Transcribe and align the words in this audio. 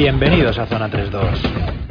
Bienvenidos 0.00 0.56
a 0.56 0.64
Zona 0.64 0.88
32. 0.88 1.89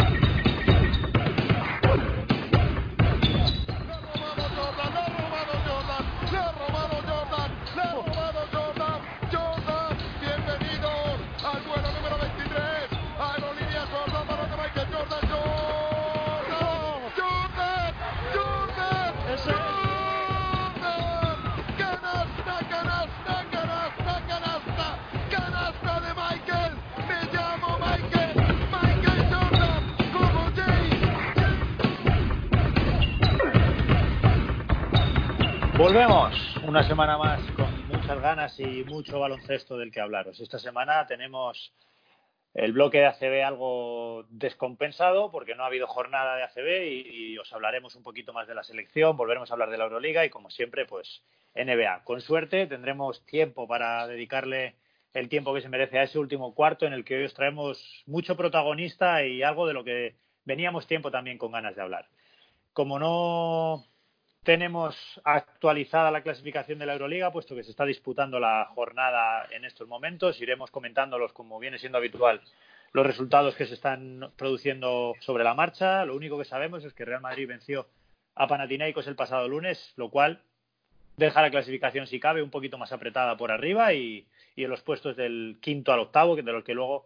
Y 38.59 38.83
mucho 38.83 39.19
baloncesto 39.19 39.77
del 39.77 39.91
que 39.91 40.01
hablaros. 40.01 40.39
Esta 40.39 40.59
semana 40.59 41.07
tenemos 41.07 41.73
el 42.53 42.73
bloque 42.73 42.97
de 42.99 43.05
ACB 43.05 43.45
algo 43.45 44.25
descompensado 44.29 45.31
porque 45.31 45.55
no 45.55 45.63
ha 45.63 45.67
habido 45.67 45.87
jornada 45.87 46.35
de 46.35 46.43
ACB 46.43 47.07
y, 47.07 47.37
os 47.37 47.51
hablaremos 47.53 47.95
un 47.95 48.03
poquito 48.03 48.33
más 48.33 48.47
de 48.47 48.55
la 48.55 48.63
selección, 48.63 49.15
volveremos 49.15 49.49
a 49.49 49.53
hablar 49.53 49.69
de 49.69 49.77
la 49.77 49.85
Euroliga 49.85 50.25
y 50.25 50.29
como 50.29 50.49
siempre 50.49 50.85
pues 50.85 51.23
NBA. 51.55 52.03
Con 52.03 52.19
suerte 52.21 52.67
tendremos 52.67 53.25
tiempo 53.25 53.67
para 53.67 54.07
dedicarle 54.07 54.75
el 55.13 55.29
tiempo 55.29 55.53
que 55.53 55.61
se 55.61 55.69
merece 55.69 55.99
a 55.99 56.03
ese 56.03 56.19
último 56.19 56.53
cuarto 56.53 56.85
en 56.85 56.93
el 56.93 57.05
que 57.05 57.15
hoy 57.15 57.23
os 57.23 57.33
traemos 57.33 58.03
mucho 58.05 58.35
protagonista 58.35 59.23
y 59.23 59.41
algo 59.41 59.67
de 59.67 59.73
lo 59.73 59.83
que 59.83 60.15
veníamos 60.43 60.85
tiempo 60.85 61.11
también 61.11 61.37
con 61.37 61.51
ganas 61.51 61.75
de 61.75 61.81
hablar. 61.81 62.09
Como 62.73 62.99
no 62.99 63.85
tenemos 64.49 65.21
actualizada 65.25 66.09
la 66.09 66.23
clasificación 66.23 66.79
de 66.79 66.87
la 66.87 66.93
Euroliga, 66.93 67.31
puesto 67.31 67.53
que 67.53 67.63
se 67.63 67.69
está 67.69 67.85
disputando 67.85 68.39
la 68.39 68.65
jornada 68.73 69.45
en 69.51 69.63
estos 69.63 69.87
momentos. 69.87 70.41
Iremos 70.41 70.71
comentándolos, 70.71 71.33
como 71.33 71.59
viene 71.59 71.77
siendo 71.77 71.99
habitual, 71.99 72.41
los 72.91 73.05
resultados 73.05 73.55
que 73.55 73.67
se 73.67 73.75
están 73.75 74.31
produciendo 74.35 75.13
sobre 75.19 75.43
la 75.43 75.53
marcha. 75.53 76.03
Lo 76.03 76.15
único 76.15 76.39
que 76.39 76.45
sabemos 76.45 76.83
es 76.83 76.93
que 76.93 77.05
Real 77.05 77.21
Madrid 77.21 77.47
venció 77.47 77.89
a 78.33 78.47
Panathinaikos 78.47 79.05
el 79.05 79.15
pasado 79.15 79.47
lunes, 79.47 79.93
lo 79.97 80.09
cual 80.09 80.41
deja 81.15 81.43
la 81.43 81.51
clasificación, 81.51 82.07
si 82.07 82.19
cabe, 82.19 82.41
un 82.41 82.49
poquito 82.49 82.79
más 82.79 82.91
apretada 82.91 83.37
por 83.37 83.51
arriba 83.51 83.93
y, 83.93 84.25
y 84.55 84.63
en 84.63 84.71
los 84.71 84.81
puestos 84.81 85.15
del 85.15 85.59
quinto 85.61 85.93
al 85.93 85.99
octavo, 85.99 86.35
de 86.35 86.41
los 86.41 86.63
que 86.63 86.73
luego 86.73 87.05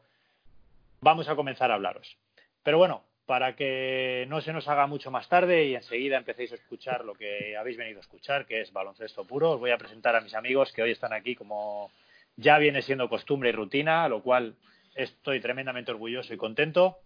vamos 1.02 1.28
a 1.28 1.36
comenzar 1.36 1.72
a 1.72 1.74
hablaros. 1.74 2.16
Pero 2.64 2.78
bueno, 2.78 3.04
para 3.26 3.56
que 3.56 4.26
no 4.30 4.42
se 4.42 4.54
nos 4.54 4.68
haga 4.68 4.88
mucho 4.88 5.10
más 5.10 5.30
tarde 5.30 5.66
y 5.66 5.76
enseguida 5.76 6.18
empecéis 6.18 6.52
a 6.52 6.56
escuchar 6.56 7.06
lo 7.06 7.14
que 7.14 7.56
habéis 7.56 7.78
venido 7.78 8.00
a 8.00 8.02
escuchar, 8.02 8.46
que 8.46 8.62
es 8.62 8.74
baloncesto 8.74 9.26
puro. 9.26 9.52
Os 9.52 9.60
voy 9.60 9.72
a 9.72 9.78
presentar 9.78 10.16
a 10.16 10.22
mis 10.22 10.34
amigos 10.34 10.74
que 10.74 10.84
hoy 10.84 10.92
están 10.92 11.14
aquí 11.14 11.36
como 11.36 11.90
ya 12.36 12.58
viene 12.58 12.82
siendo 12.82 13.10
costumbre 13.10 13.50
y 13.50 13.54
rutina, 13.54 14.08
lo 14.10 14.22
cual 14.22 14.56
estoy 14.96 15.40
tremendamente 15.40 15.92
orgulloso 15.92 16.34
y 16.34 16.38
contento. 16.38 16.98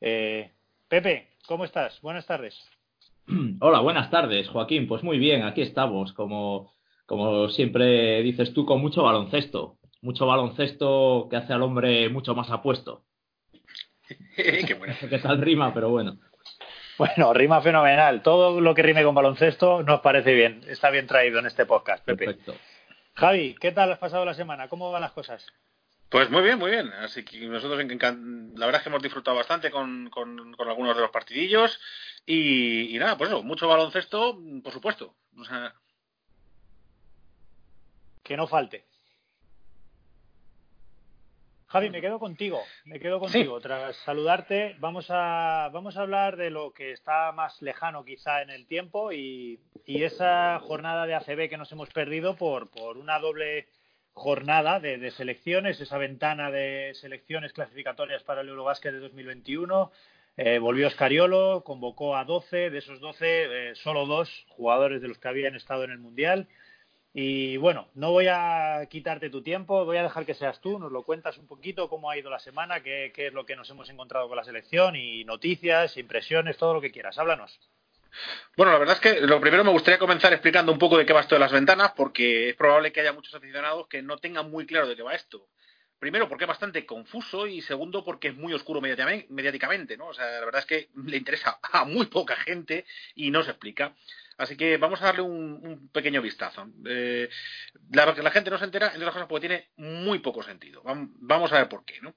Eh, 0.00 0.50
Pepe, 0.88 1.28
¿cómo 1.46 1.64
estás? 1.64 2.00
Buenas 2.02 2.26
tardes. 2.26 2.56
Hola, 3.60 3.80
buenas 3.80 4.10
tardes, 4.10 4.48
Joaquín. 4.48 4.86
Pues 4.86 5.02
muy 5.02 5.18
bien, 5.18 5.42
aquí 5.42 5.62
estamos, 5.62 6.12
como, 6.12 6.72
como 7.06 7.48
siempre 7.48 8.22
dices 8.22 8.52
tú, 8.52 8.64
con 8.64 8.80
mucho 8.80 9.02
baloncesto. 9.02 9.78
Mucho 10.02 10.26
baloncesto 10.26 11.28
que 11.30 11.36
hace 11.36 11.52
al 11.52 11.62
hombre 11.62 12.10
mucho 12.10 12.34
más 12.34 12.50
apuesto. 12.50 13.02
Qué 14.36 14.74
bueno. 14.78 14.94
¿Qué 15.08 15.18
tal 15.18 15.40
rima? 15.40 15.72
Pero 15.72 15.90
bueno. 15.90 16.18
Bueno, 16.98 17.32
rima 17.32 17.60
fenomenal. 17.60 18.22
Todo 18.22 18.60
lo 18.60 18.74
que 18.74 18.82
rime 18.82 19.02
con 19.02 19.14
baloncesto 19.14 19.82
nos 19.82 20.00
parece 20.00 20.32
bien. 20.34 20.64
Está 20.68 20.90
bien 20.90 21.06
traído 21.06 21.38
en 21.38 21.46
este 21.46 21.66
podcast, 21.66 22.04
Pepe. 22.04 22.26
Perfecto. 22.26 22.54
Javi, 23.14 23.54
¿qué 23.60 23.72
tal 23.72 23.92
has 23.92 23.98
pasado 23.98 24.24
la 24.24 24.34
semana? 24.34 24.68
¿Cómo 24.68 24.90
van 24.90 25.02
las 25.02 25.12
cosas? 25.12 25.46
Pues 26.08 26.30
muy 26.30 26.42
bien, 26.42 26.58
muy 26.58 26.70
bien. 26.70 26.92
Así 26.92 27.24
que 27.24 27.40
nosotros, 27.46 27.78
la 27.78 28.66
verdad 28.66 28.76
es 28.76 28.82
que 28.82 28.88
hemos 28.88 29.02
disfrutado 29.02 29.36
bastante 29.36 29.70
con, 29.70 30.10
con, 30.10 30.54
algunos 30.68 30.94
de 30.94 31.02
los 31.02 31.10
partidillos. 31.10 31.80
Y, 32.26 32.94
y, 32.94 32.98
nada, 32.98 33.18
pues 33.18 33.30
eso, 33.30 33.42
mucho 33.42 33.66
baloncesto, 33.66 34.38
por 34.62 34.72
supuesto. 34.72 35.16
O 35.36 35.44
sea... 35.44 35.74
Que 38.22 38.36
no 38.36 38.46
falte. 38.46 38.86
Javi, 41.74 41.90
me 41.90 42.00
quedo 42.00 42.20
contigo, 42.20 42.62
me 42.84 43.00
quedo 43.00 43.18
contigo. 43.18 43.60
Tras 43.60 43.96
saludarte, 44.04 44.76
vamos 44.78 45.06
a, 45.08 45.70
vamos 45.72 45.96
a 45.96 46.02
hablar 46.02 46.36
de 46.36 46.48
lo 46.48 46.72
que 46.72 46.92
está 46.92 47.32
más 47.32 47.60
lejano 47.62 48.04
quizá 48.04 48.42
en 48.42 48.50
el 48.50 48.68
tiempo 48.68 49.10
y, 49.10 49.58
esa 49.84 50.60
jornada 50.60 51.04
de 51.04 51.16
ACB 51.16 51.48
que 51.48 51.58
nos 51.58 51.72
hemos 51.72 51.90
perdido 51.90 52.36
por, 52.36 52.70
por 52.70 52.96
una 52.96 53.18
doble 53.18 53.66
jornada 54.12 54.78
de, 54.78 55.10
selecciones, 55.10 55.80
esa 55.80 55.98
ventana 55.98 56.52
de 56.52 56.92
selecciones 56.94 57.52
clasificatorias 57.52 58.22
para 58.22 58.42
el 58.42 58.50
Eurobásquet 58.50 58.92
de 58.92 59.00
2021. 59.00 59.90
Eh, 60.36 60.60
volvió 60.60 60.88
Scariolo, 60.88 61.64
convocó 61.64 62.16
a 62.16 62.24
12, 62.24 62.70
de 62.70 62.78
esos 62.78 63.00
12, 63.00 63.70
eh, 63.70 63.74
solo 63.74 64.06
dos 64.06 64.46
jugadores 64.48 65.02
de 65.02 65.08
los 65.08 65.18
que 65.18 65.26
habían 65.26 65.56
estado 65.56 65.82
en 65.82 65.90
el 65.90 65.98
Mundial. 65.98 66.46
Y 67.16 67.58
bueno, 67.58 67.86
no 67.94 68.10
voy 68.10 68.26
a 68.28 68.84
quitarte 68.90 69.30
tu 69.30 69.40
tiempo, 69.40 69.84
voy 69.84 69.98
a 69.98 70.02
dejar 70.02 70.26
que 70.26 70.34
seas 70.34 70.60
tú, 70.60 70.80
nos 70.80 70.90
lo 70.90 71.04
cuentas 71.04 71.38
un 71.38 71.46
poquito, 71.46 71.88
cómo 71.88 72.10
ha 72.10 72.18
ido 72.18 72.28
la 72.28 72.40
semana, 72.40 72.82
qué, 72.82 73.12
es 73.14 73.32
lo 73.32 73.46
que 73.46 73.54
nos 73.54 73.70
hemos 73.70 73.88
encontrado 73.88 74.26
con 74.26 74.36
la 74.36 74.42
selección 74.42 74.96
y 74.96 75.22
noticias, 75.22 75.96
impresiones, 75.96 76.56
todo 76.56 76.74
lo 76.74 76.80
que 76.80 76.90
quieras. 76.90 77.16
Háblanos. 77.16 77.56
Bueno, 78.56 78.72
la 78.72 78.78
verdad 78.78 78.96
es 78.96 79.00
que 79.00 79.20
lo 79.20 79.40
primero 79.40 79.62
me 79.62 79.70
gustaría 79.70 79.98
comenzar 79.98 80.32
explicando 80.32 80.72
un 80.72 80.78
poco 80.78 80.98
de 80.98 81.06
qué 81.06 81.12
va 81.12 81.20
esto 81.20 81.36
de 81.36 81.40
las 81.40 81.52
ventanas, 81.52 81.92
porque 81.92 82.48
es 82.48 82.56
probable 82.56 82.92
que 82.92 83.00
haya 83.00 83.12
muchos 83.12 83.34
aficionados 83.34 83.86
que 83.86 84.02
no 84.02 84.18
tengan 84.18 84.50
muy 84.50 84.66
claro 84.66 84.88
de 84.88 84.96
qué 84.96 85.02
va 85.04 85.14
esto. 85.14 85.46
Primero, 86.04 86.28
porque 86.28 86.44
es 86.44 86.48
bastante 86.48 86.84
confuso 86.84 87.46
y 87.46 87.62
segundo, 87.62 88.04
porque 88.04 88.28
es 88.28 88.36
muy 88.36 88.52
oscuro 88.52 88.82
mediáticamente, 88.82 89.96
¿no? 89.96 90.08
O 90.08 90.12
sea, 90.12 90.32
la 90.32 90.44
verdad 90.44 90.58
es 90.58 90.66
que 90.66 90.90
le 91.02 91.16
interesa 91.16 91.58
a 91.62 91.86
muy 91.86 92.04
poca 92.08 92.36
gente 92.36 92.84
y 93.14 93.30
no 93.30 93.42
se 93.42 93.52
explica. 93.52 93.96
Así 94.36 94.54
que 94.54 94.76
vamos 94.76 95.00
a 95.00 95.06
darle 95.06 95.22
un, 95.22 95.88
pequeño 95.94 96.20
vistazo. 96.20 96.68
Eh, 96.84 97.30
la, 97.90 98.04
la 98.04 98.30
gente 98.30 98.50
no 98.50 98.58
se 98.58 98.66
entera, 98.66 98.88
entre 98.88 98.98
otras 98.98 99.14
cosas, 99.14 99.28
porque 99.28 99.48
tiene 99.48 99.70
muy 99.78 100.18
poco 100.18 100.42
sentido. 100.42 100.82
Vamos 100.84 101.50
a 101.54 101.56
ver 101.56 101.70
por 101.70 101.86
qué, 101.86 102.02
¿no? 102.02 102.14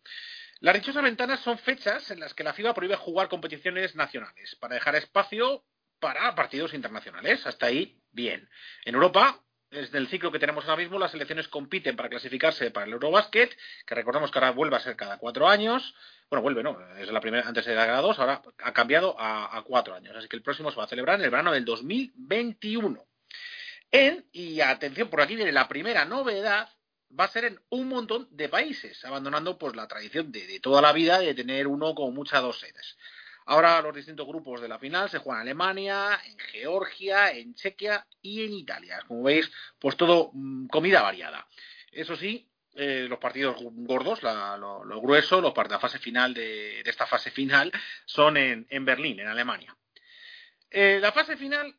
Las 0.60 0.76
dichosas 0.76 1.02
ventanas 1.02 1.40
son 1.40 1.58
fechas 1.58 2.12
en 2.12 2.20
las 2.20 2.34
que 2.34 2.44
la 2.44 2.52
FIBA 2.52 2.74
prohíbe 2.74 2.98
jugar 2.98 3.30
competiciones 3.30 3.96
nacionales 3.96 4.58
para 4.58 4.76
dejar 4.76 4.98
espacio 4.98 5.64
para 6.02 6.36
partidos 6.36 6.74
internacionales. 6.74 7.48
Hasta 7.48 7.68
ahí, 7.68 8.02
bien. 8.12 8.50
En 8.84 8.96
Europa, 8.96 9.42
desde 9.70 9.98
el 9.98 10.08
ciclo 10.08 10.32
que 10.32 10.40
tenemos 10.40 10.66
ahora 10.66 10.82
mismo, 10.82 10.98
las 10.98 11.12
selecciones 11.12 11.48
compiten 11.48 11.96
para 11.96 12.10
clasificarse 12.10 12.72
para 12.72 12.86
el 12.86 12.94
Eurobasket, 12.94 13.58
que 13.86 13.96
recordamos 13.96 14.32
que 14.32 14.40
ahora 14.40 14.52
vuelve 14.52 14.78
a 14.78 14.80
ser 14.80 14.96
cada 14.96 15.18
cuatro 15.18 15.48
años. 15.48 15.94
Bueno, 16.30 16.42
vuelve, 16.42 16.64
¿no? 16.64 16.78
Es 16.98 17.10
la 17.12 17.20
primera, 17.20 17.48
antes 17.48 17.68
era 17.68 18.00
dos, 18.02 18.20
ahora 18.20 18.42
ha 18.60 18.74
cambiado 18.74 19.16
a, 19.20 19.62
cuatro 19.66 19.94
años. 19.94 20.16
Así 20.16 20.28
que 20.28 20.38
el 20.38 20.42
próximo 20.42 20.72
se 20.72 20.78
va 20.78 20.86
a 20.86 20.88
celebrar 20.88 21.20
en 21.20 21.26
el 21.26 21.32
verano 21.32 21.52
del 21.52 21.66
2021. 21.66 23.06
En, 23.92 24.26
y 24.32 24.62
atención, 24.62 25.10
por 25.10 25.22
aquí 25.22 25.36
viene 25.36 25.52
la 25.52 25.68
primera 25.68 26.06
novedad, 26.06 26.70
va 27.18 27.26
a 27.26 27.30
ser 27.30 27.46
en 27.46 27.60
un 27.70 27.88
montón 27.88 28.28
de 28.32 28.50
países, 28.50 29.04
abandonando 29.06 29.58
pues 29.58 29.76
la 29.76 29.88
tradición 29.88 30.32
de, 30.32 30.46
de 30.46 30.60
toda 30.60 30.82
la 30.82 30.92
vida 30.92 31.20
de 31.20 31.34
tener 31.34 31.68
uno 31.68 31.96
con 31.96 32.14
muchas 32.14 32.42
dos 32.42 32.60
sedes. 32.60 32.98
Ahora 33.50 33.82
los 33.82 33.96
distintos 33.96 34.28
grupos 34.28 34.60
de 34.60 34.68
la 34.68 34.78
final 34.78 35.10
se 35.10 35.20
juegan 35.20 35.44
en 35.44 35.48
Alemania, 35.48 36.20
en 36.26 36.38
Georgia, 36.38 37.32
en 37.32 37.56
Chequia 37.56 38.06
y 38.22 38.44
en 38.44 38.52
Italia. 38.52 39.00
Como 39.08 39.24
veis, 39.24 39.50
pues 39.80 39.96
todo 39.96 40.32
mm, 40.34 40.68
comida 40.68 41.02
variada. 41.02 41.48
Eso 41.90 42.18
sí, 42.18 42.46
eh, 42.76 43.06
los 43.08 43.20
partidos 43.20 43.56
gordos, 43.62 44.22
lo, 44.22 45.02
grueso, 45.02 45.40
los 45.40 45.54
la 45.56 45.80
fase 45.80 45.98
final 45.98 46.34
de, 46.34 46.82
esta 46.82 47.08
fase 47.08 47.32
final 47.32 47.72
son 48.06 48.36
en, 48.36 48.86
Berlín, 48.86 49.22
en 49.22 49.28
Alemania. 49.28 49.74
Eh, 50.70 51.00
la 51.02 51.14
fase 51.14 51.38
final 51.38 51.74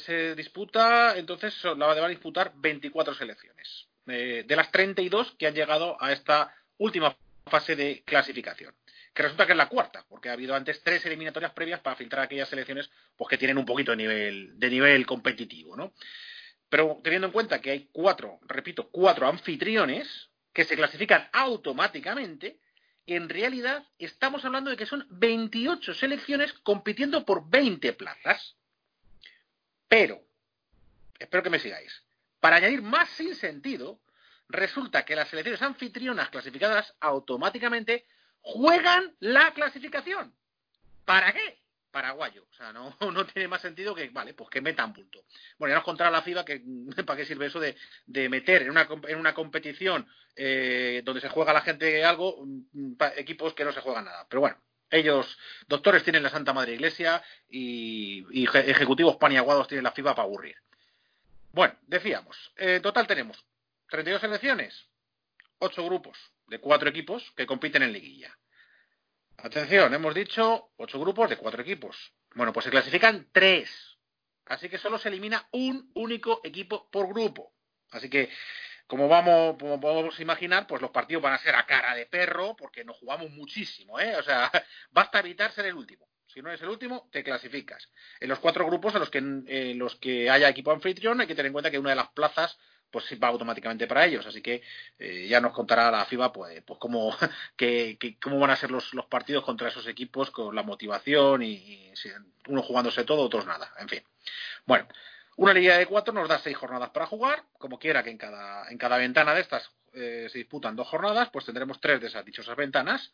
se 0.00 0.34
disputa, 0.34 1.16
entonces 1.16 1.62
la 1.64 1.86
van 1.86 1.98
a 1.98 2.08
disputar 2.08 2.52
24 2.56 3.14
selecciones, 3.14 3.88
eh, 4.08 4.42
de 4.44 4.56
las 4.56 4.72
32 4.72 5.36
que 5.38 5.46
han 5.46 5.54
llegado 5.54 5.96
a 6.02 6.12
esta 6.12 6.52
última 6.78 7.16
fase 7.46 7.76
de 7.76 8.02
clasificación 8.04 8.74
que 9.14 9.22
resulta 9.22 9.46
que 9.46 9.52
es 9.52 9.58
la 9.58 9.68
cuarta, 9.68 10.04
porque 10.08 10.30
ha 10.30 10.32
habido 10.32 10.54
antes 10.54 10.82
tres 10.82 11.04
eliminatorias 11.04 11.52
previas 11.52 11.80
para 11.80 11.96
filtrar 11.96 12.24
aquellas 12.24 12.48
selecciones 12.48 12.90
pues, 13.16 13.28
que 13.28 13.38
tienen 13.38 13.58
un 13.58 13.66
poquito 13.66 13.90
de 13.90 13.98
nivel, 13.98 14.58
de 14.58 14.70
nivel 14.70 15.06
competitivo, 15.06 15.76
¿no? 15.76 15.92
Pero 16.68 17.00
teniendo 17.04 17.26
en 17.26 17.32
cuenta 17.32 17.60
que 17.60 17.70
hay 17.70 17.88
cuatro, 17.92 18.40
repito, 18.46 18.88
cuatro 18.90 19.26
anfitriones 19.28 20.30
que 20.54 20.64
se 20.64 20.76
clasifican 20.76 21.28
automáticamente, 21.32 22.58
en 23.06 23.28
realidad 23.28 23.86
estamos 23.98 24.44
hablando 24.44 24.70
de 24.70 24.76
que 24.76 24.86
son 24.86 25.06
28 25.10 25.92
selecciones 25.92 26.52
compitiendo 26.62 27.26
por 27.26 27.48
20 27.50 27.92
plazas. 27.92 28.56
Pero, 29.88 30.22
espero 31.18 31.42
que 31.42 31.50
me 31.50 31.58
sigáis, 31.58 32.02
para 32.40 32.56
añadir 32.56 32.80
más 32.80 33.10
sin 33.10 33.34
sentido, 33.34 34.00
resulta 34.48 35.04
que 35.04 35.16
las 35.16 35.28
selecciones 35.28 35.60
anfitrionas 35.60 36.30
clasificadas 36.30 36.94
automáticamente 37.00 38.06
juegan 38.42 39.14
la 39.20 39.52
clasificación. 39.52 40.34
¿Para 41.04 41.32
qué? 41.32 41.58
Paraguayo. 41.90 42.46
O 42.50 42.54
sea, 42.54 42.72
no, 42.72 42.96
no 43.12 43.26
tiene 43.26 43.48
más 43.48 43.62
sentido 43.62 43.94
que, 43.94 44.08
vale, 44.10 44.34
pues 44.34 44.50
que 44.50 44.60
metan 44.60 44.92
punto. 44.92 45.24
Bueno, 45.58 45.72
ya 45.72 45.76
nos 45.76 45.84
contará 45.84 46.10
la 46.10 46.22
FIBA 46.22 46.44
que 46.44 46.62
para 47.06 47.16
qué 47.16 47.26
sirve 47.26 47.46
eso 47.46 47.60
de, 47.60 47.76
de 48.06 48.28
meter 48.28 48.62
en 48.62 48.70
una, 48.70 48.88
en 49.08 49.18
una 49.18 49.34
competición 49.34 50.06
eh, 50.34 51.02
donde 51.04 51.20
se 51.20 51.28
juega 51.28 51.52
la 51.52 51.60
gente 51.60 52.04
algo, 52.04 52.44
mm, 52.44 52.94
equipos 53.16 53.54
que 53.54 53.64
no 53.64 53.72
se 53.72 53.80
juegan 53.80 54.06
nada. 54.06 54.26
Pero 54.28 54.40
bueno, 54.40 54.56
ellos, 54.90 55.38
doctores, 55.68 56.02
tienen 56.02 56.22
la 56.22 56.30
Santa 56.30 56.52
Madre 56.52 56.74
Iglesia 56.74 57.22
y, 57.48 58.24
ejecutivos 58.54 59.16
paniaguados 59.16 59.68
tienen 59.68 59.84
la 59.84 59.92
FIBA 59.92 60.14
para 60.14 60.26
aburrir. 60.26 60.56
Bueno, 61.52 61.74
decíamos, 61.86 62.52
en 62.56 62.80
total 62.80 63.06
tenemos 63.06 63.44
32 63.90 64.20
selecciones, 64.20 64.86
8 65.58 65.84
grupos 65.84 66.18
de 66.52 66.60
4 66.60 66.90
equipos 66.90 67.32
que 67.34 67.46
compiten 67.46 67.82
en 67.82 67.92
liguilla. 67.92 68.38
Atención, 69.38 69.92
hemos 69.94 70.14
dicho 70.14 70.70
8 70.76 71.00
grupos 71.00 71.30
de 71.30 71.36
4 71.38 71.62
equipos. 71.62 72.12
Bueno, 72.34 72.52
pues 72.52 72.64
se 72.64 72.70
clasifican 72.70 73.28
3. 73.32 73.98
Así 74.46 74.68
que 74.68 74.78
solo 74.78 74.98
se 74.98 75.08
elimina 75.08 75.48
un 75.52 75.90
único 75.94 76.40
equipo 76.44 76.90
por 76.90 77.08
grupo. 77.08 77.54
Así 77.90 78.10
que, 78.10 78.28
como 78.86 79.08
vamos, 79.08 79.56
como 79.58 79.80
podemos 79.80 80.20
imaginar, 80.20 80.66
pues 80.66 80.82
los 80.82 80.90
partidos 80.90 81.22
van 81.22 81.32
a 81.32 81.38
ser 81.38 81.54
a 81.54 81.64
cara 81.64 81.94
de 81.94 82.06
perro, 82.06 82.54
porque 82.54 82.84
nos 82.84 82.98
jugamos 82.98 83.30
muchísimo, 83.30 83.98
¿eh? 83.98 84.14
O 84.16 84.22
sea, 84.22 84.50
basta 84.90 85.20
evitar 85.20 85.52
ser 85.52 85.66
el 85.66 85.74
último. 85.74 86.06
Si 86.26 86.42
no 86.42 86.50
eres 86.50 86.62
el 86.62 86.68
último, 86.68 87.08
te 87.10 87.24
clasificas. 87.24 87.88
En 88.20 88.28
los 88.28 88.40
cuatro 88.40 88.66
grupos 88.66 88.94
en 88.94 89.00
los 89.00 89.10
que, 89.10 89.18
en 89.18 89.78
los 89.78 89.96
que 89.96 90.28
haya 90.28 90.48
equipo 90.50 90.70
anfitrión, 90.70 91.20
hay 91.20 91.26
que 91.26 91.34
tener 91.34 91.46
en 91.46 91.52
cuenta 91.52 91.70
que 91.70 91.78
una 91.78 91.90
de 91.90 91.96
las 91.96 92.10
plazas 92.10 92.58
pues 92.92 93.06
va 93.20 93.28
automáticamente 93.28 93.86
para 93.88 94.04
ellos. 94.04 94.24
Así 94.26 94.40
que 94.40 94.62
eh, 94.98 95.26
ya 95.28 95.40
nos 95.40 95.52
contará 95.52 95.90
la 95.90 96.04
FIBA 96.04 96.32
pues, 96.32 96.62
pues 96.62 96.78
cómo, 96.78 97.16
que, 97.56 97.98
cómo 98.22 98.38
van 98.38 98.50
a 98.50 98.56
ser 98.56 98.70
los, 98.70 98.94
los, 98.94 99.06
partidos 99.06 99.44
contra 99.44 99.68
esos 99.68 99.86
equipos 99.88 100.30
con 100.30 100.54
la 100.54 100.62
motivación 100.62 101.42
y, 101.42 101.90
si 101.94 102.10
uno 102.48 102.62
jugándose 102.62 103.04
todo, 103.04 103.22
otros 103.22 103.46
nada. 103.46 103.72
En 103.78 103.88
fin. 103.88 104.02
Bueno, 104.66 104.86
una 105.36 105.54
liga 105.54 105.78
de 105.78 105.86
cuatro 105.86 106.12
nos 106.12 106.28
da 106.28 106.38
seis 106.38 106.56
jornadas 106.56 106.90
para 106.90 107.06
jugar. 107.06 107.44
Como 107.58 107.78
quiera 107.78 108.02
que 108.02 108.10
en 108.10 108.18
cada, 108.18 108.70
en 108.70 108.78
cada 108.78 108.98
ventana 108.98 109.34
de 109.34 109.40
estas 109.40 109.68
eh, 109.94 110.28
se 110.30 110.38
disputan 110.38 110.76
dos 110.76 110.86
jornadas, 110.86 111.30
pues 111.32 111.46
tendremos 111.46 111.80
tres 111.80 112.00
de 112.00 112.08
esas 112.08 112.24
dichosas 112.24 112.56
ventanas. 112.56 113.12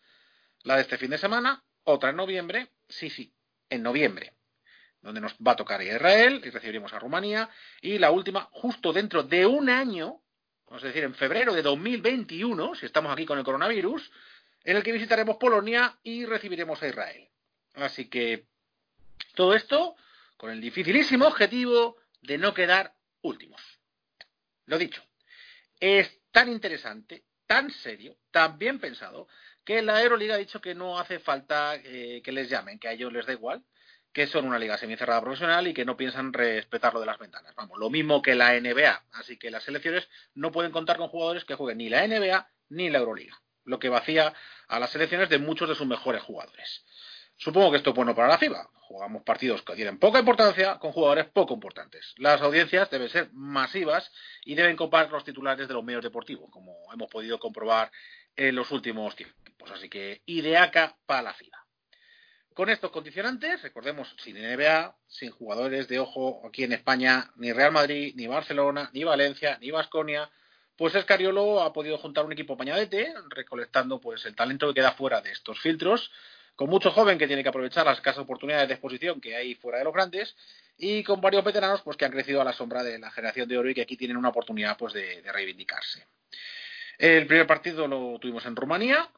La 0.64 0.74
de 0.74 0.82
este 0.82 0.98
fin 0.98 1.10
de 1.10 1.18
semana, 1.18 1.62
otra 1.84 2.10
en 2.10 2.16
noviembre, 2.16 2.72
sí, 2.88 3.08
sí, 3.08 3.32
en 3.70 3.82
noviembre 3.82 4.37
donde 5.02 5.20
nos 5.20 5.34
va 5.34 5.52
a 5.52 5.56
tocar 5.56 5.82
Israel 5.82 6.42
y 6.44 6.50
recibiremos 6.50 6.92
a 6.92 6.98
Rumanía. 6.98 7.48
Y 7.80 7.98
la 7.98 8.10
última, 8.10 8.48
justo 8.52 8.92
dentro 8.92 9.22
de 9.22 9.46
un 9.46 9.70
año, 9.70 10.20
a 10.70 10.78
decir 10.78 11.04
en 11.04 11.14
febrero 11.14 11.54
de 11.54 11.62
2021, 11.62 12.74
si 12.74 12.86
estamos 12.86 13.12
aquí 13.12 13.24
con 13.24 13.38
el 13.38 13.44
coronavirus, 13.44 14.10
en 14.64 14.76
el 14.76 14.82
que 14.82 14.92
visitaremos 14.92 15.36
Polonia 15.36 15.98
y 16.02 16.26
recibiremos 16.26 16.82
a 16.82 16.88
Israel. 16.88 17.28
Así 17.74 18.08
que 18.08 18.46
todo 19.34 19.54
esto 19.54 19.96
con 20.36 20.50
el 20.50 20.60
dificilísimo 20.60 21.26
objetivo 21.26 21.96
de 22.20 22.38
no 22.38 22.54
quedar 22.54 22.94
últimos. 23.22 23.60
Lo 24.66 24.78
dicho, 24.78 25.02
es 25.80 26.20
tan 26.30 26.50
interesante, 26.50 27.24
tan 27.46 27.70
serio, 27.70 28.16
tan 28.30 28.58
bien 28.58 28.78
pensado, 28.78 29.28
que 29.64 29.82
la 29.82 30.02
Euroliga 30.02 30.34
ha 30.34 30.38
dicho 30.38 30.60
que 30.60 30.74
no 30.74 30.98
hace 30.98 31.18
falta 31.18 31.76
eh, 31.76 32.20
que 32.22 32.32
les 32.32 32.48
llamen, 32.48 32.78
que 32.78 32.88
a 32.88 32.92
ellos 32.92 33.12
les 33.12 33.26
da 33.26 33.32
igual, 33.32 33.64
que 34.18 34.26
son 34.26 34.46
una 34.46 34.58
liga 34.58 34.76
semicerrada 34.76 35.20
profesional 35.20 35.68
y 35.68 35.72
que 35.72 35.84
no 35.84 35.96
piensan 35.96 36.32
respetar 36.32 36.92
lo 36.92 36.98
de 36.98 37.06
las 37.06 37.20
ventanas. 37.20 37.54
Vamos, 37.54 37.78
lo 37.78 37.88
mismo 37.88 38.20
que 38.20 38.34
la 38.34 38.58
NBA. 38.58 39.04
Así 39.12 39.36
que 39.36 39.48
las 39.48 39.62
selecciones 39.62 40.08
no 40.34 40.50
pueden 40.50 40.72
contar 40.72 40.96
con 40.96 41.06
jugadores 41.06 41.44
que 41.44 41.54
jueguen 41.54 41.78
ni 41.78 41.88
la 41.88 42.04
NBA 42.04 42.50
ni 42.70 42.90
la 42.90 42.98
Euroliga, 42.98 43.40
lo 43.64 43.78
que 43.78 43.88
vacía 43.88 44.34
a 44.66 44.80
las 44.80 44.90
selecciones 44.90 45.28
de 45.28 45.38
muchos 45.38 45.68
de 45.68 45.76
sus 45.76 45.86
mejores 45.86 46.20
jugadores. 46.20 46.84
Supongo 47.36 47.70
que 47.70 47.76
esto 47.76 47.90
es 47.90 47.96
bueno 47.96 48.12
para 48.16 48.26
la 48.26 48.38
FIBA. 48.38 48.68
Jugamos 48.88 49.22
partidos 49.22 49.62
que 49.62 49.76
tienen 49.76 50.00
poca 50.00 50.18
importancia 50.18 50.80
con 50.80 50.90
jugadores 50.90 51.26
poco 51.26 51.54
importantes. 51.54 52.12
Las 52.16 52.42
audiencias 52.42 52.90
deben 52.90 53.10
ser 53.10 53.30
masivas 53.32 54.10
y 54.44 54.56
deben 54.56 54.74
copar 54.74 55.12
los 55.12 55.22
titulares 55.22 55.68
de 55.68 55.74
los 55.74 55.84
medios 55.84 56.02
deportivos, 56.02 56.50
como 56.50 56.74
hemos 56.92 57.08
podido 57.08 57.38
comprobar 57.38 57.92
en 58.34 58.56
los 58.56 58.72
últimos 58.72 59.14
tiempos. 59.14 59.70
Así 59.70 59.88
que 59.88 60.22
ideaca 60.26 60.96
para 61.06 61.22
la 61.22 61.34
FIBA. 61.34 61.67
Con 62.58 62.70
estos 62.70 62.90
condicionantes, 62.90 63.62
recordemos, 63.62 64.16
sin 64.18 64.34
NBA, 64.34 64.92
sin 65.06 65.30
jugadores 65.30 65.86
de 65.86 66.00
ojo 66.00 66.42
aquí 66.44 66.64
en 66.64 66.72
España, 66.72 67.30
ni 67.36 67.52
Real 67.52 67.70
Madrid, 67.70 68.14
ni 68.16 68.26
Barcelona, 68.26 68.90
ni 68.92 69.04
Valencia, 69.04 69.58
ni 69.60 69.70
Vasconia, 69.70 70.28
pues 70.76 70.92
Escariolo 70.96 71.62
ha 71.62 71.72
podido 71.72 71.98
juntar 71.98 72.24
un 72.24 72.32
equipo 72.32 72.56
pañadete, 72.56 73.14
recolectando 73.28 74.00
pues 74.00 74.26
el 74.26 74.34
talento 74.34 74.66
que 74.66 74.74
queda 74.74 74.90
fuera 74.90 75.20
de 75.20 75.30
estos 75.30 75.60
filtros, 75.60 76.10
con 76.56 76.68
mucho 76.68 76.90
joven 76.90 77.16
que 77.16 77.28
tiene 77.28 77.44
que 77.44 77.48
aprovechar 77.48 77.86
las 77.86 77.98
escasas 77.98 78.24
oportunidades 78.24 78.66
de 78.66 78.74
exposición 78.74 79.20
que 79.20 79.36
hay 79.36 79.54
fuera 79.54 79.78
de 79.78 79.84
los 79.84 79.94
grandes, 79.94 80.34
y 80.76 81.04
con 81.04 81.20
varios 81.20 81.44
veteranos 81.44 81.82
pues 81.82 81.96
que 81.96 82.06
han 82.06 82.10
crecido 82.10 82.40
a 82.40 82.44
la 82.44 82.54
sombra 82.54 82.82
de 82.82 82.98
la 82.98 83.12
generación 83.12 83.48
de 83.48 83.56
oro 83.56 83.70
y 83.70 83.74
que 83.74 83.82
aquí 83.82 83.96
tienen 83.96 84.16
una 84.16 84.30
oportunidad 84.30 84.76
pues 84.76 84.94
de, 84.94 85.22
reivindicarse. 85.32 86.04
El 86.98 87.24
primer 87.28 87.46
partido 87.46 87.86
lo 87.86 88.18
tuvimos 88.18 88.44
en 88.46 88.56
Rumanía, 88.56 89.08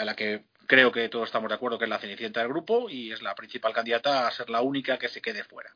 a 0.00 0.04
la 0.06 0.16
que 0.16 0.44
creo 0.66 0.92
que 0.92 1.08
todos 1.08 1.26
estamos 1.26 1.48
de 1.48 1.54
acuerdo 1.54 1.78
que 1.78 1.84
es 1.84 1.90
la 1.90 1.98
cenicienta 1.98 2.40
del 2.40 2.48
grupo 2.48 2.88
y 2.90 3.12
es 3.12 3.22
la 3.22 3.34
principal 3.34 3.72
candidata 3.72 4.26
a 4.26 4.30
ser 4.30 4.50
la 4.50 4.60
única 4.60 4.98
que 4.98 5.08
se 5.08 5.20
quede 5.20 5.44
fuera. 5.44 5.74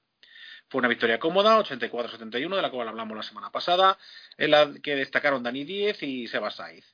Fue 0.68 0.78
una 0.78 0.88
victoria 0.88 1.18
cómoda, 1.18 1.58
84-71, 1.58 2.54
de 2.54 2.62
la 2.62 2.70
cual 2.70 2.88
hablamos 2.88 3.16
la 3.16 3.24
semana 3.24 3.50
pasada, 3.50 3.98
en 4.38 4.52
la 4.52 4.72
que 4.82 4.94
destacaron 4.94 5.42
Dani 5.42 5.64
Díez 5.64 6.02
y 6.02 6.28
Sebas 6.28 6.56
Saiz. 6.56 6.84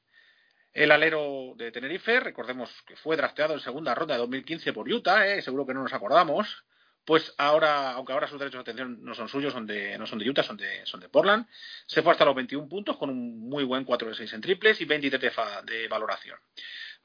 El 0.72 0.93
alero 0.93 1.54
de 1.56 1.72
Tenerife, 1.72 2.20
recordemos 2.20 2.70
que 2.87 2.96
fue 2.96 3.16
drafteado 3.16 3.54
en 3.54 3.60
segunda 3.60 3.94
ronda 3.94 4.14
de 4.14 4.20
2015 4.20 4.72
por 4.72 4.88
Utah, 4.88 5.26
¿eh? 5.26 5.43
seguro 5.43 5.66
que 5.66 5.75
no 5.75 5.82
nos 5.82 5.93
acordamos, 5.93 6.64
pues 7.06 7.34
ahora, 7.38 7.93
aunque 7.93 8.12
ahora 8.12 8.26
sus 8.26 8.38
derechos 8.38 8.58
de 8.58 8.72
atención 8.72 8.98
no 9.02 9.14
son 9.14 9.28
suyos, 9.28 9.52
son 9.52 9.66
de, 9.66 9.96
no 9.96 10.06
son 10.06 10.19
de 10.19 10.28
Utah, 10.28 10.43
son 10.43 10.56
de, 10.56 10.84
son 10.84 11.00
de 11.00 11.08
Portland, 11.08 11.46
se 11.87 12.02
fue 12.02 12.12
hasta 12.12 12.25
los 12.25 12.34
21 12.34 12.69
puntos 12.69 12.96
con 12.96 13.10
un 13.10 13.48
muy 13.48 13.62
buen 13.64 13.84
4 13.84 14.08
de 14.08 14.14
6 14.16 14.32
en 14.32 14.40
triples 14.40 14.81
y 14.81 14.87
23 14.87 15.32
de 15.64 15.87
valoración. 15.87 16.38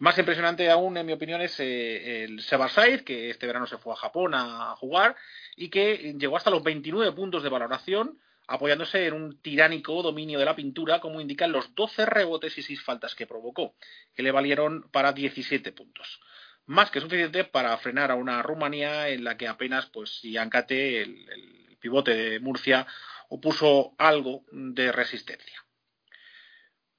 Más 0.02 0.18
impresionante 0.18 0.68
aún, 0.68 0.98
en 0.98 1.06
mi 1.06 1.14
opinión, 1.14 1.44
es 1.44 1.60
eh, 1.60 2.24
el 2.24 2.42
Sebasaid, 2.42 3.02
que 3.02 3.30
este 3.30 3.46
verano 3.46 3.68
se 3.68 3.78
fue 3.78 3.94
a 3.94 3.98
Japón 3.98 4.34
a, 4.34 4.76
jugar 4.76 5.16
y 5.56 5.70
que 5.70 6.16
llegó 6.18 6.38
hasta 6.38 6.50
los 6.50 6.64
29 6.64 7.12
puntos 7.12 7.44
de 7.44 7.50
valoración, 7.50 8.18
apoyándose 8.48 9.06
en 9.06 9.14
un 9.14 9.40
tiránico 9.44 10.02
dominio 10.02 10.40
de 10.40 10.46
la 10.46 10.56
pintura, 10.56 11.00
como 11.00 11.22
indican 11.22 11.52
los 11.52 11.76
12 11.76 12.08
rebotes 12.08 12.58
y 12.58 12.64
6 12.64 12.82
faltas 12.82 13.14
que 13.14 13.28
provocó, 13.28 13.76
que 14.16 14.24
le 14.24 14.32
valieron 14.32 14.90
para 14.90 15.14
17 15.14 15.72
puntos. 15.72 16.20
Más 16.66 16.90
que 16.90 17.00
suficiente 17.00 17.44
para 17.44 17.78
frenar 17.78 18.10
a 18.10 18.16
una 18.16 18.42
Rumanía 18.42 19.10
en 19.10 19.24
la 19.24 19.38
que 19.38 19.48
apenas, 19.48 19.86
pues, 19.86 20.22
el, 20.24 21.30
el 21.30 21.78
pivote 21.80 22.16
de 22.16 22.40
Murcia, 22.40 22.88
opuso 23.30 23.94
algo 24.00 24.46
de 24.52 24.92
resistencia. 24.92 25.64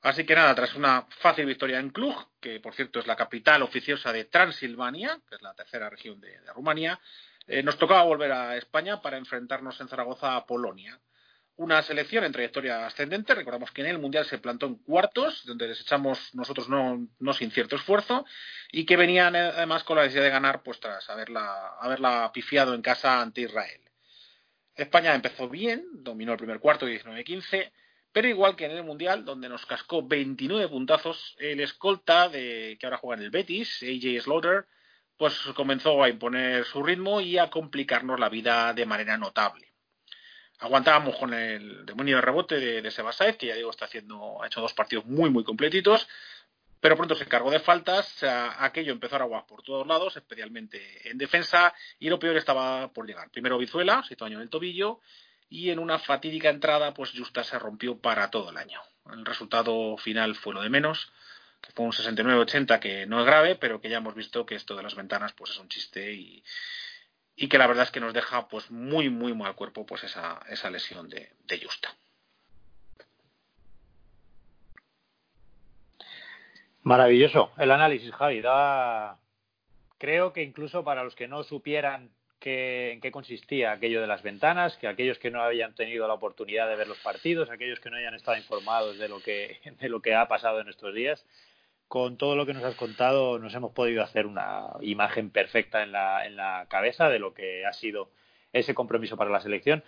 Así 0.03 0.25
que 0.25 0.35
nada, 0.35 0.53
tras 0.57 0.75
una 0.75 1.07
fácil 1.21 1.47
victoria 1.47 1.79
en 1.79 1.91
Cluj, 1.91 2.27
que 2.41 2.59
por 2.59 2.75
cierto 2.75 2.99
es 2.99 3.07
la 3.07 3.15
capital 3.15 3.63
oficiosa 3.63 4.13
de 4.13 4.25
Transilvania, 4.25 5.21
que 5.29 5.37
es 5.37 5.43
la 5.43 5.55
tercera 5.55 5.89
región 5.89 6.21
de, 6.21 6.41
Rumanía, 6.53 6.99
eh, 7.47 7.63
nos 7.63 7.79
tocaba 7.79 8.03
volver 8.03 8.33
a 8.33 8.57
España 8.57 9.01
para 9.01 9.17
enfrentarnos 9.17 9.81
en 9.81 9.87
Zaragoza 9.87 10.35
a 10.35 10.45
Polonia. 10.45 11.01
Una 11.55 11.83
selección 11.83 12.25
en 12.25 12.33
trayectoria 12.33 12.85
ascendente, 12.85 13.35
recordamos 13.35 13.71
que 13.71 13.83
en 13.83 13.89
el 13.89 14.01
Mundial 14.01 14.25
se 14.25 14.39
plantó 14.39 14.67
en 14.67 14.77
cuartos, 14.77 15.45
donde 15.45 15.69
desechamos 15.69 16.35
nosotros 16.35 16.69
no, 16.69 17.07
no 17.21 17.33
sin 17.33 17.53
cierto 17.53 17.77
esfuerzo, 17.77 18.25
y 18.73 18.85
que 18.85 18.97
venían 18.97 19.37
eh, 19.37 19.53
además 19.55 19.85
con 19.85 19.97
la 19.97 20.03
necesidad 20.03 20.25
de 20.25 20.31
ganar, 20.31 20.65
pues 20.65 20.81
tras 20.81 21.09
haberla, 21.11 21.77
haberla 21.81 22.29
pifiado 22.35 22.75
en 22.75 22.83
casa 22.83 23.21
ante 23.21 23.43
Israel. 23.43 23.81
España 24.75 25.15
empezó 25.15 25.49
bien, 25.49 25.87
dominó 25.93 26.33
el 26.33 26.39
primer 26.39 26.59
cuarto 26.59 26.89
19-15, 26.89 27.71
pero 28.13 28.29
igual 28.29 28.57
que 28.57 28.67
en 28.67 28.73
el 28.73 28.85
Mundial, 28.85 29.25
donde 29.25 29.49
nos 29.49 29.65
cascó 29.65 30.07
29 30.07 30.69
puntazos, 30.69 31.35
el 31.39 31.61
escolta 31.61 32.29
de 32.29 32.77
que 32.79 32.87
ahora 32.87 32.99
juega 32.99 33.21
en 33.21 33.25
el 33.25 33.31
Betis, 33.31 33.83
AJ 33.83 34.23
Slaughter, 34.23 34.67
pues 35.17 35.39
comenzó 35.55 36.03
a 36.03 36.09
imponer 36.09 36.65
su 36.65 36.83
ritmo 36.83 37.21
y 37.21 37.39
a 37.39 37.49
complicarnos 37.49 38.21
la 38.21 38.29
vida 38.29 38.75
de 38.75 38.87
manera 38.87 39.17
notable. 39.17 39.73
Aguantábamos 40.59 41.17
con 41.17 41.33
el 41.33 41.87
demonio 41.87 42.17
de 42.17 42.23
rebote 42.23 42.61
de, 42.61 42.83
de 42.83 43.37
que 43.39 43.47
ya 43.47 43.55
digo, 43.55 43.71
está 43.71 43.87
haciendo, 43.87 44.43
ha 44.43 44.47
hecho 44.47 44.61
dos 44.61 44.75
partidos 44.75 45.07
muy, 45.07 45.31
muy 45.31 45.43
completitos, 45.43 46.07
pero 46.81 46.97
pronto 46.97 47.15
se 47.15 47.25
encargó 47.25 47.51
de 47.51 47.61
faltas, 47.61 48.25
aquello 48.59 48.93
empezó 48.93 49.17
a 49.17 49.21
aguas 49.21 49.45
por 49.45 49.63
todos 49.63 49.87
lados, 49.87 50.17
especialmente 50.17 51.09
en 51.09 51.17
defensa, 51.17 51.73
y 51.99 52.11
lo 52.11 52.19
peor 52.19 52.37
estaba 52.37 52.93
por 52.93 53.07
llegar. 53.07 53.31
Primero 53.31 53.57
Vizuela, 53.57 54.03
se 54.07 54.15
hizo 54.15 54.25
daño 54.25 54.39
en 54.39 54.43
el 54.43 54.51
tobillo, 54.51 55.01
y 55.53 55.69
en 55.69 55.79
una 55.79 55.99
fatídica 55.99 56.49
entrada 56.49 56.95
pues 56.95 57.13
Justa 57.15 57.45
se 57.45 57.59
rompió 57.59 57.99
para 57.99 58.31
todo 58.31 58.49
el 58.49 58.57
año. 58.57 58.81
El 59.13 59.27
resultado 59.27 59.99
final 59.99 60.35
fue 60.35 60.55
lo 60.55 60.63
de 60.63 60.71
menos, 60.71 61.13
que 61.61 61.73
fue 61.73 61.85
un 61.85 61.93
69-80 61.93 62.81
que 62.81 63.05
no 63.05 63.21
es 63.21 63.27
grave, 63.27 63.57
pero 63.57 63.79
que 63.79 63.91
ya 63.91 63.99
hemos 63.99 64.15
visto 64.15 64.47
que 64.47 64.55
esto 64.55 64.75
de 64.75 64.83
las 64.83 64.95
ventanas 64.95 65.35
pues 65.35 65.51
es 65.51 65.59
un 65.59 65.69
chiste 65.69 66.15
y, 66.15 66.43
y 67.37 67.49
que 67.49 67.59
la 67.59 67.67
verdad 67.67 67.85
es 67.85 67.91
que 67.91 68.01
nos 68.01 68.15
deja 68.15 68.49
pues 68.49 68.71
muy 68.71 69.11
muy 69.11 69.35
mal 69.35 69.55
cuerpo 69.55 69.85
pues 69.85 70.05
esa, 70.05 70.41
esa 70.49 70.71
lesión 70.71 71.11
de, 71.11 71.31
Justa. 71.63 71.95
Maravilloso 76.81 77.53
el 77.59 77.71
análisis, 77.73 78.11
Javi. 78.15 78.41
Da... 78.41 79.19
Creo 79.99 80.33
que 80.33 80.43
incluso 80.43 80.83
para 80.83 81.05
los 81.05 81.15
que 81.15 81.29
no 81.29 81.43
supieran 81.43 82.11
en 82.47 83.01
qué 83.01 83.11
consistía 83.11 83.73
aquello 83.73 84.01
de 84.01 84.07
las 84.07 84.23
ventanas, 84.23 84.77
que 84.77 84.89
aquellos 84.89 85.19
que 85.19 85.31
no 85.31 85.43
habían 85.43 85.75
tenido 85.75 86.07
la 86.09 86.15
oportunidad 86.15 86.69
de 86.69 86.77
ver 86.77 86.89
los 86.89 86.99
partidos, 86.99 87.51
aquellos 87.51 87.81
que 87.81 87.91
no 87.91 87.97
hayan 87.97 88.15
estado 88.15 88.37
informados 88.37 88.99
de 88.99 89.09
lo 89.09 89.21
que, 89.21 89.59
de 89.81 89.89
lo 89.89 90.01
que 90.01 90.15
ha 90.15 90.29
pasado 90.29 90.61
en 90.61 90.69
estos 90.69 90.95
días, 90.95 91.25
con 91.89 92.17
todo 92.17 92.37
lo 92.37 92.47
que 92.47 92.55
nos 92.55 92.65
has 92.65 92.75
contado 92.75 93.39
nos 93.39 93.55
hemos 93.55 93.73
podido 93.73 94.03
hacer 94.03 94.27
una 94.27 94.69
imagen 94.81 95.31
perfecta 95.31 95.83
en 95.83 95.93
la, 95.93 96.27
en 96.27 96.37
la 96.37 96.67
cabeza 96.71 97.11
de 97.11 97.19
lo 97.19 97.35
que 97.35 97.67
ha 97.67 97.73
sido 97.75 98.09
ese 98.53 98.75
compromiso 98.75 99.17
para 99.17 99.31
la 99.31 99.41
selección. 99.41 99.85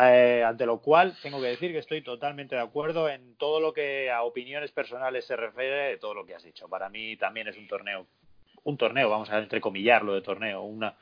Eh, 0.00 0.44
ante 0.46 0.66
lo 0.66 0.78
cual 0.78 1.16
tengo 1.20 1.40
que 1.40 1.48
decir 1.48 1.72
que 1.72 1.78
estoy 1.78 2.02
totalmente 2.02 2.54
de 2.54 2.60
acuerdo 2.60 3.08
en 3.08 3.34
todo 3.34 3.58
lo 3.58 3.72
que 3.72 4.10
a 4.10 4.22
opiniones 4.22 4.70
personales 4.70 5.24
se 5.26 5.34
refiere 5.34 5.96
todo 5.96 6.14
lo 6.14 6.24
que 6.24 6.36
has 6.36 6.44
dicho. 6.44 6.68
Para 6.68 6.88
mí 6.88 7.16
también 7.16 7.48
es 7.48 7.56
un 7.56 7.66
torneo, 7.66 8.06
un 8.62 8.76
torneo, 8.76 9.10
vamos 9.10 9.30
a 9.30 9.38
entrecomillarlo 9.38 10.14
de 10.14 10.22
torneo, 10.22 10.62
una 10.62 10.94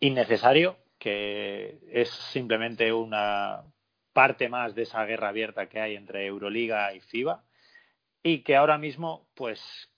innecesario 0.00 0.76
que 0.98 1.78
es 1.92 2.10
simplemente 2.10 2.92
una 2.92 3.62
parte 4.12 4.48
más 4.48 4.74
de 4.74 4.82
esa 4.82 5.04
guerra 5.04 5.28
abierta 5.28 5.68
que 5.68 5.80
hay 5.80 5.94
entre 5.94 6.26
Euroliga 6.26 6.92
y 6.94 7.00
FIBA 7.00 7.44
y 8.22 8.42
que 8.42 8.56
ahora 8.56 8.78
mismo, 8.78 9.28
pues, 9.34 9.90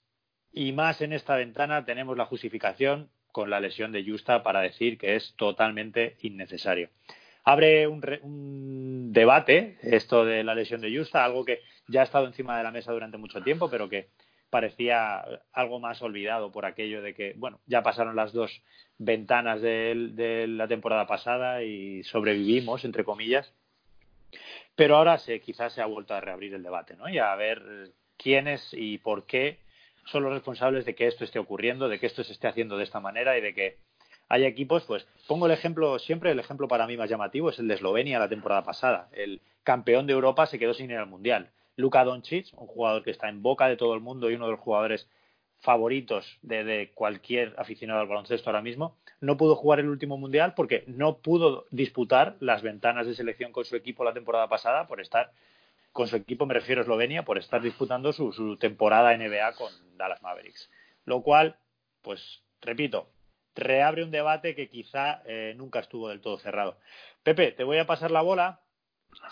y 0.51 0.73
más 0.73 1.01
en 1.01 1.13
esta 1.13 1.35
ventana, 1.35 1.85
tenemos 1.85 2.15
la 2.15 2.25
justificación 2.25 3.09
con 3.31 3.49
la 3.49 3.59
lesión 3.59 3.91
de 3.91 4.05
Justa 4.05 4.43
para 4.43 4.61
decir 4.61 4.97
que 4.97 5.15
es 5.15 5.33
totalmente 5.37 6.17
innecesario. 6.21 6.89
Abre 7.43 7.87
un, 7.87 8.03
un 8.21 9.11
debate 9.11 9.79
esto 9.81 10.23
de 10.23 10.43
la 10.43 10.53
lesión 10.53 10.81
de 10.81 10.95
Justa, 10.95 11.25
algo 11.25 11.43
que 11.43 11.61
ya 11.87 12.01
ha 12.01 12.03
estado 12.03 12.27
encima 12.27 12.57
de 12.57 12.63
la 12.63 12.71
mesa 12.71 12.91
durante 12.91 13.17
mucho 13.17 13.41
tiempo, 13.41 13.69
pero 13.69 13.89
que 13.89 14.09
parecía 14.51 15.23
algo 15.53 15.79
más 15.79 16.01
olvidado 16.03 16.51
por 16.51 16.65
aquello 16.65 17.01
de 17.01 17.15
que, 17.15 17.33
bueno, 17.37 17.59
ya 17.65 17.81
pasaron 17.81 18.15
las 18.15 18.33
dos 18.33 18.61
ventanas 18.99 19.61
de, 19.61 20.45
la 20.47 20.67
temporada 20.67 21.07
pasada 21.07 21.63
y 21.63 22.03
sobrevivimos, 22.03 22.85
entre 22.85 23.03
comillas. 23.03 23.51
Pero 24.75 24.97
ahora 24.97 25.17
se, 25.17 25.39
quizás 25.39 25.73
se 25.73 25.81
ha 25.81 25.85
vuelto 25.85 26.13
a 26.13 26.21
reabrir 26.21 26.53
el 26.53 26.63
debate, 26.63 26.95
¿no? 26.95 27.09
Y 27.09 27.17
a 27.17 27.33
ver 27.35 27.91
quiénes 28.17 28.69
y 28.73 28.99
por 28.99 29.25
qué 29.25 29.57
son 30.05 30.23
los 30.23 30.33
responsables 30.33 30.85
de 30.85 30.95
que 30.95 31.07
esto 31.07 31.23
esté 31.23 31.39
ocurriendo, 31.39 31.89
de 31.89 31.99
que 31.99 32.05
esto 32.05 32.23
se 32.23 32.33
esté 32.33 32.47
haciendo 32.47 32.77
de 32.77 32.83
esta 32.83 32.99
manera 32.99 33.37
y 33.37 33.41
de 33.41 33.53
que 33.53 33.77
haya 34.27 34.47
equipos, 34.47 34.83
pues 34.83 35.07
pongo 35.27 35.45
el 35.45 35.51
ejemplo, 35.51 35.97
siempre 35.99 36.31
el 36.31 36.39
ejemplo 36.39 36.67
para 36.67 36.87
mí 36.87 36.97
más 36.97 37.09
llamativo 37.09 37.49
es 37.49 37.59
el 37.59 37.67
de 37.67 37.75
Eslovenia 37.75 38.19
la 38.19 38.29
temporada 38.29 38.63
pasada. 38.63 39.09
El 39.13 39.41
campeón 39.63 40.07
de 40.07 40.13
Europa 40.13 40.45
se 40.45 40.59
quedó 40.59 40.73
sin 40.73 40.91
ir 40.91 40.97
al 40.97 41.07
Mundial. 41.07 41.49
Luka 41.81 42.03
Doncic, 42.03 42.47
un 42.53 42.67
jugador 42.67 43.03
que 43.03 43.11
está 43.11 43.27
en 43.27 43.41
boca 43.41 43.67
de 43.67 43.75
todo 43.75 43.93
el 43.93 43.99
mundo 43.99 44.29
y 44.29 44.35
uno 44.35 44.45
de 44.45 44.51
los 44.51 44.61
jugadores 44.61 45.09
favoritos 45.61 46.39
de, 46.41 46.91
cualquier 46.95 47.53
aficionado 47.57 48.01
al 48.01 48.07
baloncesto 48.07 48.49
ahora 48.49 48.61
mismo, 48.61 48.97
no 49.19 49.37
pudo 49.37 49.55
jugar 49.55 49.79
el 49.79 49.89
último 49.89 50.17
mundial 50.17 50.53
porque 50.55 50.83
no 50.87 51.17
pudo 51.17 51.65
disputar 51.69 52.35
las 52.39 52.63
ventanas 52.63 53.05
de 53.05 53.13
selección 53.13 53.51
con 53.51 53.63
su 53.63 53.75
equipo 53.75 54.03
la 54.03 54.13
temporada 54.13 54.49
pasada 54.49 54.87
por 54.87 54.99
estar 55.01 55.31
con 55.91 56.07
su 56.07 56.15
equipo, 56.15 56.45
me 56.45 56.53
refiero 56.53 56.81
a 56.81 56.83
Eslovenia, 56.83 57.25
por 57.25 57.37
estar 57.37 57.61
disputando 57.61 58.13
su, 58.13 58.57
temporada 58.57 59.15
NBA 59.15 59.53
con 59.53 59.71
Dallas 59.97 60.21
Mavericks. 60.21 60.71
Lo 61.05 61.21
cual, 61.21 61.57
pues, 62.01 62.41
repito, 62.61 63.09
reabre 63.55 64.03
un 64.03 64.11
debate 64.11 64.55
que 64.55 64.69
quizá 64.69 65.21
eh, 65.25 65.53
nunca 65.57 65.79
estuvo 65.79 66.07
del 66.07 66.21
todo 66.21 66.37
cerrado. 66.37 66.77
Pepe, 67.23 67.51
te 67.51 67.65
voy 67.65 67.77
a 67.77 67.85
pasar 67.85 68.09
la 68.09 68.21
bola. 68.21 68.61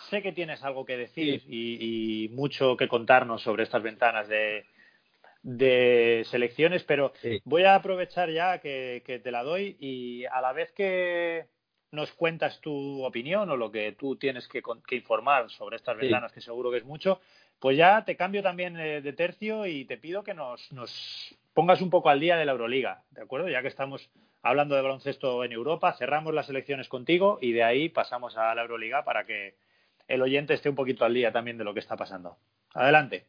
Sé 0.10 0.22
que 0.22 0.32
tienes 0.32 0.64
algo 0.64 0.86
que 0.86 0.98
decir 0.98 1.44
y 1.48 2.30
mucho 2.34 2.76
que 2.78 2.88
contarnos 2.88 3.42
sobre 3.42 3.64
estas 3.64 3.84
ventanas 3.84 4.28
de, 4.28 4.66
de 5.42 6.24
selecciones, 6.30 6.84
pero 6.84 7.14
voy 7.46 7.64
a 7.64 7.76
aprovechar 7.76 8.30
ya 8.30 8.60
que, 8.60 9.22
te 9.24 9.32
la 9.32 9.44
doy 9.44 9.78
y 9.80 10.26
a 10.26 10.42
la 10.42 10.54
vez 10.54 10.72
que 10.74 11.48
nos 11.92 12.12
cuentas 12.12 12.60
tu 12.62 13.04
opinión 13.04 13.50
o 13.50 13.58
lo 13.58 13.72
que 13.72 13.94
tú 13.94 14.16
tienes 14.16 14.48
que, 14.48 14.62
informar 14.92 15.50
sobre 15.50 15.78
estas 15.78 15.98
ventanas, 15.98 16.32
que 16.32 16.42
seguro 16.42 16.72
que 16.72 16.78
es 16.78 16.86
mucho, 16.86 17.20
pues 17.60 17.78
ya 17.78 18.04
te 18.06 18.16
cambio 18.16 18.44
también 18.44 18.78
eh, 18.80 19.02
de 19.02 19.14
tercio 19.14 19.66
y 19.66 19.86
te 19.86 19.98
pido 19.98 20.24
que 20.24 20.34
nos, 20.34 20.72
nos 20.72 21.36
pongas 21.54 21.82
un 21.82 21.90
poco 21.90 22.10
al 22.10 22.20
día 22.20 22.38
de 22.38 22.46
la 22.46 22.52
Euroliga, 22.52 23.04
¿de 23.12 23.22
acuerdo? 23.22 23.50
Ya 23.50 23.62
que 23.62 23.68
estamos 23.70 24.10
hablando 24.44 24.76
de 24.76 24.82
baloncesto 24.82 25.44
en 25.44 25.52
Europa, 25.52 25.94
cerramos 25.94 26.34
las 26.34 26.50
elecciones 26.50 26.88
contigo 26.88 27.40
y 27.42 27.54
de 27.54 27.64
ahí 27.64 27.90
pasamos 27.90 28.38
a 28.38 28.54
la 28.54 28.62
Euroliga 28.62 29.04
para 29.04 29.26
que 29.26 29.56
el 30.10 30.22
oyente 30.22 30.54
esté 30.54 30.70
un 30.70 30.76
poquito 30.76 31.06
al 31.06 31.14
día 31.14 31.32
también 31.32 31.58
de 31.58 31.64
lo 31.64 31.74
que 31.74 31.80
está 31.80 31.96
pasando. 31.96 32.38
Adelante. 32.74 33.28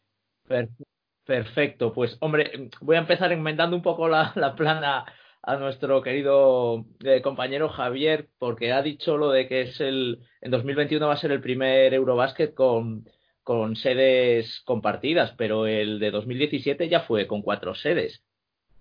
Perfecto, 1.25 1.93
pues 1.93 2.17
hombre, 2.21 2.71
voy 2.81 2.97
a 2.97 3.01
empezar 3.01 3.31
enmendando 3.31 3.77
un 3.77 3.83
poco 3.83 4.09
la, 4.09 4.55
plana 4.57 5.05
a 5.43 5.57
nuestro 5.57 6.03
querido 6.03 6.87
eh, 7.05 7.23
compañero 7.23 7.69
Javier, 7.69 8.29
porque 8.39 8.73
ha 8.73 8.83
dicho 8.83 9.17
lo 9.17 9.31
de 9.31 9.47
que 9.47 9.63
es 9.63 9.81
el 9.81 10.21
en 10.41 10.51
2021 10.51 11.07
va 11.07 11.15
a 11.15 11.19
ser 11.19 11.31
el 11.31 11.41
primer 11.41 11.95
Eurobasket 11.95 12.55
con, 12.55 13.05
con 13.45 13.77
sedes 13.77 14.63
compartidas, 14.65 15.35
pero 15.37 15.67
el 15.67 16.01
de 16.01 16.11
2017 16.11 16.89
ya 16.89 17.01
fue 17.01 17.27
con 17.27 17.43
cuatro 17.43 17.75
sedes. 17.75 18.25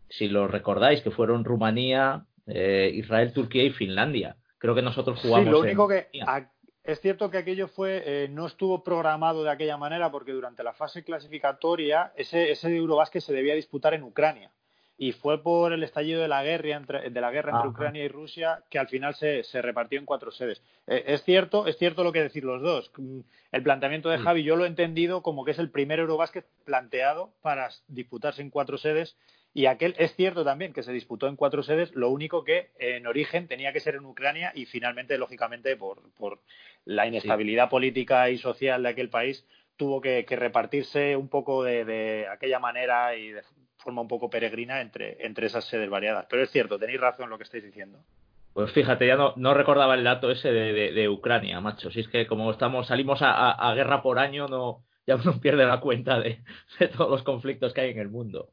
Si 0.10 0.28
lo 0.28 0.48
recordáis, 0.48 1.02
que 1.02 1.12
fueron 1.12 1.44
Rumanía, 1.44 2.26
eh, 2.48 2.90
Israel, 2.96 3.34
Turquía 3.34 3.64
y 3.64 3.72
Finlandia. 3.72 4.38
Creo 4.58 4.74
que 4.74 4.82
nosotros 4.82 5.20
jugamos. 5.22 5.46
Sí, 5.46 5.52
lo 5.52 5.60
único 5.60 5.88
que 5.88 6.08
es 6.84 7.02
cierto 7.02 7.30
que 7.30 7.38
aquello 7.38 7.68
fue, 7.68 8.04
eh, 8.06 8.28
no 8.30 8.48
estuvo 8.48 8.84
programado 8.84 9.44
de 9.44 9.52
aquella 9.52 9.78
manera 9.78 10.12
porque 10.12 10.32
durante 10.32 10.64
la 10.64 10.74
fase 10.74 11.04
clasificatoria 11.04 12.14
ese, 12.16 12.52
ese 12.52 12.76
Eurobásquet 12.76 13.22
se 13.22 13.34
debía 13.34 13.56
disputar 13.56 13.94
en 13.94 14.04
Ucrania 14.04 14.52
y 15.02 15.14
fue 15.14 15.42
por 15.42 15.72
el 15.72 15.82
estallido 15.84 16.22
de 16.22 16.28
la 16.28 16.44
guerra 16.44 16.76
entre, 16.76 17.10
de 17.10 17.22
la 17.22 17.32
guerra 17.32 17.54
entre 17.54 17.70
Ucrania 17.70 18.04
y 18.04 18.10
Rusia 18.10 18.64
que 18.70 18.80
al 18.80 18.90
final 18.90 19.16
se, 19.16 19.44
se 19.46 19.62
repartió 19.62 19.98
en 19.98 20.06
cuatro 20.06 20.30
sedes. 20.30 20.62
Eh, 20.88 21.06
es 21.08 21.24
cierto, 21.24 21.68
es 21.68 21.78
cierto 21.78 22.04
lo 22.04 22.12
que 22.12 22.22
decir 22.22 22.44
los 22.44 22.62
dos. 22.62 22.92
Mm, 22.98 23.22
el 23.54 23.64
planteamiento 23.64 24.10
de 24.10 24.18
Javi 24.18 24.44
yo 24.44 24.58
lo 24.58 24.66
he 24.66 24.68
entendido 24.68 25.22
como 25.24 25.46
que 25.46 25.52
es 25.52 25.60
el 25.60 25.72
primer 25.72 26.00
Eurobásquet 26.00 26.46
planteado 26.66 27.32
para 27.42 27.70
disputarse 27.88 28.42
en 28.42 28.50
cuatro 28.50 28.78
sedes 28.78 29.16
y 29.54 29.66
aquel 29.66 29.96
es 29.98 30.16
cierto 30.16 30.44
también 30.44 30.74
que 30.74 30.84
se 30.84 30.92
disputó 30.92 31.28
en 31.28 31.36
cuatro 31.36 31.64
sedes, 31.64 31.94
lo 31.96 32.10
único 32.10 32.44
que 32.44 32.72
en 32.80 33.08
origen 33.08 33.48
tenía 33.48 33.74
que 33.74 33.80
ser 33.80 33.96
en 33.96 34.06
Ucrania 34.06 34.52
y 34.56 34.66
finalmente, 34.66 35.18
lógicamente, 35.18 35.76
por, 35.76 36.12
por 36.14 36.40
la 36.86 37.08
inestabilidad 37.08 37.70
política 37.70 38.30
y 38.30 38.38
social 38.38 38.84
de 38.84 38.90
aquel 38.90 39.10
país, 39.10 39.46
tuvo 39.80 40.02
que, 40.02 40.26
repartirse 40.30 41.16
un 41.16 41.30
poco 41.30 41.64
de, 41.64 42.28
aquella 42.30 42.60
manera 42.60 43.16
y 43.16 43.32
de 43.32 43.42
forma 43.78 44.02
un 44.02 44.10
poco 44.10 44.30
peregrina 44.30 44.82
entre, 44.82 45.26
entre 45.26 45.48
esas 45.48 45.66
sedes 45.66 45.90
variadas. 45.90 46.28
Pero 46.30 46.44
es 46.44 46.52
cierto, 46.52 46.78
tenéis 46.78 47.00
razón 47.00 47.24
en 47.24 47.30
lo 47.30 47.38
que 47.38 47.46
estáis 47.46 47.64
diciendo. 47.64 48.00
Pues 48.54 48.72
fíjate, 48.74 49.08
ya 49.08 49.16
no, 49.16 49.34
no 49.38 49.54
recordaba 49.54 49.96
el 49.96 50.04
dato 50.04 50.30
ese 50.30 50.52
de, 50.52 50.92
de, 50.92 51.10
Ucrania, 51.10 51.62
macho. 51.62 51.90
Si 51.92 52.02
es 52.02 52.10
que 52.10 52.28
como 52.28 52.52
estamos, 52.52 52.88
salimos 52.88 53.20
a, 53.22 53.74
guerra 53.74 54.02
por 54.02 54.20
año, 54.20 54.48
no, 54.48 54.84
ya 55.08 55.16
uno 55.16 55.40
pierde 55.40 55.66
la 55.66 55.80
cuenta 55.80 56.20
de, 56.20 56.42
todos 56.98 57.10
los 57.10 57.24
conflictos 57.24 57.74
que 57.74 57.82
hay 57.82 57.92
en 57.92 58.00
el 58.00 58.10
mundo. 58.10 58.50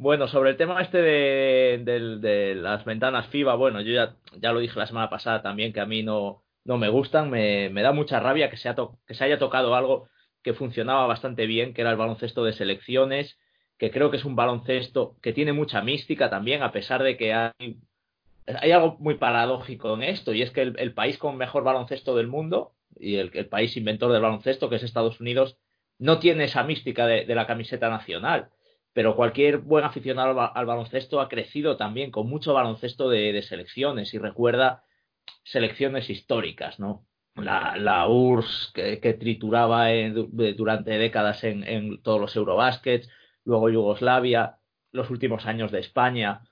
Bueno, 0.00 0.28
sobre 0.28 0.50
el 0.50 0.56
tema 0.56 0.80
este 0.80 1.02
de, 1.02 2.54
las 2.54 2.84
ventanas 2.84 3.26
FIBA, 3.26 3.56
bueno, 3.56 3.80
yo 3.80 3.92
ya, 4.40 4.52
lo 4.52 4.60
dije 4.60 4.78
la 4.78 4.86
semana 4.86 5.10
pasada 5.10 5.42
también 5.42 5.72
que 5.72 5.80
a 5.80 5.86
mí 5.86 6.04
no, 6.04 6.44
no 6.64 6.78
me 6.78 6.88
gustan, 6.88 7.30
me, 7.30 7.72
da 7.72 7.90
mucha 7.92 8.20
rabia 8.20 8.48
que 8.48 8.56
se, 8.56 8.72
que 9.06 9.14
se 9.14 9.24
haya 9.24 9.40
tocado 9.40 9.74
algo 9.74 10.08
que 10.42 10.54
funcionaba 10.54 11.06
bastante 11.08 11.46
bien, 11.46 11.74
que 11.74 11.80
era 11.80 11.90
el 11.90 11.96
baloncesto 11.96 12.44
de 12.44 12.52
selecciones, 12.52 13.38
que 13.76 13.90
creo 13.90 14.12
que 14.12 14.18
es 14.18 14.24
un 14.24 14.36
baloncesto 14.36 15.16
que 15.20 15.32
tiene 15.32 15.52
mucha 15.52 15.82
mística 15.82 16.30
también, 16.30 16.62
a 16.62 16.70
pesar 16.70 17.02
de 17.02 17.16
que 17.16 17.34
hay, 17.34 17.80
hay 18.46 18.70
algo 18.70 18.96
muy 19.00 19.14
paradójico 19.14 19.94
en 19.94 20.04
esto, 20.04 20.32
y 20.32 20.42
es 20.42 20.52
que 20.52 20.62
el, 20.62 20.94
país 20.94 21.18
con 21.18 21.36
mejor 21.36 21.64
baloncesto 21.64 22.14
del 22.14 22.28
mundo 22.28 22.72
y 22.96 23.16
el, 23.16 23.32
el, 23.34 23.48
país 23.48 23.76
inventor 23.76 24.12
del 24.12 24.22
baloncesto, 24.22 24.70
que 24.70 24.76
es 24.76 24.84
Estados 24.84 25.20
Unidos, 25.20 25.56
no 25.98 26.20
tiene 26.20 26.44
esa 26.44 26.62
mística 26.62 27.06
de 27.06 27.34
la 27.34 27.48
camiseta 27.48 27.90
nacional 27.90 28.50
pero 28.92 29.16
cualquier 29.16 29.58
buen 29.58 29.84
aficionado 29.84 30.40
al, 30.40 30.66
baloncesto 30.66 31.20
ha 31.20 31.28
crecido 31.28 31.76
también 31.76 32.10
con 32.10 32.28
mucho 32.28 32.54
baloncesto 32.54 33.08
de, 33.08 33.40
selecciones 33.42 34.14
y 34.14 34.18
recuerda 34.18 34.84
selecciones 35.44 36.10
históricas, 36.10 36.80
¿no? 36.80 37.04
La, 37.36 37.76
la 37.76 38.08
URSS 38.08 38.72
que, 38.74 39.16
trituraba 39.18 39.88
durante 40.32 40.98
décadas 40.98 41.44
en, 41.44 42.02
todos 42.02 42.20
los 42.20 42.34
Eurobaskets, 42.34 43.08
luego 43.44 43.70
Yugoslavia, 43.70 44.56
los 44.90 45.10
últimos 45.10 45.46
años 45.46 45.70
de 45.70 45.78
España, 45.78 46.42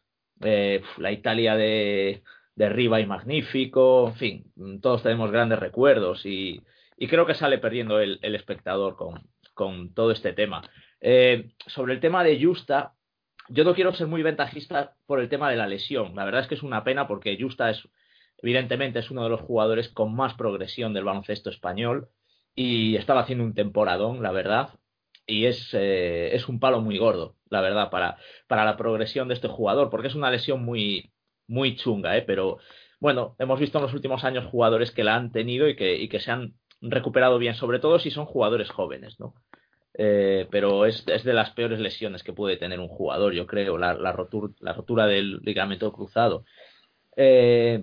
eh, 0.42 0.82
la 0.98 1.10
Italia 1.10 1.56
de, 1.56 2.22
de 2.54 2.68
Riva 2.68 3.00
y 3.00 3.06
Magnífico, 3.06 4.08
en 4.08 4.14
fin, 4.14 4.80
todos 4.80 5.02
tenemos 5.02 5.32
grandes 5.32 5.58
recuerdos 5.58 6.24
y, 6.24 6.62
creo 7.08 7.26
que 7.26 7.34
sale 7.34 7.58
perdiendo 7.58 7.98
el, 7.98 8.20
espectador 8.22 8.96
con 9.54 9.92
todo 9.94 10.12
este 10.12 10.32
tema. 10.32 10.62
Eh, 11.08 11.52
sobre 11.68 11.94
el 11.94 12.00
tema 12.00 12.24
de 12.24 12.36
Justa, 12.42 12.96
yo 13.48 13.62
no 13.62 13.76
quiero 13.76 13.94
ser 13.94 14.08
muy 14.08 14.24
ventajista 14.24 14.96
por 15.06 15.20
el 15.20 15.28
tema 15.28 15.48
de 15.48 15.56
la 15.56 15.68
lesión. 15.68 16.16
La 16.16 16.24
verdad 16.24 16.40
es 16.42 16.48
que 16.48 16.56
es 16.56 16.64
una 16.64 16.82
pena 16.82 17.06
porque 17.06 17.38
Justa 17.40 17.70
es, 17.70 17.88
evidentemente, 18.38 18.98
es 18.98 19.10
uno 19.12 19.22
de 19.22 19.28
los 19.28 19.40
jugadores 19.40 19.88
con 19.88 20.16
más 20.16 20.34
progresión 20.34 20.92
del 20.94 21.04
baloncesto 21.04 21.48
español 21.48 22.08
y 22.56 22.96
estaba 22.96 23.20
haciendo 23.20 23.44
un 23.44 23.54
temporadón, 23.54 24.20
la 24.20 24.32
verdad. 24.32 24.70
y 25.26 25.46
es, 25.46 25.70
eh, 25.74 26.34
es 26.34 26.48
un 26.48 26.58
palo 26.60 26.80
muy 26.80 26.98
gordo, 26.98 27.36
la 27.50 27.60
verdad, 27.60 27.90
para, 27.90 28.16
para 28.48 28.64
la 28.64 28.76
progresión 28.76 29.28
de 29.28 29.34
este 29.34 29.48
jugador, 29.48 29.90
porque 29.90 30.08
es 30.08 30.16
una 30.16 30.30
lesión 30.32 30.64
muy, 30.64 31.12
muy 31.46 31.76
chunga, 31.76 32.16
¿eh? 32.16 32.22
pero 32.22 32.58
bueno, 33.00 33.36
hemos 33.38 33.60
visto 33.60 33.78
en 33.78 33.84
los 33.84 33.94
últimos 33.94 34.24
años 34.24 34.46
jugadores 34.46 34.90
que 34.92 35.04
la 35.04 35.16
han 35.16 35.32
tenido 35.32 35.68
y 35.68 35.76
que, 35.76 35.96
y 35.96 36.08
que 36.08 36.20
se 36.20 36.32
han 36.32 36.54
recuperado 36.80 37.38
bien, 37.38 37.54
sobre 37.54 37.78
todo 37.78 37.98
si 38.00 38.10
son 38.10 38.26
jugadores 38.26 38.70
jóvenes, 38.70 39.20
¿no? 39.20 39.34
Eh, 39.98 40.46
pero 40.50 40.84
es, 40.84 41.04
es, 41.06 41.24
de 41.24 41.32
las 41.32 41.50
peores 41.50 41.80
lesiones 41.80 42.22
que 42.22 42.34
puede 42.34 42.58
tener 42.58 42.80
un 42.80 42.88
jugador, 42.88 43.32
yo 43.32 43.46
creo, 43.46 43.78
la, 43.78 43.94
la, 43.94 44.12
rotura, 44.12 44.52
la 44.60 44.74
rotura 44.74 45.06
del 45.06 45.38
ligamento 45.42 45.90
cruzado. 45.90 46.44
Eh, 47.16 47.82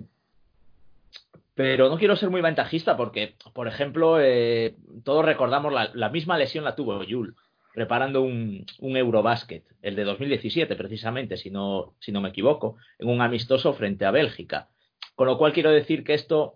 pero 1.54 1.88
no 1.88 1.98
quiero 1.98 2.14
ser 2.14 2.30
muy 2.30 2.40
ventajista 2.40 2.96
porque, 2.96 3.34
por 3.52 3.66
ejemplo, 3.66 4.20
eh, 4.20 4.76
todos 5.04 5.24
recordamos 5.24 5.72
la, 5.72 5.90
la, 5.94 6.08
misma 6.08 6.38
lesión 6.38 6.64
la 6.64 6.76
tuvo 6.76 7.02
Yul 7.02 7.34
reparando 7.74 8.22
un, 8.22 8.64
un, 8.78 8.96
Eurobasket, 8.96 9.64
el 9.82 9.96
de 9.96 10.04
2017 10.04 10.76
precisamente, 10.76 11.36
si 11.36 11.50
no, 11.50 11.94
si 11.98 12.12
no 12.12 12.20
me 12.20 12.28
equivoco, 12.28 12.76
en 13.00 13.08
un 13.08 13.20
amistoso 13.20 13.72
frente 13.72 14.04
a 14.04 14.12
Bélgica. 14.12 14.68
Con 15.16 15.26
lo 15.26 15.36
cual 15.38 15.52
quiero 15.52 15.70
decir 15.70 16.04
que 16.04 16.14
esto, 16.14 16.54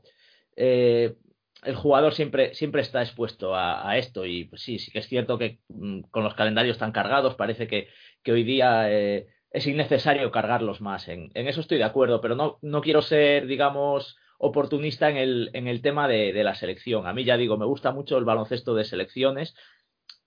el 1.64 1.74
jugador 1.74 2.14
siempre, 2.14 2.54
siempre 2.54 2.82
está 2.82 3.02
expuesto 3.02 3.54
a, 3.54 3.96
esto 3.98 4.24
y 4.24 4.44
pues, 4.44 4.62
sí, 4.62 4.78
sí 4.78 4.90
que 4.90 5.00
es 5.00 5.08
cierto 5.08 5.38
que 5.38 5.58
mm, 5.68 6.02
con 6.10 6.24
los 6.24 6.34
calendarios 6.34 6.78
tan 6.78 6.92
cargados 6.92 7.34
parece 7.34 7.66
que, 7.66 7.88
que 8.22 8.32
hoy 8.32 8.44
día 8.44 8.90
eh, 8.90 9.26
es 9.50 9.66
innecesario 9.66 10.30
cargarlos 10.30 10.80
más. 10.80 11.08
En, 11.08 11.30
en, 11.34 11.48
eso 11.48 11.60
estoy 11.60 11.78
de 11.78 11.84
acuerdo, 11.84 12.20
pero 12.20 12.36
no, 12.36 12.58
no 12.62 12.80
quiero 12.80 13.02
ser, 13.02 13.46
digamos, 13.46 14.16
oportunista 14.38 15.10
en 15.10 15.16
el, 15.16 15.50
en 15.52 15.66
el 15.66 15.82
tema 15.82 16.08
de, 16.08 16.32
de, 16.32 16.44
la 16.44 16.54
selección. 16.54 17.06
A 17.06 17.12
mí 17.12 17.24
ya 17.24 17.36
digo, 17.36 17.56
me 17.56 17.66
gusta 17.66 17.92
mucho 17.92 18.18
el 18.18 18.24
baloncesto 18.24 18.74
de 18.74 18.84
selecciones. 18.84 19.54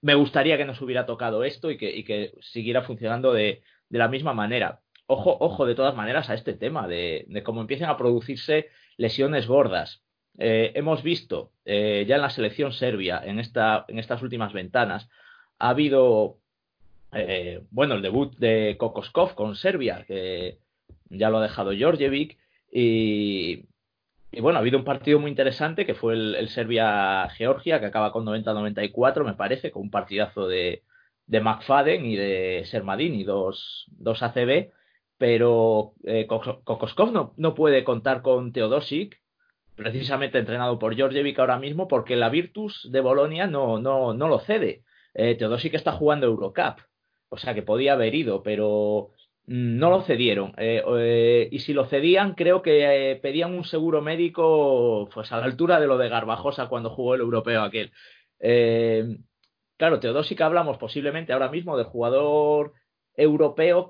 Me 0.02 0.16
gustaría 0.16 0.58
que 0.58 0.66
nos 0.66 0.82
hubiera 0.82 1.06
tocado 1.06 1.44
esto 1.44 1.72
y 1.72 1.78
que, 1.78 1.96
y 1.96 2.04
que 2.04 2.34
siguiera 2.42 2.82
funcionando 2.84 3.34
de, 3.34 3.64
de, 3.90 4.00
la 4.00 4.08
misma 4.08 4.34
manera. 4.34 4.82
Ojo, 5.06 5.38
ojo 5.40 5.66
de 5.66 5.76
todas 5.76 5.96
maneras 5.96 6.30
a 6.30 6.34
este 6.34 6.54
tema 6.54 6.88
de, 6.88 7.26
de 7.28 7.44
cómo 7.44 7.62
empiecen 7.62 7.88
a 7.90 7.98
producirse 7.98 8.70
lesiones 8.98 9.48
gordas. 9.48 10.04
Eh, 10.44 10.72
hemos 10.74 11.04
visto 11.04 11.52
eh, 11.66 12.04
ya 12.08 12.16
en 12.16 12.22
la 12.24 12.32
selección 12.32 12.74
serbia, 12.74 13.22
en, 13.24 13.38
esta, 13.40 13.86
en 13.88 14.00
estas 14.00 14.24
últimas 14.24 14.54
ventanas, 14.54 15.08
ha 15.60 15.70
habido, 15.70 16.40
eh, 17.14 17.62
bueno, 17.70 17.94
el 17.94 18.02
debut 18.02 18.36
de 18.38 18.76
Kokoskov 18.80 19.36
con 19.36 19.56
Serbia, 19.56 20.04
que 20.08 20.58
ya 21.10 21.30
lo 21.30 21.38
ha 21.38 21.44
dejado 21.44 21.74
Georgievic, 21.74 22.40
y, 22.72 23.68
bueno, 24.42 24.58
ha 24.58 24.62
habido 24.62 24.80
un 24.80 24.84
partido 24.84 25.20
muy 25.20 25.30
interesante 25.30 25.86
que 25.86 25.94
fue 25.94 26.16
el, 26.16 26.34
el 26.34 26.50
Serbia-Georgia, 26.50 27.80
que 27.80 27.86
acaba 27.86 28.12
con 28.12 28.26
90-94, 28.26 29.24
me 29.24 29.36
parece, 29.36 29.70
con 29.70 29.84
un 29.84 29.92
partidazo 29.92 30.48
de, 30.48 30.82
de 31.28 31.40
McFadden 31.40 32.04
y 32.04 32.16
de 32.16 32.64
Sermadini, 32.66 33.24
dos, 33.24 33.86
dos 33.92 34.24
ACB, 34.24 34.72
pero 35.20 35.94
eh, 36.04 36.26
Kokoskov 36.26 37.12
no, 37.12 37.34
no 37.38 37.54
puede 37.54 37.84
contar 37.84 38.24
con 38.24 38.52
Teodosic, 38.52 39.21
precisamente 39.82 40.38
entrenado 40.38 40.78
por 40.78 40.96
Georgievic 40.96 41.40
ahora 41.40 41.58
mismo, 41.58 41.88
porque 41.88 42.16
la 42.16 42.30
Virtus 42.30 42.88
de 42.92 43.02
Bolonia 43.02 43.48
no, 43.48 43.80
no, 43.80 44.14
no 44.14 44.28
lo 44.28 44.40
cede. 44.40 44.84
Eh, 45.16 45.36
Teodosic 45.36 45.74
está 45.74 45.92
jugando 45.94 46.28
Eurocup, 46.28 46.80
o 47.30 47.38
sea 47.38 47.56
que 47.56 47.64
podía 47.64 47.94
haber 47.94 48.14
ido, 48.14 48.44
pero 48.44 49.12
no 49.48 49.90
lo 49.90 50.02
cedieron. 50.04 50.54
Eh, 50.58 50.84
eh, 50.98 51.50
y 51.52 51.60
si 51.60 51.74
lo 51.74 51.86
cedían, 51.86 52.36
creo 52.36 52.62
que 52.62 53.12
eh, 53.12 53.16
pedían 53.18 53.54
un 53.54 53.66
seguro 53.66 54.02
médico 54.02 55.10
pues 55.14 55.32
a 55.32 55.40
la 55.40 55.46
altura 55.46 55.80
de 55.80 55.88
lo 55.88 55.98
de 55.98 56.10
Garbajosa 56.10 56.68
cuando 56.68 56.90
jugó 56.90 57.16
el 57.16 57.22
europeo 57.22 57.62
aquel. 57.64 57.92
Claro, 59.78 60.00
Teodosic 60.00 60.40
hablamos 60.42 60.78
posiblemente 60.78 61.34
ahora 61.34 61.50
mismo 61.50 61.76
del 61.76 61.88
jugador 61.88 62.74
europeo 63.16 63.90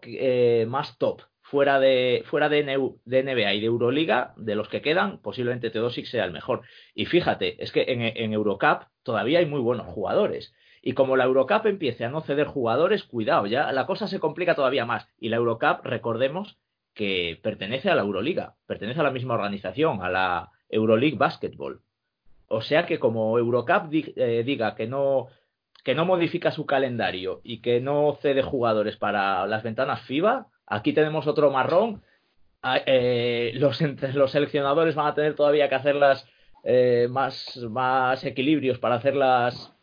más 0.68 0.98
top. 0.98 1.22
Fuera 1.52 1.82
de, 1.82 2.24
fuera 2.28 2.48
de, 2.48 2.64
NBA 2.64 3.54
y 3.56 3.60
de 3.60 3.66
Euroliga, 3.66 4.34
de 4.38 4.56
los 4.56 4.70
que 4.70 4.82
quedan, 4.82 5.18
posiblemente 5.18 5.70
Teodosic 5.70 6.06
sea 6.06 6.24
el 6.24 6.32
mejor. 6.32 6.62
Y 6.96 7.08
fíjate, 7.08 7.62
es 7.62 7.74
que 7.74 7.84
en, 7.90 8.32
Eurocup 8.32 8.84
todavía 9.04 9.40
hay 9.40 9.46
muy 9.46 9.60
buenos 9.60 9.86
jugadores. 9.88 10.54
Y 10.82 10.94
como 10.94 11.18
la 11.18 11.26
Eurocup 11.26 11.66
empiece 11.66 12.06
a 12.06 12.10
no 12.10 12.22
ceder 12.22 12.48
jugadores, 12.48 13.04
cuidado, 13.04 13.48
ya 13.48 13.70
la 13.74 13.86
cosa 13.86 14.08
se 14.08 14.22
complica 14.22 14.56
todavía 14.56 14.86
más. 14.86 15.10
Y 15.20 15.28
la 15.28 15.36
Eurocup, 15.36 15.84
recordemos 15.84 16.58
que 16.94 17.38
pertenece 17.44 17.90
a 17.90 17.96
la 17.96 18.04
Euroliga, 18.04 18.56
pertenece 18.66 19.02
a 19.02 19.04
la 19.04 19.12
misma 19.12 19.34
organización, 19.34 20.02
a 20.04 20.10
la 20.10 20.52
Euroleague 20.70 21.18
Basketball. 21.18 21.82
O 22.48 22.62
sea 22.62 22.86
que 22.86 22.98
como 22.98 23.38
Eurocup 23.38 23.94
eh, 23.94 24.44
diga 24.46 24.74
que 24.76 24.88
no, 24.88 25.28
que 25.84 25.96
no 25.96 26.06
modifica 26.06 26.52
su 26.52 26.66
calendario 26.66 27.42
y 27.44 27.60
que 27.60 27.82
no 27.82 28.18
cede 28.22 28.42
jugadores 28.42 28.96
para 28.96 29.46
las 29.48 29.64
ventanas 29.64 30.00
FIBA, 30.04 30.48
aquí 30.68 30.94
tenemos 30.94 31.28
otro 31.28 31.52
marrón. 31.52 32.04
Eh, 32.86 33.54
los, 33.56 33.82
los 34.14 34.32
seleccionadores 34.32 34.96
van 34.96 35.08
a 35.08 35.16
tener 35.16 35.36
todavía 35.36 35.68
que 35.68 35.76
hacerlas 35.76 36.28
eh, 36.64 37.08
más, 37.10 37.58
más 37.70 38.24
equilibrios 38.24 38.78
para 38.78 38.96
hacerlas 38.96 39.74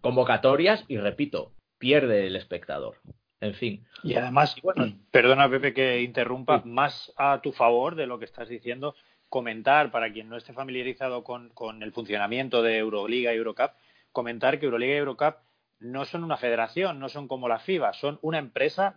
convocatorias 0.00 0.84
y 0.88 0.98
repito, 0.98 1.52
pierde 1.78 2.26
el 2.26 2.36
espectador. 2.36 2.96
En 3.40 3.54
fin. 3.54 3.86
Y 4.02 4.14
además, 4.14 4.56
bueno, 4.62 4.92
perdona 5.10 5.48
Pepe 5.48 5.72
que 5.72 6.02
interrumpa, 6.02 6.62
sí. 6.62 6.68
más 6.68 7.12
a 7.16 7.40
tu 7.40 7.52
favor 7.52 7.94
de 7.94 8.06
lo 8.06 8.18
que 8.18 8.26
estás 8.26 8.48
diciendo, 8.48 8.94
comentar 9.28 9.90
para 9.90 10.12
quien 10.12 10.28
no 10.28 10.36
esté 10.36 10.52
familiarizado 10.52 11.24
con, 11.24 11.50
con 11.50 11.82
el 11.82 11.92
funcionamiento 11.92 12.62
de 12.62 12.76
Euroliga 12.78 13.32
y 13.32 13.36
Eurocup, 13.36 13.70
comentar 14.12 14.58
que 14.58 14.66
Euroliga 14.66 14.94
y 14.94 14.98
Eurocup 14.98 15.36
no 15.78 16.04
son 16.04 16.24
una 16.24 16.36
federación, 16.36 16.98
no 16.98 17.08
son 17.08 17.28
como 17.28 17.48
la 17.48 17.60
FIBA, 17.60 17.94
son 17.94 18.18
una 18.20 18.38
empresa 18.38 18.94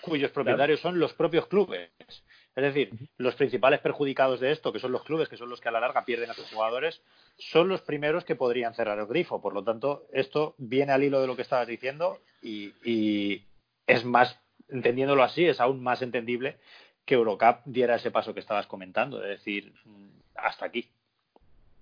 cuyos 0.00 0.30
propietarios 0.30 0.80
son 0.80 0.98
los 0.98 1.12
propios 1.14 1.46
clubes. 1.46 1.90
Es 1.98 2.62
decir, 2.62 2.90
los 3.18 3.34
principales 3.34 3.80
perjudicados 3.80 4.40
de 4.40 4.50
esto, 4.50 4.72
que 4.72 4.78
son 4.78 4.92
los 4.92 5.04
clubes, 5.04 5.28
que 5.28 5.36
son 5.36 5.50
los 5.50 5.60
que 5.60 5.68
a 5.68 5.72
la 5.72 5.80
larga 5.80 6.04
pierden 6.04 6.30
a 6.30 6.34
sus 6.34 6.50
jugadores, 6.50 7.02
son 7.36 7.68
los 7.68 7.82
primeros 7.82 8.24
que 8.24 8.34
podrían 8.34 8.74
cerrar 8.74 8.98
el 8.98 9.06
grifo. 9.06 9.42
Por 9.42 9.52
lo 9.52 9.62
tanto, 9.62 10.06
esto 10.12 10.54
viene 10.56 10.92
al 10.92 11.02
hilo 11.02 11.20
de 11.20 11.26
lo 11.26 11.36
que 11.36 11.42
estabas 11.42 11.66
diciendo 11.66 12.18
y, 12.40 12.72
y 12.82 13.44
es 13.86 14.04
más, 14.04 14.40
entendiéndolo 14.68 15.22
así, 15.22 15.44
es 15.44 15.60
aún 15.60 15.82
más 15.82 16.00
entendible 16.00 16.56
que 17.04 17.14
Eurocup 17.14 17.60
diera 17.64 17.96
ese 17.96 18.10
paso 18.10 18.34
que 18.34 18.40
estabas 18.40 18.66
comentando, 18.66 19.22
es 19.22 19.38
decir, 19.38 19.72
hasta 20.34 20.66
aquí. 20.66 20.90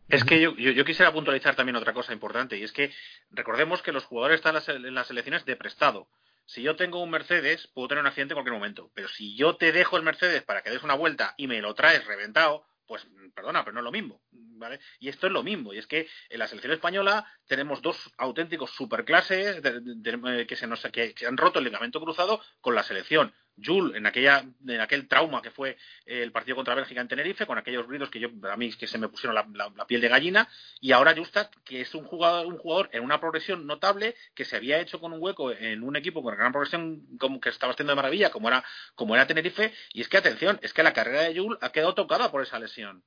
Es 0.08 0.22
que 0.22 0.38
yo, 0.38 0.54
yo, 0.56 0.70
yo, 0.70 0.84
quisiera 0.84 1.12
puntualizar 1.12 1.56
también 1.56 1.76
otra 1.76 1.94
cosa 1.94 2.12
importante, 2.12 2.58
y 2.58 2.62
es 2.62 2.72
que 2.72 2.92
recordemos 3.30 3.80
que 3.80 3.90
los 3.90 4.04
jugadores 4.04 4.36
están 4.36 4.50
en 4.50 4.54
las, 4.56 4.68
en 4.68 4.94
las 4.94 5.10
elecciones 5.10 5.44
de 5.46 5.56
prestado. 5.56 6.06
Si 6.46 6.62
yo 6.62 6.76
tengo 6.76 7.02
un 7.02 7.10
Mercedes, 7.10 7.68
puedo 7.68 7.88
tener 7.88 8.02
un 8.02 8.08
accidente 8.08 8.32
en 8.32 8.36
cualquier 8.36 8.54
momento. 8.54 8.90
Pero 8.94 9.08
si 9.08 9.36
yo 9.36 9.56
te 9.56 9.72
dejo 9.72 9.96
el 9.96 10.02
Mercedes 10.02 10.42
para 10.42 10.62
que 10.62 10.70
des 10.70 10.82
una 10.82 10.94
vuelta 10.94 11.34
y 11.36 11.46
me 11.46 11.60
lo 11.60 11.74
traes 11.74 12.04
reventado, 12.06 12.66
pues 12.86 13.06
perdona, 13.34 13.64
pero 13.64 13.74
no 13.74 13.80
es 13.80 13.84
lo 13.84 13.92
mismo. 13.92 14.22
¿vale? 14.30 14.80
Y 14.98 15.08
esto 15.08 15.26
es 15.26 15.32
lo 15.32 15.42
mismo. 15.42 15.72
Y 15.72 15.78
es 15.78 15.86
que 15.86 16.08
en 16.28 16.38
la 16.38 16.46
selección 16.46 16.72
española 16.72 17.26
tenemos 17.46 17.82
dos 17.82 18.12
auténticos 18.18 18.70
superclases 18.70 19.62
de, 19.62 19.80
de, 19.80 20.46
que, 20.46 20.56
se 20.56 20.66
nos, 20.66 20.82
que 20.82 21.14
han 21.26 21.36
roto 21.36 21.58
el 21.58 21.64
ligamento 21.64 22.00
cruzado 22.00 22.42
con 22.60 22.74
la 22.74 22.82
selección. 22.82 23.34
Jules 23.62 23.96
en 23.96 24.06
aquella 24.06 24.44
en 24.66 24.80
aquel 24.80 25.06
trauma 25.06 25.40
que 25.42 25.50
fue 25.50 25.76
el 26.06 26.32
partido 26.32 26.56
contra 26.56 26.74
Bélgica 26.74 27.00
en 27.00 27.08
Tenerife 27.08 27.46
con 27.46 27.58
aquellos 27.58 27.86
ruidos 27.86 28.10
que 28.10 28.20
yo 28.20 28.28
a 28.50 28.56
mí 28.56 28.72
que 28.72 28.86
se 28.86 28.98
me 28.98 29.08
pusieron 29.08 29.34
la, 29.34 29.86
piel 29.86 30.00
de 30.00 30.08
gallina 30.08 30.48
y 30.80 30.92
ahora 30.92 31.14
Justat 31.16 31.54
que 31.64 31.80
es 31.80 31.94
un 31.94 32.04
jugador 32.04 32.46
un 32.46 32.58
jugador 32.58 32.90
en 32.92 33.04
una 33.04 33.20
progresión 33.20 33.66
notable 33.66 34.16
que 34.34 34.44
se 34.44 34.56
había 34.56 34.80
hecho 34.80 35.00
con 35.00 35.12
un 35.12 35.22
hueco 35.22 35.52
en 35.52 35.82
un 35.82 35.96
equipo 35.96 36.22
con 36.22 36.36
gran 36.36 36.52
progresión 36.52 37.06
que 37.40 37.48
estaba 37.48 37.72
haciendo 37.72 37.92
de 37.92 37.96
maravilla 37.96 38.30
como 38.30 38.48
era 38.48 38.64
como 38.94 39.14
era 39.14 39.26
Tenerife 39.26 39.72
y 39.92 40.00
es 40.00 40.08
que 40.08 40.16
atención 40.16 40.58
es 40.62 40.72
que 40.72 40.82
la 40.82 40.92
carrera 40.92 41.22
de 41.22 41.38
Jules 41.38 41.58
ha 41.62 41.70
quedado 41.70 41.94
tocada 41.94 42.30
por 42.30 42.42
esa 42.42 42.58
lesión 42.58 43.04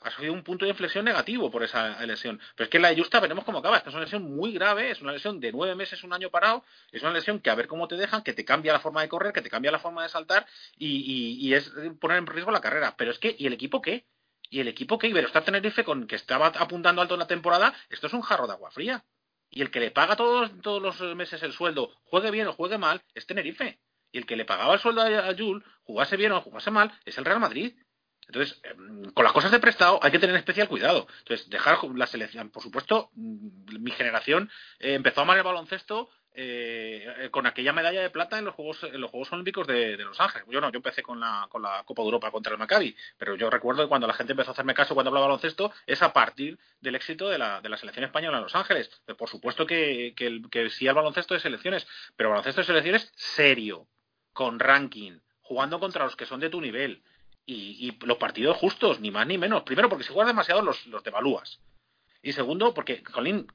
ha 0.00 0.10
sido 0.12 0.32
un 0.32 0.42
punto 0.42 0.64
de 0.64 0.70
inflexión 0.70 1.04
negativo 1.04 1.50
por 1.50 1.62
esa 1.62 2.04
lesión. 2.06 2.40
Pero 2.54 2.64
es 2.64 2.70
que 2.70 2.78
la 2.78 2.90
de 2.90 2.96
Justa 2.96 3.20
veremos 3.20 3.44
cómo 3.44 3.58
acaba. 3.58 3.78
Esta 3.78 3.90
es 3.90 3.94
una 3.94 4.04
lesión 4.04 4.22
muy 4.22 4.52
grave, 4.52 4.90
es 4.90 5.00
una 5.00 5.12
lesión 5.12 5.40
de 5.40 5.52
nueve 5.52 5.74
meses, 5.74 6.04
un 6.04 6.12
año 6.12 6.30
parado, 6.30 6.64
es 6.92 7.02
una 7.02 7.12
lesión 7.12 7.40
que 7.40 7.50
a 7.50 7.54
ver 7.54 7.66
cómo 7.66 7.88
te 7.88 7.96
dejan, 7.96 8.22
que 8.22 8.32
te 8.32 8.44
cambia 8.44 8.72
la 8.72 8.80
forma 8.80 9.02
de 9.02 9.08
correr, 9.08 9.32
que 9.32 9.42
te 9.42 9.50
cambia 9.50 9.72
la 9.72 9.78
forma 9.78 10.02
de 10.02 10.08
saltar 10.08 10.46
y, 10.76 11.52
es 11.52 11.72
poner 12.00 12.18
en 12.18 12.26
riesgo 12.26 12.50
la 12.50 12.60
carrera. 12.60 12.94
Pero 12.96 13.10
es 13.10 13.18
que, 13.18 13.34
¿y 13.38 13.46
el 13.46 13.52
equipo 13.52 13.82
qué? 13.82 14.06
¿Y 14.50 14.60
el 14.60 14.68
equipo 14.68 14.98
qué? 14.98 15.08
Iberostar 15.08 15.44
Tenerife, 15.44 15.84
con 15.84 16.06
que 16.06 16.16
estaba 16.16 16.46
apuntando 16.46 17.02
alto 17.02 17.14
en 17.14 17.20
la 17.20 17.26
temporada, 17.26 17.74
esto 17.90 18.06
es 18.06 18.12
un 18.12 18.22
jarro 18.22 18.46
de 18.46 18.52
agua 18.54 18.70
fría. 18.70 19.04
Y 19.50 19.62
el 19.62 19.70
que 19.70 19.80
le 19.80 19.90
paga 19.90 20.16
todos, 20.16 20.50
todos 20.60 20.82
los 20.82 21.16
meses 21.16 21.42
el 21.42 21.52
sueldo, 21.52 21.94
juegue 22.04 22.30
bien 22.30 22.46
o 22.48 22.52
juegue 22.52 22.78
mal, 22.78 23.02
es 23.14 23.26
Tenerife. 23.26 23.80
Y 24.12 24.18
el 24.18 24.26
que 24.26 24.36
le 24.36 24.44
pagaba 24.44 24.74
el 24.74 24.80
sueldo 24.80 25.02
a, 25.02 25.28
a 25.28 25.36
Jules, 25.36 25.64
jugase 25.82 26.16
bien 26.16 26.32
o 26.32 26.40
jugase 26.40 26.70
mal, 26.70 26.92
es 27.04 27.16
el 27.18 27.24
Real 27.24 27.40
Madrid. 27.40 27.74
Entonces, 28.28 28.60
con 29.14 29.24
las 29.24 29.32
cosas 29.32 29.50
de 29.50 29.58
prestado 29.58 29.98
hay 30.02 30.10
que 30.10 30.18
tener 30.18 30.36
especial 30.36 30.68
cuidado. 30.68 31.06
Entonces, 31.20 31.48
dejar 31.48 31.78
la 31.94 32.06
selección, 32.06 32.50
por 32.50 32.62
supuesto, 32.62 33.10
mi 33.14 33.90
generación 33.90 34.50
eh, 34.78 34.94
empezó 34.94 35.20
a 35.20 35.24
amar 35.24 35.38
el 35.38 35.44
baloncesto 35.44 36.10
eh, 36.40 37.28
con 37.32 37.46
aquella 37.46 37.72
medalla 37.72 38.00
de 38.00 38.10
plata 38.10 38.38
en 38.38 38.44
los 38.44 38.54
Juegos, 38.54 38.84
en 38.84 39.00
los 39.00 39.10
Juegos 39.10 39.32
Olímpicos 39.32 39.66
de, 39.66 39.96
Los 39.96 40.20
Ángeles. 40.20 40.46
Yo 40.48 40.60
no, 40.60 40.70
yo 40.70 40.76
empecé 40.76 41.02
con 41.02 41.18
la, 41.18 41.48
con 41.50 41.62
la 41.62 41.82
Copa 41.84 42.02
de 42.02 42.06
Europa 42.06 42.30
contra 42.30 42.52
el 42.52 42.58
Maccabi, 42.58 42.94
pero 43.16 43.34
yo 43.34 43.50
recuerdo 43.50 43.82
que 43.82 43.88
cuando 43.88 44.06
la 44.06 44.14
gente 44.14 44.34
empezó 44.34 44.50
a 44.50 44.52
hacerme 44.52 44.72
caso 44.72 44.94
cuando 44.94 45.08
hablaba 45.08 45.26
baloncesto 45.26 45.72
es 45.86 46.00
a 46.00 46.12
partir 46.12 46.58
del 46.80 46.94
éxito 46.94 47.28
de 47.28 47.38
la, 47.38 47.60
de 47.60 47.68
la 47.68 47.76
selección 47.76 48.04
española 48.04 48.36
en 48.36 48.44
Los 48.44 48.54
Ángeles. 48.54 48.88
Por 49.16 49.28
supuesto 49.28 49.66
que, 49.66 50.14
que, 50.16 50.42
que 50.48 50.70
sí 50.70 50.86
al 50.86 50.94
baloncesto 50.94 51.34
de 51.34 51.40
selecciones, 51.40 51.88
pero 52.14 52.28
baloncesto 52.28 52.60
de 52.60 52.66
selecciones 52.66 53.10
serio, 53.16 53.88
con 54.32 54.60
ranking, 54.60 55.18
jugando 55.40 55.80
contra 55.80 56.04
los 56.04 56.14
que 56.14 56.26
son 56.26 56.38
de 56.38 56.50
tu 56.50 56.60
nivel. 56.60 57.02
Y, 57.50 57.96
los 58.04 58.18
partidos 58.18 58.58
justos, 58.58 59.00
ni 59.00 59.10
más 59.10 59.26
ni 59.26 59.38
menos. 59.38 59.62
Primero, 59.62 59.88
porque 59.88 60.04
si 60.04 60.12
juegas 60.12 60.28
demasiado 60.28 60.60
los, 60.60 60.86
los 60.86 61.02
devalúas. 61.02 61.60
Y 62.22 62.32
segundo, 62.32 62.74
porque, 62.74 63.02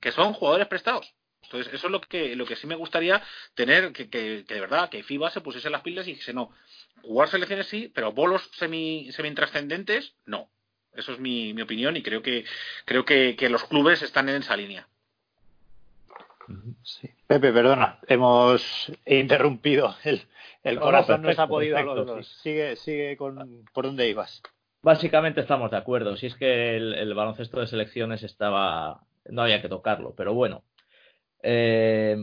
que 0.01 0.12
son 0.12 0.34
jugadores 0.34 0.67
prestados. 0.67 1.13
Entonces, 1.43 1.71
eso 1.73 1.88
es 1.88 1.91
lo 1.91 2.01
que, 2.01 2.36
lo 2.36 2.45
que 2.45 2.56
sí 2.56 2.65
me 2.65 2.75
gustaría 2.75 3.21
tener, 3.53 3.91
que, 3.93 4.10
que, 4.10 4.43
de 4.43 4.60
verdad, 4.60 4.89
que 4.89 5.03
FIBA 5.03 5.29
se 5.29 5.41
pusiese 5.41 5.69
las 5.69 5.82
pilas 5.82 6.08
y 6.08 6.12
dijese, 6.12 6.34
no, 6.34 6.49
jugar 7.03 7.29
selecciones 7.29 7.67
sí, 7.67 7.91
pero 7.93 8.13
bolos 8.13 8.49
semi, 8.58 9.12
semi 9.12 9.29
intrascendentes, 9.29 10.15
no. 10.25 10.49
Eso 10.93 11.13
es 11.13 11.19
mi, 11.19 11.53
mi 11.53 11.62
opinión 11.62 11.97
y 11.97 12.03
creo 12.03 12.21
que 12.21 12.45
creo 12.86 13.03
que, 13.03 13.36
que, 13.36 13.49
los 13.49 13.63
clubes 13.65 14.01
están 14.01 14.29
en 14.29 14.41
esa 14.41 14.56
línea. 14.56 14.88
Pepe, 17.27 17.51
perdona, 17.51 17.99
hemos 18.08 18.91
interrumpido 19.06 19.95
el, 20.03 20.23
el 20.63 20.80
corazón 20.80 21.21
no, 21.21 21.30
nos 21.30 21.39
ha 21.39 21.47
podido 21.47 21.78
a 21.78 21.84
los 21.84 22.06
dos. 22.06 22.28
Sigue, 22.41 22.76
sigue 22.76 23.17
con 23.17 23.65
por 23.73 23.86
dónde 23.86 24.10
ibas. 24.10 24.41
Básicamente 24.82 25.41
estamos 25.41 25.71
de 25.71 25.78
acuerdo. 25.78 26.17
Si 26.17 26.28
es 26.28 26.36
que 26.36 26.76
el, 26.76 26.93
el 26.93 27.13
baloncesto 27.13 27.60
de 27.60 27.67
selecciones 27.67 28.23
estaba, 28.23 29.02
no 29.30 29.43
había 29.43 29.62
que 29.62 29.69
tocarlo, 29.69 30.13
pero 30.15 30.34
bueno, 30.34 30.63
eh, 31.41 32.17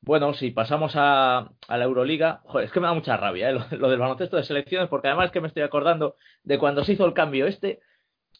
bueno, 0.00 0.34
si 0.34 0.50
pasamos 0.50 0.94
a, 0.96 1.52
la 1.68 1.84
Euroliga, 1.84 2.40
joder, 2.44 2.66
es 2.66 2.72
que 2.72 2.80
me 2.80 2.88
da 2.88 2.94
mucha 2.94 3.16
rabia 3.16 3.50
¿eh? 3.50 3.52
lo, 3.52 3.88
del 3.88 3.98
baloncesto 3.98 4.36
de 4.36 4.42
selecciones, 4.42 4.88
porque 4.88 5.08
además 5.08 5.26
es 5.26 5.32
que 5.32 5.40
me 5.40 5.48
estoy 5.48 5.62
acordando 5.62 6.16
de 6.42 6.58
cuando 6.58 6.84
se 6.84 6.94
hizo 6.94 7.06
el 7.06 7.14
cambio 7.14 7.46
este, 7.46 7.80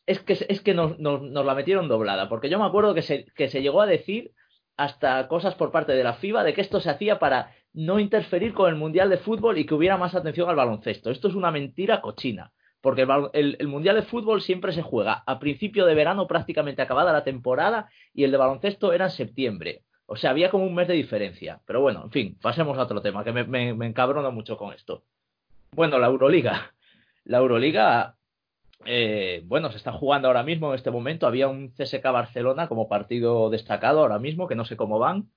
es 0.06 0.20
que, 0.20 0.44
es 0.48 0.60
que 0.60 0.74
nos, 0.74 0.98
nos, 0.98 1.22
la 1.22 1.54
metieron 1.54 1.86
doblada, 1.86 2.28
porque 2.28 2.48
yo 2.48 2.58
me 2.58 2.66
acuerdo 2.66 2.94
que 2.94 3.02
se, 3.02 3.26
que 3.36 3.48
se 3.48 3.62
llegó 3.62 3.80
a 3.80 3.86
decir 3.86 4.32
hasta 4.76 5.28
cosas 5.28 5.54
por 5.54 5.70
parte 5.70 5.92
de 5.92 6.02
la 6.02 6.14
FIBA 6.14 6.42
de 6.42 6.54
que 6.54 6.62
esto 6.62 6.80
se 6.80 6.90
hacía 6.90 7.20
para 7.20 7.54
no 7.74 7.98
interferir 7.98 8.52
con 8.52 8.68
el 8.68 8.76
Mundial 8.76 9.10
de 9.10 9.18
Fútbol 9.18 9.58
y 9.58 9.66
que 9.66 9.74
hubiera 9.74 9.96
más 9.96 10.14
atención 10.14 10.48
al 10.48 10.56
baloncesto. 10.56 11.10
Esto 11.10 11.28
es 11.28 11.34
una 11.34 11.50
mentira 11.50 12.00
cochina, 12.00 12.52
porque 12.80 13.06
el, 13.32 13.68
Mundial 13.68 13.96
de 13.96 14.02
Fútbol 14.02 14.42
siempre 14.42 14.72
se 14.72 14.82
juega 14.82 15.22
a 15.26 15.38
principio 15.38 15.86
de 15.86 15.94
verano, 15.94 16.26
prácticamente 16.26 16.82
acabada 16.82 17.12
la 17.12 17.24
temporada, 17.24 17.88
y 18.12 18.24
el 18.24 18.30
de 18.30 18.36
baloncesto 18.36 18.92
era 18.92 19.06
en 19.06 19.10
septiembre. 19.10 19.82
O 20.06 20.16
sea, 20.16 20.30
había 20.30 20.50
como 20.50 20.66
un 20.66 20.74
mes 20.74 20.88
de 20.88 20.94
diferencia. 20.94 21.60
Pero 21.66 21.80
bueno, 21.80 22.02
en 22.04 22.10
fin, 22.10 22.38
pasemos 22.40 22.76
a 22.76 22.82
otro 22.82 23.00
tema, 23.00 23.24
que 23.24 23.32
me, 23.32 23.44
me, 23.44 23.72
me 23.72 23.86
encabrono 23.86 24.30
mucho 24.30 24.56
con 24.56 24.74
esto. 24.74 25.04
Bueno, 25.74 25.98
la 25.98 26.08
Euroliga. 26.08 26.74
La 27.24 27.38
Euroliga, 27.38 28.16
eh, 28.84 29.42
bueno, 29.46 29.70
se 29.70 29.78
está 29.78 29.92
jugando 29.92 30.28
ahora 30.28 30.42
mismo 30.42 30.68
en 30.68 30.74
este 30.74 30.90
momento. 30.90 31.26
Había 31.26 31.48
un 31.48 31.70
CSK 31.70 32.02
Barcelona 32.04 32.68
como 32.68 32.88
partido 32.88 33.48
destacado 33.48 34.00
ahora 34.00 34.18
mismo, 34.18 34.48
que 34.48 34.54
no 34.54 34.64
sé 34.64 34.76
cómo 34.76 34.98
van. 34.98 35.30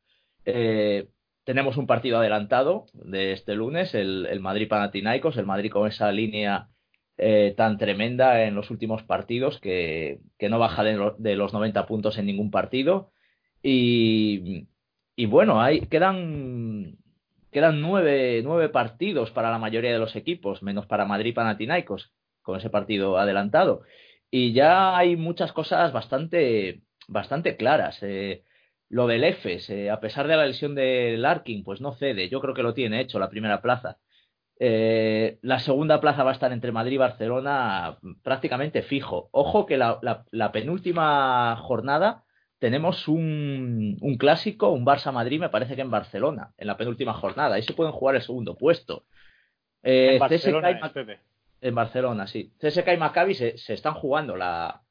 Eh, 0.46 1.08
tenemos 1.46 1.78
un 1.78 1.88
partido 1.88 2.18
adelantado 2.18 2.88
de 2.94 3.32
este 3.32 3.56
lunes, 3.56 3.94
el, 3.94 4.28
el 4.30 4.40
Madrid 4.42 4.68
Panathinaikos, 4.68 5.38
el 5.38 5.46
Madrid 5.46 5.72
con 5.72 5.88
esa 5.88 6.12
línea 6.12 6.70
eh, 7.18 7.54
tan 7.56 7.78
tremenda 7.78 8.44
en 8.44 8.56
los 8.56 8.72
últimos 8.72 9.04
partidos 9.04 9.60
que, 9.62 10.20
que 10.38 10.50
no 10.50 10.60
baja 10.60 10.84
de, 10.84 10.94
lo, 10.96 11.16
de, 11.18 11.36
los 11.38 11.54
90 11.54 11.86
puntos 11.86 12.18
en 12.18 12.26
ningún 12.26 12.52
partido. 12.52 13.12
Y, 13.64 14.68
y 15.16 15.26
bueno, 15.28 15.62
hay, 15.62 15.82
quedan, 15.88 16.98
quedan 17.52 17.80
nueve, 17.80 18.42
nueve 18.44 18.70
partidos 18.70 19.32
para 19.32 19.52
la 19.52 19.60
mayoría 19.60 19.94
de 19.94 20.00
los 20.00 20.16
equipos, 20.16 20.62
menos 20.64 20.88
para 20.88 21.06
Madrid 21.06 21.34
Panathinaikos, 21.34 22.12
con 22.42 22.58
ese 22.58 22.70
partido 22.70 23.18
adelantado. 23.18 23.84
Y 24.32 24.54
ya 24.54 24.98
hay 24.98 25.16
muchas 25.16 25.54
cosas 25.54 25.94
bastante, 25.94 26.82
bastante 27.08 27.56
claras. 27.56 28.00
Eh, 28.02 28.44
lo 28.90 29.08
del 29.08 29.24
EFES, 29.24 29.70
eh, 29.70 29.90
a 29.90 30.00
pesar 30.00 30.28
de 30.28 30.36
la 30.36 30.46
lesión 30.46 30.76
de 30.76 31.16
Larkin, 31.18 31.64
pues 31.64 31.82
no 31.82 31.94
cede. 31.94 32.30
Yo 32.30 32.40
creo 32.40 32.54
que 32.54 32.64
lo 32.64 32.74
tiene 32.74 33.02
hecho 33.02 33.20
la 33.20 33.30
primera 33.30 33.62
plaza. 33.62 33.98
Eh, 34.58 35.38
la 35.42 35.60
segunda 35.60 36.00
plaza 36.00 36.24
va 36.24 36.30
a 36.32 36.34
estar 36.34 36.54
entre 36.54 36.72
Madrid 36.72 36.94
y 36.94 36.98
Barcelona 36.98 37.98
prácticamente 38.24 38.84
fijo. 38.84 39.30
Ojo 39.32 39.66
que 39.66 39.78
la, 39.78 40.00
la, 40.02 40.24
la 40.32 40.52
penúltima 40.52 41.58
jornada 41.58 42.24
tenemos 42.60 43.08
un, 43.08 43.98
un 44.00 44.18
clásico, 44.18 44.70
un 44.70 44.86
Barça-Madrid, 44.86 45.40
me 45.40 45.50
parece 45.50 45.76
que 45.76 45.82
en 45.82 45.92
Barcelona, 45.92 46.54
en 46.58 46.68
la 46.68 46.78
penúltima 46.78 47.14
jornada. 47.14 47.56
Ahí 47.56 47.64
se 47.64 47.74
pueden 47.74 47.92
jugar 47.92 48.16
el 48.16 48.22
segundo 48.22 48.56
puesto. 48.56 49.06
Eh, 49.84 50.14
en 50.14 50.20
Barcelona, 50.20 50.80
CSK 50.80 50.98
y 50.98 51.68
en 51.68 51.76
Barcelona, 51.76 52.28
sí. 52.28 52.54
CSK 52.60 52.94
y 52.94 52.98
Maccabi 52.98 53.34
se, 53.34 53.58
se 53.58 53.74
están 53.74 53.96
jugando 53.96 54.36
la, 54.36 54.85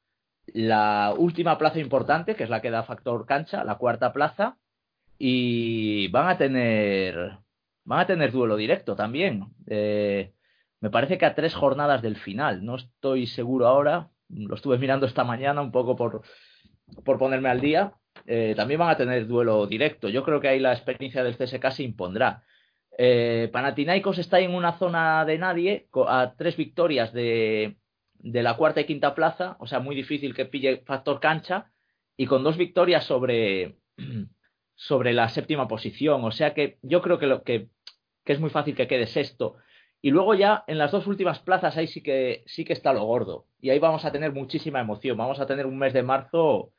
la 0.47 1.13
última 1.17 1.57
plaza 1.57 1.79
importante, 1.79 2.35
que 2.35 2.43
es 2.43 2.49
la 2.49 2.61
que 2.61 2.71
da 2.71 2.83
factor 2.83 3.25
cancha, 3.25 3.63
la 3.63 3.75
cuarta 3.75 4.13
plaza, 4.13 4.57
y 5.17 6.07
van 6.09 6.27
a 6.29 6.37
tener 6.37 7.37
van 7.85 7.99
a 7.99 8.07
tener 8.07 8.31
duelo 8.31 8.55
directo 8.57 8.95
también. 8.95 9.45
Eh, 9.67 10.33
me 10.81 10.89
parece 10.89 11.17
que 11.17 11.25
a 11.25 11.35
tres 11.35 11.53
jornadas 11.55 12.01
del 12.01 12.17
final, 12.17 12.65
no 12.65 12.75
estoy 12.75 13.27
seguro 13.27 13.67
ahora, 13.67 14.09
lo 14.29 14.55
estuve 14.55 14.77
mirando 14.77 15.05
esta 15.05 15.23
mañana 15.23 15.61
un 15.61 15.71
poco 15.71 15.95
por, 15.95 16.23
por 17.03 17.17
ponerme 17.17 17.49
al 17.49 17.61
día, 17.61 17.93
eh, 18.25 18.53
también 18.55 18.79
van 18.79 18.89
a 18.89 18.97
tener 18.97 19.27
duelo 19.27 19.67
directo. 19.67 20.09
Yo 20.09 20.23
creo 20.23 20.41
que 20.41 20.47
ahí 20.47 20.59
la 20.59 20.73
experiencia 20.73 21.23
del 21.23 21.37
CSK 21.37 21.71
se 21.71 21.83
impondrá. 21.83 22.43
Eh, 22.97 23.49
Panathinaikos 23.51 24.17
está 24.17 24.39
en 24.39 24.55
una 24.55 24.77
zona 24.77 25.25
de 25.25 25.37
nadie, 25.37 25.87
a 26.07 26.33
tres 26.37 26.57
victorias 26.57 27.13
de, 27.13 27.77
de 28.25 28.41
la 28.41 28.57
cuarta 28.57 28.81
y 28.81 28.85
quinta 28.85 29.13
plaza, 29.13 29.55
o 29.59 29.67
sea, 29.67 29.79
muy 29.79 29.95
difícil 29.95 30.33
que 30.33 30.45
pille 30.45 30.81
factor 30.83 31.19
cancha, 31.19 31.71
y 32.17 32.25
con 32.25 32.43
dos 32.43 32.57
victorias 32.57 33.05
sobre, 33.05 33.77
sobre 34.75 35.13
la 35.13 35.29
séptima 35.29 35.67
posición. 35.67 36.23
O 36.23 36.31
sea 36.31 36.55
que 36.55 36.79
yo 36.81 37.03
creo 37.03 37.19
que, 37.19 37.27
lo, 37.27 37.43
que, 37.43 37.69
que 38.23 38.33
es 38.33 38.39
muy 38.39 38.49
fácil 38.49 38.75
que 38.75 38.87
quede 38.87 39.05
sexto. 39.05 39.57
Y 40.01 40.09
luego 40.09 40.33
ya 40.33 40.63
en 40.67 40.79
las 40.79 40.91
dos 40.91 41.05
últimas 41.05 41.39
plazas 41.39 41.77
ahí 41.77 41.87
sí 41.87 42.01
que 42.01 42.43
sí 42.47 42.65
que 42.65 42.73
está 42.73 42.93
lo 42.93 43.03
gordo. 43.05 43.45
Y 43.61 43.69
ahí 43.69 43.77
vamos 43.77 44.05
a 44.05 44.11
tener 44.11 44.31
muchísima 44.31 44.79
emoción. 44.79 45.17
Vamos 45.17 45.39
a 45.39 45.45
tener 45.45 45.67
un 45.67 45.77
mes 45.77 45.93
de 45.93 46.03
marzo 46.03 46.71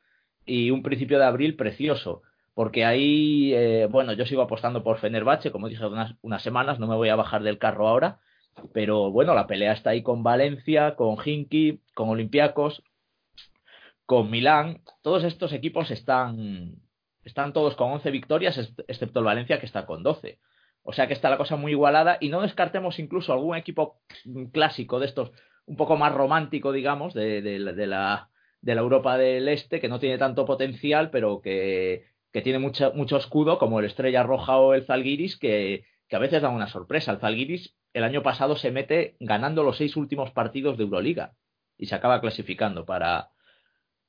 y 0.45 0.71
un 0.71 0.83
principio 0.83 1.17
de 1.17 1.25
abril 1.25 1.55
precioso. 1.55 2.23
Porque 2.53 2.83
ahí, 2.83 3.53
eh, 3.53 3.87
bueno, 3.89 4.11
yo 4.13 4.25
sigo 4.25 4.41
apostando 4.41 4.83
por 4.83 4.97
Fenerbahce, 4.97 5.51
como 5.51 5.69
dije 5.69 5.83
hace 5.83 5.93
unas, 5.93 6.15
unas, 6.21 6.41
semanas, 6.41 6.79
no 6.79 6.87
me 6.87 6.95
voy 6.95 7.09
a 7.09 7.15
bajar 7.15 7.43
del 7.43 7.57
carro 7.57 7.87
ahora. 7.87 8.19
Pero 8.73 9.11
bueno, 9.11 9.33
la 9.33 9.47
pelea 9.47 9.73
está 9.73 9.91
ahí 9.91 10.03
con 10.03 10.23
Valencia, 10.23 10.95
con 10.95 11.17
Hinky, 11.23 11.81
con 11.93 12.09
Olympiacos, 12.09 12.83
con 14.05 14.29
Milán. 14.29 14.81
Todos 15.01 15.23
estos 15.23 15.53
equipos 15.53 15.91
están, 15.91 16.75
están 17.23 17.53
todos 17.53 17.75
con 17.75 17.91
11 17.91 18.11
victorias, 18.11 18.57
excepto 18.87 19.19
el 19.19 19.25
Valencia 19.25 19.59
que 19.59 19.65
está 19.65 19.85
con 19.85 20.03
12. 20.03 20.39
O 20.83 20.93
sea 20.93 21.07
que 21.07 21.13
está 21.13 21.29
la 21.29 21.37
cosa 21.37 21.57
muy 21.57 21.73
igualada 21.73 22.17
y 22.21 22.29
no 22.29 22.41
descartemos 22.41 22.97
incluso 22.99 23.33
algún 23.33 23.57
equipo 23.57 23.99
clásico 24.53 24.99
de 24.99 25.07
estos, 25.07 25.31
un 25.65 25.75
poco 25.75 25.97
más 25.97 26.13
romántico, 26.13 26.71
digamos, 26.71 27.13
de, 27.13 27.41
de, 27.41 27.59
la 27.59 28.29
de 28.61 28.75
la 28.75 28.81
Europa 28.81 29.17
del 29.17 29.49
Este, 29.49 29.79
que 29.79 29.89
no 29.89 29.99
tiene 29.99 30.17
tanto 30.17 30.45
potencial, 30.45 31.09
pero 31.09 31.41
que, 31.41 32.05
que 32.31 32.41
tiene 32.41 32.59
mucho, 32.59 32.93
mucho 32.93 33.17
escudo, 33.17 33.59
como 33.59 33.79
el 33.79 33.85
Estrella 33.85 34.23
Roja 34.23 34.57
o 34.57 34.73
el 34.73 34.85
Zalgiris, 34.85 35.37
que, 35.37 35.83
que 36.07 36.15
a 36.15 36.19
veces 36.19 36.41
da 36.41 36.49
una 36.49 36.67
sorpresa. 36.67 37.11
El 37.11 37.19
Zalgiris 37.19 37.75
el 37.93 38.03
año 38.03 38.21
pasado 38.21 38.55
se 38.55 38.71
mete 38.71 39.15
ganando 39.19 39.63
los 39.63 39.77
seis 39.77 39.95
últimos 39.95 40.31
partidos 40.31 40.77
de 40.77 40.83
Euroliga 40.83 41.33
y 41.77 41.87
se 41.87 41.95
acaba 41.95 42.21
clasificando 42.21 42.85
para, 42.85 43.29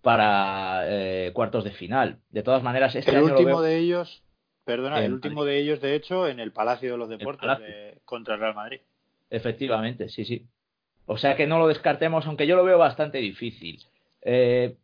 para 0.03 0.83
eh, 0.87 1.33
cuartos 1.33 1.65
de 1.65 1.71
final. 1.71 2.19
De 2.31 2.43
todas 2.43 2.63
maneras, 2.63 2.95
este 2.95 3.11
el 3.11 3.19
año 3.19 3.27
último 3.27 3.49
veo... 3.49 3.63
de 3.63 3.79
ellos, 3.79 4.23
perdona, 4.65 4.99
el, 4.99 5.07
el 5.07 5.13
último 5.15 5.45
de 5.45 5.59
ellos, 5.59 5.81
de 5.81 5.95
hecho, 5.95 6.29
en 6.29 6.41
el 6.41 6.53
Palacio 6.53 6.93
de 6.93 6.99
los 6.99 7.09
Deportes 7.09 7.59
de, 7.61 8.01
contra 8.05 8.35
el 8.35 8.41
Real 8.41 8.55
Madrid. 8.55 8.81
Efectivamente, 9.31 10.09
sí, 10.09 10.25
sí. 10.25 10.47
O 11.07 11.17
sea 11.17 11.37
que 11.37 11.47
no 11.47 11.59
lo 11.59 11.69
descartemos, 11.69 12.27
aunque 12.27 12.47
yo 12.47 12.57
lo 12.57 12.65
veo 12.65 12.79
bastante 12.79 13.19
difícil. 13.19 13.83
Eh, 14.23 14.77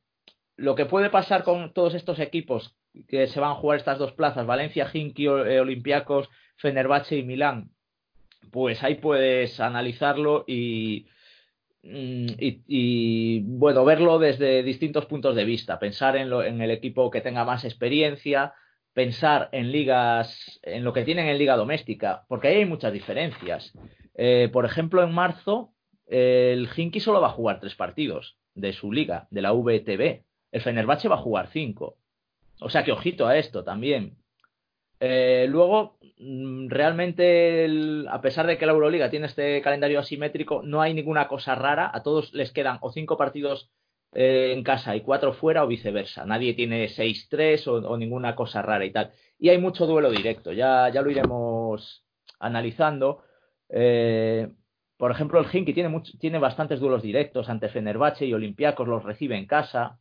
lo 0.57 0.75
que 0.75 0.87
puede 0.87 1.11
pasar 1.11 1.43
con 1.45 1.73
todos 1.73 1.95
estos 1.95 2.19
equipos 2.19 2.75
que 3.09 3.27
se 3.27 3.41
van 3.41 3.51
a 3.51 3.57
jugar 3.57 3.79
estas 3.79 3.99
dos 3.99 4.13
plazas, 4.13 4.47
Valencia, 4.47 4.89
Hinky, 4.91 5.29
Olympiacos, 5.29 6.31
Fenerbahce 6.57 7.17
y 7.17 7.23
Milán, 7.23 7.71
pues 8.51 8.83
ahí 8.83 8.97
puedes 8.97 9.61
analizarlo 9.61 10.45
y, 10.47 11.07
mm, 11.83 12.27
y, 12.39 12.63
y, 12.67 13.41
bueno, 13.41 13.85
verlo 13.85 14.19
desde 14.19 14.63
distintos 14.63 15.07
puntos 15.07 15.35
de 15.37 15.45
vista, 15.45 15.79
pensar 15.79 16.17
en, 16.17 16.31
lo, 16.31 16.43
en 16.43 16.61
el 16.61 16.71
equipo 16.71 17.11
que 17.11 17.21
tenga 17.21 17.45
más 17.45 17.65
experiencia, 17.65 18.55
pensar 18.93 19.49
en 19.53 19.73
ligas, 19.73 20.61
en 20.63 20.85
lo 20.85 20.93
que 20.93 21.05
tienen 21.05 21.27
en 21.27 21.39
liga 21.39 21.57
doméstica, 21.57 22.25
porque 22.29 22.49
ahí 22.49 22.57
hay 22.59 22.65
muchas 22.65 22.93
diferencias. 22.93 23.73
Eh, 24.15 24.49
por 24.53 24.65
ejemplo, 24.65 25.03
en 25.03 25.13
marzo, 25.13 25.75
el 26.07 26.69
Hinky 26.75 27.01
solo 27.01 27.21
va 27.21 27.29
a 27.29 27.33
jugar 27.33 27.61
tres 27.61 27.75
partidos 27.75 28.39
de 28.55 28.73
su 28.73 28.93
liga, 28.93 29.27
de 29.31 29.43
la 29.43 29.53
VTB. 29.53 30.23
El 30.53 30.61
Fenerbahce 30.61 31.09
va 31.09 31.17
a 31.17 31.23
jugar 31.23 31.49
cinco. 31.53 31.97
O 32.61 32.71
sea 32.71 32.85
que 32.85 32.93
ojito 32.93 33.27
a 33.27 33.37
esto 33.37 33.65
también. 33.65 34.17
Eh, 35.01 35.47
luego, 35.49 35.99
mm, 36.19 36.69
realmente, 36.69 37.67
a 38.09 38.21
pesar 38.21 38.47
de 38.47 38.59
que 38.59 38.67
la 38.67 38.73
Euroliga 38.73 39.11
tiene 39.11 39.27
este 39.27 39.61
calendario 39.63 40.01
asimétrico, 40.01 40.63
no 40.63 40.81
hay 40.83 40.95
ninguna 40.95 41.29
cosa 41.29 41.55
rara. 41.55 41.91
A 41.93 42.03
todos 42.03 42.33
les 42.33 42.53
quedan 42.53 42.79
o 42.81 42.93
cinco 42.93 43.17
partidos 43.17 43.71
eh, 44.15 44.53
en 44.53 44.63
casa 44.63 44.95
y 44.97 45.01
cuatro 45.03 45.33
fuera 45.33 45.65
o 45.65 45.67
viceversa. 45.67 46.25
Nadie 46.25 46.55
tiene 46.55 46.89
6-3 46.89 47.67
o, 47.67 47.97
ninguna 47.99 48.35
cosa 48.37 48.63
rara 48.63 48.85
y 48.85 48.93
tal. 48.93 49.13
Y 49.39 49.49
hay 49.49 49.59
mucho 49.59 49.87
duelo 49.87 50.11
directo, 50.11 50.53
ya, 50.53 50.89
ya 50.89 51.03
lo 51.03 51.11
iremos 51.11 52.05
analizando. 52.39 53.23
Eh, 53.69 54.49
por 54.97 55.11
ejemplo, 55.11 55.41
el 55.41 55.47
Hinky 55.53 55.75
tiene, 55.75 56.03
tiene 56.21 56.39
bastantes 56.39 56.81
duelos 56.81 57.03
directos 57.03 57.49
ante 57.49 57.69
Fenerbahce 57.69 58.27
y 58.27 58.35
Olympiacos, 58.35 58.87
los 58.89 59.03
recibe 59.05 59.37
en 59.37 59.47
casa. 59.47 59.99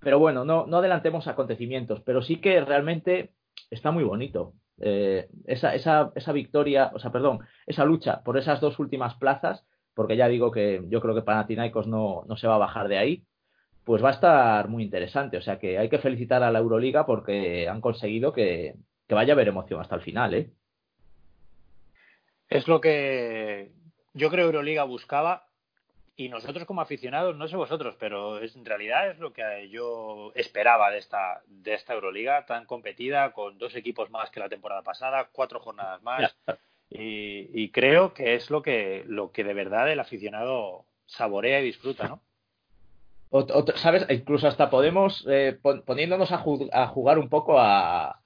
Pero 0.00 0.18
bueno, 0.18 0.44
no, 0.44 0.66
no 0.66 0.78
adelantemos 0.78 1.26
acontecimientos, 1.26 2.00
pero 2.02 2.22
sí 2.22 2.36
que 2.36 2.60
realmente 2.60 3.34
está 3.70 3.90
muy 3.90 4.04
bonito. 4.04 4.54
Eh, 4.80 5.28
esa, 5.46 5.74
esa, 5.74 6.12
esa 6.14 6.32
victoria, 6.32 6.90
o 6.94 6.98
sea, 6.98 7.12
perdón, 7.12 7.40
esa 7.66 7.84
lucha 7.84 8.22
por 8.22 8.38
esas 8.38 8.60
dos 8.60 8.78
últimas 8.78 9.14
plazas, 9.16 9.64
porque 9.94 10.16
ya 10.16 10.28
digo 10.28 10.50
que 10.50 10.82
yo 10.88 11.00
creo 11.00 11.14
que 11.14 11.22
Panathinaikos 11.22 11.86
no, 11.86 12.24
no 12.26 12.36
se 12.36 12.46
va 12.46 12.54
a 12.54 12.58
bajar 12.58 12.88
de 12.88 12.98
ahí, 12.98 13.24
pues 13.84 14.02
va 14.02 14.08
a 14.08 14.12
estar 14.12 14.68
muy 14.68 14.82
interesante. 14.82 15.36
O 15.36 15.42
sea 15.42 15.58
que 15.58 15.78
hay 15.78 15.88
que 15.88 15.98
felicitar 15.98 16.42
a 16.42 16.50
la 16.50 16.60
Euroliga 16.60 17.04
porque 17.06 17.68
han 17.68 17.80
conseguido 17.80 18.32
que, 18.32 18.76
que 19.06 19.14
vaya 19.14 19.32
a 19.32 19.34
haber 19.34 19.48
emoción 19.48 19.80
hasta 19.80 19.96
el 19.96 20.02
final, 20.02 20.34
¿eh? 20.34 20.50
Es 22.48 22.66
lo 22.66 22.80
que 22.80 23.72
yo 24.12 24.30
creo 24.30 24.46
Euroliga 24.46 24.84
buscaba 24.84 25.49
y 26.20 26.28
nosotros 26.28 26.66
como 26.66 26.82
aficionados, 26.82 27.34
no 27.34 27.48
sé 27.48 27.56
vosotros, 27.56 27.96
pero 27.98 28.42
en 28.42 28.64
realidad 28.66 29.08
es 29.08 29.18
lo 29.18 29.32
que 29.32 29.70
yo 29.70 30.32
esperaba 30.34 30.90
de 30.90 30.98
esta, 30.98 31.40
de 31.46 31.72
esta 31.72 31.94
Euroliga 31.94 32.44
tan 32.44 32.66
competida, 32.66 33.32
con 33.32 33.56
dos 33.56 33.74
equipos 33.74 34.10
más 34.10 34.28
que 34.28 34.38
la 34.38 34.50
temporada 34.50 34.82
pasada, 34.82 35.30
cuatro 35.32 35.60
jornadas 35.60 36.02
más. 36.02 36.36
Y, 36.92 37.70
creo 37.70 38.14
que 38.14 38.34
es 38.34 38.50
lo 38.50 38.62
que, 38.62 39.04
lo 39.06 39.30
que 39.30 39.44
de 39.44 39.54
verdad 39.54 39.88
el 39.92 40.00
aficionado 40.00 40.86
saborea 41.06 41.60
y 41.60 41.66
disfruta, 41.66 42.08
¿no? 42.08 42.20
¿Sabes? 43.76 44.06
Incluso 44.10 44.48
hasta 44.48 44.70
podemos, 44.70 45.24
eh, 45.30 45.56
poniéndonos 45.86 46.32
a, 46.32 46.38
jugar 46.88 47.20
un 47.20 47.28
poco 47.28 47.60
a, 47.60 48.20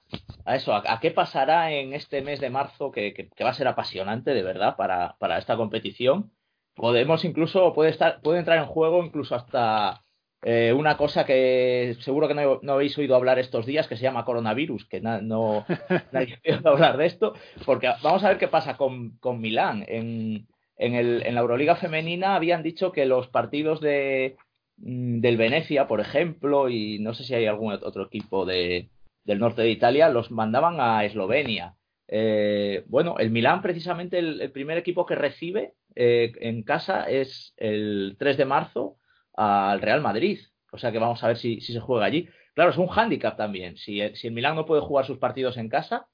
eso, 0.47 0.73
a, 0.73 0.99
qué 0.99 1.11
pasará 1.11 1.73
en 1.73 1.93
este 1.93 2.23
mes 2.23 2.39
de 2.39 2.49
marzo, 2.49 2.91
que, 2.91 3.29
va 3.43 3.51
a 3.51 3.53
ser 3.53 3.67
apasionante 3.67 4.33
de 4.33 4.41
verdad 4.41 4.75
para, 4.75 5.15
para 5.19 5.37
esta 5.37 5.55
competición. 5.57 6.31
Podemos 6.75 7.23
incluso, 7.25 7.73
puede, 7.73 7.89
estar, 7.89 8.21
puede 8.21 8.39
entrar 8.39 8.57
en 8.57 8.65
juego 8.65 9.03
incluso 9.03 9.35
hasta 9.35 10.03
eh, 10.43 10.73
una 10.73 10.97
cosa 10.97 11.25
que 11.25 11.95
seguro 12.01 12.27
que 12.27 12.33
no, 12.33 12.73
habéis 12.73 12.97
oído 12.97 13.15
hablar 13.15 13.39
estos 13.39 13.65
días, 13.65 13.87
que 13.87 13.95
se 13.95 14.03
llama 14.03 14.25
coronavirus, 14.25 14.85
que 14.85 15.01
no 15.01 15.65
nadie 16.11 16.39
ha 16.45 16.55
oído 16.55 16.69
hablar 16.69 16.97
de 16.97 17.05
esto, 17.05 17.33
porque 17.65 17.89
vamos 18.03 18.23
a 18.23 18.29
ver 18.29 18.37
qué 18.37 18.47
pasa 18.47 18.77
con, 18.77 19.17
con 19.19 19.39
Milán. 19.39 19.85
En, 19.87 20.47
en, 20.77 20.95
el, 20.95 21.25
en 21.25 21.35
la 21.35 21.41
Euroliga 21.41 21.75
femenina 21.75 22.35
habían 22.35 22.61
dicho 22.61 22.91
que 22.91 23.05
los 23.05 23.29
partidos 23.29 23.79
de, 23.79 24.35
Mm, 24.77 25.21
del 25.21 25.37
Venecia, 25.37 25.87
por 25.87 26.01
ejemplo, 26.01 26.69
y 26.69 26.99
no 26.99 27.13
sé 27.13 27.23
si 27.23 27.33
hay 27.33 27.45
algún 27.45 27.73
otro 27.73 28.05
equipo 28.05 28.45
de, 28.45 28.89
del 29.23 29.39
norte 29.39 29.61
de 29.61 29.71
Italia, 29.71 30.09
los 30.09 30.31
mandaban 30.31 30.79
a 30.79 31.03
Eslovenia. 31.05 31.75
Eh, 32.07 32.83
bueno, 32.87 33.15
el 33.17 33.31
Milán, 33.31 33.61
precisamente, 33.61 34.19
el, 34.19 34.51
primer 34.51 34.77
equipo 34.77 35.05
que 35.05 35.15
recibe 35.15 35.73
eh, 35.95 36.31
en 36.39 36.63
casa 36.63 37.03
es 37.09 37.53
el 37.57 38.15
3 38.19 38.37
de 38.37 38.45
marzo 38.45 38.97
al 39.33 39.81
Real 39.81 40.01
Madrid. 40.01 40.39
O 40.71 40.77
sea 40.77 40.91
que 40.91 40.99
vamos 40.99 41.23
a 41.23 41.27
ver 41.27 41.37
si, 41.37 41.61
si 41.61 41.73
se 41.73 41.79
juega 41.79 42.05
allí. 42.05 42.27
Claro, 42.53 42.71
es 42.71 42.77
un 42.77 42.87
hándicap 42.87 43.37
también. 43.37 43.77
Si, 43.77 44.01
si 44.15 44.27
el 44.27 44.33
Milán 44.33 44.55
no 44.55 44.65
puede 44.65 44.81
jugar 44.81 45.05
sus 45.05 45.17
partidos 45.17 45.57
en 45.57 45.69
casa, 45.69 46.07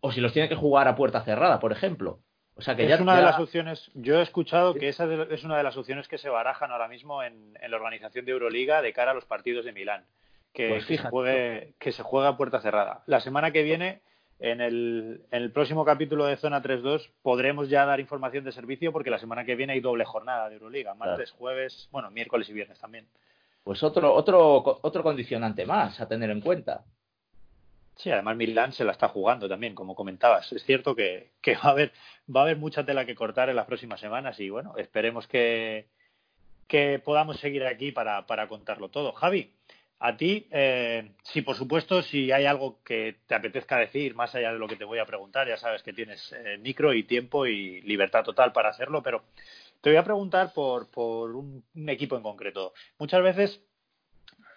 o 0.00 0.12
si 0.12 0.20
los 0.20 0.32
tiene 0.32 0.48
que 0.48 0.54
jugar 0.54 0.88
a 0.88 0.96
puerta 0.96 1.22
cerrada, 1.22 1.58
por 1.60 1.72
ejemplo. 1.72 2.20
O 2.58 2.60
sea 2.60 2.74
que 2.74 2.82
es 2.82 2.88
ya, 2.88 3.00
una 3.00 3.16
de 3.16 3.22
las 3.22 3.38
opciones. 3.38 3.90
Yo 3.94 4.18
he 4.18 4.22
escuchado 4.22 4.74
que 4.74 4.88
esa 4.88 5.04
es 5.30 5.44
una 5.44 5.56
de 5.56 5.62
las 5.62 5.76
opciones 5.76 6.08
que 6.08 6.18
se 6.18 6.28
barajan 6.28 6.72
ahora 6.72 6.88
mismo 6.88 7.22
en, 7.22 7.56
la 7.68 7.76
organización 7.76 8.24
de 8.24 8.32
Euroliga 8.32 8.82
de 8.82 8.92
cara 8.92 9.12
a 9.12 9.14
los 9.14 9.26
partidos 9.26 9.64
de 9.64 9.72
Milán, 9.72 10.04
que, 10.52 10.68
pues 10.70 10.84
se, 10.86 10.98
juegue, 10.98 11.74
que 11.78 11.92
se 11.92 12.02
juega 12.02 12.28
a 12.28 12.36
puerta 12.36 12.60
cerrada. 12.60 13.04
La 13.06 13.20
semana 13.20 13.52
que 13.52 13.62
viene, 13.62 14.02
en 14.38 14.60
el, 14.60 15.22
en 15.30 15.42
el 15.42 15.52
próximo 15.52 15.84
capítulo 15.84 16.24
de 16.26 16.36
Zona 16.36 16.62
3.2, 16.62 17.10
podremos 17.22 17.68
ya 17.68 17.84
dar 17.84 17.98
información 17.98 18.44
de 18.44 18.52
servicio 18.52 18.92
porque 18.92 19.10
la 19.10 19.18
semana 19.18 19.44
que 19.44 19.56
viene 19.56 19.72
hay 19.72 19.80
doble 19.80 20.04
jornada 20.04 20.48
de 20.48 20.54
Euroliga, 20.54 20.94
martes, 20.94 21.32
jueves, 21.32 21.88
bueno, 21.90 22.10
miércoles 22.10 22.48
y 22.48 22.52
viernes 22.52 22.78
también. 22.78 23.06
Pues 23.64 23.82
otro, 23.82 24.14
otro, 24.14 24.80
otro 24.82 25.02
condicionante 25.02 25.66
más 25.66 26.00
a 26.00 26.08
tener 26.08 26.30
en 26.30 26.40
cuenta. 26.40 26.84
Sí, 27.96 28.12
además 28.12 28.36
Milán 28.36 28.72
se 28.72 28.84
la 28.84 28.92
está 28.92 29.08
jugando 29.08 29.48
también, 29.48 29.74
como 29.74 29.96
comentabas. 29.96 30.52
Es 30.52 30.64
cierto 30.64 30.94
que, 30.94 31.32
va, 31.46 31.60
a 31.62 31.70
haber, 31.70 31.92
va 32.34 32.40
a 32.40 32.42
haber 32.44 32.56
mucha 32.56 32.86
tela 32.86 33.04
que 33.04 33.16
cortar 33.16 33.48
en 33.48 33.56
las 33.56 33.66
próximas 33.66 33.98
semanas 33.98 34.38
y 34.38 34.50
bueno, 34.50 34.74
esperemos 34.76 35.26
que, 35.26 35.88
que 36.68 37.00
podamos 37.04 37.40
seguir 37.40 37.66
aquí 37.66 37.90
para, 37.90 38.24
para 38.26 38.46
contarlo 38.46 38.88
todo. 38.88 39.12
Javi, 39.12 39.52
a 40.00 40.16
ti, 40.16 40.46
eh, 40.50 41.12
sí, 41.22 41.42
por 41.42 41.56
supuesto, 41.56 42.02
si 42.02 42.30
hay 42.30 42.46
algo 42.46 42.78
que 42.84 43.16
te 43.26 43.34
apetezca 43.34 43.78
decir, 43.78 44.14
más 44.14 44.34
allá 44.34 44.52
de 44.52 44.58
lo 44.58 44.68
que 44.68 44.76
te 44.76 44.84
voy 44.84 44.98
a 44.98 45.06
preguntar, 45.06 45.48
ya 45.48 45.56
sabes 45.56 45.82
que 45.82 45.92
tienes 45.92 46.32
eh, 46.32 46.58
micro 46.58 46.94
y 46.94 47.02
tiempo 47.02 47.46
y 47.46 47.80
libertad 47.82 48.24
total 48.24 48.52
para 48.52 48.68
hacerlo, 48.68 49.02
pero 49.02 49.24
te 49.80 49.90
voy 49.90 49.96
a 49.96 50.04
preguntar 50.04 50.52
por, 50.52 50.90
por 50.90 51.34
un 51.34 51.64
equipo 51.88 52.16
en 52.16 52.22
concreto. 52.22 52.72
Muchas 52.98 53.22
veces 53.22 53.60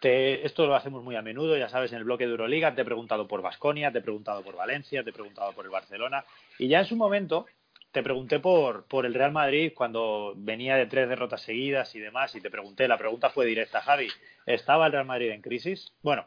esto 0.10 0.65
lo 0.65 0.75
hacemos 0.75 1.04
muy 1.04 1.15
a 1.15 1.21
menudo, 1.21 1.58
ya 1.58 1.69
sabes, 1.69 1.91
en 1.91 1.99
el 1.99 2.04
bloque 2.04 2.25
de 2.25 2.32
Euroliga 2.32 2.73
te 2.73 2.82
he 2.82 2.86
preguntado 2.86 3.27
por 3.27 3.41
Vasconia, 3.41 3.91
te 3.91 3.99
he 3.99 4.01
preguntado 4.01 4.41
por 4.43 4.56
Valencia, 4.56 5.04
te 5.04 5.12
he 5.12 5.13
preguntado 5.13 5.54
por 5.54 5.65
el 5.65 5.71
Barcelona 5.71 6.25
y 6.58 6.67
ya 6.67 6.80
en 6.80 6.86
su 6.86 6.95
momento 6.95 7.45
te 7.91 8.04
pregunté 8.04 8.39
por, 8.39 8.86
por 8.88 9.06
el 9.06 9.13
Real 9.13 9.32
Madrid 9.32 9.73
cuando 9.75 10.34
venía 10.38 10.75
de 10.75 10.86
tres 10.86 11.10
derrotas 11.10 11.41
seguidas 11.41 11.93
y 11.95 11.99
demás 11.99 12.34
y 12.36 12.41
te 12.41 12.49
pregunté, 12.49 12.88
la 12.88 12.97
pregunta 12.97 13.30
fue 13.30 13.45
directa, 13.45 13.82
Javi, 13.82 14.08
¿estaba 14.45 14.86
el 14.86 14.93
Real 14.93 15.06
Madrid 15.06 15.32
en 15.32 15.41
crisis? 15.41 15.93
Bueno, 16.01 16.25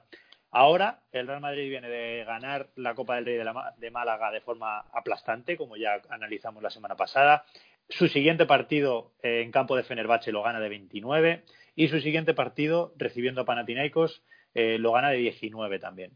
ahora 0.50 1.00
el 1.12 1.27
Real 1.27 1.40
Madrid 1.40 1.70
viene 1.70 1.88
de 1.88 2.24
ganar 2.24 2.68
la 2.77 2.94
Copa 2.94 3.16
del 3.16 3.24
Rey 3.24 3.37
de, 3.37 3.50
de 3.79 3.90
Málaga 3.90 4.31
de 4.31 4.42
forma 4.42 4.81
aplastante, 4.92 5.57
como 5.57 5.77
ya 5.77 6.00
analizamos 6.11 6.62
la 6.62 6.70
semana 6.70 6.96
pasada. 6.96 7.44
Su 7.88 8.09
siguiente 8.09 8.46
partido 8.46 9.12
en 9.22 9.50
campo 9.50 9.77
de 9.77 9.85
Fenerbahce 9.85 10.33
lo 10.33 10.42
gana 10.42 10.61
de 10.61 10.68
29 10.68 11.44
y 11.77 11.88
su 11.88 12.00
siguiente 12.00 12.35
partido, 12.35 12.92
recibiendo 12.96 13.42
a 13.42 13.44
Panathinaikos, 13.44 14.22
eh, 14.55 14.79
lo 14.79 14.92
gana 14.92 15.11
de 15.11 15.18
19 15.18 15.79
también. 15.79 16.12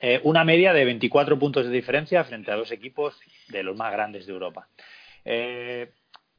Eh, 0.00 0.20
una 0.24 0.44
media 0.44 0.72
de 0.72 0.84
24 0.84 1.38
puntos 1.38 1.64
de 1.64 1.70
diferencia 1.70 2.24
frente 2.24 2.50
a 2.50 2.56
dos 2.56 2.70
equipos 2.72 3.18
de 3.48 3.62
los 3.62 3.76
más 3.76 3.92
grandes 3.92 4.26
de 4.26 4.32
Europa. 4.32 4.68
Eh, 5.24 5.92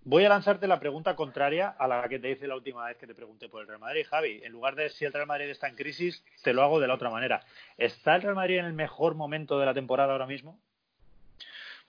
voy 0.04 0.26
a 0.26 0.30
lanzarte 0.30 0.68
la 0.68 0.80
pregunta 0.80 1.16
contraria 1.16 1.70
a 1.70 1.88
la 1.88 2.08
que 2.08 2.20
te 2.20 2.32
hice 2.32 2.48
la 2.48 2.56
última 2.56 2.86
vez 2.86 2.98
que 2.98 3.08
te 3.08 3.16
pregunté 3.16 3.50
por 3.50 3.62
el 3.62 3.68
Real 3.68 3.80
Madrid. 3.80 4.06
Javi, 4.10 4.42
en 4.44 4.52
lugar 4.52 4.76
de 4.76 4.90
si 4.90 5.06
el 5.06 5.14
Real 5.14 5.28
Madrid 5.28 5.50
está 5.50 5.68
en 5.68 5.76
crisis, 5.76 6.24
te 6.44 6.54
lo 6.54 6.62
hago 6.62 6.80
de 6.80 6.88
la 6.88 6.96
otra 6.96 7.10
manera. 7.10 7.44
¿Está 7.78 8.16
el 8.16 8.22
Real 8.22 8.36
Madrid 8.36 8.60
en 8.60 8.66
el 8.66 8.74
mejor 8.74 9.16
momento 9.16 9.60
de 9.60 9.66
la 9.66 9.74
temporada 9.74 10.12
ahora 10.12 10.28
mismo? 10.28 10.60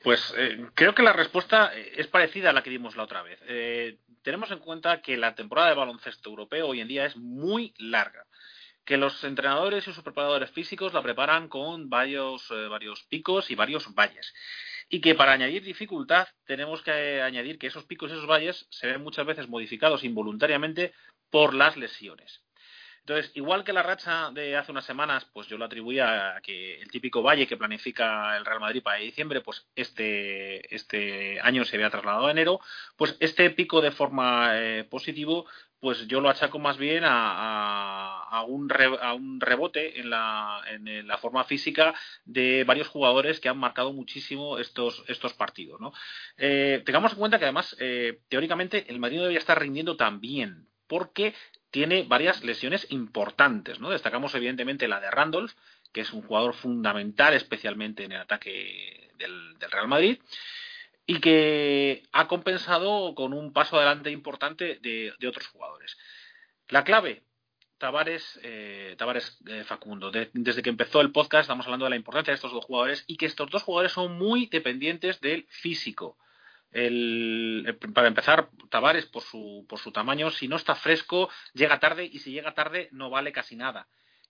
Pues 0.00 0.32
creo 0.74 0.94
que 0.94 1.02
la 1.02 1.12
respuesta 1.12 1.72
es 1.74 2.06
parecida 2.06 2.50
a 2.50 2.52
la 2.52 2.62
que 2.62 2.70
dimos 2.70 2.96
la 2.96 3.02
otra 3.02 3.22
vez 3.22 3.40
tenemos 4.22 4.50
en 4.50 4.58
cuenta 4.58 5.00
que 5.00 5.16
la 5.16 5.34
temporada 5.34 5.70
de 5.70 5.74
baloncesto 5.74 6.30
europeo 6.30 6.68
hoy 6.68 6.80
en 6.80 6.88
día 6.88 7.06
es 7.06 7.16
muy 7.16 7.72
larga 7.78 8.26
que 8.88 8.96
los 8.96 9.22
entrenadores 9.22 9.86
y 9.86 9.92
sus 9.92 10.02
preparadores 10.02 10.50
físicos 10.50 10.94
la 10.94 11.02
preparan 11.02 11.48
con 11.48 11.90
varios, 11.90 12.50
eh, 12.50 12.68
varios 12.68 13.02
picos 13.02 13.50
y 13.50 13.54
varios 13.54 13.94
valles. 13.94 14.32
Y 14.88 15.02
que 15.02 15.14
para 15.14 15.32
añadir 15.32 15.62
dificultad 15.62 16.26
tenemos 16.46 16.80
que 16.80 17.20
añadir 17.20 17.58
que 17.58 17.66
esos 17.66 17.84
picos 17.84 18.10
y 18.10 18.14
esos 18.14 18.26
valles 18.26 18.66
se 18.70 18.86
ven 18.86 19.02
muchas 19.02 19.26
veces 19.26 19.46
modificados 19.46 20.04
involuntariamente 20.04 20.94
por 21.28 21.52
las 21.52 21.76
lesiones. 21.76 22.42
Entonces, 23.00 23.30
igual 23.34 23.62
que 23.62 23.74
la 23.74 23.82
racha 23.82 24.30
de 24.32 24.56
hace 24.56 24.72
unas 24.72 24.86
semanas, 24.86 25.26
pues 25.34 25.46
yo 25.48 25.58
lo 25.58 25.66
atribuía 25.66 26.36
a 26.36 26.40
que 26.40 26.80
el 26.80 26.90
típico 26.90 27.22
valle 27.22 27.46
que 27.46 27.56
planifica 27.58 28.38
el 28.38 28.44
Real 28.46 28.60
Madrid 28.60 28.82
para 28.82 28.98
diciembre, 28.98 29.42
pues 29.42 29.66
este, 29.76 30.74
este 30.74 31.40
año 31.40 31.64
se 31.66 31.76
había 31.76 31.90
trasladado 31.90 32.26
a 32.26 32.30
enero, 32.30 32.60
pues 32.96 33.16
este 33.20 33.50
pico 33.50 33.82
de 33.82 33.92
forma 33.92 34.50
eh, 34.54 34.84
positivo, 34.84 35.46
pues 35.80 36.06
yo 36.08 36.20
lo 36.20 36.28
achaco 36.28 36.58
más 36.58 36.76
bien 36.76 37.04
a, 37.04 38.22
a, 38.22 38.42
un, 38.42 38.70
a 39.00 39.14
un, 39.14 39.40
rebote 39.40 40.00
en 40.00 40.10
la, 40.10 40.60
en 40.68 41.06
la, 41.06 41.18
forma 41.18 41.44
física 41.44 41.94
de 42.24 42.64
varios 42.64 42.88
jugadores 42.88 43.40
que 43.40 43.48
han 43.48 43.58
marcado 43.58 43.92
muchísimo 43.92 44.58
estos, 44.58 45.04
estos 45.08 45.34
partidos. 45.34 45.80
¿no? 45.80 45.92
Eh, 46.36 46.82
tengamos 46.84 47.12
en 47.12 47.18
cuenta 47.18 47.38
que 47.38 47.44
además, 47.44 47.76
eh, 47.78 48.20
teóricamente, 48.28 48.86
el 48.88 48.98
Madrid 48.98 49.18
debería 49.18 49.38
estar 49.38 49.60
rindiendo 49.60 49.96
también 49.96 50.68
porque 50.88 51.34
tiene 51.70 52.02
varias 52.04 52.42
lesiones 52.42 52.86
importantes, 52.90 53.78
¿no? 53.78 53.90
Destacamos 53.90 54.34
evidentemente 54.34 54.88
la 54.88 55.00
de 55.00 55.10
Randolph, 55.10 55.52
que 55.92 56.00
es 56.00 56.12
un 56.12 56.22
jugador 56.22 56.54
fundamental, 56.54 57.34
especialmente 57.34 58.04
en 58.04 58.12
el 58.12 58.20
ataque 58.20 59.10
del, 59.18 59.56
Real 59.70 59.88
Madrid, 59.88 60.18
y 61.08 61.20
que 61.20 62.02
ha 62.12 62.28
compensado 62.28 63.14
con 63.14 63.32
un 63.32 63.54
paso 63.54 63.76
adelante 63.76 64.10
importante 64.10 64.78
de, 64.82 65.14
otros 65.26 65.46
jugadores. 65.46 65.96
La 66.68 66.84
clave, 66.84 67.22
Tavares, 67.78 68.38
eh, 68.42 68.94
Tavares 68.98 69.38
eh, 69.46 69.64
Facundo. 69.64 70.10
desde 70.10 70.62
que 70.62 70.68
empezó 70.68 71.00
el 71.00 71.10
podcast 71.10 71.44
estamos 71.44 71.64
hablando 71.64 71.86
de 71.86 71.90
la 71.90 71.96
importancia 71.96 72.32
de 72.32 72.34
estos 72.34 72.52
dos 72.52 72.66
jugadores 72.66 73.04
y 73.06 73.16
que 73.16 73.24
estos 73.24 73.48
dos 73.50 73.62
jugadores 73.62 73.92
son 73.92 74.18
muy 74.18 74.46
dependientes 74.46 75.18
del 75.22 75.46
físico. 75.48 76.18
El, 76.72 77.78
para 77.94 78.08
empezar, 78.08 78.50
Tavares 78.68 79.06
por 79.06 79.22
su, 79.22 79.64
por 79.66 79.78
su 79.78 79.90
tamaño, 79.90 80.30
si 80.30 80.46
no 80.46 80.56
está 80.56 80.74
fresco, 80.74 81.30
llega 81.54 81.80
tarde 81.80 82.04
y 82.04 82.18
si 82.18 82.32
llega 82.32 82.52
tarde 82.52 82.90
no 82.92 83.08
vale 83.08 83.32
casi 83.32 83.56
nada 83.56 83.88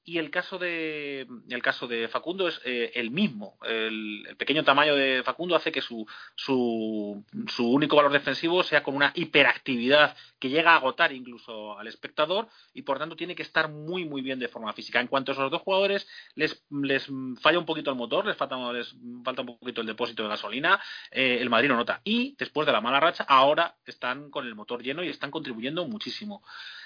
y 0.09 0.17
el 0.17 0.31
caso 0.31 0.59
de 0.59 1.27
el 1.51 1.63
caso 1.63 1.87
de 1.87 2.09
Facundo 2.09 2.49
es 2.49 2.63
eh, 2.65 2.93
el 2.95 3.11
mismo. 3.11 3.59
El, 3.63 4.27
pequeño 4.39 4.65
tamaño 4.65 4.95
de 4.95 5.23
Facundo 5.23 5.55
hace 5.55 5.71
que 5.71 5.83
su, 5.83 6.07
su, 6.35 7.23
su, 7.47 7.71
único 7.71 7.97
valor 7.97 8.13
defensivo 8.13 8.63
sea 8.63 8.83
con 8.83 8.97
una 8.97 9.13
hiperactividad 9.15 10.17
que 10.39 10.49
llega 10.49 10.73
a 10.73 10.77
agotar 10.77 11.13
incluso 11.13 11.79
al 11.79 11.89
espectador 11.89 12.49
y 12.73 12.83
por 12.83 12.99
tanto 12.99 13.17
tiene 13.17 13.35
que 13.35 13.43
estar 13.43 13.69
muy 13.69 14.07
muy 14.07 14.23
bien 14.23 14.39
de 14.39 14.49
forma 14.49 14.73
física. 14.73 14.99
En 14.99 15.09
cuanto 15.09 15.33
a 15.33 15.35
esos 15.35 15.51
dos 15.51 15.61
jugadores 15.61 16.09
les, 16.35 16.65
les 16.71 17.07
falla 17.43 17.59
un 17.59 17.67
poquito 17.67 17.91
el 17.91 17.97
motor, 17.97 18.25
les 18.25 18.37
falta, 18.37 18.73
les 18.73 18.97
falta 19.23 19.43
un 19.43 19.59
poquito 19.59 19.83
el 19.83 19.87
depósito 19.87 20.23
de 20.23 20.31
gasolina, 20.31 20.81
eh, 21.11 21.37
el 21.39 21.51
Madrid 21.51 21.69
lo 21.69 21.77
nota. 21.77 22.01
Y 22.03 22.35
después 22.39 22.65
de 22.65 22.73
la 22.73 22.81
mala 22.81 22.99
racha, 22.99 23.25
ahora 23.29 23.77
están 23.85 24.31
con 24.31 24.47
el 24.47 24.55
motor 24.55 24.83
lleno 24.83 25.05
y 25.05 25.09
están 25.09 25.31
contribuyendo 25.31 25.87
muchísimo. 25.87 26.43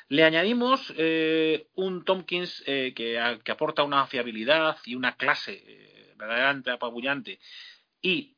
Le 0.09 0.25
añadimos 0.25 0.93
eh, 0.97 1.69
un 1.75 2.05
Tompkins 2.05 2.63
eh, 2.67 2.93
que, 2.95 3.19
aporta 3.19 3.83
una 3.83 4.07
fiabilidad 4.07 4.77
y 4.85 4.95
una 4.95 5.17
clase 5.17 5.63
eh, 5.67 6.15
verdaderamente 6.17 6.71
apabullante. 6.71 7.39
Y, 8.01 8.37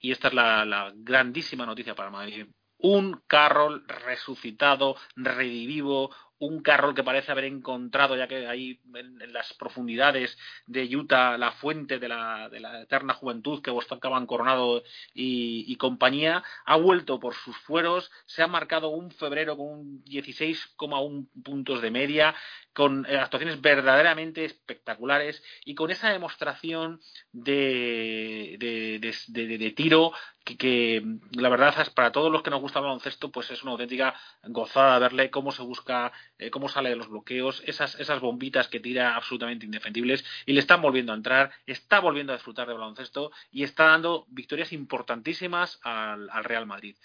y 0.00 0.12
esta 0.12 0.28
es 0.28 0.34
la, 0.34 0.92
grandísima 0.94 1.66
noticia 1.66 1.94
para 1.94 2.10
Madrid, 2.10 2.46
un 2.78 3.22
Carroll 3.26 3.84
resucitado, 3.88 4.96
redivivo, 5.16 6.14
un 6.38 6.62
Carroll 6.62 6.94
que 6.94 7.02
parece 7.02 7.32
haber 7.32 7.44
encontrado, 7.44 8.16
ya 8.16 8.28
que 8.28 8.46
ahí 8.46 8.80
en, 8.94 9.32
las 9.32 9.52
profundidades 9.54 10.38
de 10.66 10.96
Utah, 10.96 11.36
la 11.36 11.52
fuente 11.52 11.98
de 11.98 12.08
la, 12.08 12.48
de 12.48 12.60
la 12.60 12.82
eterna 12.82 13.14
juventud 13.14 13.62
que 13.62 13.72
acaban 13.90 14.26
Coronado 14.26 14.82
y, 15.14 15.64
y, 15.66 15.76
compañía, 15.76 16.42
ha 16.64 16.76
vuelto 16.76 17.18
por 17.18 17.34
sus 17.34 17.56
fueros, 17.58 18.10
se 18.26 18.42
ha 18.42 18.46
marcado 18.46 18.88
un 18.88 19.10
febrero 19.10 19.56
con 19.56 19.66
un 19.66 20.04
16,1 20.04 21.28
puntos 21.42 21.82
de 21.82 21.90
media, 21.90 22.34
con 22.78 23.06
eh, 23.06 23.18
actuaciones 23.18 23.60
verdaderamente 23.60 24.44
espectaculares 24.44 25.42
y 25.64 25.74
con 25.74 25.90
esa 25.90 26.10
demostración 26.10 27.00
de, 27.32 28.56
de, 28.60 29.72
tiro 29.72 30.12
que, 30.56 31.02
la 31.32 31.48
verdad 31.48 31.74
es 31.80 31.90
para 31.90 32.12
todos 32.12 32.30
los 32.30 32.42
que 32.42 32.50
nos 32.50 32.60
gusta 32.60 32.78
el 32.78 32.84
baloncesto 32.84 33.30
pues 33.30 33.50
es 33.50 33.62
una 33.62 33.72
auténtica 33.72 34.14
gozada 34.44 34.98
verle 34.98 35.30
cómo 35.30 35.52
se 35.52 35.62
busca, 35.62 36.12
eh, 36.38 36.50
cómo 36.50 36.68
sale 36.68 36.90
de 36.90 36.96
los 36.96 37.08
bloqueos, 37.08 37.62
esas, 37.66 37.98
esas 38.00 38.20
bombitas 38.20 38.68
que 38.68 38.80
tira 38.80 39.16
absolutamente 39.16 39.66
indefendibles 39.66 40.24
y 40.46 40.52
le 40.52 40.60
están 40.60 40.82
volviendo 40.82 41.12
a 41.12 41.16
entrar, 41.16 41.50
está 41.66 42.00
volviendo 42.00 42.32
a 42.32 42.36
disfrutar 42.36 42.66
del 42.68 42.78
baloncesto 42.78 43.30
y 43.50 43.62
está 43.62 43.84
dando 43.84 44.26
victorias 44.28 44.72
importantísimas 44.72 45.80
al 45.82 46.44
Real 46.44 46.66
Madrid. 46.66 46.96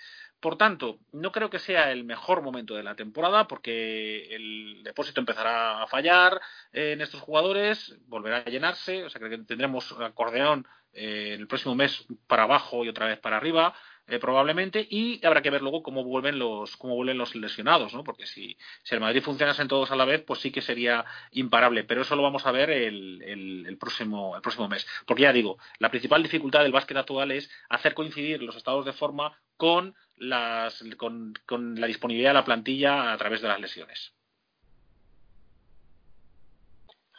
Por 0.44 0.58
tanto, 0.58 1.00
no 1.14 1.32
creo 1.32 1.50
que 1.50 1.58
sea 1.58 1.94
el 1.94 2.04
mejor 2.04 2.42
momento 2.42 2.76
de 2.76 2.84
la 2.84 2.98
temporada 2.98 3.48
porque 3.48 4.36
el 4.36 4.82
depósito 4.84 5.22
empezará 5.22 5.82
a 5.82 5.88
fallar 5.88 6.42
en 6.74 7.00
estos 7.00 7.22
jugadores, 7.22 7.96
volverá 8.08 8.40
a 8.40 8.50
llenarse, 8.50 9.06
o 9.06 9.10
sea 9.10 9.22
que 9.22 9.38
tendremos 9.38 9.90
acordeón 10.02 10.68
eh, 10.94 11.36
el 11.38 11.48
próximo 11.48 11.76
mes 11.76 12.06
para 12.28 12.44
abajo 12.44 12.86
y 12.86 12.90
otra 12.90 13.08
vez 13.08 13.20
para 13.20 13.38
arriba. 13.38 13.74
Eh, 14.06 14.20
probablemente 14.20 14.86
y 14.90 15.26
habrá 15.26 15.42
que 15.42 15.50
ver 15.50 15.62
luego 15.62 15.82
cómo 15.82 16.04
vuelven 16.04 16.38
los 16.38 16.76
cómo 16.76 16.94
vuelven 16.96 17.18
los 17.18 17.36
lesionados 17.36 17.94
no 17.94 18.04
porque 18.04 18.26
si, 18.26 18.58
el 18.90 19.00
Madrid 19.00 19.22
funcionase 19.22 19.66
todos 19.66 19.92
a 19.92 19.96
la 19.96 20.04
vez 20.04 20.22
pues 20.28 20.42
sí 20.42 20.52
que 20.52 20.62
sería 20.62 21.06
imparable 21.32 21.86
pero 21.86 22.02
eso 22.02 22.18
lo 22.18 22.22
vamos 22.22 22.46
a 22.46 22.52
ver 22.52 22.70
el, 22.70 23.22
el, 23.22 23.78
próximo 23.78 24.36
el 24.36 24.42
próximo 24.42 24.68
mes 24.68 24.86
porque 25.06 25.24
ya 25.24 25.32
digo 25.32 25.58
la 25.80 25.90
principal 25.90 26.22
dificultad 26.22 26.64
del 26.64 26.74
básquet 26.74 26.98
actual 26.98 27.32
es 27.32 27.50
hacer 27.70 27.94
coincidir 27.94 28.44
los 28.44 28.58
estados 28.58 28.86
de 28.86 28.92
forma 28.92 29.40
con 29.56 29.96
las 30.18 30.84
con, 30.98 31.34
con 31.46 31.80
la 31.80 31.88
disponibilidad 31.88 32.32
de 32.32 32.40
la 32.42 32.46
plantilla 32.46 33.14
a 33.14 33.18
través 33.18 33.42
de 33.42 33.48
las 33.48 33.62
lesiones 33.62 34.14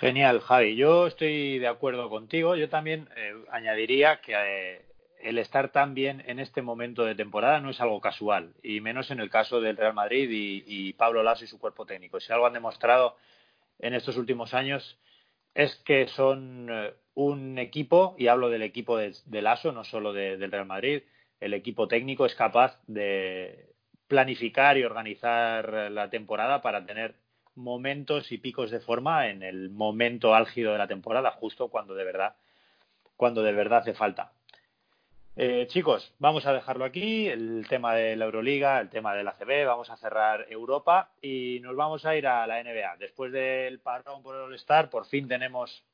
Genial, 0.05 0.40
Javi. 0.40 0.77
Yo 0.77 1.07
estoy 1.07 1.59
de 1.59 1.67
acuerdo 1.67 2.11
contigo. 2.11 2.57
Yo 2.57 2.69
también 2.69 3.09
eh, 3.17 3.33
añadiría 3.51 4.21
que 4.21 4.35
eh, 4.37 4.83
el 5.23 5.38
estar 5.38 5.73
tan 5.73 5.95
bien 5.95 6.23
en 6.27 6.40
este 6.40 6.61
momento 6.61 7.07
de 7.07 7.14
temporada 7.14 7.59
no 7.61 7.71
es 7.71 7.81
algo 7.81 8.03
casual, 8.03 8.53
y 8.62 8.83
menos 8.83 9.11
en 9.11 9.19
el 9.19 9.31
caso 9.31 9.62
del 9.62 9.79
Real 9.79 9.95
Madrid 9.95 10.29
y, 10.31 10.93
Pablo 10.93 11.23
Lasso 11.23 11.45
y 11.45 11.47
su 11.47 11.59
cuerpo 11.59 11.87
técnico. 11.87 12.21
Si 12.21 12.31
algo 12.31 12.45
han 12.45 12.53
demostrado 12.53 13.17
en 13.79 13.95
estos 13.95 14.19
últimos 14.19 14.53
años 14.53 14.99
es 15.55 15.75
que 15.87 16.07
son 16.09 16.69
eh, 16.71 16.93
un 17.14 17.59
equipo, 17.59 18.14
y 18.19 18.27
hablo 18.27 18.51
del 18.51 18.61
equipo 18.61 18.99
de, 18.99 19.14
Lasso, 19.40 19.73
no 19.73 19.85
solo 19.85 20.12
del 20.12 20.53
Real 20.53 20.67
Madrid, 20.67 21.03
el 21.40 21.55
equipo 21.55 21.88
técnico 21.88 22.27
es 22.27 22.35
capaz 22.35 22.79
de 22.87 23.71
planificar 24.07 24.77
y 24.77 24.85
organizar 24.85 25.90
la 25.90 26.11
temporada 26.11 26.61
para 26.61 26.85
tener 26.85 27.14
momentos 27.55 28.33
y 28.33 28.38
picos 28.38 28.71
de 28.71 28.81
forma 28.81 29.29
en 29.29 29.43
el 29.43 29.71
momento 29.71 30.35
álgido 30.35 30.73
de 30.73 30.79
la 30.79 30.88
temporada, 30.88 31.31
justo 31.33 31.69
cuando 31.69 31.95
de 31.95 32.05
verdad, 32.05 32.37
cuando 33.17 33.43
de 33.43 33.53
verdad 33.53 33.81
hace 33.81 33.95
falta. 33.95 34.33
Eh, 35.37 35.67
chicos, 35.69 36.14
vamos 36.21 36.47
a 36.47 36.53
dejarlo 36.53 36.85
aquí, 36.85 37.27
el 37.27 37.67
tema 37.69 37.95
de 37.95 38.14
la 38.14 38.27
Euroliga, 38.27 38.81
el 38.81 38.88
tema 38.88 39.14
del 39.14 39.27
ACB, 39.27 39.67
vamos 39.67 39.90
a 39.90 39.97
cerrar 39.97 40.47
Europa 40.49 41.11
y 41.21 41.59
nos 41.61 41.75
vamos 41.75 42.07
a 42.07 42.14
ir 42.14 42.29
a 42.29 42.47
la 42.47 42.62
NBA. 42.62 42.97
Después 42.99 43.33
del 43.33 43.81
parón 43.81 44.23
por 44.23 44.37
el 44.37 44.43
All-Star, 44.43 44.90
por 44.90 45.07
fin 45.07 45.27
tenemos 45.27 45.85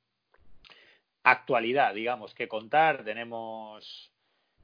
actualidad, 1.23 1.95
digamos, 1.95 2.35
que 2.35 2.49
contar, 2.49 3.03
tenemos 3.03 4.13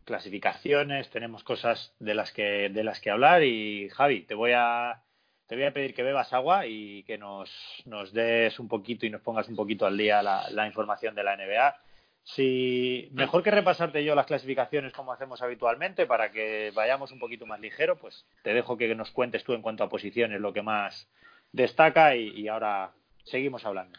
clasificaciones, 0.04 1.08
tenemos 1.10 1.42
cosas 1.42 1.94
de 1.98 2.14
las 2.14 2.32
que 2.32 2.68
de 2.68 2.84
las 2.84 3.00
que 3.00 3.10
hablar 3.10 3.42
y 3.42 3.88
Javi, 3.88 4.22
te 4.22 4.34
voy 4.34 4.52
a 4.54 5.02
te 5.46 5.54
voy 5.54 5.64
a 5.64 5.72
pedir 5.72 5.94
que 5.94 6.02
bebas 6.02 6.32
agua 6.32 6.66
y 6.66 7.02
que 7.04 7.18
nos, 7.18 7.50
nos 7.84 8.12
des 8.12 8.58
un 8.58 8.68
poquito 8.68 9.06
y 9.06 9.10
nos 9.10 9.22
pongas 9.22 9.48
un 9.48 9.56
poquito 9.56 9.86
al 9.86 9.96
día 9.96 10.22
la 10.22 10.66
información 10.66 11.14
de 11.14 11.24
la 11.24 11.36
NBA 11.36 11.76
si 12.26 13.08
mejor 13.12 13.44
que 13.44 13.52
repasarte 13.52 14.04
yo 14.04 14.16
las 14.16 14.26
clasificaciones 14.26 14.92
como 14.92 15.12
hacemos 15.12 15.42
habitualmente 15.42 16.06
para 16.06 16.32
que 16.32 16.72
vayamos 16.74 17.12
un 17.12 17.20
poquito 17.20 17.46
más 17.46 17.60
ligero, 17.60 17.96
pues 17.96 18.26
te 18.42 18.52
dejo 18.52 18.76
que 18.76 18.92
nos 18.96 19.12
cuentes 19.12 19.44
tú 19.44 19.52
en 19.52 19.62
cuanto 19.62 19.84
a 19.84 19.88
posiciones 19.88 20.40
lo 20.40 20.52
que 20.52 20.60
más 20.60 21.08
destaca 21.52 22.16
y, 22.16 22.48
ahora 22.48 22.90
seguimos 23.22 23.64
hablando. 23.64 23.96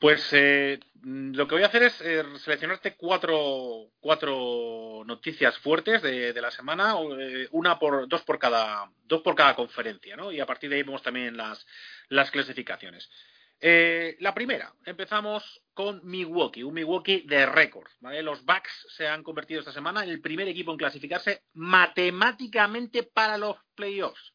Pues 0.00 0.26
eh, 0.32 0.80
lo 1.02 1.46
que 1.46 1.56
voy 1.56 1.62
a 1.62 1.66
hacer 1.66 1.82
es 1.82 2.00
eh, 2.00 2.24
seleccionarte 2.38 2.96
cuatro, 2.96 3.90
cuatro 4.00 5.02
noticias 5.04 5.58
fuertes 5.58 6.00
de, 6.00 6.32
la 6.40 6.50
semana, 6.50 6.94
eh, 7.18 7.48
una 7.50 7.78
por 7.78 8.08
dos 8.08 8.22
por 8.22 8.38
cada 8.38 8.90
dos 9.04 9.20
por 9.20 9.34
cada 9.34 9.54
conferencia, 9.54 10.16
¿no? 10.16 10.32
Y 10.32 10.40
a 10.40 10.46
partir 10.46 10.70
de 10.70 10.76
ahí 10.76 10.82
vemos 10.84 11.02
también 11.02 11.36
las 11.36 11.66
las 12.08 12.30
clasificaciones. 12.30 13.10
La 13.60 14.32
primera, 14.32 14.72
empezamos 14.86 15.62
con 15.74 16.00
Milwaukee, 16.02 16.62
un 16.62 16.72
Milwaukee 16.72 17.24
de 17.26 17.44
récord. 17.44 17.90
Los 18.00 18.42
Bucks 18.46 18.86
se 18.96 19.06
han 19.06 19.22
convertido 19.22 19.60
esta 19.60 19.72
semana 19.72 20.02
en 20.02 20.08
el 20.08 20.22
primer 20.22 20.48
equipo 20.48 20.72
en 20.72 20.78
clasificarse 20.78 21.42
matemáticamente 21.52 23.02
para 23.02 23.36
los 23.36 23.58
playoffs. 23.74 24.32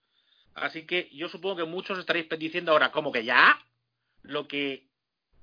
Así 0.53 0.85
que 0.85 1.09
yo 1.11 1.27
supongo 1.27 1.55
que 1.55 1.63
muchos 1.63 1.97
estaréis 1.97 2.29
diciendo 2.37 2.71
ahora, 2.71 2.91
como 2.91 3.11
que 3.11 3.25
ya, 3.25 3.59
lo 4.21 4.47
que 4.47 4.85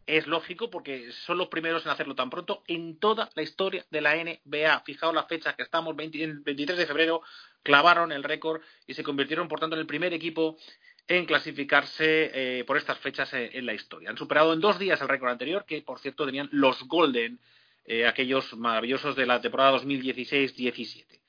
es 0.07 0.27
lógico 0.27 0.71
porque 0.71 1.13
son 1.13 1.39
los 1.39 1.49
primeros 1.49 1.85
en 1.85 1.93
hacerlo 1.93 2.15
tan 2.15 2.31
pronto 2.31 2.63
en 2.67 2.99
toda 2.99 3.31
la 3.35 3.43
historia 3.43 3.85
de 3.91 4.01
la 4.01 4.15
NBA. 4.17 4.81
Fijaos 4.81 5.15
las 5.15 5.29
fechas 5.29 5.55
que 5.55 5.63
estamos, 5.63 5.95
23 5.97 6.45
de 6.77 6.87
febrero, 6.87 7.23
clavaron 7.63 8.13
el 8.13 8.25
récord 8.25 8.63
y 8.87 8.95
se 8.95 9.05
convirtieron, 9.05 9.49
por 9.49 9.61
tanto, 9.61 9.77
en 9.77 9.81
el 9.81 9.87
primer 9.87 10.13
equipo 10.13 10.57
en 11.09 11.27
clasificarse 11.27 12.31
eh, 12.33 12.65
por 12.65 12.77
estas 12.77 12.99
fechas 12.99 13.33
en, 13.35 13.67
la 13.67 13.75
historia. 13.75 14.11
Han 14.11 14.17
superado 14.17 14.53
en 14.53 14.61
dos 14.61 14.79
días 14.79 15.01
el 15.01 15.09
récord 15.09 15.31
anterior, 15.31 15.65
que 15.67 15.83
por 15.83 15.99
cierto 15.99 16.25
tenían 16.25 16.49
los 16.53 16.85
Golden, 16.85 17.41
eh, 17.85 18.07
aquellos 18.07 18.55
maravillosos 18.57 19.17
de 19.17 19.27
la 19.27 19.41
temporada 19.41 19.79
2016-17. 19.79 21.21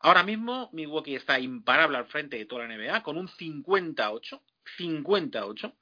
Ahora 0.00 0.22
mismo 0.22 0.70
Milwaukee 0.72 1.16
está 1.16 1.40
imparable 1.40 1.98
al 1.98 2.06
frente 2.06 2.36
de 2.36 2.46
toda 2.46 2.66
la 2.66 2.76
NBA 2.76 3.02
con 3.02 3.16
un 3.16 3.28
58, 3.28 4.40
58, 4.76 5.72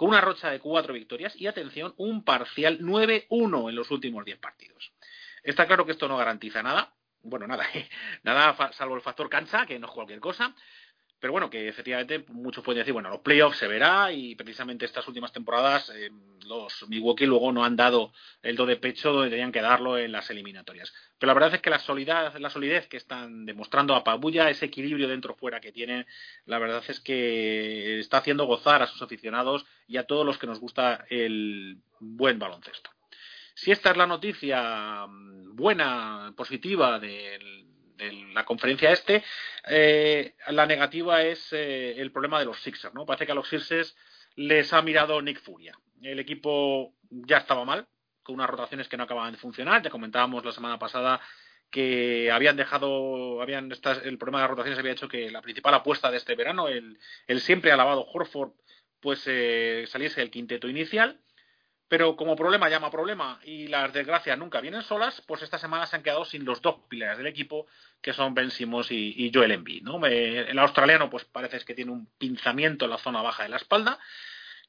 con 0.00 0.08
una 0.08 0.22
rocha 0.22 0.48
de 0.48 0.60
cuatro 0.60 0.94
victorias 0.94 1.36
y 1.36 1.46
atención, 1.46 1.92
un 1.98 2.24
parcial 2.24 2.78
9-1 2.80 3.68
en 3.68 3.74
los 3.74 3.90
últimos 3.90 4.24
10 4.24 4.38
partidos. 4.38 4.94
Está 5.42 5.66
claro 5.66 5.84
que 5.84 5.92
esto 5.92 6.08
no 6.08 6.16
garantiza 6.16 6.62
nada, 6.62 6.94
bueno, 7.22 7.46
nada, 7.46 7.66
nada 8.22 8.72
salvo 8.72 8.94
el 8.94 9.02
factor 9.02 9.28
cancha, 9.28 9.66
que 9.66 9.78
no 9.78 9.88
es 9.88 9.92
cualquier 9.92 10.18
cosa, 10.18 10.54
pero 11.18 11.34
bueno, 11.34 11.50
que 11.50 11.68
efectivamente 11.68 12.24
muchos 12.28 12.64
pueden 12.64 12.78
decir, 12.78 12.94
bueno, 12.94 13.10
los 13.10 13.20
playoffs 13.20 13.58
se 13.58 13.68
verá 13.68 14.10
y 14.10 14.34
precisamente 14.36 14.86
estas 14.86 15.06
últimas 15.06 15.34
temporadas 15.34 15.92
eh, 15.94 16.10
los 16.50 16.88
Milwaukee 16.88 17.26
luego 17.26 17.52
no 17.52 17.64
han 17.64 17.76
dado 17.76 18.12
el 18.42 18.56
do 18.56 18.66
de 18.66 18.76
pecho 18.76 19.12
donde 19.12 19.30
tenían 19.30 19.52
que 19.52 19.62
darlo 19.62 19.96
en 19.96 20.12
las 20.12 20.28
eliminatorias. 20.30 20.92
Pero 21.18 21.28
la 21.28 21.34
verdad 21.34 21.54
es 21.54 21.62
que 21.62 21.70
la 21.70 21.78
solidez, 21.78 22.38
la 22.38 22.50
solidez 22.50 22.88
que 22.88 22.96
están 22.96 23.46
demostrando 23.46 23.94
a 23.94 24.04
Pabulla, 24.04 24.50
ese 24.50 24.66
equilibrio 24.66 25.08
dentro-fuera 25.08 25.60
que 25.60 25.72
tiene, 25.72 26.06
la 26.46 26.58
verdad 26.58 26.82
es 26.88 27.00
que 27.00 28.00
está 28.00 28.18
haciendo 28.18 28.44
gozar 28.44 28.82
a 28.82 28.86
sus 28.86 29.00
aficionados 29.00 29.64
y 29.86 29.96
a 29.96 30.04
todos 30.04 30.26
los 30.26 30.38
que 30.38 30.46
nos 30.46 30.60
gusta 30.60 31.06
el 31.08 31.78
buen 32.00 32.38
baloncesto. 32.38 32.90
Si 33.54 33.70
esta 33.70 33.90
es 33.92 33.96
la 33.96 34.06
noticia 34.06 35.06
mm, 35.06 35.54
buena, 35.54 36.32
positiva 36.36 36.98
del 36.98 37.70
en 38.00 38.34
la 38.34 38.44
conferencia 38.44 38.90
este, 38.90 39.22
eh, 39.68 40.34
la 40.48 40.66
negativa 40.66 41.22
es 41.22 41.52
eh, 41.52 41.94
el 41.98 42.10
problema 42.10 42.38
de 42.38 42.46
los 42.46 42.60
Sixers, 42.62 42.94
¿no? 42.94 43.06
Parece 43.06 43.26
que 43.26 43.32
a 43.32 43.34
los 43.34 43.48
Sixers 43.48 43.94
les 44.36 44.72
ha 44.72 44.82
mirado 44.82 45.20
Nick 45.22 45.40
Furia. 45.40 45.78
El 46.02 46.18
equipo 46.18 46.94
ya 47.10 47.38
estaba 47.38 47.64
mal, 47.64 47.86
con 48.22 48.36
unas 48.36 48.50
rotaciones 48.50 48.88
que 48.88 48.96
no 48.96 49.04
acababan 49.04 49.32
de 49.32 49.38
funcionar. 49.38 49.82
Ya 49.82 49.90
comentábamos 49.90 50.44
la 50.44 50.52
semana 50.52 50.78
pasada 50.78 51.20
que 51.70 52.30
habían 52.30 52.56
dejado, 52.56 53.40
habían 53.40 53.70
el 53.70 54.18
problema 54.18 54.38
de 54.38 54.42
las 54.42 54.50
rotaciones 54.50 54.78
había 54.78 54.92
hecho 54.92 55.08
que 55.08 55.30
la 55.30 55.42
principal 55.42 55.74
apuesta 55.74 56.10
de 56.10 56.16
este 56.16 56.34
verano, 56.34 56.68
el, 56.68 56.98
siempre 57.40 57.70
alabado 57.70 58.06
Horford, 58.12 58.52
pues 59.00 59.22
eh, 59.26 59.84
saliese 59.86 60.20
el 60.20 60.30
quinteto 60.30 60.68
inicial. 60.68 61.20
Pero 61.90 62.14
como 62.14 62.36
problema 62.36 62.68
llama 62.68 62.88
problema 62.88 63.40
y 63.42 63.66
las 63.66 63.92
desgracias 63.92 64.38
nunca 64.38 64.60
vienen 64.60 64.82
solas, 64.82 65.20
pues 65.26 65.42
esta 65.42 65.58
semana 65.58 65.86
se 65.86 65.96
han 65.96 66.04
quedado 66.04 66.24
sin 66.24 66.44
los 66.44 66.62
dos 66.62 66.76
pilares 66.88 67.18
del 67.18 67.26
equipo, 67.26 67.66
que 68.00 68.12
son 68.12 68.32
Ben 68.32 68.52
Simmons 68.52 68.92
y, 68.92 69.28
Joel 69.34 69.50
Embiid. 69.50 69.82
¿no? 69.82 70.06
el 70.06 70.56
australiano, 70.60 71.10
pues 71.10 71.24
parece 71.24 71.58
que 71.64 71.74
tiene 71.74 71.90
un 71.90 72.06
pinzamiento 72.16 72.84
en 72.84 72.92
la 72.92 72.98
zona 72.98 73.22
baja 73.22 73.42
de 73.42 73.48
la 73.48 73.56
espalda, 73.56 73.98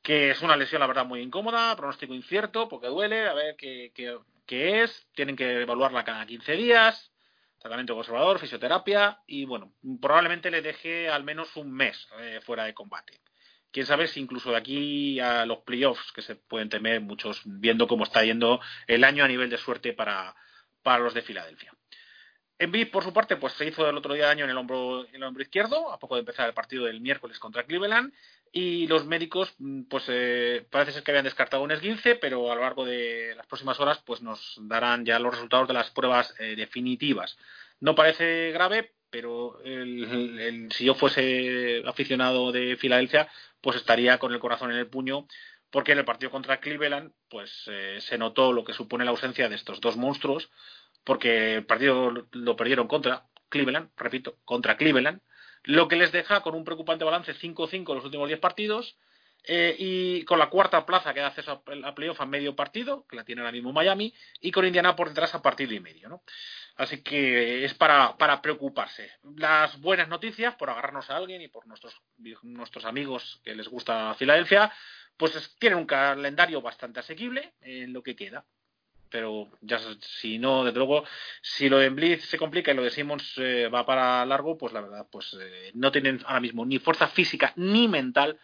que 0.02 0.32
es 0.32 0.42
una 0.42 0.58
lesión, 0.58 0.80
la 0.80 0.88
verdad, 0.88 1.06
muy 1.06 1.22
incómoda, 1.22 1.76
pronóstico 1.76 2.16
incierto, 2.16 2.68
porque 2.68 2.88
duele, 2.88 3.28
a 3.28 3.36
ver 3.36 3.56
qué, 3.56 4.82
es, 4.82 5.08
tienen 5.14 5.36
que 5.36 5.62
evaluarla 5.62 6.04
cada 6.04 6.26
15 6.26 6.54
días, 6.54 7.12
tratamiento 7.60 7.94
conservador, 7.94 8.40
fisioterapia, 8.40 9.20
y 9.28 9.46
bueno, 9.46 9.74
probablemente 10.02 10.50
le 10.50 10.64
deje 10.64 11.08
al 11.08 11.24
menos 11.24 11.56
un 11.56 11.72
mes 11.72 12.08
eh, 12.20 12.40
fuera 12.42 12.64
de 12.64 12.74
combate 12.74 13.22
quién 13.72 13.86
sabe 13.86 14.08
si 14.08 14.20
incluso 14.20 14.52
de 14.52 14.58
aquí 14.58 15.20
a 15.20 15.46
los 15.46 15.60
playoffs 15.60 16.12
que 16.12 16.22
se 16.22 16.36
pueden 16.36 16.70
temer 16.70 17.02
muchos 17.02 17.42
viendo 17.46 17.88
cómo 17.88 18.04
está 18.04 18.24
yendo 18.24 18.60
el 18.88 19.04
año 19.04 19.24
a 19.24 19.28
nivel 19.28 19.50
de 19.50 19.58
suerte 19.58 19.94
para, 19.94 20.36
para 20.84 21.04
los 21.04 21.14
de 21.14 21.22
Filadelfia. 21.22 21.74
Embiid, 22.62 22.92
por 22.92 23.04
su 23.04 23.12
parte, 23.12 23.38
pues 23.38 23.54
se 23.54 23.66
hizo 23.66 23.90
el 23.90 23.98
otro 23.98 24.14
día 24.14 24.28
daño 24.28 24.44
en 24.44 24.52
el 24.52 24.58
hombro, 24.58 25.08
en 25.08 25.16
el 25.16 25.24
hombro 25.24 25.42
izquierdo, 25.42 25.92
a 25.92 25.98
poco 25.98 26.14
de 26.14 26.20
empezar 26.20 26.48
el 26.48 26.54
partido 26.54 26.86
del 26.86 27.02
miércoles 27.02 27.40
contra 27.40 27.64
Cleveland, 27.64 28.14
y 28.52 28.86
los 28.86 29.06
médicos, 29.06 29.52
mm, 29.58 29.84
pues 29.84 30.04
eh, 30.10 30.64
parece 30.70 30.92
ser 30.92 31.02
que 31.02 31.10
habían 31.10 31.24
descartado 31.24 31.64
un 31.64 31.72
esguince, 31.72 32.16
pero 32.16 32.52
a 32.52 32.56
lo 32.56 32.62
largo 32.62 32.86
de 32.86 33.34
las 33.36 33.48
próximas 33.48 33.80
horas, 33.80 34.04
pues 34.06 34.22
nos 34.22 34.60
darán 34.62 35.06
ya 35.06 35.18
los 35.18 35.34
resultados 35.34 35.70
de 35.70 35.74
las 35.74 35.90
pruebas 35.90 36.36
eh, 36.38 36.56
definitivas. 36.56 37.36
No 37.80 37.96
parece 37.96 38.52
grave, 38.52 38.92
pero 39.10 39.58
si 39.64 40.86
yo 40.86 40.94
fuese 40.94 41.82
aficionado 41.86 42.52
de 42.52 42.78
Filadelfia, 42.78 43.28
pues 43.62 43.78
estaría 43.78 44.18
con 44.18 44.34
el 44.34 44.40
corazón 44.40 44.72
en 44.72 44.78
el 44.78 44.88
puño, 44.88 45.28
porque 45.70 45.94
en 45.94 46.00
el 46.00 46.06
partido 46.06 46.32
contra 46.32 46.60
Cleveland, 46.60 47.14
pues 47.30 47.64
eh, 47.68 48.00
se 48.02 48.18
notó 48.18 48.52
lo 48.52 48.64
que 48.64 48.74
supone 48.74 49.06
la 49.06 49.12
ausencia 49.12 49.48
de 49.48 49.56
estos 49.56 49.80
dos 49.80 49.96
monstruos, 49.96 50.52
porque 51.04 51.56
el 51.56 51.66
partido 51.66 52.12
lo 52.32 52.56
perdieron 52.56 52.88
contra 52.88 53.26
Cleveland, 53.50 53.90
repito, 53.96 54.38
contra 54.46 54.78
Cleveland, 54.78 55.22
lo 55.64 55.88
que 55.88 55.96
les 55.96 56.12
deja 56.12 56.42
con 56.42 56.56
un 56.56 56.64
preocupante 56.64 57.06
balance 57.06 57.36
5-5 57.36 57.74
en 57.74 57.96
los 57.96 58.06
últimos 58.06 58.28
10 58.28 58.40
partidos, 58.40 58.98
eh, 59.44 59.76
y 59.78 60.24
con 60.26 60.38
la 60.38 60.50
cuarta 60.50 60.86
plaza 60.86 61.14
que 61.14 61.20
da 61.20 61.28
acceso 61.28 61.64
a, 61.84 61.96
playoff 61.96 62.22
a 62.22 62.26
medio 62.26 62.56
partido, 62.56 63.06
que 63.08 63.16
la 63.16 63.24
tiene 63.24 63.42
ahora 63.42 63.52
mismo 63.52 63.74
Miami, 63.74 64.14
y 64.40 64.52
con 64.52 64.66
Indiana 64.66 64.96
por 64.96 65.10
detrás 65.10 65.34
a 65.34 65.42
partido 65.42 65.74
y 65.74 65.80
medio. 65.80 66.10
¿no? 66.10 66.24
Así 66.76 67.02
que 67.02 67.66
es 67.66 67.74
para, 67.74 68.18
para 68.18 68.42
preocuparse. 68.42 69.12
Las 69.36 69.80
buenas 69.80 70.08
noticias, 70.08 70.56
por 70.56 70.70
agarrarnos 70.70 71.10
a 71.10 71.18
alguien 71.18 71.42
y 71.42 71.48
por 71.48 71.66
nuestros, 71.68 72.00
nuestros 72.44 72.86
amigos 72.86 73.42
que 73.44 73.56
les 73.56 73.68
gusta 73.68 74.14
Filadelfia, 74.16 74.72
pues 75.18 75.56
tienen 75.60 75.80
un 75.80 75.86
calendario 75.86 76.62
bastante 76.62 77.00
asequible 77.00 77.54
en 77.62 77.94
lo 77.94 78.04
que 78.04 78.16
queda. 78.16 78.46
Pero 79.10 79.52
ya 79.60 79.78
si 80.00 80.40
no, 80.40 80.64
desde 80.64 80.78
luego, 80.78 81.04
si 81.42 81.68
lo 81.68 81.80
de 81.80 81.90
Blitz 81.90 82.26
se 82.26 82.38
complica 82.38 82.72
y 82.72 82.76
lo 82.76 82.84
de 82.84 82.92
Simmons 82.92 83.34
eh, 83.38 83.68
va 83.68 83.86
para 83.86 84.26
largo, 84.26 84.58
pues 84.58 84.72
la 84.72 84.80
verdad, 84.80 85.08
pues 85.12 85.36
eh, 85.40 85.72
no 85.74 85.92
tienen 85.92 86.22
ahora 86.26 86.40
mismo 86.40 86.66
ni 86.66 86.80
fuerza 86.80 87.08
física 87.10 87.52
ni 87.58 87.90
mental 87.90 88.40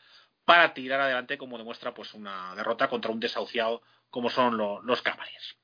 para 0.48 0.74
tirar 0.74 1.02
adelante, 1.02 1.38
como 1.38 1.58
demuestra 1.58 1.94
pues 1.94 2.14
una 2.14 2.56
derrota 2.56 2.88
contra 2.88 3.12
un 3.12 3.20
desahuciado 3.20 3.82
como 4.10 4.30
son 4.30 4.56
los 4.58 5.02
Cavaliers. 5.02 5.58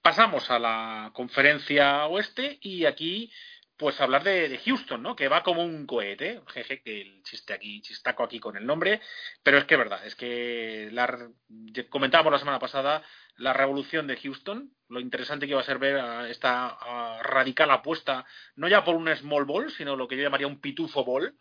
Pasamos 0.00 0.48
a 0.52 0.60
la 0.60 1.10
conferencia 1.12 2.06
oeste 2.06 2.58
y 2.60 2.84
aquí 2.84 3.32
pues 3.76 4.00
hablar 4.00 4.22
de, 4.22 4.56
Houston, 4.64 5.02
¿no? 5.02 5.16
Que 5.16 5.26
va 5.26 5.42
como 5.42 5.64
un 5.64 5.84
cohete, 5.84 6.40
jeje, 6.46 6.80
que 6.80 7.00
el 7.00 7.24
chiste 7.24 7.52
aquí, 7.52 7.82
chistaco 7.82 8.22
aquí 8.22 8.38
con 8.38 8.56
el 8.56 8.64
nombre, 8.64 9.00
pero 9.42 9.58
es 9.58 9.64
que 9.64 9.74
es 9.74 9.78
verdad, 9.78 10.06
es 10.06 10.14
que 10.14 10.92
comentábamos 11.90 12.32
la 12.32 12.38
semana 12.38 12.60
pasada 12.60 13.02
la 13.34 13.52
revolución 13.52 14.06
de 14.06 14.16
Houston, 14.16 14.72
lo 14.88 15.00
interesante 15.00 15.48
que 15.48 15.54
va 15.54 15.62
a 15.62 15.64
ser 15.64 15.78
ver 15.78 15.96
esta 16.30 16.78
radical 17.24 17.72
apuesta, 17.72 18.24
no 18.54 18.68
ya 18.68 18.84
por 18.84 18.94
un 18.94 19.08
small 19.16 19.44
ball, 19.44 19.72
sino 19.72 19.96
lo 19.96 20.06
que 20.06 20.16
yo 20.16 20.22
llamaría 20.22 20.46
un 20.46 20.60
pitufo 20.60 21.04
ball, 21.04 21.36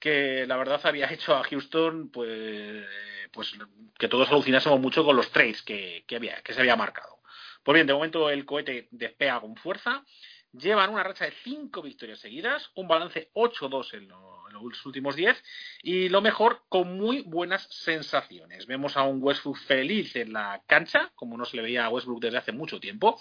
que 0.00 0.46
la 0.46 0.56
verdad 0.56 0.80
había 0.84 1.12
hecho 1.12 1.36
a 1.36 1.44
Houston 1.44 2.10
pues 2.10 2.86
pues 3.30 3.52
que 3.98 4.08
todos 4.08 4.28
alucinásemos 4.30 4.80
mucho 4.80 5.04
con 5.04 5.16
los 5.16 5.30
trades 5.30 5.62
que, 5.62 6.04
había 6.16 6.42
que 6.42 6.52
se 6.52 6.60
había 6.60 6.74
marcado. 6.74 7.20
Pues 7.62 7.74
bien, 7.74 7.86
de 7.86 7.94
momento 7.94 8.30
el 8.30 8.44
cohete 8.44 8.88
despega 8.90 9.40
con 9.40 9.54
fuerza. 9.56 10.04
Llevan 10.52 10.90
una 10.90 11.04
racha 11.04 11.26
de 11.26 11.34
cinco 11.44 11.80
victorias 11.82 12.18
seguidas, 12.18 12.70
un 12.74 12.88
balance 12.88 13.30
8-2 13.34 13.94
en, 13.94 14.08
los 14.08 14.39
últimos 14.86 15.16
10 15.16 15.42
y 15.82 16.08
lo 16.08 16.20
mejor, 16.20 16.62
con 16.68 16.96
muy 16.96 17.22
buenas 17.22 17.66
sensaciones. 17.70 18.66
Vemos 18.66 18.96
a 18.96 19.02
un 19.02 19.22
Westbrook 19.22 19.58
feliz 19.58 20.16
en 20.16 20.32
la 20.32 20.62
cancha, 20.66 21.10
como 21.14 21.36
no 21.36 21.44
se 21.44 21.56
le 21.56 21.62
veía 21.62 21.84
a 21.84 21.88
Westbrook 21.88 22.20
desde 22.20 22.38
hace 22.38 22.52
mucho 22.52 22.80
tiempo, 22.80 23.18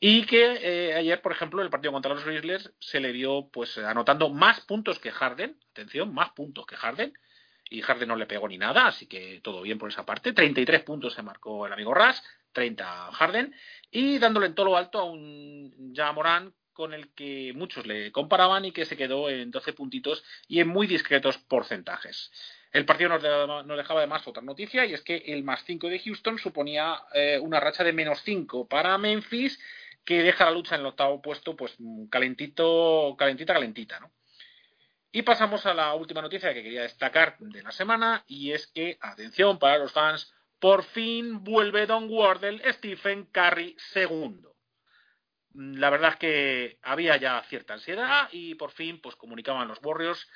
y 0.00 0.24
que 0.26 0.58
eh, 0.62 0.94
ayer, 0.94 1.20
por 1.20 1.32
ejemplo, 1.32 1.62
el 1.62 1.70
partido 1.70 1.92
contra 1.92 2.14
los 2.14 2.24
Grizzlies 2.24 2.72
se 2.78 3.00
le 3.00 3.12
vio 3.12 3.48
pues 3.52 3.78
anotando 3.78 4.28
más 4.30 4.60
puntos 4.60 4.98
que 4.98 5.10
Harden, 5.10 5.58
atención, 5.70 6.12
más 6.12 6.30
puntos 6.30 6.66
que 6.66 6.76
Harden, 6.76 7.12
y 7.70 7.82
Harden 7.82 8.08
no 8.08 8.16
le 8.16 8.26
pegó 8.26 8.48
ni 8.48 8.58
nada, 8.58 8.86
así 8.86 9.06
que 9.06 9.40
todo 9.42 9.62
bien 9.62 9.78
por 9.78 9.90
esa 9.90 10.06
parte. 10.06 10.32
33 10.32 10.82
puntos 10.82 11.14
se 11.14 11.22
marcó 11.22 11.66
el 11.66 11.72
amigo 11.72 11.92
Ras, 11.94 12.22
30 12.52 13.12
Harden, 13.12 13.54
y 13.90 14.18
dándole 14.18 14.46
en 14.46 14.54
todo 14.54 14.66
lo 14.66 14.76
alto 14.76 14.98
a 14.98 15.04
un 15.04 15.92
Morán 16.14 16.54
con 16.78 16.94
el 16.94 17.12
que 17.12 17.52
muchos 17.56 17.88
le 17.88 18.12
comparaban 18.12 18.64
y 18.64 18.70
que 18.70 18.84
se 18.84 18.96
quedó 18.96 19.28
en 19.28 19.50
12 19.50 19.72
puntitos 19.72 20.22
y 20.46 20.60
en 20.60 20.68
muy 20.68 20.86
discretos 20.86 21.36
porcentajes. 21.36 22.30
El 22.70 22.84
partido 22.84 23.10
nos, 23.10 23.20
dejaba 23.76 23.98
además 23.98 24.28
otra 24.28 24.44
noticia 24.44 24.86
y 24.86 24.94
es 24.94 25.02
que 25.02 25.16
el 25.16 25.42
más 25.42 25.64
5 25.64 25.88
de 25.88 25.98
Houston 25.98 26.38
suponía 26.38 27.02
eh, 27.12 27.40
una 27.42 27.58
racha 27.58 27.82
de 27.82 27.92
menos 27.92 28.22
5 28.22 28.68
para 28.68 28.96
Memphis 28.96 29.58
que 30.04 30.22
deja 30.22 30.44
la 30.44 30.52
lucha 30.52 30.76
en 30.76 30.82
el 30.82 30.86
octavo 30.86 31.20
puesto 31.20 31.56
pues 31.56 31.76
calentito, 32.10 33.16
calentita, 33.18 33.54
calentita, 33.54 33.98
¿no? 33.98 34.12
Y 35.10 35.22
pasamos 35.22 35.66
a 35.66 35.74
la 35.74 35.94
última 35.94 36.22
noticia 36.22 36.54
que 36.54 36.62
quería 36.62 36.82
destacar 36.82 37.38
de 37.40 37.60
la 37.60 37.72
semana 37.72 38.22
y 38.28 38.52
es 38.52 38.68
que, 38.68 38.98
atención 39.00 39.58
para 39.58 39.78
los 39.78 39.90
fans, 39.90 40.32
por 40.60 40.84
fin 40.84 41.42
vuelve 41.42 41.86
Don 41.86 42.06
Wardle 42.08 42.62
Stephen 42.72 43.24
Curry 43.32 43.74
segundo. 43.78 44.47
La 45.58 45.90
verdad 45.90 46.10
es 46.12 46.16
que 46.16 46.78
había 46.82 47.16
ya 47.16 47.42
cierta 47.48 47.74
ansiedad 47.74 48.28
y 48.30 48.54
por 48.54 48.70
fin 48.70 49.00
pues 49.00 49.16
comunicaban 49.16 49.66
los 49.66 49.80
Warriors 49.82 50.28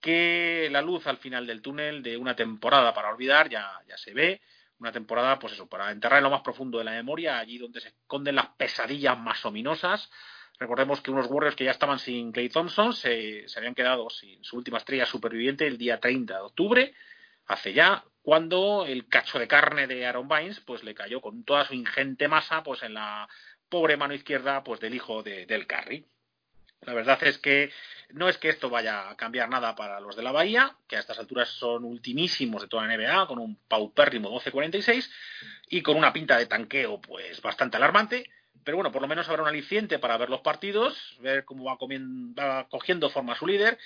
que 0.00 0.68
la 0.70 0.82
luz 0.82 1.06
al 1.08 1.16
final 1.16 1.46
del 1.46 1.62
túnel 1.62 2.02
de 2.02 2.16
una 2.16 2.36
temporada 2.36 2.94
para 2.94 3.10
olvidar 3.10 3.48
ya, 3.48 3.68
ya 3.88 3.96
se 3.96 4.14
ve 4.14 4.40
una 4.78 4.92
temporada, 4.92 5.38
pues 5.38 5.54
eso, 5.54 5.68
para 5.68 5.90
enterrar 5.90 6.18
en 6.18 6.24
lo 6.24 6.30
más 6.30 6.42
profundo 6.42 6.78
de 6.78 6.84
la 6.84 6.92
memoria, 6.92 7.38
allí 7.38 7.58
donde 7.58 7.80
se 7.80 7.88
esconden 7.88 8.36
las 8.36 8.50
pesadillas 8.50 9.18
más 9.18 9.44
ominosas. 9.44 10.08
Recordemos 10.58 11.00
que 11.00 11.10
unos 11.10 11.26
Warriors 11.28 11.56
que 11.56 11.64
ya 11.64 11.72
estaban 11.72 11.98
sin 11.98 12.32
Clay 12.32 12.48
Thompson 12.48 12.92
se, 12.92 13.46
habían 13.56 13.74
quedado 13.74 14.08
sin 14.10 14.42
su 14.44 14.56
última 14.56 14.78
estrella 14.78 15.06
superviviente 15.06 15.66
el 15.66 15.78
día 15.78 15.98
30 15.98 16.34
de 16.34 16.40
octubre, 16.40 16.94
hace 17.46 17.72
ya, 17.72 18.04
cuando 18.22 18.84
el 18.86 19.08
cacho 19.08 19.38
de 19.38 19.48
carne 19.48 19.86
de 19.86 20.06
Aaron 20.06 20.28
Bynes 20.28 20.60
pues 20.60 20.84
le 20.84 20.94
cayó 20.94 21.20
con 21.20 21.44
toda 21.44 21.64
su 21.64 21.74
ingente 21.74 22.28
masa 22.28 22.62
pues 22.62 22.82
en 22.82 22.94
la 22.94 23.28
pobre 23.68 23.96
mano 23.96 24.14
izquierda 24.14 24.62
pues 24.64 24.80
del 24.80 24.94
hijo 24.94 25.22
de, 25.22 25.46
del 25.46 25.66
Carry. 25.66 26.06
La 26.82 26.94
verdad 26.94 27.18
es 27.24 27.38
que 27.38 27.72
no 28.10 28.28
es 28.28 28.38
que 28.38 28.48
esto 28.48 28.70
vaya 28.70 29.10
a 29.10 29.16
cambiar 29.16 29.48
nada 29.48 29.74
para 29.74 30.00
los 30.00 30.16
de 30.16 30.22
la 30.22 30.32
Bahía, 30.32 30.76
que 30.86 30.96
a 30.96 31.00
estas 31.00 31.18
alturas 31.18 31.48
son 31.48 31.84
ultimísimos 31.84 32.62
de 32.62 32.68
toda 32.68 32.86
la 32.86 32.96
NBA, 32.96 33.26
con 33.26 33.38
un 33.38 33.56
paupérrimo 33.68 34.30
12-46 34.30 35.10
y 35.68 35.82
con 35.82 35.96
una 35.96 36.12
pinta 36.12 36.38
de 36.38 36.46
tanqueo 36.46 37.00
pues 37.00 37.42
bastante 37.42 37.76
alarmante, 37.76 38.30
pero 38.64 38.76
bueno, 38.76 38.92
por 38.92 39.02
lo 39.02 39.08
menos 39.08 39.28
habrá 39.28 39.42
un 39.42 39.48
aliciente 39.48 39.98
para 39.98 40.16
ver 40.16 40.30
los 40.30 40.40
partidos, 40.40 41.16
ver 41.20 41.44
cómo 41.44 41.64
va, 41.64 41.76
va 41.80 42.68
cogiendo 42.68 43.10
forma 43.10 43.36
su 43.36 43.46
líder 43.46 43.78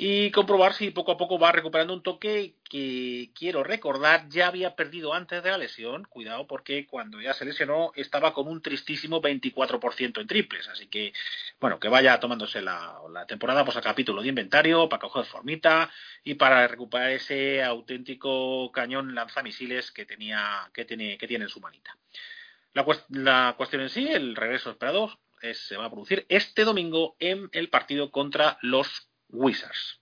y 0.00 0.30
comprobar 0.30 0.74
si 0.74 0.92
poco 0.92 1.10
a 1.10 1.16
poco 1.18 1.40
va 1.40 1.50
recuperando 1.50 1.92
un 1.92 2.04
toque 2.04 2.54
que 2.70 3.30
quiero 3.34 3.64
recordar 3.64 4.28
ya 4.28 4.46
había 4.46 4.76
perdido 4.76 5.12
antes 5.12 5.42
de 5.42 5.50
la 5.50 5.58
lesión. 5.58 6.04
Cuidado 6.04 6.46
porque 6.46 6.86
cuando 6.86 7.20
ya 7.20 7.34
se 7.34 7.44
lesionó 7.44 7.90
estaba 7.96 8.32
con 8.32 8.46
un 8.46 8.62
tristísimo 8.62 9.20
24% 9.20 10.20
en 10.20 10.26
triples. 10.28 10.68
Así 10.68 10.86
que, 10.86 11.12
bueno, 11.58 11.80
que 11.80 11.88
vaya 11.88 12.20
tomándose 12.20 12.62
la, 12.62 13.00
temporada 13.26 13.64
pues 13.64 13.76
a 13.76 13.80
capítulo 13.80 14.22
de 14.22 14.28
inventario 14.28 14.88
para 14.88 15.00
coger 15.00 15.24
formita 15.24 15.90
y 16.22 16.34
para 16.34 16.68
recuperar 16.68 17.10
ese 17.10 17.64
auténtico 17.64 18.70
cañón 18.70 19.16
lanzamisiles 19.16 19.90
que 19.90 20.06
tenía 20.06 20.70
que 20.72 20.84
tiene, 20.84 21.18
que 21.18 21.26
tiene 21.26 21.46
en 21.46 21.50
su 21.50 21.60
manita. 21.60 21.96
La, 23.08 23.54
cuestión 23.56 23.82
en 23.82 23.88
sí, 23.88 24.08
el 24.08 24.36
regreso 24.36 24.70
esperado, 24.70 25.18
es, 25.42 25.66
se 25.66 25.76
va 25.76 25.86
a 25.86 25.90
producir 25.90 26.26
este 26.28 26.64
domingo 26.64 27.16
en 27.18 27.48
el 27.52 27.68
partido 27.68 28.10
contra 28.10 28.58
los 28.62 29.08
Wizards. 29.30 30.00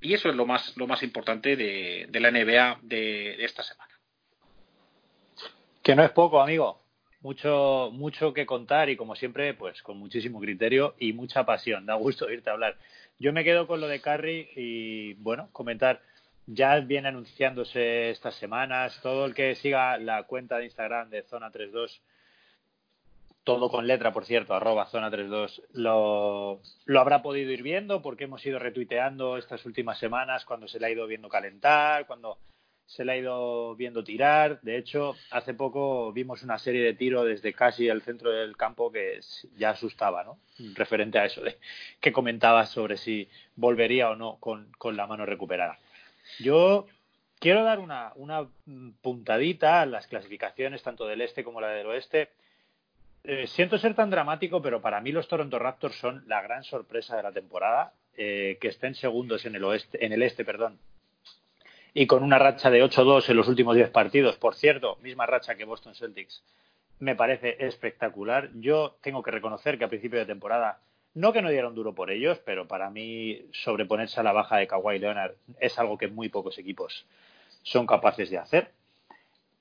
Y 0.00 0.14
eso 0.14 0.30
es 0.30 0.34
lo 0.34 0.46
más, 0.46 0.76
lo 0.76 0.86
más 0.86 1.02
importante 1.02 1.56
de, 1.56 2.08
la 2.12 2.30
NBA 2.30 2.80
de, 2.82 3.44
esta 3.44 3.62
semana. 3.62 3.92
Que 5.82 5.94
no 5.94 6.02
es 6.02 6.10
poco, 6.10 6.40
amigo. 6.40 6.82
Mucho, 7.20 7.90
mucho 7.92 8.32
que 8.32 8.46
contar 8.46 8.88
y 8.88 8.96
como 8.96 9.14
siempre, 9.14 9.52
pues 9.52 9.82
con 9.82 9.98
muchísimo 9.98 10.40
criterio 10.40 10.94
y 10.98 11.12
mucha 11.12 11.44
pasión. 11.44 11.84
Da 11.84 11.94
gusto 11.94 12.26
oírte 12.26 12.48
hablar. 12.48 12.78
Yo 13.18 13.34
me 13.34 13.44
quedo 13.44 13.66
con 13.66 13.82
lo 13.82 13.88
de 13.88 14.00
Carry 14.00 14.48
y 14.56 15.14
bueno, 15.14 15.50
comentar. 15.52 16.00
Ya 16.52 16.80
viene 16.80 17.08
anunciándose 17.08 18.10
estas 18.10 18.34
semanas. 18.34 18.98
Todo 19.02 19.24
el 19.26 19.34
que 19.34 19.54
siga 19.54 19.98
la 19.98 20.24
cuenta 20.24 20.58
de 20.58 20.64
Instagram 20.64 21.08
de 21.10 21.22
Zona 21.22 21.50
32 21.50 22.02
todo 23.44 23.70
con 23.70 23.86
letra, 23.86 24.12
por 24.12 24.26
cierto, 24.26 24.54
arroba 24.54 24.86
zona 24.86 25.10
32, 25.10 25.62
lo, 25.72 26.60
lo 26.84 27.00
habrá 27.00 27.22
podido 27.22 27.50
ir 27.50 27.62
viendo 27.62 28.02
porque 28.02 28.24
hemos 28.24 28.44
ido 28.44 28.58
retuiteando 28.58 29.38
estas 29.38 29.64
últimas 29.64 29.98
semanas 29.98 30.44
cuando 30.44 30.68
se 30.68 30.78
le 30.78 30.86
ha 30.86 30.90
ido 30.90 31.06
viendo 31.06 31.28
calentar, 31.28 32.06
cuando 32.06 32.38
se 32.90 33.04
le 33.04 33.12
ha 33.12 33.16
ido 33.16 33.76
viendo 33.76 34.04
tirar. 34.04 34.60
De 34.62 34.76
hecho, 34.76 35.14
hace 35.30 35.54
poco 35.54 36.12
vimos 36.12 36.42
una 36.42 36.58
serie 36.58 36.82
de 36.82 36.94
tiros 36.94 37.26
desde 37.26 37.52
casi 37.52 37.88
el 37.88 38.02
centro 38.02 38.30
del 38.30 38.56
campo 38.56 38.90
que 38.92 39.20
ya 39.56 39.70
asustaba, 39.70 40.24
¿no? 40.24 40.38
Referente 40.74 41.18
a 41.18 41.24
eso 41.24 41.40
de 41.40 41.56
que 42.00 42.12
comentabas 42.12 42.70
sobre 42.70 42.96
si 42.96 43.28
volvería 43.56 44.10
o 44.10 44.16
no 44.16 44.36
con, 44.38 44.72
con 44.76 44.96
la 44.96 45.06
mano 45.06 45.24
recuperada. 45.24 45.78
Yo 46.38 46.86
quiero 47.38 47.64
dar 47.64 47.78
una, 47.78 48.12
puntadita 49.02 49.82
a 49.82 49.86
las 49.86 50.06
clasificaciones 50.06 50.82
tanto 50.82 51.06
del 51.06 51.20
este 51.20 51.44
como 51.44 51.60
la 51.60 51.68
del 51.68 51.86
oeste 51.86 52.30
eh, 53.24 53.46
siento 53.46 53.76
ser 53.76 53.94
tan 53.94 54.08
dramático, 54.08 54.62
pero 54.62 54.80
para 54.80 55.00
mí 55.00 55.12
los 55.12 55.28
Toronto 55.28 55.58
Raptors 55.58 55.96
son 55.96 56.24
la 56.26 56.40
gran 56.40 56.64
sorpresa 56.64 57.16
de 57.16 57.22
la 57.22 57.32
temporada. 57.32 57.92
Eh, 58.16 58.58
que 58.60 58.68
estén 58.68 58.94
segundos 58.94 59.46
en 59.46 59.54
el 59.54 59.64
oeste, 59.64 60.04
en 60.04 60.12
el 60.12 60.22
este, 60.22 60.44
perdón, 60.44 60.78
y 61.94 62.06
con 62.06 62.22
una 62.22 62.38
racha 62.38 62.70
de 62.70 62.84
8-2 62.84 63.30
en 63.30 63.36
los 63.36 63.48
últimos 63.48 63.76
10 63.76 63.90
partidos. 63.90 64.36
Por 64.36 64.54
cierto, 64.54 64.98
misma 65.00 65.26
racha 65.26 65.54
que 65.54 65.64
Boston 65.64 65.94
Celtics. 65.94 66.42
Me 66.98 67.16
parece 67.16 67.56
espectacular. 67.64 68.50
Yo 68.54 68.96
tengo 69.00 69.22
que 69.22 69.30
reconocer 69.30 69.78
que 69.78 69.84
a 69.84 69.88
principio 69.88 70.18
de 70.18 70.26
temporada, 70.26 70.80
no 71.14 71.32
que 71.32 71.42
no 71.42 71.50
dieron 71.50 71.74
duro 71.74 71.94
por 71.94 72.10
ellos, 72.10 72.40
pero 72.44 72.68
para 72.68 72.90
mí 72.90 73.46
sobreponerse 73.52 74.20
a 74.20 74.22
la 74.22 74.32
baja 74.32 74.56
de 74.56 74.66
Kawhi 74.66 74.98
Leonard 74.98 75.34
es 75.58 75.78
algo 75.78 75.98
que 75.98 76.08
muy 76.08 76.28
pocos 76.28 76.58
equipos 76.58 77.06
son 77.62 77.86
capaces 77.86 78.30
de 78.30 78.38
hacer. 78.38 78.70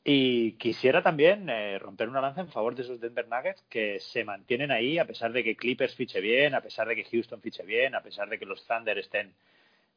Y 0.03 0.53
quisiera 0.53 1.03
también 1.03 1.49
eh, 1.49 1.77
romper 1.77 2.07
una 2.07 2.21
lanza 2.21 2.41
en 2.41 2.47
favor 2.47 2.73
de 2.73 2.83
esos 2.83 3.01
Denver 3.01 3.27
Nuggets 3.27 3.63
que 3.69 3.99
se 3.99 4.23
mantienen 4.23 4.71
ahí 4.71 4.97
a 4.97 5.05
pesar 5.05 5.33
de 5.33 5.43
que 5.43 5.55
Clippers 5.55 5.93
fiche 5.95 6.21
bien, 6.21 6.55
a 6.55 6.61
pesar 6.61 6.87
de 6.87 6.95
que 6.95 7.03
Houston 7.03 7.41
fiche 7.41 7.63
bien, 7.63 7.95
a 7.95 8.01
pesar 8.01 8.29
de 8.29 8.39
que 8.39 8.45
los 8.45 8.65
Thunder 8.65 8.97
estén 8.97 9.33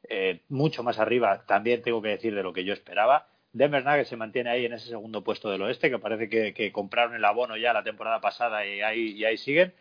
eh, 0.09 0.41
mucho 0.49 0.83
más 0.83 0.99
arriba, 0.99 1.45
también 1.47 1.81
tengo 1.81 2.01
que 2.01 2.09
decir 2.09 2.35
de 2.35 2.43
lo 2.43 2.51
que 2.53 2.65
yo 2.65 2.73
esperaba. 2.73 3.27
Denver 3.53 3.83
Nuggets 3.85 4.09
se 4.09 4.17
mantiene 4.17 4.49
ahí 4.49 4.65
en 4.65 4.73
ese 4.73 4.89
segundo 4.89 5.23
puesto 5.23 5.49
del 5.49 5.61
oeste, 5.61 5.89
que 5.89 5.99
parece 5.99 6.27
que, 6.29 6.71
compraron 6.71 7.15
el 7.15 7.23
abono 7.23 7.55
ya 7.55 7.71
la 7.71 7.83
temporada 7.83 8.19
pasada 8.19 8.65
y 8.65 8.81
ahí, 8.81 9.11
y 9.11 9.25
ahí 9.25 9.37
siguen. 9.37 9.73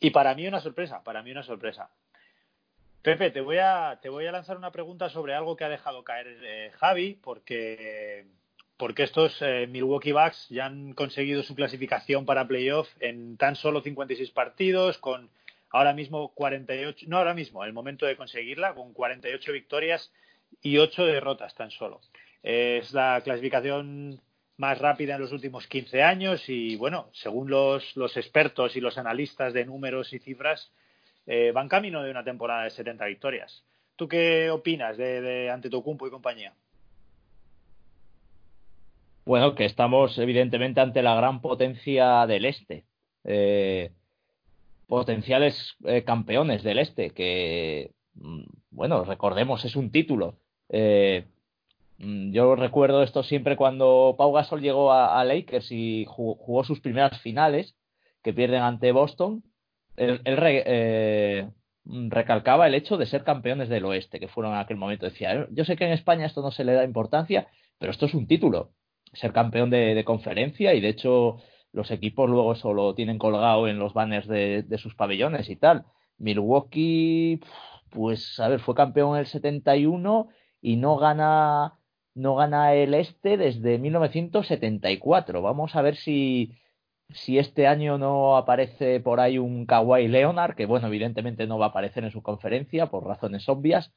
Y 0.00 0.10
para 0.10 0.34
mí 0.34 0.46
una 0.46 0.60
sorpresa, 0.60 1.02
para 1.02 1.22
mí 1.22 1.30
una 1.32 1.42
sorpresa. 1.42 1.90
Pepe, 3.02 3.30
te 3.30 3.40
voy 3.40 3.58
a, 3.58 3.98
te 4.02 4.08
voy 4.08 4.26
a 4.26 4.32
lanzar 4.32 4.56
una 4.56 4.70
pregunta 4.70 5.08
sobre 5.08 5.34
algo 5.34 5.56
que 5.56 5.64
ha 5.64 5.68
dejado 5.68 6.04
caer 6.04 6.38
eh, 6.42 6.70
Javi, 6.78 7.18
porque 7.22 8.26
porque 8.76 9.02
estos 9.02 9.42
eh, 9.42 9.66
Milwaukee 9.68 10.12
Bucks 10.12 10.48
ya 10.50 10.66
han 10.66 10.92
conseguido 10.92 11.42
su 11.42 11.56
clasificación 11.56 12.24
para 12.24 12.46
playoff 12.46 12.88
en 13.00 13.36
tan 13.36 13.56
solo 13.56 13.80
56 13.80 14.30
partidos, 14.30 14.98
con 14.98 15.30
ahora 15.70 15.92
mismo 15.92 16.28
48, 16.34 17.06
no 17.08 17.18
ahora 17.18 17.34
mismo, 17.34 17.64
el 17.64 17.72
momento 17.72 18.06
de 18.06 18.16
conseguirla, 18.16 18.74
con 18.74 18.92
48 18.92 19.52
victorias 19.52 20.12
y 20.62 20.78
8 20.78 21.06
derrotas 21.06 21.54
tan 21.56 21.72
solo. 21.72 22.00
es 22.44 22.92
la 22.92 23.20
clasificación 23.24 24.20
más 24.58 24.78
rápida 24.78 25.14
en 25.14 25.22
los 25.22 25.32
últimos 25.32 25.66
15 25.66 26.02
años 26.02 26.48
y, 26.48 26.76
bueno, 26.76 27.08
según 27.12 27.48
los, 27.48 27.96
los 27.96 28.16
expertos 28.16 28.76
y 28.76 28.80
los 28.80 28.98
analistas 28.98 29.54
de 29.54 29.64
números 29.64 30.12
y 30.12 30.18
cifras, 30.18 30.70
eh, 31.26 31.52
van 31.52 31.68
camino 31.68 32.02
de 32.02 32.10
una 32.10 32.24
temporada 32.24 32.64
de 32.64 32.70
70 32.70 33.06
victorias. 33.06 33.64
¿Tú 33.96 34.08
qué 34.08 34.50
opinas 34.50 34.96
de, 34.96 35.20
de 35.20 35.50
Antetokounmpo 35.50 36.06
y 36.06 36.10
compañía? 36.10 36.52
Bueno, 39.24 39.54
que 39.54 39.64
estamos 39.64 40.18
evidentemente 40.18 40.80
ante 40.80 41.02
la 41.02 41.14
gran 41.14 41.40
potencia 41.40 42.26
del 42.26 42.44
este. 42.44 42.84
Eh, 43.24 43.92
potenciales 44.88 45.76
eh, 45.84 46.02
campeones 46.02 46.62
del 46.62 46.78
este, 46.78 47.10
que, 47.10 47.92
mm, 48.14 48.42
bueno, 48.70 49.04
recordemos, 49.04 49.64
es 49.64 49.76
un 49.76 49.92
título. 49.92 50.38
Yo 51.98 52.54
recuerdo 52.54 53.02
esto 53.02 53.22
siempre 53.22 53.56
cuando 53.56 54.14
Pau 54.16 54.32
Gasol 54.32 54.62
llegó 54.62 54.92
a, 54.92 55.24
Lakers 55.24 55.72
y 55.72 56.04
jugó, 56.08 56.64
sus 56.64 56.80
primeras 56.80 57.20
finales, 57.20 57.76
que 58.22 58.32
pierden 58.32 58.62
ante 58.62 58.92
Boston. 58.92 59.42
Él, 59.96 60.20
mm, 61.84 62.10
recalcaba 62.10 62.66
el 62.66 62.74
hecho 62.74 62.96
de 62.96 63.06
ser 63.06 63.24
campeones 63.24 63.68
del 63.68 63.84
oeste, 63.84 64.20
que 64.20 64.28
fueron 64.28 64.52
en 64.54 64.60
aquel 64.60 64.76
momento. 64.76 65.06
Decía, 65.06 65.48
yo 65.50 65.64
sé 65.64 65.76
que 65.76 65.86
en 65.86 65.92
España 65.92 66.26
esto 66.26 66.42
no 66.42 66.50
se 66.52 66.64
le 66.64 66.74
da 66.74 66.84
importancia, 66.84 67.48
pero 67.78 67.90
esto 67.92 68.06
es 68.06 68.14
un 68.14 68.26
título 68.26 68.72
ser 69.12 69.32
campeón 69.32 69.70
de, 69.70 70.02
conferencia 70.04 70.74
y 70.74 70.80
de 70.80 70.88
hecho 70.88 71.38
los 71.72 71.90
equipos 71.90 72.28
luego 72.28 72.54
solo 72.54 72.94
tienen 72.94 73.18
colgado 73.18 73.68
en 73.68 73.78
los 73.78 73.94
banners 73.94 74.26
de, 74.28 74.78
sus 74.78 74.94
pabellones 74.94 75.48
y 75.50 75.56
tal. 75.56 75.84
Milwaukee, 76.18 77.40
pues 77.90 78.40
a 78.40 78.48
ver, 78.48 78.60
fue 78.60 78.74
campeón 78.74 79.14
en 79.14 79.20
el 79.20 79.26
71 79.26 80.28
y 80.60 80.76
no 80.76 80.96
gana 80.96 81.77
no 82.18 82.36
gana 82.36 82.74
el 82.74 82.94
este 82.94 83.36
desde 83.36 83.78
1974. 83.78 85.42
Vamos 85.42 85.76
a 85.76 85.82
ver 85.82 85.96
si 85.96 86.52
si 87.10 87.38
este 87.38 87.66
año 87.66 87.96
no 87.96 88.36
aparece 88.36 89.00
por 89.00 89.20
ahí 89.20 89.38
un 89.38 89.64
Kawhi 89.66 90.08
Leonard, 90.08 90.54
que 90.54 90.66
bueno, 90.66 90.88
evidentemente 90.88 91.46
no 91.46 91.58
va 91.58 91.66
a 91.66 91.68
aparecer 91.70 92.04
en 92.04 92.10
su 92.10 92.22
conferencia 92.22 92.86
por 92.86 93.06
razones 93.06 93.48
obvias, 93.48 93.92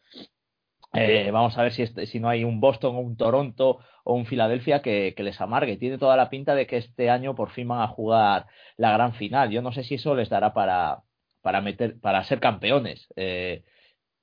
eh, 0.94 1.32
vamos 1.32 1.58
a 1.58 1.64
ver 1.64 1.72
si, 1.72 1.84
este, 1.84 2.06
si 2.06 2.20
no 2.20 2.28
hay 2.28 2.44
un 2.44 2.60
Boston 2.60 2.96
o 2.96 3.00
un 3.00 3.16
Toronto 3.16 3.80
o 4.04 4.14
un 4.14 4.26
Filadelfia 4.26 4.82
que, 4.82 5.16
les 5.18 5.40
amargue. 5.40 5.78
Tiene 5.78 5.98
toda 5.98 6.18
la 6.18 6.30
pinta 6.30 6.54
de 6.54 6.68
que 6.68 6.78
este 6.78 7.10
año 7.10 7.34
por 7.36 7.52
fin 7.52 7.68
van 7.68 7.82
a 7.82 7.88
jugar 7.88 8.48
la 8.78 8.92
gran 8.92 9.14
final. 9.14 9.52
Yo 9.52 9.62
no 9.62 9.72
sé 9.72 9.84
si 9.84 9.96
eso 9.96 10.16
les 10.16 10.30
dará 10.30 10.54
para, 10.54 11.04
para, 11.42 11.62
meter, 11.62 12.00
para 12.00 12.24
ser 12.26 12.40
campeones. 12.40 13.08
Eh, 13.16 13.64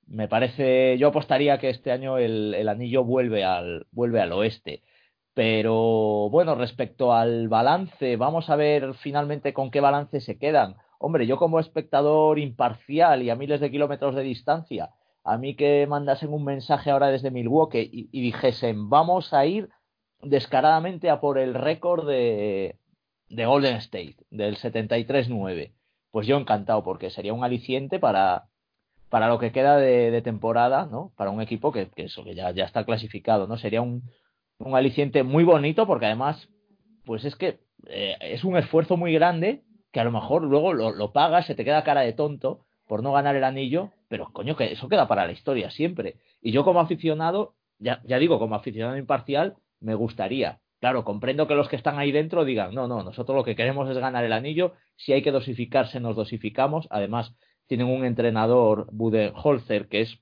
me 0.09 0.27
parece, 0.27 0.97
yo 0.97 1.09
apostaría 1.09 1.59
que 1.59 1.69
este 1.69 1.91
año 1.91 2.17
el, 2.17 2.53
el, 2.55 2.67
anillo 2.67 3.03
vuelve 3.03 3.43
al, 3.45 3.87
vuelve 3.91 4.21
al 4.21 4.31
oeste. 4.33 4.83
Pero 5.33 6.29
bueno, 6.31 6.55
respecto 6.55 7.13
al 7.13 7.47
balance, 7.47 8.17
vamos 8.17 8.49
a 8.49 8.55
ver 8.55 8.95
finalmente 8.95 9.53
con 9.53 9.71
qué 9.71 9.79
balance 9.79 10.19
se 10.19 10.37
quedan. 10.37 10.75
Hombre, 10.99 11.27
yo 11.27 11.37
como 11.37 11.59
espectador 11.59 12.39
imparcial 12.39 13.23
y 13.23 13.29
a 13.29 13.35
miles 13.35 13.61
de 13.61 13.71
kilómetros 13.71 14.15
de 14.15 14.23
distancia, 14.23 14.89
a 15.23 15.37
mí 15.37 15.55
que 15.55 15.85
mandasen 15.87 16.33
un 16.33 16.43
mensaje 16.43 16.91
ahora 16.91 17.07
desde 17.07 17.31
Milwaukee 17.31 18.09
y, 18.11 18.21
dijesen, 18.21 18.89
vamos 18.89 19.33
a 19.33 19.45
ir 19.45 19.69
descaradamente 20.21 21.09
a 21.09 21.21
por 21.21 21.37
el 21.37 21.53
récord 21.53 22.07
de, 22.07 22.79
de 23.29 23.45
Golden 23.45 23.77
State, 23.77 24.17
del 24.31 24.57
73-9. 24.57 25.73
Pues 26.11 26.27
yo 26.27 26.37
encantado, 26.37 26.83
porque 26.83 27.11
sería 27.11 27.33
un 27.33 27.43
aliciente 27.43 27.99
para, 27.99 28.49
para 29.09 29.27
lo 29.27 29.39
que 29.39 29.51
queda 29.51 29.77
de, 29.77 30.21
temporada, 30.21 30.87
¿no? 30.89 31.11
Para 31.15 31.31
un 31.31 31.41
equipo 31.41 31.71
que, 31.71 31.89
eso, 31.95 32.23
que 32.23 32.35
ya, 32.35 32.51
ya 32.51 32.65
está 32.65 32.85
clasificado, 32.85 33.47
¿no? 33.47 33.57
Sería 33.57 33.81
un, 33.81 34.03
un 34.59 34.75
aliciente 34.75 35.23
muy 35.23 35.43
bonito, 35.43 35.87
porque 35.87 36.05
además, 36.05 36.49
pues 37.05 37.25
es 37.25 37.35
que 37.35 37.59
eh, 37.87 38.15
es 38.21 38.43
un 38.43 38.57
esfuerzo 38.57 38.97
muy 38.97 39.13
grande 39.13 39.63
que 39.91 39.99
a 39.99 40.03
lo 40.03 40.11
mejor 40.11 40.43
luego 40.43 40.73
lo, 40.73 40.91
lo 40.91 41.11
pagas, 41.11 41.47
se 41.47 41.55
te 41.55 41.65
queda 41.65 41.83
cara 41.83 42.01
de 42.01 42.13
tonto 42.13 42.65
por 42.87 43.01
no 43.01 43.11
ganar 43.11 43.35
el 43.35 43.43
anillo, 43.43 43.91
pero 44.07 44.31
coño, 44.31 44.55
que 44.55 44.71
eso 44.71 44.89
queda 44.89 45.07
para 45.07 45.25
la 45.25 45.31
historia 45.31 45.71
siempre. 45.71 46.17
Y 46.41 46.51
yo 46.51 46.63
como 46.63 46.79
aficionado, 46.79 47.55
ya, 47.79 48.01
ya 48.05 48.19
digo, 48.19 48.37
como 48.39 48.55
aficionado 48.55 48.97
imparcial, 48.97 49.55
me 49.79 49.95
gustaría 49.95 50.59
claro, 50.79 51.03
comprendo 51.03 51.47
que 51.47 51.55
los 51.55 51.69
que 51.69 51.75
están 51.75 51.99
ahí 51.99 52.11
dentro 52.11 52.45
digan, 52.45 52.73
no, 52.73 52.87
no, 52.87 53.03
nosotros 53.03 53.35
lo 53.35 53.43
que 53.43 53.55
queremos 53.55 53.89
es 53.89 53.97
ganar 53.97 54.23
el 54.23 54.33
anillo, 54.33 54.73
si 54.95 55.13
hay 55.13 55.21
que 55.21 55.31
dosificarse, 55.31 55.99
nos 55.99 56.15
dosificamos. 56.15 56.87
Además, 56.89 57.35
tienen 57.69 57.87
un 57.87 58.03
entrenador, 58.03 58.87
Budenholzer, 58.91 59.87
que 59.87 60.01
es, 60.01 60.19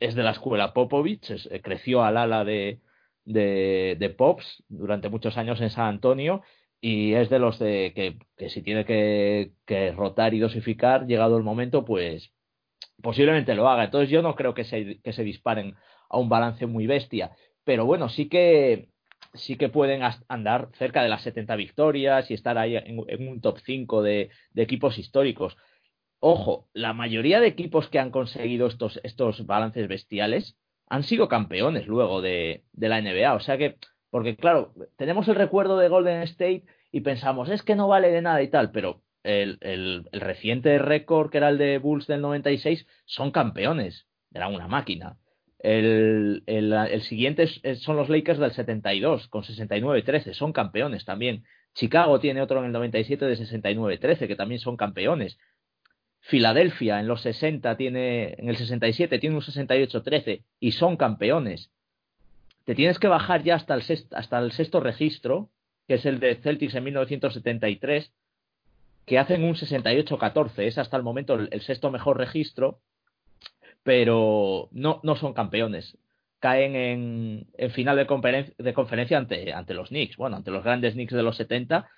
es 0.00 0.14
de 0.14 0.22
la 0.22 0.32
escuela 0.32 0.74
Popovich, 0.74 1.30
eh, 1.30 1.62
creció 1.62 2.04
al 2.04 2.18
ala 2.18 2.44
de, 2.44 2.80
de, 3.24 4.14
Pops 4.18 4.62
durante 4.68 5.08
muchos 5.08 5.38
años 5.38 5.62
en 5.62 5.70
San 5.70 5.86
Antonio 5.86 6.42
y 6.78 7.14
es 7.14 7.30
de 7.30 7.38
los 7.38 7.58
de 7.58 7.92
que, 7.94 8.18
que 8.36 8.50
si 8.50 8.60
tiene 8.60 8.84
que, 8.84 9.52
que, 9.64 9.92
rotar 9.92 10.34
y 10.34 10.40
dosificar, 10.40 11.06
llegado 11.06 11.38
el 11.38 11.42
momento, 11.42 11.86
pues 11.86 12.32
posiblemente 13.02 13.54
lo 13.54 13.66
haga. 13.68 13.84
Entonces 13.84 14.10
yo 14.10 14.20
no 14.20 14.34
creo 14.34 14.52
que 14.52 14.64
se, 14.64 15.00
que 15.00 15.14
se 15.14 15.24
disparen 15.24 15.76
a 16.10 16.18
un 16.18 16.28
balance 16.28 16.66
muy 16.66 16.86
bestia, 16.86 17.30
pero 17.64 17.86
bueno, 17.86 18.10
sí 18.10 18.28
que 18.28 18.90
sí 19.32 19.56
que 19.56 19.68
pueden 19.70 20.02
andar 20.28 20.68
cerca 20.76 21.02
de 21.02 21.08
las 21.08 21.22
70 21.22 21.56
victorias 21.56 22.30
y 22.30 22.34
estar 22.34 22.58
ahí 22.58 22.76
en, 22.76 23.28
un 23.28 23.40
top 23.40 23.58
5 23.64 24.02
de, 24.02 24.30
de, 24.52 24.62
equipos 24.62 24.98
históricos. 24.98 25.56
Ojo, 26.20 26.68
la 26.74 26.92
mayoría 26.92 27.40
de 27.40 27.46
equipos 27.46 27.88
que 27.88 27.98
han 27.98 28.10
conseguido 28.10 28.66
estos, 28.66 29.00
estos 29.02 29.46
balances 29.46 29.88
bestiales 29.88 30.56
han 30.86 31.02
sido 31.02 31.28
campeones 31.28 31.86
luego 31.86 32.20
de, 32.20 32.64
la 32.74 33.00
NBA. 33.00 33.34
O 33.34 33.40
sea 33.40 33.56
que, 33.56 33.78
porque 34.10 34.36
claro, 34.36 34.74
tenemos 34.96 35.28
el 35.28 35.36
recuerdo 35.36 35.78
de 35.78 35.88
Golden 35.88 36.22
State 36.22 36.64
y 36.92 37.00
pensamos, 37.00 37.48
es 37.48 37.62
que 37.62 37.74
no 37.74 37.88
vale 37.88 38.10
de 38.10 38.22
nada 38.22 38.42
y 38.42 38.48
tal, 38.48 38.70
pero 38.70 39.02
el, 39.22 39.58
el, 39.62 40.08
el 40.12 40.20
reciente 40.20 40.78
récord, 40.78 41.30
que 41.30 41.38
era 41.38 41.48
el 41.48 41.58
de 41.58 41.78
Bulls 41.78 42.06
del 42.06 42.20
96, 42.20 42.86
son 43.06 43.30
campeones. 43.30 44.06
Era 44.32 44.48
una 44.48 44.68
máquina. 44.68 45.16
El, 45.62 46.42
el, 46.46 47.02
siguiente 47.02 47.46
son 47.76 47.96
los 47.96 48.08
Lakers 48.08 48.38
del 48.38 48.52
72 48.52 49.28
con 49.28 49.42
69-13, 49.42 50.32
son 50.32 50.52
campeones 50.52 51.04
también. 51.04 51.44
Chicago 51.74 52.18
tiene 52.18 52.40
otro 52.40 52.60
en 52.60 52.66
el 52.66 52.72
97 52.72 53.26
de 53.26 53.36
69-13, 53.36 54.26
que 54.26 54.36
también 54.36 54.60
son 54.60 54.76
campeones. 54.76 55.38
Filadelfia 56.20 57.00
en 57.00 57.08
los 57.08 57.22
60 57.22 57.76
tiene, 57.76 58.34
en 58.38 58.48
el 58.48 58.56
67 58.56 59.18
tiene 59.18 59.36
un 59.36 59.42
68-13 59.42 60.44
y 60.60 60.72
son 60.72 60.96
campeones. 60.96 61.70
Te 62.64 62.74
tienes 62.74 62.98
que 62.98 63.08
bajar 63.08 63.42
ya 63.42 63.56
hasta 63.56 63.74
el, 63.74 63.82
sexto, 63.82 64.16
hasta 64.16 64.38
el 64.38 64.52
sexto 64.52 64.80
registro, 64.80 65.50
que 65.88 65.94
es 65.94 66.06
el 66.06 66.20
de 66.20 66.36
Celtics 66.36 66.74
en 66.74 66.84
1973, 66.84 68.12
que 69.06 69.18
hacen 69.18 69.42
un 69.42 69.54
68-14, 69.54 70.52
es 70.58 70.78
hasta 70.78 70.96
el 70.96 71.02
momento 71.02 71.34
el, 71.34 71.60
sexto 71.62 71.90
mejor 71.90 72.18
registro 72.18 72.80
pero 73.82 74.68
no, 74.72 75.00
no 75.02 75.16
son 75.16 75.32
campeones. 75.32 75.96
Caen 76.38 76.76
en, 76.76 77.70
final 77.72 77.96
de, 77.96 78.54
de 78.58 78.74
conferencia 78.74 79.18
ante, 79.18 79.52
ante 79.52 79.74
los 79.74 79.88
Knicks, 79.88 80.16
bueno, 80.16 80.36
ante 80.36 80.50
los 80.50 80.64
grandes 80.64 80.94
Knicks 80.94 81.12
de 81.12 81.22
los 81.22 81.36
70, 81.36 81.88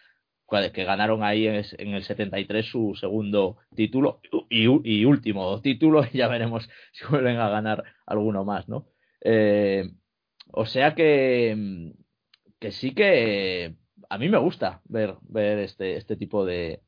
que 0.72 0.84
ganaron 0.84 1.22
ahí 1.22 1.46
en, 1.46 1.94
el 1.94 2.02
73 2.02 2.66
su 2.66 2.94
segundo 2.94 3.56
título 3.74 4.20
y, 4.50 4.66
último 5.04 5.60
título, 5.60 6.04
y 6.12 6.18
ya 6.18 6.28
veremos 6.28 6.68
si 6.92 7.04
vuelven 7.06 7.38
a 7.38 7.48
ganar 7.48 7.84
alguno 8.06 8.44
más, 8.44 8.68
¿no? 8.68 8.86
Eh, 9.22 9.90
o 10.52 10.66
sea 10.66 10.94
que, 10.94 11.92
que 12.58 12.72
sí 12.72 12.94
que 12.94 13.74
a 14.10 14.18
mí 14.18 14.28
me 14.28 14.38
gusta 14.38 14.82
ver, 14.84 15.16
ver 15.22 15.58
este, 15.60 15.96
este 15.96 16.16
tipo 16.16 16.44
de, 16.44 16.82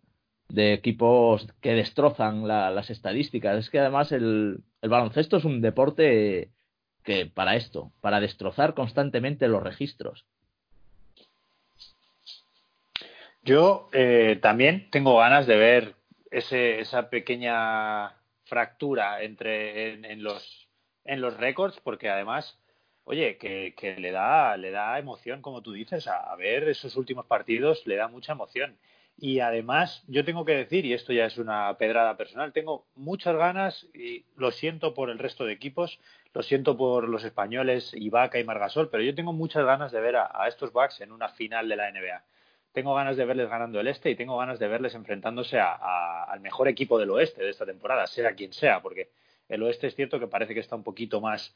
de 0.49 0.75
equipos 0.75 1.47
que 1.61 1.73
destrozan 1.73 2.47
la, 2.47 2.71
las 2.71 2.91
estadísticas. 2.91 3.59
Es 3.59 3.71
que 3.71 3.81
además 3.81 4.13
el, 4.13 4.63
el, 4.83 4.91
baloncesto 4.91 5.39
es 5.39 5.45
un 5.45 5.63
deporte 5.63 6.53
que 7.03 7.27
para 7.27 7.57
esto, 7.57 7.93
para 8.01 8.21
destrozar 8.21 8.75
constantemente 8.75 9.49
los 9.49 9.63
registros. 9.63 10.27
Yo 13.45 13.91
eh, 13.93 14.39
también 14.41 14.89
tengo 14.91 15.19
ganas 15.19 15.47
de 15.47 15.57
ver 15.57 15.95
ese, 16.31 16.81
esa 16.81 17.11
pequeña 17.11 18.17
fractura 18.45 19.23
entre 19.23 19.93
en, 19.93 20.05
en 20.07 20.23
los 20.23 20.65
en 21.05 21.21
los 21.21 21.37
récords, 21.37 21.79
porque 21.81 22.09
además, 22.09 22.59
oye, 23.05 23.37
que, 23.37 23.75
que, 23.77 23.97
le 23.97 24.11
da 24.13 24.57
le 24.57 24.71
da 24.71 24.99
emoción, 24.99 25.43
como 25.43 25.63
tú 25.63 25.73
dices, 25.73 26.07
a, 26.09 26.35
ver 26.37 26.69
esos 26.69 26.97
últimos 26.97 27.27
partidos 27.27 27.87
le 27.87 27.97
da 27.97 28.09
mucha 28.09 28.33
emoción. 28.33 28.79
Y 29.17 29.41
además, 29.41 30.03
yo 30.09 30.25
tengo 30.25 30.45
que 30.45 30.57
decir, 30.57 30.85
y 30.87 30.93
esto 30.93 31.13
ya 31.13 31.27
es 31.27 31.39
una 31.39 31.77
pedrada 31.79 32.17
personal, 32.17 32.53
tengo 32.53 32.87
muchas 32.97 33.37
ganas, 33.37 33.87
y 33.95 34.25
lo 34.37 34.51
siento 34.51 34.95
por 34.95 35.11
el 35.11 35.19
resto 35.19 35.45
de 35.45 35.53
equipos, 35.53 36.01
lo 36.33 36.43
siento 36.43 36.77
por 36.77 37.09
los 37.09 37.23
españoles, 37.25 37.93
Ibaka 37.95 38.41
y 38.41 38.45
Margasol, 38.45 38.91
pero 38.91 39.05
yo 39.05 39.15
tengo 39.15 39.33
muchas 39.33 39.65
ganas 39.65 39.93
de 39.93 40.01
ver 40.01 40.17
a, 40.17 40.31
a 40.35 40.49
estos 40.49 40.73
Bucks 40.73 41.01
en 41.01 41.13
una 41.13 41.29
final 41.29 41.69
de 41.69 41.77
la 41.77 41.93
NBA. 41.93 42.25
Tengo 42.75 42.93
ganas 42.93 43.17
de 43.17 43.25
verles 43.25 43.49
ganando 43.49 43.79
el 43.79 43.87
este 43.87 44.11
y 44.11 44.17
tengo 44.17 44.37
ganas 44.37 44.59
de 44.59 44.67
verles 44.67 44.97
enfrentándose 44.97 45.61
al 45.61 46.41
mejor 46.41 46.67
equipo 46.67 46.99
del 46.99 47.11
oeste 47.11 47.45
de 47.45 47.51
esta 47.51 47.65
temporada, 47.65 48.09
sea 48.09 48.35
quien 48.35 48.53
sea, 48.53 48.83
porque 48.83 49.11
el 49.49 49.63
oeste 49.63 49.87
es 49.87 49.95
cierto 49.95 50.19
que 50.19 50.27
parece 50.27 50.55
que 50.55 50.61
está 50.61 50.75
un 50.75 50.83
poquito 50.83 51.21
más 51.21 51.55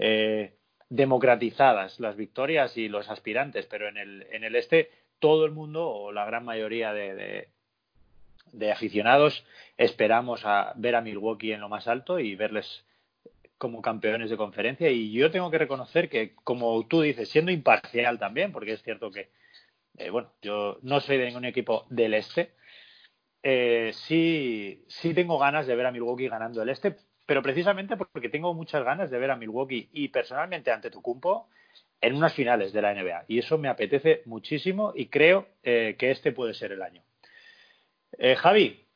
eh, 0.00 0.54
democratizadas 0.88 2.00
las 2.00 2.16
victorias 2.16 2.76
y 2.76 2.88
los 2.88 3.08
aspirantes, 3.08 3.66
pero 3.66 3.86
en 3.86 3.96
el, 3.96 4.26
en 4.32 4.42
el 4.42 4.56
este 4.56 4.90
todo 5.20 5.46
el 5.46 5.52
mundo 5.52 5.88
o 5.88 6.10
la 6.10 6.24
gran 6.24 6.44
mayoría 6.44 6.92
de, 6.92 7.14
de, 7.14 7.48
de, 8.52 8.72
aficionados 8.72 9.44
esperamos 9.76 10.44
a 10.44 10.72
ver 10.74 10.96
a 10.96 11.00
Milwaukee 11.00 11.52
en 11.52 11.60
lo 11.60 11.68
más 11.68 11.86
alto 11.86 12.18
y 12.18 12.34
verles 12.34 12.84
como 13.56 13.80
campeones 13.82 14.30
de 14.30 14.36
conferencia. 14.36 14.90
Y 14.90 15.12
yo 15.12 15.30
tengo 15.30 15.48
que 15.52 15.58
reconocer 15.58 16.08
que 16.08 16.34
como 16.42 16.84
tú 16.88 17.02
dices 17.02 17.28
siendo 17.28 17.52
imparcial 17.52 18.18
también 18.18 18.50
porque 18.50 18.72
es 18.72 18.82
cierto 18.82 19.12
que 19.12 19.28
eh, 19.98 20.10
bueno 20.10 20.32
yo 20.42 20.78
no 20.82 21.00
soy 21.00 21.18
de 21.18 21.26
ningún 21.26 21.44
equipo 21.44 21.86
del 21.90 22.14
este 22.14 22.54
eh, 23.42 23.90
sí 23.92 24.84
sí 24.88 25.14
tengo 25.14 25.38
ganas 25.38 25.66
de 25.66 25.76
ver 25.76 25.86
a 25.86 25.92
Milwaukee 25.92 26.28
ganando 26.28 26.62
el 26.62 26.68
este 26.68 26.96
pero 27.26 27.42
precisamente 27.42 27.96
porque 27.96 28.28
tengo 28.28 28.54
muchas 28.54 28.84
ganas 28.84 29.10
de 29.10 29.18
ver 29.18 29.30
a 29.30 29.36
Milwaukee 29.36 29.88
y 29.92 30.08
personalmente 30.08 30.70
ante 30.70 30.90
Tucumpo 30.90 31.48
en 32.00 32.14
unas 32.14 32.34
finales 32.34 32.72
de 32.72 32.82
la 32.82 32.94
NBA. 32.94 33.24
Y 33.26 33.38
eso 33.40 33.58
me 33.58 33.68
apetece 33.68 34.22
muchísimo 34.26 34.92
y 34.94 35.06
creo 35.08 35.48
eh, 35.64 35.96
que 35.98 36.12
este 36.12 36.30
puede 36.30 36.54
ser 36.54 36.70
el 36.70 36.82
año. 36.82 37.02
Javi, 38.38 38.86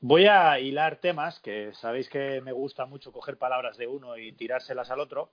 voy 0.00 0.26
a 0.26 0.58
hilar 0.58 0.96
temas 0.96 1.40
que 1.40 1.72
sabéis 1.74 2.08
que 2.08 2.40
me 2.40 2.52
gusta 2.52 2.86
mucho 2.86 3.12
coger 3.12 3.36
palabras 3.36 3.76
de 3.76 3.86
uno 3.86 4.16
y 4.16 4.32
tirárselas 4.32 4.90
al 4.90 5.00
otro. 5.00 5.30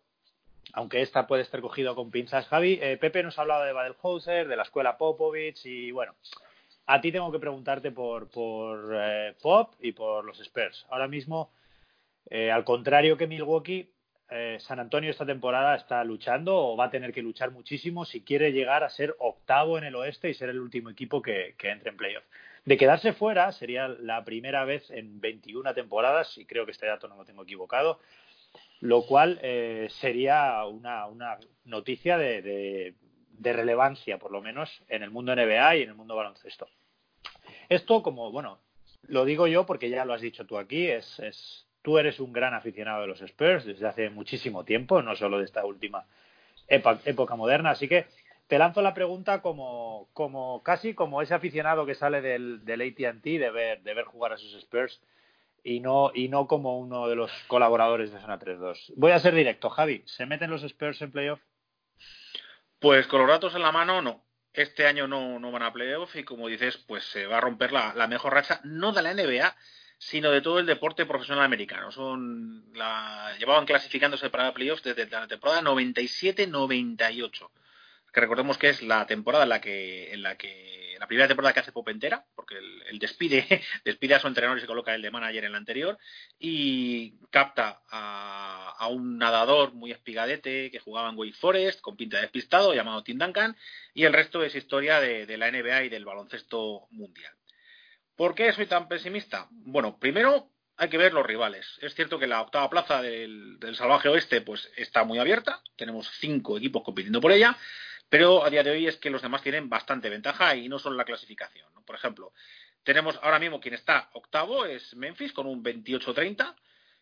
Aunque 0.74 1.01
esta 1.01 1.28
puede 1.28 1.43
estar 1.43 1.62
cogido 1.62 1.95
con 1.95 2.12
pinzas, 2.12 2.47
Javi. 2.47 2.80
Eh, 2.82 2.97
Pepe 2.97 3.24
nos 3.24 3.38
ha 3.38 3.41
hablado 3.41 3.64
de 3.64 3.74
Badelhauser, 3.74 4.47
de 4.47 4.55
la 4.55 4.64
escuela 4.64 4.97
Popovich 4.97 5.66
y 5.66 5.91
bueno, 5.91 6.16
a 6.86 7.01
ti 7.01 7.12
tengo 7.12 7.32
que 7.32 7.39
preguntarte 7.39 7.91
por, 7.91 8.30
por 8.30 8.91
eh, 8.95 9.36
Pop 9.41 9.74
y 9.80 9.91
por 9.91 10.24
los 10.24 10.39
Spurs. 10.39 10.86
Ahora 10.89 11.07
mismo, 11.07 11.51
eh, 12.30 12.51
al 12.51 12.64
contrario 12.64 13.18
que 13.18 13.28
Milwaukee, 13.28 13.91
San 14.59 14.80
Antonio 14.80 15.12
esta 15.12 15.26
temporada 15.26 15.76
está 15.76 16.01
luchando 16.05 16.55
o 16.55 16.78
va 16.78 16.86
a 16.86 16.89
tener 16.89 17.12
que 17.12 17.22
luchar 17.22 17.51
muchísimo 17.51 18.05
si 18.05 18.24
quiere 18.24 18.53
llegar 18.53 18.82
a 18.82 18.89
ser 18.89 19.14
octavo 19.20 19.78
en 19.78 19.84
el 19.84 19.93
oeste 19.93 20.30
y 20.30 20.34
ser 20.34 20.47
el 20.47 20.62
último 20.62 20.89
equipo 20.89 21.22
que, 21.22 21.53
que 21.57 21.70
entre 21.70 21.89
en 21.89 21.97
playoff. 21.97 22.24
De 22.64 22.78
quedarse 22.78 23.12
fuera 23.12 23.51
sería 23.51 23.88
la 23.88 24.24
primera 24.24 24.64
vez 24.66 24.89
en 24.91 25.20
21 25.20 25.74
temporadas, 25.74 26.38
y 26.38 26.45
creo 26.45 26.66
que 26.66 26.72
este 26.72 26.86
dato 26.86 27.07
no 27.07 27.18
lo 27.18 27.26
tengo 27.26 27.43
equivocado, 27.43 27.99
lo 28.82 29.05
cual 29.05 29.39
eh, 29.43 29.88
sería 29.99 30.65
una, 30.65 31.05
una 31.05 31.38
noticia 31.65 32.17
de, 32.17 32.41
de, 32.41 33.53
relevancia, 33.53 34.17
por 34.17 34.32
lo 34.32 34.41
menos, 34.41 34.84
en 34.89 35.03
el 35.03 35.11
mundo 35.11 35.36
NBA 35.36 35.77
y 35.77 35.82
en 35.84 35.89
el 35.89 35.95
mundo 35.95 36.15
baloncesto. 36.15 36.67
Esto, 37.69 38.01
como, 38.01 38.32
bueno, 38.32 38.59
lo 39.03 39.23
digo 39.23 39.47
yo 39.47 39.65
porque 39.65 39.89
ya 39.89 40.03
lo 40.03 40.13
has 40.13 40.21
dicho 40.21 40.45
tú 40.45 40.57
aquí, 40.57 40.88
es, 40.88 41.19
es 41.19 41.67
tú 41.84 41.99
eres 41.99 42.19
un 42.19 42.34
gran 42.34 42.53
aficionado 42.53 43.01
de 43.01 43.07
los 43.07 43.21
Spurs 43.21 43.65
desde 43.65 43.88
hace 43.88 44.09
muchísimo 44.09 44.63
tiempo, 44.63 45.01
no 45.01 45.15
solo 45.15 45.38
de 45.38 45.45
esta 45.45 45.63
última 45.63 46.05
época 46.67 47.36
moderna, 47.36 47.71
así 47.71 47.88
que 47.88 48.07
te 48.47 48.57
lanzo 48.57 48.82
la 48.82 48.93
pregunta 48.93 49.41
como, 49.41 50.09
como 50.13 50.63
casi 50.63 50.93
como 50.93 51.21
ese 51.21 51.34
aficionado 51.34 51.86
que 51.86 51.95
sale 51.95 52.21
del, 52.21 52.65
del 52.65 52.82
AT&T 52.82 53.39
de 53.39 53.51
ver, 53.51 53.82
de 53.84 53.93
ver 53.93 54.05
jugar 54.05 54.34
a 54.34 54.38
sus 54.38 54.53
Spurs 54.55 55.01
y 55.64 55.80
no, 55.80 56.12
y 56.14 56.30
no 56.30 56.47
como 56.47 56.80
uno 56.80 57.07
de 57.07 57.16
los 57.16 57.32
colaboradores 57.47 58.12
de 58.12 58.20
Zona 58.20 58.39
3-2. 58.39 58.93
Voy 58.95 59.12
a 59.12 59.20
ser 59.20 59.36
directo, 59.36 59.70
Javi, 59.70 60.03
¿se 60.05 60.26
meten 60.26 60.49
los 60.49 60.64
Spurs 60.64 61.01
en 61.01 61.12
playoff? 61.12 61.41
Pues 62.80 63.07
con 63.07 63.22
los 63.22 63.30
datos 63.30 63.53
en 63.55 63.62
la 63.62 63.72
mano, 63.72 64.01
no. 64.01 64.26
Este 64.53 64.88
año 64.88 65.07
no, 65.07 65.39
no 65.39 65.51
van 65.51 65.64
a 65.64 65.72
playoff 65.72 66.16
y 66.16 66.24
como 66.24 66.47
dices, 66.47 66.78
pues 66.88 67.03
se 67.05 67.26
va 67.26 67.38
a 67.38 67.41
romper 67.41 67.72
la, 67.72 67.93
la 67.95 68.07
mejor 68.07 68.34
racha, 68.34 68.59
no 68.64 68.91
de 68.91 69.01
la 69.01 69.14
NBA, 69.14 69.55
sino 70.01 70.32
de 70.32 70.41
todo 70.41 70.57
el 70.59 70.66
deporte 70.66 71.05
profesional 71.05 71.45
americano. 71.45 71.91
Son 71.91 72.66
la, 72.74 73.36
llevaban 73.38 73.68
clasificándose 73.68 74.32
para 74.32 74.51
playoffs 74.51 74.82
desde 74.84 75.07
la 75.07 75.28
temporada 75.28 75.62
97-98. 75.62 77.49
que 78.12 78.20
recordemos 78.20 78.57
que 78.57 78.70
es 78.70 78.82
la 78.82 79.05
temporada 79.05 79.43
en 79.43 79.49
la 79.49 79.62
que, 79.62 80.12
en 80.12 80.24
la 80.24 80.36
que 80.38 80.90
la 81.02 81.08
primera 81.08 81.28
temporada 81.28 81.52
que 81.52 81.62
hace 81.62 81.72
Pop 81.72 81.89
entera, 81.89 82.24
porque 82.36 82.60
el, 82.60 82.99
despide, 82.99 83.43
despide 83.84 84.14
a 84.14 84.20
su 84.20 84.28
entrenador 84.28 84.60
y 84.60 84.62
se 84.62 84.68
coloca 84.68 84.93
el 84.93 85.02
de 85.02 85.10
manager 85.10 85.45
en 85.45 85.52
la 85.52 85.58
anterior, 85.58 85.97
y 86.38 87.18
capta 87.32 87.82
a, 87.89 88.88
un 88.88 89.18
nadador 89.18 89.74
muy 89.74 89.91
espigadete 89.91 90.70
que 90.70 90.78
jugaba 90.78 91.10
en 91.10 91.18
Wake 91.18 91.34
Forest, 91.34 91.82
con 91.82 91.97
pinta 91.97 92.18
de 92.18 92.24
despistado, 92.24 92.76
llamado 92.76 93.02
Tim 93.02 93.18
Duncan, 93.18 93.58
y 93.95 94.04
el 94.04 94.14
resto 94.14 94.43
es 94.43 94.54
historia 94.54 94.99
de, 94.99 95.26
de 95.26 95.38
la 95.38 95.52
NBA 95.52 95.86
y 95.86 95.89
del 95.89 96.06
baloncesto 96.06 96.86
mundial. 96.91 97.34
¿Por 98.16 98.36
qué 98.36 98.54
soy 98.54 98.68
tan 98.68 98.88
pesimista? 98.88 99.47
Bueno, 99.49 99.97
primero 99.97 100.52
hay 100.78 100.89
que 100.89 100.97
ver 100.97 101.14
los 101.14 101.26
rivales. 101.26 101.68
Es 101.82 101.95
cierto 101.95 102.20
que 102.20 102.28
la 102.28 102.41
octava 102.41 102.70
plaza 102.70 103.02
del, 103.02 103.58
salvaje 103.76 104.10
oeste 104.10 104.41
pues 104.41 104.70
está 104.76 105.04
muy 105.04 105.18
abierta, 105.18 105.62
tenemos 105.76 106.10
cinco 106.20 106.58
equipos 106.58 106.84
compitiendo 106.84 107.22
por 107.22 107.32
ella, 107.32 107.58
pero 108.12 108.43
a 108.43 108.49
día 108.49 108.62
de 108.62 108.72
hoy 108.72 108.88
es 108.88 108.97
que 108.97 109.09
los 109.09 109.22
demás 109.22 109.41
tienen 109.41 109.70
bastante 109.70 110.09
ventaja 110.09 110.53
y 110.53 110.68
no 110.68 110.80
solo 110.80 110.97
la 110.97 111.05
clasificación. 111.05 111.66
Por 111.86 111.95
ejemplo, 111.95 112.34
tenemos 112.84 113.18
ahora 113.24 113.39
mismo 113.39 113.62
quien 113.62 113.74
está 113.74 114.09
octavo 114.12 114.66
es 114.66 114.93
Memphis 114.97 115.32
con 115.32 115.47
un 115.47 115.64
28-30 115.64 116.53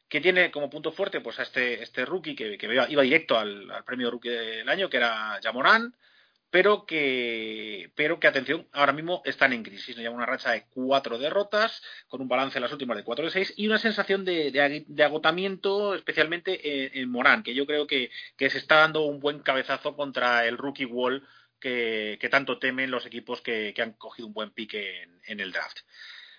que 0.07 0.21
tiene 0.21 0.51
como 0.51 0.69
punto 0.69 0.91
fuerte 0.91 1.19
pues 1.19 1.39
a 1.39 1.43
este, 1.43 1.81
este 1.81 2.05
rookie 2.05 2.35
que, 2.35 2.59
iba, 2.61 2.85
directo 2.85 3.39
al, 3.39 3.71
al, 3.71 3.83
premio 3.83 4.11
rookie 4.11 4.29
del 4.29 4.69
año, 4.69 4.87
que 4.87 4.97
era 4.97 5.39
Jamoran, 5.41 5.95
pero 6.51 6.85
que, 6.85 7.91
pero 7.95 8.19
que 8.19 8.27
atención, 8.27 8.67
ahora 8.71 8.93
mismo 8.93 9.21
están 9.25 9.53
en 9.53 9.63
crisis. 9.63 9.95
Nos 9.95 10.03
lleva 10.03 10.15
una 10.15 10.25
racha 10.25 10.51
de 10.51 10.65
cuatro 10.69 11.17
derrotas, 11.17 11.81
con 12.07 12.21
un 12.21 12.27
balance 12.27 12.57
en 12.57 12.63
las 12.63 12.71
últimas 12.71 12.97
de 12.97 13.03
cuatro 13.03 13.25
de 13.25 13.31
seis, 13.31 13.53
y 13.55 13.67
una 13.67 13.77
sensación 13.77 14.25
de, 14.25 14.83
agotamiento, 15.03 15.93
especialmente 15.95 16.99
en, 16.99 17.09
Morán, 17.09 17.43
que 17.43 17.53
yo 17.53 17.65
creo 17.65 17.85
que, 17.85 18.09
que, 18.35 18.49
se 18.49 18.57
está 18.57 18.77
dando 18.77 19.03
un 19.03 19.19
buen 19.19 19.39
cabezazo 19.39 19.95
contra 19.95 20.45
el 20.47 20.57
rookie 20.57 20.85
wall 20.85 21.27
que, 21.59 22.17
que 22.19 22.29
tanto 22.29 22.57
temen 22.57 22.91
los 22.91 23.05
equipos 23.05 23.41
que, 23.41 23.73
han 23.77 23.93
cogido 23.93 24.27
un 24.27 24.33
buen 24.33 24.51
pique 24.51 25.07
en, 25.25 25.39
el 25.39 25.51
draft. 25.51 25.79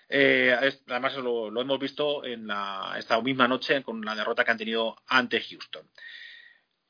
Eh, 0.09 0.53
además, 0.87 1.15
lo, 1.15 1.49
lo, 1.49 1.61
hemos 1.61 1.79
visto 1.79 2.25
en 2.25 2.47
la, 2.47 2.95
esta 2.97 3.21
misma 3.21 3.47
noche 3.47 3.81
con 3.81 4.01
la 4.03 4.15
derrota 4.15 4.43
que 4.43 4.51
han 4.51 4.57
tenido 4.57 4.97
ante 5.07 5.41
Houston. 5.41 5.89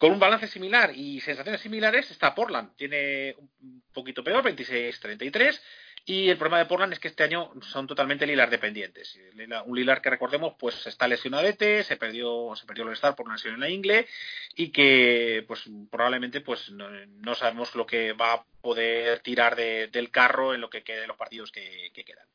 Con 0.02 0.14
un 0.14 0.20
balance 0.20 0.48
similar 0.48 0.94
y 0.96 1.22
sensaciones 1.22 1.62
similares 1.62 2.10
está 2.10 2.34
Portland. 2.34 2.76
Tiene 2.76 3.36
un 3.62 3.84
poquito 3.94 4.24
peor, 4.24 4.44
26-33. 4.44 5.62
Y 6.06 6.28
el 6.28 6.38
problema 6.38 6.58
de 6.58 6.66
Portland 6.66 6.94
es 6.94 7.00
que 7.00 7.08
este 7.08 7.22
año 7.22 7.52
son 7.62 7.86
totalmente 7.86 8.26
Lilar 8.26 8.50
dependientes. 8.50 9.20
Un 9.68 9.78
Lilar 9.78 10.02
que 10.02 10.10
recordemos, 10.10 10.56
pues 10.58 10.88
está 10.88 11.08
lesionadete, 11.08 11.84
se 11.84 11.98
perdió, 11.98 12.56
se 12.56 12.66
perdió 12.66 12.84
el 12.86 12.94
Star 12.94 13.16
por 13.16 13.28
una 13.28 13.36
lesión 13.36 13.54
en 13.54 13.60
la 13.60 13.70
ingle 13.70 14.08
y 14.56 14.70
que, 14.70 15.46
pues 15.48 15.70
probablemente, 15.92 16.42
pues 16.42 16.72
no, 16.72 17.36
sabemos 17.36 17.76
lo 17.76 17.86
que 17.86 18.14
va 18.14 18.34
a 18.34 18.46
poder 18.60 19.20
tirar 19.20 19.56
del 19.56 20.10
carro 20.10 20.56
en 20.56 20.62
lo 20.62 20.72
que 20.72 20.82
quede 20.82 21.02
de 21.02 21.08
los 21.08 21.18
partidos 21.18 21.52
que 21.52 21.92
quedan. 21.94 22.26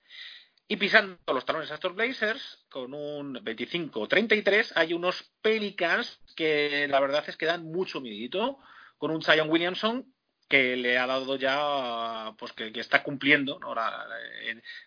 Y 0.68 0.76
pisando 0.76 1.18
los 1.32 1.44
talones 1.44 1.70
a 1.70 1.74
estos 1.74 1.94
Blazers, 1.94 2.66
con 2.68 2.92
un 2.92 3.36
25-33, 3.36 4.72
hay 4.74 4.94
unos 4.94 5.30
Pelicans 5.40 6.20
que 6.34 6.88
la 6.88 6.98
verdad 6.98 7.24
es 7.28 7.36
que 7.36 7.46
dan 7.46 7.64
mucho 7.64 8.00
miedito, 8.00 8.58
con 8.98 9.12
un 9.12 9.22
Zion 9.22 9.48
Williamson 9.48 10.12
que 10.48 10.76
le 10.76 10.98
ha 10.98 11.06
dado 11.06 11.36
ya, 11.36 12.34
pues 12.38 12.52
que, 12.52 12.72
está 12.74 13.02
cumpliendo, 13.02 13.58
Ahora, 13.62 14.06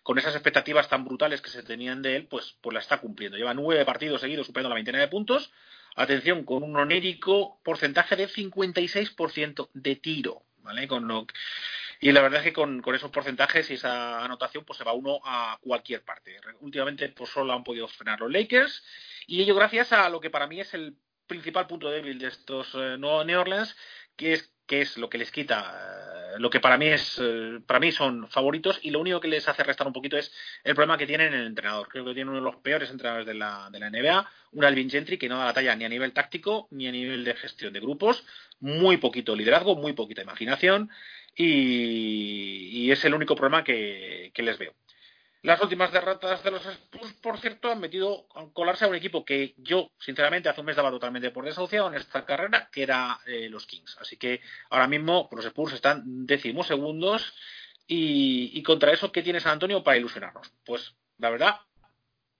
con 0.02 0.18
esas 0.18 0.34
expectativas 0.34 0.88
tan 0.88 1.04
brutales 1.04 1.42
que 1.42 1.50
se 1.50 1.62
tenían 1.62 2.02
de 2.02 2.16
él, 2.16 2.26
pues, 2.26 2.56
pues 2.60 2.74
la 2.74 2.80
está 2.80 2.98
cumpliendo. 2.98 3.36
Lleva 3.36 3.54
nueve 3.54 3.84
partidos 3.84 4.22
seguidos 4.22 4.46
superando 4.46 4.70
la 4.70 4.76
veintena 4.76 5.00
de 5.00 5.08
puntos. 5.08 5.52
Atención, 5.96 6.44
con 6.44 6.62
un 6.62 6.76
onérico 6.76 7.60
porcentaje 7.62 8.16
de 8.16 8.28
56% 8.28 9.70
de 9.74 9.96
tiro, 9.96 10.44
¿vale? 10.58 10.88
Con 10.88 11.06
lo 11.08 11.26
y 12.00 12.12
la 12.12 12.22
verdad 12.22 12.40
es 12.40 12.44
que 12.44 12.52
con, 12.54 12.82
esos 12.94 13.10
porcentajes 13.10 13.70
y 13.70 13.74
esa 13.74 14.24
anotación, 14.24 14.64
pues 14.64 14.78
se 14.78 14.84
va 14.84 14.94
uno 14.94 15.20
a 15.22 15.58
cualquier 15.60 16.02
parte. 16.02 16.40
Últimamente, 16.60 17.08
pues 17.10 17.28
solo 17.30 17.52
han 17.52 17.62
podido 17.62 17.86
frenar 17.88 18.20
los 18.20 18.32
Lakers. 18.32 18.82
Y 19.26 19.42
ello 19.42 19.54
gracias 19.54 19.92
a 19.92 20.08
lo 20.08 20.18
que 20.18 20.30
para 20.30 20.46
mí 20.46 20.60
es 20.60 20.72
el 20.72 20.96
principal 21.26 21.66
punto 21.66 21.90
débil 21.90 22.18
de 22.18 22.28
estos 22.28 22.74
eh, 22.74 22.96
New 22.98 23.38
Orleans, 23.38 23.76
que 24.16 24.32
es 24.32 24.52
que 24.70 24.82
es 24.82 24.96
lo 24.98 25.10
que 25.10 25.18
les 25.18 25.32
quita, 25.32 26.34
eh, 26.36 26.38
lo 26.38 26.48
que 26.48 26.60
para 26.60 26.78
mí 26.78 26.86
es, 26.86 27.20
eh, 27.20 27.58
para 27.66 27.80
mí 27.80 27.90
son 27.90 28.28
favoritos 28.30 28.78
y 28.82 28.90
lo 28.90 29.00
único 29.00 29.18
que 29.18 29.26
les 29.26 29.48
hace 29.48 29.64
restar 29.64 29.84
un 29.88 29.92
poquito 29.92 30.16
es 30.16 30.32
el 30.62 30.76
problema 30.76 30.96
que 30.96 31.08
tienen 31.08 31.34
en 31.34 31.40
el 31.40 31.46
entrenador. 31.48 31.88
Creo 31.88 32.04
que 32.04 32.14
tiene 32.14 32.30
uno 32.30 32.38
de 32.38 32.44
los 32.44 32.54
peores 32.62 32.88
entrenadores 32.88 33.26
de 33.26 33.34
la, 33.34 33.68
de 33.72 33.80
la 33.80 33.90
NBA, 33.90 34.30
un 34.52 34.64
Alvin 34.64 34.88
Gentry 34.88 35.18
que 35.18 35.28
no 35.28 35.38
da 35.38 35.46
la 35.46 35.52
talla 35.52 35.74
ni 35.74 35.84
a 35.84 35.88
nivel 35.88 36.12
táctico 36.12 36.68
ni 36.70 36.86
a 36.86 36.92
nivel 36.92 37.24
de 37.24 37.34
gestión 37.34 37.72
de 37.72 37.80
grupos, 37.80 38.24
muy 38.60 38.98
poquito 38.98 39.34
liderazgo, 39.34 39.74
muy 39.74 39.92
poquita 39.92 40.22
imaginación 40.22 40.88
y, 41.36 42.90
es 42.90 43.04
el 43.04 43.14
único 43.14 43.34
problema 43.34 43.64
que, 43.64 44.32
les 44.36 44.58
veo. 44.58 44.74
Las 45.42 45.60
últimas 45.62 45.90
derrotas 45.92 46.42
de 46.44 46.50
los 46.50 46.66
Spurs, 46.66 47.14
por 47.14 47.38
cierto, 47.38 47.70
han 47.70 47.80
metido 47.80 48.26
a 48.34 48.46
colarse 48.52 48.84
a 48.84 48.88
un 48.88 48.94
equipo 48.94 49.24
que 49.24 49.54
yo, 49.56 49.90
sinceramente, 49.98 50.48
hace 50.48 50.60
un 50.60 50.66
mes 50.66 50.76
daba 50.76 50.90
totalmente 50.90 51.30
por 51.30 51.44
desahuciado 51.44 51.88
en 51.88 51.94
esta 51.94 52.26
carrera, 52.26 52.68
que 52.70 52.82
era 52.82 53.18
eh, 53.26 53.48
los 53.48 53.66
Kings. 53.66 53.96
Así 54.00 54.16
que 54.16 54.40
ahora 54.68 54.86
mismo 54.86 55.28
los 55.32 55.44
Spurs 55.46 55.72
están 55.72 56.26
décimos 56.26 56.66
segundos 56.66 57.32
y, 57.86 58.50
y 58.52 58.62
contra 58.62 58.92
eso, 58.92 59.12
¿qué 59.12 59.22
tiene 59.22 59.40
San 59.40 59.52
Antonio 59.52 59.82
para 59.82 59.96
ilusionarnos? 59.96 60.52
Pues, 60.64 60.94
la 61.16 61.30
verdad, 61.30 61.60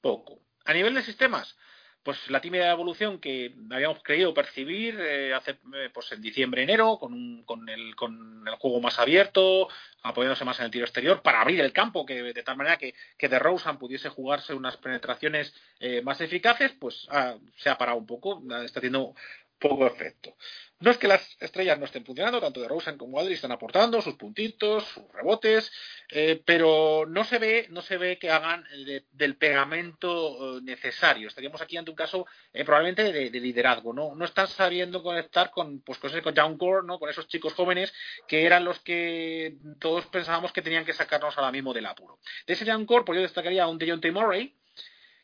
poco. 0.02 0.42
A 0.66 0.74
nivel 0.74 0.94
de 0.94 1.02
sistemas, 1.02 1.56
pues 2.02 2.30
la 2.30 2.40
tímida 2.40 2.70
evolución 2.70 3.20
que 3.20 3.54
habíamos 3.70 4.02
creído 4.02 4.32
percibir 4.32 4.98
eh, 5.00 5.34
hace 5.34 5.52
eh, 5.74 5.90
pues 5.92 6.10
en 6.12 6.22
diciembre 6.22 6.62
enero 6.62 6.98
con, 6.98 7.12
un, 7.12 7.42
con, 7.44 7.68
el, 7.68 7.94
con 7.94 8.44
el 8.46 8.54
juego 8.56 8.80
más 8.80 8.98
abierto 8.98 9.68
apoyándose 10.02 10.44
más 10.44 10.58
en 10.60 10.66
el 10.66 10.70
tiro 10.70 10.86
exterior 10.86 11.22
para 11.22 11.42
abrir 11.42 11.60
el 11.60 11.72
campo 11.72 12.06
que 12.06 12.22
de 12.22 12.42
tal 12.42 12.56
manera 12.56 12.78
que, 12.78 12.94
que 13.18 13.28
de 13.28 13.38
Rosen 13.38 13.76
pudiese 13.76 14.08
jugarse 14.08 14.54
unas 14.54 14.76
penetraciones 14.78 15.54
eh, 15.78 16.00
más 16.02 16.20
eficaces 16.20 16.72
pues 16.72 17.06
ah, 17.10 17.36
se 17.56 17.68
ha 17.68 17.76
parado 17.76 17.98
un 17.98 18.06
poco 18.06 18.42
está 18.64 18.80
haciendo 18.80 19.14
poco 19.58 19.86
efecto. 19.86 20.34
No 20.80 20.90
es 20.90 20.96
que 20.96 21.08
las 21.08 21.36
estrellas 21.40 21.78
no 21.78 21.84
estén 21.84 22.06
funcionando, 22.06 22.40
tanto 22.40 22.62
de 22.62 22.66
Rosen 22.66 22.96
como 22.96 23.20
Adri 23.20 23.34
están 23.34 23.52
aportando 23.52 24.00
sus 24.00 24.14
puntitos, 24.14 24.82
sus 24.84 25.04
rebotes, 25.12 25.70
eh, 26.08 26.42
pero 26.42 27.04
no 27.06 27.22
se 27.24 27.38
ve, 27.38 27.66
no 27.68 27.82
se 27.82 27.98
ve 27.98 28.18
que 28.18 28.30
hagan 28.30 28.64
del 29.12 29.36
pegamento 29.36 30.56
eh, 30.56 30.62
necesario. 30.62 31.28
Estaríamos 31.28 31.60
aquí 31.60 31.76
ante 31.76 31.90
un 31.90 31.96
caso 31.98 32.26
eh, 32.54 32.64
probablemente 32.64 33.12
de, 33.12 33.40
liderazgo, 33.40 33.92
¿no? 33.92 34.14
No 34.14 34.24
están 34.24 34.48
sabiendo 34.48 35.02
conectar 35.02 35.50
con, 35.50 35.82
pues, 35.82 35.98
con, 35.98 36.18
con 36.22 36.34
John 36.34 36.56
Core, 36.56 36.86
¿no? 36.86 36.98
Con 36.98 37.10
esos 37.10 37.28
chicos 37.28 37.52
jóvenes 37.52 37.92
que 38.26 38.46
eran 38.46 38.64
los 38.64 38.80
que 38.80 39.58
todos 39.80 40.06
pensábamos 40.06 40.50
que 40.50 40.62
tenían 40.62 40.86
que 40.86 40.94
sacarnos 40.94 41.36
ahora 41.36 41.52
mismo 41.52 41.74
del 41.74 41.84
apuro. 41.84 42.18
De 42.46 42.54
ese 42.54 42.64
Young 42.64 42.86
Core, 42.86 43.04
pues 43.04 43.16
yo 43.18 43.22
destacaría 43.22 43.64
a 43.64 43.68
un 43.68 43.76
Dejounte 43.76 44.10
Murray, 44.12 44.56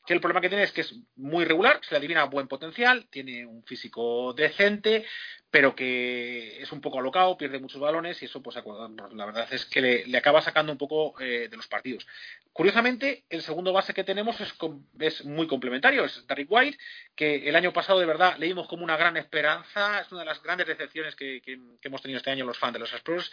que 0.06 0.14
el 0.14 0.20
problema 0.20 0.40
que 0.40 0.48
tiene 0.48 0.64
es 0.64 0.72
que 0.72 0.82
es 0.82 0.94
muy 1.16 1.44
regular, 1.44 1.80
se 1.82 1.92
le 1.92 1.98
adivina 1.98 2.24
buen 2.24 2.46
potencial, 2.46 3.08
tiene 3.10 3.44
un 3.44 3.64
físico 3.64 4.32
decente, 4.32 5.04
pero 5.50 5.74
que 5.74 6.62
es 6.62 6.70
un 6.70 6.80
poco 6.80 7.00
alocado, 7.00 7.36
pierde 7.36 7.58
muchos 7.58 7.80
balones 7.80 8.22
y 8.22 8.26
eso, 8.26 8.42
pues, 8.42 8.56
la 8.56 9.26
verdad 9.26 9.48
es 9.52 9.64
que 9.66 10.04
le, 10.06 10.16
acaba 10.16 10.42
sacando 10.42 10.70
un 10.70 10.78
poco 10.78 11.20
eh, 11.20 11.48
de 11.48 11.56
los 11.56 11.66
partidos. 11.66 12.06
Curiosamente, 12.52 13.24
el 13.28 13.42
segundo 13.42 13.72
base 13.72 13.94
que 13.94 14.04
tenemos 14.04 14.40
es, 14.40 14.54
es, 15.00 15.24
muy 15.24 15.46
complementario, 15.46 16.04
es 16.04 16.26
Derrick 16.26 16.50
White, 16.50 16.78
que 17.14 17.48
el 17.48 17.56
año 17.56 17.72
pasado 17.72 17.98
de 17.98 18.06
verdad 18.06 18.36
leímos 18.38 18.68
como 18.68 18.84
una 18.84 18.96
gran 18.96 19.16
esperanza, 19.16 20.00
es 20.00 20.12
una 20.12 20.20
de 20.20 20.26
las 20.26 20.42
grandes 20.42 20.68
decepciones 20.68 21.16
que, 21.16 21.40
que 21.42 21.58
hemos 21.82 22.02
tenido 22.02 22.18
este 22.18 22.30
año 22.30 22.44
los 22.44 22.58
fans 22.58 22.74
de 22.74 22.78
los 22.78 22.92
Spurs, 22.92 23.32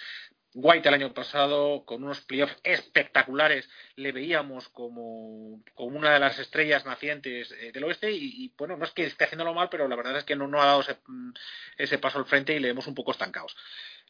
White 0.55 0.87
el 0.87 0.95
año 0.95 1.13
pasado, 1.13 1.83
con 1.85 2.03
unos 2.03 2.21
playoffs 2.21 2.55
espectaculares, 2.63 3.67
le 3.95 4.11
veíamos 4.11 4.69
como, 4.69 5.63
como 5.73 5.97
una 5.97 6.13
de 6.13 6.19
las 6.19 6.37
estrellas 6.37 6.85
nacientes 6.85 7.51
eh, 7.51 7.71
del 7.71 7.83
oeste 7.85 8.11
y, 8.11 8.53
bueno, 8.57 8.77
no 8.77 8.85
es 8.85 8.91
que 8.91 9.05
esté 9.05 9.23
haciéndolo 9.23 9.53
mal, 9.53 9.69
pero 9.69 9.87
la 9.87 9.95
verdad 9.95 10.17
es 10.17 10.23
que 10.23 10.35
no, 10.35 10.47
no 10.47 10.61
ha 10.61 10.65
dado 10.65 10.81
ese, 10.81 10.97
mm, 11.07 11.31
ese, 11.77 11.97
paso 11.97 12.19
al 12.19 12.25
frente 12.25 12.53
y 12.53 12.59
le 12.59 12.67
vemos 12.67 12.87
un 12.87 12.95
poco 12.95 13.11
estancados. 13.11 13.55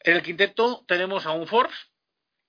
En 0.00 0.16
el 0.16 0.22
quinteto 0.22 0.84
tenemos 0.86 1.24
a 1.26 1.32
un 1.32 1.46
Forbes, 1.46 1.76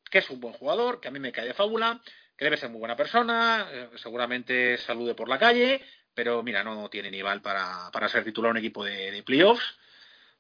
que 0.09 0.19
es 0.19 0.29
un 0.29 0.39
buen 0.39 0.53
jugador, 0.53 0.99
que 0.99 1.07
a 1.07 1.11
mí 1.11 1.19
me 1.19 1.31
cae 1.31 1.45
de 1.45 1.53
fábula, 1.53 2.01
que 2.37 2.45
debe 2.45 2.57
ser 2.57 2.69
muy 2.69 2.79
buena 2.79 2.97
persona, 2.97 3.67
eh, 3.71 3.89
seguramente 3.95 4.77
salude 4.77 5.15
por 5.15 5.29
la 5.29 5.39
calle, 5.39 5.81
pero 6.13 6.43
mira, 6.43 6.63
no 6.63 6.89
tiene 6.89 7.09
nivel 7.11 7.41
para, 7.41 7.89
para 7.91 8.09
ser 8.09 8.23
titular 8.23 8.51
un 8.51 8.57
equipo 8.57 8.83
de, 8.83 9.11
de 9.11 9.23
playoffs 9.23 9.77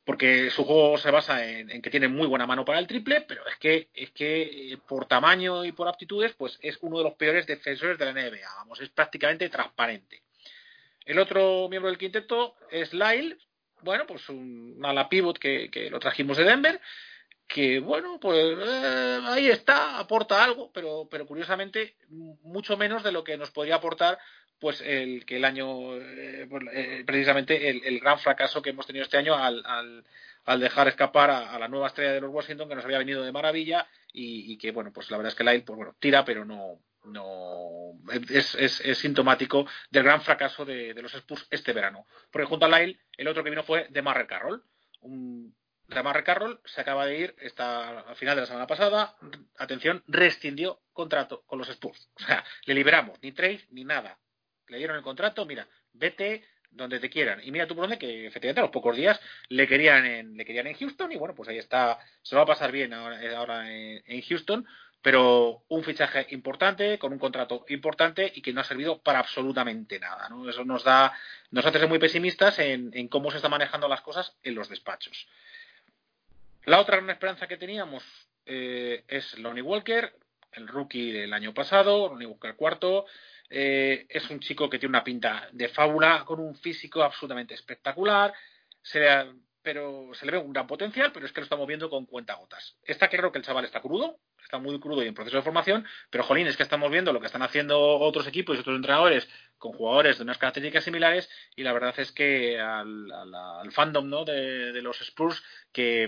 porque 0.05 0.51
su 0.51 0.63
juego 0.63 0.97
se 0.99 1.09
basa 1.09 1.43
en, 1.43 1.81
que 1.81 1.89
tiene 1.89 2.07
muy 2.07 2.27
buena 2.27 2.45
mano 2.45 2.63
para 2.63 2.77
el 2.77 2.85
triple, 2.85 3.21
pero 3.21 3.45
es 3.47 3.57
que 3.57 3.89
es 3.93 4.11
que 4.11 4.73
eh, 4.73 4.77
por 4.77 5.07
tamaño 5.07 5.65
y 5.65 5.71
por 5.71 5.87
aptitudes, 5.87 6.33
pues 6.33 6.59
es 6.61 6.77
uno 6.81 6.99
de 6.99 7.05
los 7.05 7.15
peores 7.15 7.47
defensores 7.47 7.97
de 7.97 8.05
la 8.05 8.13
NBA. 8.13 8.47
Vamos, 8.57 8.79
es 8.81 8.89
prácticamente 8.89 9.49
transparente. 9.49 10.21
El 11.05 11.17
otro 11.17 11.67
miembro 11.69 11.89
del 11.89 11.97
quinteto 11.97 12.55
es 12.69 12.93
Lyle, 12.93 13.37
bueno, 13.81 14.05
pues 14.05 14.29
un 14.29 14.79
ala 14.83 15.09
pivot 15.09 15.39
que, 15.39 15.89
lo 15.91 15.99
trajimos 15.99 16.37
de 16.37 16.43
Denver, 16.43 16.79
que 17.47 17.79
bueno, 17.79 18.19
pues 18.19 18.57
eh, 18.59 19.19
ahí 19.25 19.47
está, 19.47 19.97
aporta 19.97 20.43
algo, 20.43 20.71
pero, 20.71 21.07
pero 21.09 21.25
curiosamente 21.25 21.95
mucho 22.09 22.77
menos 22.77 23.03
de 23.03 23.11
lo 23.11 23.23
que 23.23 23.37
nos 23.37 23.51
podría 23.51 23.75
aportar 23.75 24.19
pues 24.59 24.81
el 24.81 25.25
que 25.25 25.37
el 25.37 25.45
año, 25.45 25.95
eh, 25.97 26.47
pues, 26.49 26.63
eh, 26.73 27.03
precisamente 27.05 27.69
el, 27.69 27.99
gran 27.99 28.19
fracaso 28.19 28.61
que 28.61 28.71
hemos 28.71 28.87
tenido 28.87 29.03
este 29.03 29.17
año 29.17 29.35
al, 29.35 29.63
al, 30.45 30.59
dejar 30.59 30.87
escapar 30.87 31.29
a, 31.29 31.57
la 31.59 31.67
nueva 31.67 31.87
estrella 31.87 32.13
de 32.13 32.21
los 32.21 32.31
Washington 32.31 32.69
que 32.69 32.75
nos 32.75 32.85
había 32.85 32.99
venido 32.99 33.23
de 33.23 33.31
maravilla 33.31 33.87
y, 34.13 34.57
que, 34.57 34.71
bueno, 34.71 34.93
pues 34.93 35.11
la 35.11 35.17
verdad 35.17 35.31
es 35.31 35.35
que 35.35 35.43
Lyle, 35.43 35.63
pues 35.63 35.75
bueno, 35.75 35.95
tira, 35.99 36.23
pero 36.23 36.45
no, 36.45 36.79
no 37.03 37.93
es, 38.29 38.55
es, 38.55 38.97
sintomático 38.97 39.67
del 39.89 40.03
gran 40.03 40.21
fracaso 40.21 40.63
de, 40.63 40.93
los 40.93 41.13
Spurs 41.13 41.47
este 41.49 41.73
verano. 41.73 42.05
Porque 42.31 42.47
junto 42.47 42.65
a 42.65 42.69
Lyle, 42.69 42.99
el 43.17 43.27
otro 43.27 43.43
que 43.43 43.49
vino 43.49 43.63
fue 43.63 43.87
de 43.89 44.01
Marre 44.01 44.27
Carroll, 44.27 44.63
un 45.01 45.53
Marre 45.87 46.23
Carroll 46.23 46.59
se 46.65 46.81
acaba 46.81 47.05
de 47.05 47.19
ir 47.19 47.35
esta, 47.39 47.99
al 47.99 48.15
final 48.15 48.35
de 48.35 48.41
la 48.41 48.47
semana 48.47 48.67
pasada. 48.67 49.15
Atención, 49.57 50.03
rescindió 50.07 50.81
contrato 50.93 51.43
con 51.45 51.59
los 51.59 51.69
Spurs. 51.69 52.09
O 52.15 52.23
sea, 52.25 52.43
le 52.65 52.73
liberamos, 52.73 53.21
ni 53.21 53.31
trade 53.31 53.65
ni 53.69 53.83
nada. 53.83 54.17
Le 54.67 54.77
dieron 54.77 54.97
el 54.97 55.03
contrato, 55.03 55.45
mira, 55.45 55.67
vete 55.93 56.43
donde 56.71 56.99
te 56.99 57.09
quieran. 57.09 57.41
Y 57.43 57.51
mira 57.51 57.67
tú 57.67 57.75
por 57.75 57.83
dónde, 57.83 57.97
que 57.97 58.27
efectivamente 58.27 58.59
a 58.59 58.63
los 58.63 58.71
pocos 58.71 58.95
días 58.95 59.19
le 59.49 59.67
querían 59.67 60.05
en, 60.05 60.37
le 60.37 60.45
querían 60.45 60.67
en 60.67 60.75
Houston 60.75 61.11
y 61.11 61.15
bueno, 61.15 61.33
pues 61.33 61.49
ahí 61.49 61.57
está, 61.57 61.99
se 62.21 62.35
va 62.35 62.41
a 62.41 62.45
pasar 62.45 62.71
bien 62.71 62.93
ahora, 62.93 63.71
en, 63.71 64.21
Houston, 64.23 64.65
pero 65.01 65.63
un 65.69 65.83
fichaje 65.83 66.27
importante, 66.31 66.99
con 66.99 67.13
un 67.13 67.19
contrato 67.19 67.65
importante 67.69 68.31
y 68.35 68.41
que 68.41 68.51
no 68.51 68.61
ha 68.61 68.65
servido 68.65 69.01
para 69.01 69.19
absolutamente 69.19 69.99
nada. 69.99 70.29
Eso 70.49 70.65
nos 70.65 70.83
da, 70.83 71.13
nos 71.51 71.65
hace 71.65 71.79
ser 71.79 71.87
muy 71.87 71.99
pesimistas 71.99 72.59
en, 72.59 72.91
en 72.93 73.07
cómo 73.07 73.31
se 73.31 73.37
están 73.37 73.51
manejando 73.51 73.87
las 73.87 74.01
cosas 74.01 74.35
en 74.43 74.55
los 74.55 74.67
despachos. 74.67 75.27
La 76.65 76.79
otra 76.79 76.97
gran 76.97 77.11
esperanza 77.11 77.47
que 77.47 77.57
teníamos 77.57 78.03
eh, 78.45 79.03
es 79.07 79.37
Lonnie 79.37 79.61
Walker, 79.61 80.15
el 80.51 80.67
rookie 80.67 81.11
del 81.11 81.33
año 81.33 81.53
pasado, 81.53 82.09
Lonnie 82.09 82.25
Walker 82.25 82.55
cuarto. 82.55 83.05
Eh, 83.49 84.05
es 84.09 84.29
un 84.29 84.39
chico 84.39 84.69
que 84.69 84.79
tiene 84.79 84.91
una 84.91 85.03
pinta 85.03 85.47
de 85.51 85.69
fábula, 85.69 86.23
con 86.25 86.39
un 86.39 86.55
físico 86.55 87.03
absolutamente 87.03 87.53
espectacular, 87.53 88.33
pero 89.61 90.11
se 90.13 90.25
le 90.25 90.33
ve 90.33 90.37
un 90.37 90.53
gran 90.53 90.67
potencial, 90.67 91.11
pero 91.11 91.25
es 91.25 91.31
que 91.31 91.41
lo 91.41 91.45
estamos 91.45 91.67
viendo 91.67 91.89
con 91.89 92.05
cuentagotas. 92.05 92.77
Está 92.83 93.07
claro 93.07 93.31
que 93.31 93.39
el 93.39 93.45
chaval 93.45 93.65
está 93.65 93.81
crudo, 93.81 94.19
está 94.43 94.59
muy 94.59 94.79
crudo 94.79 95.03
y 95.03 95.07
en 95.07 95.15
proceso 95.15 95.37
de 95.37 95.43
formación, 95.43 95.85
pero 96.11 96.23
jolín, 96.23 96.47
es 96.47 96.55
que 96.55 96.63
estamos 96.63 96.91
viendo 96.91 97.11
lo 97.11 97.19
que 97.19 97.25
están 97.25 97.41
haciendo 97.41 97.79
otros 97.79 98.27
equipos 98.27 98.55
y 98.55 98.59
otros 98.59 98.75
entrenadores 98.75 99.27
con 99.65 99.77
jugadores 99.77 100.17
de 100.17 100.23
unas 100.23 100.37
características 100.37 100.83
similares 100.83 101.27
y 101.55 101.63
la 101.63 101.73
verdad 101.73 101.93
es 101.97 102.11
que 102.11 102.59
al, 102.59 103.71
fandom 103.71 104.07
¿no? 104.07 104.23
de, 104.23 104.79
los 104.81 105.01
Spurs 105.01 105.43
que, 105.71 106.07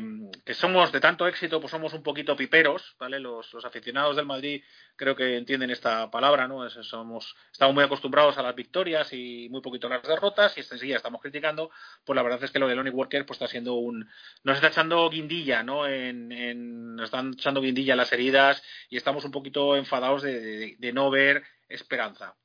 somos 0.53 0.91
de 0.91 0.99
tanto 0.99 1.28
éxito 1.28 1.60
pues 1.60 1.72
somos 1.72 1.93
un 1.93 2.03
poquito 2.03 2.36
piperos 2.36 2.95
vale 2.99 3.20
los, 3.20 3.53
aficionados 3.66 4.16
del 4.16 4.28
Madrid 4.28 4.64
creo 4.95 5.16
que 5.16 5.38
entienden 5.38 5.72
esta 5.72 6.12
palabra 6.12 6.47
no 6.47 6.70
somos 6.70 7.36
estamos 7.51 7.74
muy 7.74 7.84
acostumbrados 7.84 8.38
a 8.38 8.43
las 8.43 8.55
victorias 8.55 9.12
y 9.12 9.47
muy 9.49 9.62
poquito 9.62 9.88
a 9.88 9.91
las 9.91 10.03
derrotas 10.03 10.55
y 10.58 10.60
enseguida 10.60 10.97
estamos 10.97 11.22
criticando. 11.22 11.72
Pues 12.05 12.16
la 12.16 12.24
verdad 12.24 12.43
es 12.43 12.51
que 12.51 12.60
lo 12.60 12.68
de 12.68 12.76
Lonnie 12.76 12.91
Walker 12.91 13.26
pues 13.26 13.38
está 13.38 13.47
siendo 13.47 13.76
un 13.76 14.08
nos 14.43 14.55
está 14.55 14.68
echando 14.68 15.10
guindilla 15.10 15.64
no 15.64 15.88
en, 15.88 16.95
nos 16.95 17.05
están 17.05 17.34
echando 17.34 17.62
guindilla 17.62 17.95
las 17.95 18.12
heridas 18.12 18.62
y 18.89 18.97
estamos 18.97 19.26
un 19.26 19.32
poquito 19.32 19.76
enfadados 19.76 20.22
de 20.22 20.91
no 20.93 21.10
ver 21.10 21.43
esperanza 21.70 22.36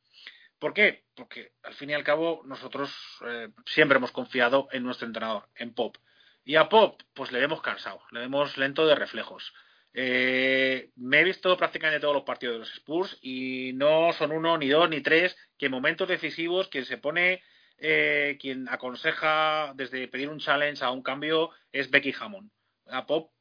¿Por 0.62 0.74
qué? 0.74 1.02
Porque 1.16 1.54
al 1.64 1.74
fin 1.74 1.90
y 1.90 1.94
al 1.94 2.04
cabo 2.04 2.42
nosotros 2.44 2.94
eh, 3.26 3.48
siempre 3.66 3.96
hemos 3.96 4.12
confiado 4.12 4.68
en 4.70 4.84
nuestro 4.84 5.08
entrenador, 5.08 5.48
en 5.56 5.74
Pop. 5.74 5.96
Y 6.44 6.54
a 6.54 6.68
Pop, 6.68 7.02
pues 7.14 7.32
le 7.32 7.40
vemos 7.40 7.60
cansado, 7.60 8.00
le 8.12 8.20
vemos 8.20 8.56
lento 8.56 8.86
de 8.86 8.94
reflejos. 8.94 9.52
Eh, 9.92 10.92
me 10.94 11.18
he 11.18 11.24
visto 11.24 11.56
prácticamente 11.56 11.98
todos 11.98 12.14
los 12.14 12.22
partidos 12.22 12.54
de 12.54 12.58
los 12.60 12.74
Spurs 12.74 13.18
y 13.22 13.72
no 13.74 14.12
son 14.12 14.30
uno, 14.30 14.56
ni 14.56 14.68
dos, 14.68 14.88
ni 14.88 15.00
tres, 15.00 15.36
que 15.58 15.66
en 15.66 15.72
momentos 15.72 16.06
decisivos 16.06 16.68
quien 16.68 16.84
se 16.84 16.96
pone, 16.96 17.42
eh, 17.78 18.38
quien 18.40 18.68
aconseja 18.68 19.72
desde 19.74 20.06
pedir 20.06 20.28
un 20.28 20.38
challenge 20.38 20.84
a 20.84 20.92
un 20.92 21.02
cambio 21.02 21.50
es 21.72 21.90
Becky 21.90 22.14
Hammond. 22.20 22.52
A 22.86 23.04
Pop 23.04 23.32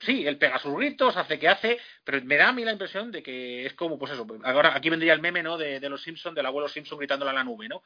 sí, 0.00 0.26
él 0.26 0.38
pega 0.38 0.58
sus 0.58 0.74
gritos, 0.74 1.16
hace 1.16 1.38
que 1.38 1.48
hace, 1.48 1.78
pero 2.04 2.20
me 2.24 2.36
da 2.36 2.48
a 2.48 2.52
mí 2.52 2.64
la 2.64 2.72
impresión 2.72 3.12
de 3.12 3.22
que 3.22 3.64
es 3.64 3.74
como, 3.74 3.98
pues 3.98 4.12
eso, 4.12 4.26
ahora 4.42 4.74
aquí 4.74 4.90
vendría 4.90 5.12
el 5.12 5.20
meme, 5.20 5.42
¿no? 5.42 5.56
De, 5.56 5.80
los 5.88 6.02
Simpsons, 6.02 6.34
del 6.34 6.46
abuelo 6.46 6.68
Simpson 6.68 6.98
gritándole 6.98 7.30
a 7.30 7.34
la 7.34 7.44
nube, 7.44 7.68
¿no? 7.68 7.82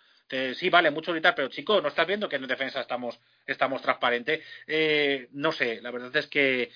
sí, 0.55 0.70
vale, 0.70 0.91
mucho 0.91 1.12
gritar, 1.12 1.35
pero 1.35 1.49
chico, 1.49 1.81
¿no 1.81 1.89
estás 1.89 2.07
viendo 2.07 2.29
que 2.29 2.37
en 2.37 2.47
defensa 2.47 2.81
estamos, 2.81 3.20
estamos 3.47 3.83
transparentes? 3.83 4.43
Eh, 4.66 5.29
no 5.33 5.53
sé, 5.53 5.81
la 5.83 5.91
verdad 5.91 6.14
es 6.16 6.27
que 6.27 6.70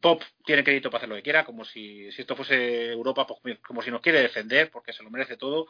Pop 0.00 0.22
tiene 0.44 0.64
crédito 0.64 0.90
para 0.90 0.98
hacer 0.98 1.08
lo 1.08 1.16
que 1.16 1.22
quiera, 1.22 1.44
como 1.44 1.64
si, 1.64 2.10
si 2.12 2.22
esto 2.22 2.34
fuese 2.34 2.92
Europa, 2.92 3.26
pues, 3.26 3.58
como 3.60 3.82
si 3.82 3.90
nos 3.90 4.00
quiere 4.00 4.20
defender, 4.22 4.70
porque 4.70 4.92
se 4.92 5.02
lo 5.02 5.10
merece 5.10 5.36
todo, 5.36 5.68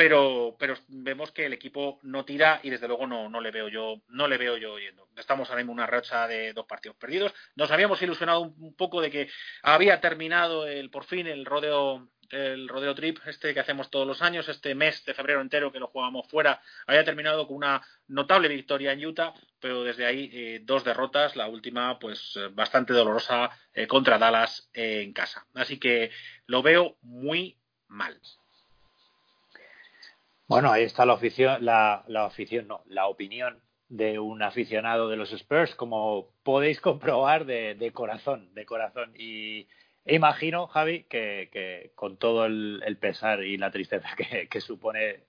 pero, 0.00 0.56
vemos 0.88 1.30
que 1.30 1.44
el 1.44 1.52
equipo 1.52 1.98
no 2.04 2.24
tira 2.24 2.58
y 2.62 2.70
desde 2.70 2.88
luego 2.88 3.06
no, 3.06 3.38
le 3.38 3.50
veo 3.50 3.68
yo 3.68 4.00
no 4.08 4.28
le 4.28 4.38
veo 4.38 4.56
yo 4.56 4.78
yendo. 4.78 5.06
Estamos 5.14 5.50
ahora 5.50 5.60
mismo 5.60 5.72
en 5.72 5.80
una 5.80 5.86
racha 5.86 6.26
de 6.26 6.54
dos 6.54 6.64
partidos 6.64 6.96
perdidos. 6.96 7.34
Nos 7.54 7.70
habíamos 7.70 8.00
ilusionado 8.00 8.40
un, 8.40 8.74
poco 8.74 9.02
de 9.02 9.10
que 9.10 9.28
había 9.62 10.00
terminado 10.00 10.66
el 10.66 10.88
por 10.88 11.04
fin 11.04 11.26
el 11.26 11.44
rodeo 11.44 12.08
el 12.30 12.66
rodeo 12.66 12.94
trip 12.94 13.18
este 13.26 13.52
que 13.52 13.60
hacemos 13.60 13.90
todos 13.90 14.06
los 14.06 14.22
años, 14.22 14.48
este 14.48 14.74
mes 14.74 15.04
de 15.04 15.12
febrero 15.12 15.42
entero 15.42 15.70
que 15.70 15.80
lo 15.80 15.88
jugamos 15.88 16.26
fuera, 16.28 16.62
había 16.86 17.04
terminado 17.04 17.46
con 17.46 17.56
una 17.56 17.82
notable 18.08 18.48
victoria 18.48 18.92
en 18.92 19.04
Utah, 19.04 19.34
pero 19.60 19.84
desde 19.84 20.06
ahí 20.06 20.30
eh, 20.32 20.60
dos 20.62 20.82
derrotas, 20.82 21.36
la 21.36 21.46
última 21.46 21.98
pues 21.98 22.36
eh, 22.36 22.48
bastante 22.50 22.94
dolorosa 22.94 23.50
eh, 23.74 23.86
contra 23.86 24.16
Dallas 24.16 24.70
en 24.72 25.12
casa. 25.12 25.46
Así 25.52 25.78
que 25.78 26.10
lo 26.46 26.62
veo 26.62 26.96
muy 27.02 27.58
mal. 27.86 28.18
Bueno, 30.50 30.72
ahí 30.72 30.82
está 30.82 31.06
la 31.06 31.12
afición, 31.12 31.64
la, 31.64 32.02
la 32.08 32.24
afición, 32.24 32.66
no, 32.66 32.82
la 32.86 33.06
opinión 33.06 33.62
de 33.88 34.18
un 34.18 34.42
aficionado 34.42 35.08
de 35.08 35.16
los 35.16 35.32
Spurs, 35.32 35.76
como 35.76 36.32
podéis 36.42 36.80
comprobar 36.80 37.44
de, 37.44 37.76
de 37.76 37.92
corazón, 37.92 38.52
de 38.52 38.66
corazón. 38.66 39.12
Y 39.16 39.68
imagino, 40.04 40.66
Javi, 40.66 41.04
que, 41.04 41.50
que 41.52 41.92
con 41.94 42.16
todo 42.16 42.46
el, 42.46 42.96
pesar 43.00 43.44
y 43.44 43.58
la 43.58 43.70
tristeza 43.70 44.08
que, 44.16 44.48
que, 44.48 44.60
supone 44.60 45.22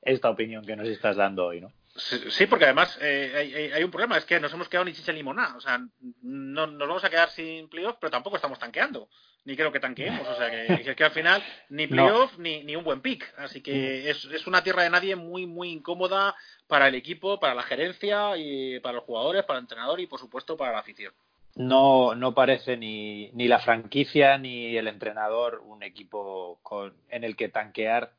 esta 0.00 0.30
opinión 0.30 0.64
que 0.64 0.76
nos 0.76 0.86
estás 0.86 1.16
dando 1.16 1.46
hoy, 1.46 1.60
¿no? 1.60 1.72
Sí, 1.96 2.46
porque 2.46 2.66
además 2.66 2.96
eh, 3.02 3.32
hay, 3.34 3.72
hay, 3.72 3.82
un 3.82 3.90
problema, 3.90 4.16
es 4.16 4.24
que 4.24 4.38
nos 4.38 4.52
hemos 4.52 4.68
quedado 4.68 4.84
ni 4.84 4.92
chicha 4.92 5.10
limonada. 5.10 5.56
O 5.56 5.60
sea, 5.60 5.80
no, 6.22 6.68
nos 6.68 6.88
vamos 6.88 7.02
a 7.02 7.10
quedar 7.10 7.30
sin 7.30 7.68
playoff, 7.68 7.96
pero 8.00 8.12
tampoco 8.12 8.36
estamos 8.36 8.60
tanqueando 8.60 9.08
ni 9.44 9.56
creo 9.56 9.72
que 9.72 9.80
tanqueemos. 9.80 10.26
O 10.26 10.36
sea, 10.36 10.50
que, 10.50 10.94
que 10.96 11.04
al 11.04 11.10
final 11.10 11.42
ni 11.68 11.86
playoff 11.86 12.36
ni, 12.38 12.64
ni 12.64 12.76
un 12.76 12.84
buen 12.84 13.00
pick. 13.00 13.32
Así 13.38 13.60
que 13.60 13.72
mm. 13.72 14.08
es, 14.08 14.24
es 14.26 14.46
una 14.46 14.62
tierra 14.62 14.82
de 14.82 14.90
nadie 14.90 15.16
muy, 15.16 15.46
muy 15.46 15.70
incómoda 15.70 16.34
para 16.66 16.88
el 16.88 16.94
equipo, 16.94 17.40
para 17.40 17.54
la 17.54 17.62
gerencia 17.62 18.36
y 18.36 18.80
para 18.80 18.96
los 18.96 19.04
jugadores, 19.04 19.44
para 19.44 19.58
el 19.58 19.64
entrenador 19.64 20.00
y, 20.00 20.06
por 20.06 20.20
supuesto, 20.20 20.56
para 20.56 20.72
la 20.72 20.80
afición. 20.80 21.12
No, 21.54 22.14
no 22.14 22.34
parece 22.34 22.76
ni, 22.76 23.30
ni 23.32 23.48
la 23.48 23.58
franquicia 23.58 24.38
ni 24.38 24.76
el 24.76 24.86
entrenador 24.86 25.60
un 25.64 25.82
equipo 25.82 26.60
con, 26.62 26.94
en 27.08 27.24
el 27.24 27.34
que 27.34 27.48
tanquear 27.48 28.12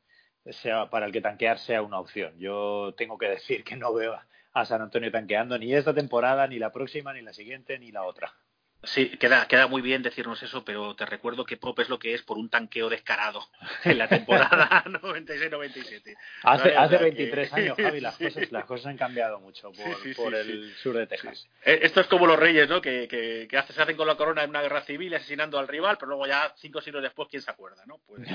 sea, 0.46 0.90
para 0.90 1.06
el 1.06 1.12
que 1.12 1.20
tanquear 1.20 1.58
sea 1.58 1.82
una 1.82 1.98
opción. 1.98 2.38
Yo 2.38 2.94
tengo 2.96 3.18
que 3.18 3.28
decir 3.28 3.64
que 3.64 3.76
no 3.76 3.92
veo 3.94 4.18
a 4.52 4.64
San 4.64 4.82
Antonio 4.82 5.10
tanqueando 5.10 5.58
ni 5.58 5.72
esta 5.72 5.94
temporada, 5.94 6.46
ni 6.46 6.58
la 6.58 6.72
próxima, 6.72 7.12
ni 7.12 7.22
la 7.22 7.32
siguiente, 7.32 7.78
ni 7.78 7.92
la 7.92 8.02
otra. 8.02 8.34
Sí, 8.82 9.10
queda, 9.18 9.46
queda 9.46 9.66
muy 9.66 9.82
bien 9.82 10.02
decirnos 10.02 10.42
eso, 10.42 10.64
pero 10.64 10.96
te 10.96 11.04
recuerdo 11.04 11.44
que 11.44 11.58
Pop 11.58 11.78
es 11.80 11.90
lo 11.90 11.98
que 11.98 12.14
es 12.14 12.22
por 12.22 12.38
un 12.38 12.48
tanqueo 12.48 12.88
descarado 12.88 13.46
en 13.84 13.98
la 13.98 14.08
temporada 14.08 14.84
96-97. 14.86 16.16
Hace, 16.44 16.76
hace 16.76 16.96
23 16.96 17.52
años, 17.52 17.76
Javi, 17.76 18.00
las, 18.00 18.16
cosas, 18.18 18.50
las 18.50 18.64
cosas 18.64 18.86
han 18.86 18.96
cambiado 18.96 19.38
mucho 19.38 19.70
por, 20.16 20.34
el 20.34 20.74
sur 20.76 20.96
de 20.96 21.06
Texas. 21.06 21.46
Eh, 21.64 21.80
esto 21.82 22.00
es 22.00 22.06
como 22.06 22.26
los 22.26 22.38
reyes, 22.38 22.68
¿no? 22.68 22.80
Que, 22.80 23.06
que, 23.06 23.46
que 23.48 23.72
se 23.72 23.82
hacen 23.82 23.96
con 23.96 24.06
la 24.06 24.16
corona 24.16 24.44
en 24.44 24.50
una 24.50 24.62
guerra 24.62 24.82
civil 24.82 25.14
asesinando 25.14 25.58
al 25.58 25.68
rival, 25.68 25.98
pero 25.98 26.08
luego 26.08 26.26
ya 26.26 26.54
cinco 26.56 26.80
siglos 26.80 27.02
después, 27.02 27.28
¿quién 27.28 27.42
se 27.42 27.50
acuerda, 27.50 27.84
no? 27.86 27.98
Pues 28.06 28.26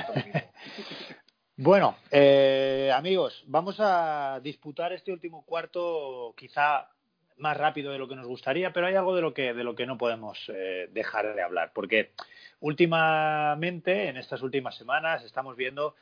Bueno, 1.57 1.97
eh, 2.11 2.91
amigos, 2.93 3.43
vamos 3.47 3.77
a 3.79 4.39
disputar 4.43 4.93
este 4.93 5.11
último 5.11 5.43
cuarto 5.43 6.35
quizá 6.37 6.89
más 7.37 7.57
rápido 7.57 7.91
de 7.91 7.99
lo 7.99 8.07
que 8.07 8.15
nos 8.15 8.27
gustaría, 8.27 8.71
pero 8.71 8.87
hay 8.87 8.95
algo 8.95 9.15
de 9.15 9.21
lo 9.21 9.33
que, 9.33 9.53
de 9.53 9.63
lo 9.63 9.75
que 9.75 9.85
no 9.85 9.97
podemos 9.97 10.49
eh, 10.53 10.89
dejar 10.91 11.35
de 11.35 11.41
hablar, 11.41 11.71
porque 11.73 12.11
últimamente, 12.59 14.07
en 14.07 14.17
estas 14.17 14.41
últimas 14.41 14.75
semanas, 14.75 15.23
estamos 15.23 15.55
viendo 15.55 15.95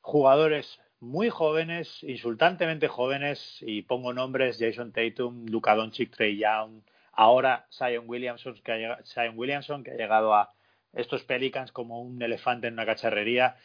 jugadores 0.00 0.80
muy 1.00 1.30
jóvenes, 1.30 2.02
insultantemente 2.02 2.88
jóvenes, 2.88 3.58
y 3.60 3.82
pongo 3.82 4.12
nombres 4.12 4.58
Jason 4.58 4.92
Tatum, 4.92 5.46
Luka 5.46 5.74
Doncic, 5.74 6.10
Trey 6.10 6.38
Young, 6.38 6.82
ahora 7.12 7.66
Zion 7.70 8.04
Williamson, 8.06 8.54
que 8.62 8.86
ha, 8.86 8.98
Zion 9.04 9.38
Williamson, 9.38 9.84
que 9.84 9.92
ha 9.92 9.96
llegado 9.96 10.34
a 10.34 10.52
estos 10.92 11.24
Pelicans 11.24 11.72
como 11.72 12.02
un 12.02 12.20
elefante 12.22 12.66
en 12.66 12.74
una 12.74 12.86
cacharrería, 12.86 13.56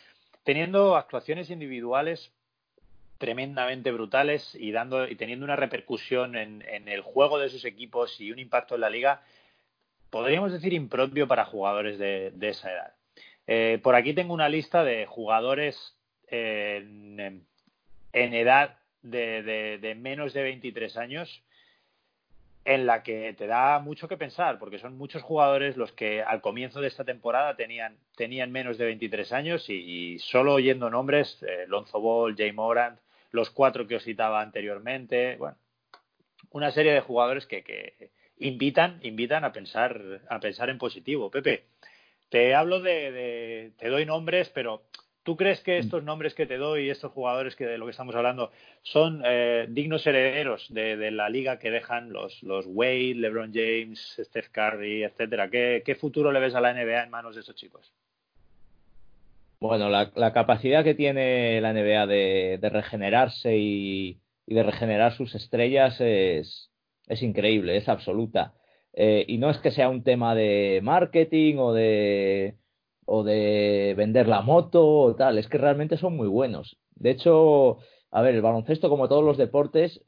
teniendo 0.44 0.96
actuaciones 0.96 1.50
individuales 1.50 2.32
tremendamente 3.18 3.92
brutales 3.92 4.56
y 4.56 4.72
dando 4.72 5.08
y 5.08 5.16
teniendo 5.16 5.46
una 5.46 5.56
repercusión 5.56 6.36
en, 6.36 6.64
el 6.88 7.02
juego 7.02 7.40
de 7.40 7.50
sus 7.50 7.66
equipos 7.66 8.20
y 8.22 8.32
un 8.32 8.40
impacto 8.40 8.76
en 8.76 8.82
la 8.82 8.90
liga, 8.90 9.22
podríamos 10.10 10.52
decir 10.52 10.74
impropio 10.74 11.28
para 11.28 11.46
jugadores 11.46 11.98
de, 12.00 12.34
esa 12.42 12.72
edad. 12.72 12.94
Eh, 13.48 13.80
por 13.82 13.96
aquí 13.96 14.14
tengo 14.14 14.34
una 14.34 14.50
lista 14.50 14.84
de 14.84 15.06
jugadores 15.06 15.98
en, 16.28 17.46
en 18.14 18.34
edad 18.34 18.78
de, 19.02 19.78
de, 19.82 19.96
menos 19.96 20.34
de 20.34 20.44
23 20.44 20.98
años 20.98 21.44
en 22.66 22.86
la 22.86 23.02
que 23.02 23.34
te 23.34 23.48
da 23.48 23.80
mucho 23.80 24.10
que 24.10 24.18
pensar, 24.18 24.60
porque 24.60 24.78
son 24.78 24.98
muchos 24.98 25.24
jugadores 25.24 25.78
los 25.78 25.94
que 25.94 26.22
al 26.22 26.42
comienzo 26.42 26.82
de 26.82 26.90
esta 26.90 27.06
temporada 27.06 27.56
tenían, 27.56 27.98
tenían 28.18 28.52
menos 28.52 28.78
de 28.78 28.86
23 28.86 29.32
años 29.32 29.70
y, 29.70 30.20
solo 30.20 30.56
oyendo 30.56 30.90
nombres, 30.90 31.42
eh, 31.44 31.66
Lonzo 31.68 32.02
Ball, 32.02 32.36
Jay 32.36 32.52
Morant, 32.52 33.00
los 33.32 33.50
cuatro 33.50 33.88
que 33.88 33.96
os 33.96 34.04
citaba 34.04 34.42
anteriormente, 34.42 35.36
bueno, 35.38 35.58
una 36.52 36.72
serie 36.72 36.94
de 36.94 37.02
jugadores 37.02 37.46
que, 37.46 37.64
que 37.64 38.12
invitan, 38.38 39.00
invitan 39.04 39.44
a 39.44 39.52
pensar, 39.52 40.22
a 40.30 40.40
pensar 40.40 40.70
en 40.70 40.78
positivo. 40.78 41.32
Pepe, 41.32 41.66
te 42.30 42.56
hablo 42.56 42.80
de, 42.80 43.74
te 43.78 43.90
doy 43.90 44.06
nombres, 44.06 44.50
pero 44.50 44.84
¿Tú 45.28 45.36
crees 45.36 45.60
que 45.60 45.78
estos 45.78 46.06
nombres 46.06 46.34
que 46.34 46.46
te 46.46 46.56
doy, 46.56 46.90
estos 46.90 47.12
jugadores 47.12 47.58
que 47.58 47.66
de 47.66 47.78
lo 47.78 47.84
que 47.84 47.92
estamos 47.92 48.16
hablando, 48.16 48.50
son 48.82 49.22
eh, 49.26 49.66
dignos 49.68 50.08
herederos 50.08 50.66
de, 50.74 51.12
la 51.12 51.28
liga 51.28 51.60
que 51.60 51.70
dejan 51.70 52.14
los, 52.14 52.42
los 52.44 52.64
Wade, 52.66 53.16
LeBron 53.16 53.52
James, 53.54 54.22
Steph 54.24 54.48
Curry, 54.52 55.04
etcétera? 55.04 55.50
¿Qué, 55.50 55.98
futuro 56.00 56.32
le 56.32 56.40
ves 56.40 56.56
a 56.56 56.62
la 56.62 56.74
NBA 56.74 57.04
en 57.04 57.10
manos 57.10 57.36
de 57.36 57.42
esos 57.42 57.56
chicos? 57.56 57.92
Bueno, 59.60 59.90
la, 59.90 60.34
capacidad 60.34 60.84
que 60.84 60.94
tiene 60.94 61.60
la 61.62 61.74
NBA 61.74 62.06
de, 62.08 62.70
regenerarse 62.72 63.58
y, 63.58 64.22
de 64.46 64.64
regenerar 64.64 65.14
sus 65.14 65.34
estrellas 65.36 66.00
es, 66.00 66.70
increíble, 67.22 67.78
es 67.78 67.90
absoluta. 67.90 68.54
Eh, 68.94 69.26
y 69.28 69.38
no 69.38 69.50
es 69.50 69.58
que 69.60 69.72
sea 69.72 69.90
un 69.90 70.04
tema 70.04 70.36
de 70.36 70.80
marketing 70.84 71.58
o 71.58 71.74
de 71.74 72.58
o 73.08 73.24
de 73.24 73.94
vender 73.98 74.28
la 74.28 74.42
moto 74.42 74.86
o 74.86 75.16
tal, 75.16 75.38
es 75.38 75.48
que 75.48 75.58
realmente 75.58 75.98
son 75.98 76.16
muy 76.18 76.28
buenos. 76.28 76.78
De 76.96 77.12
hecho, 77.12 77.78
a 78.12 78.22
ver, 78.22 78.36
el 78.36 78.42
baloncesto, 78.42 78.90
como 78.90 79.08
todos 79.08 79.24
los 79.24 79.38
deportes, 79.38 80.02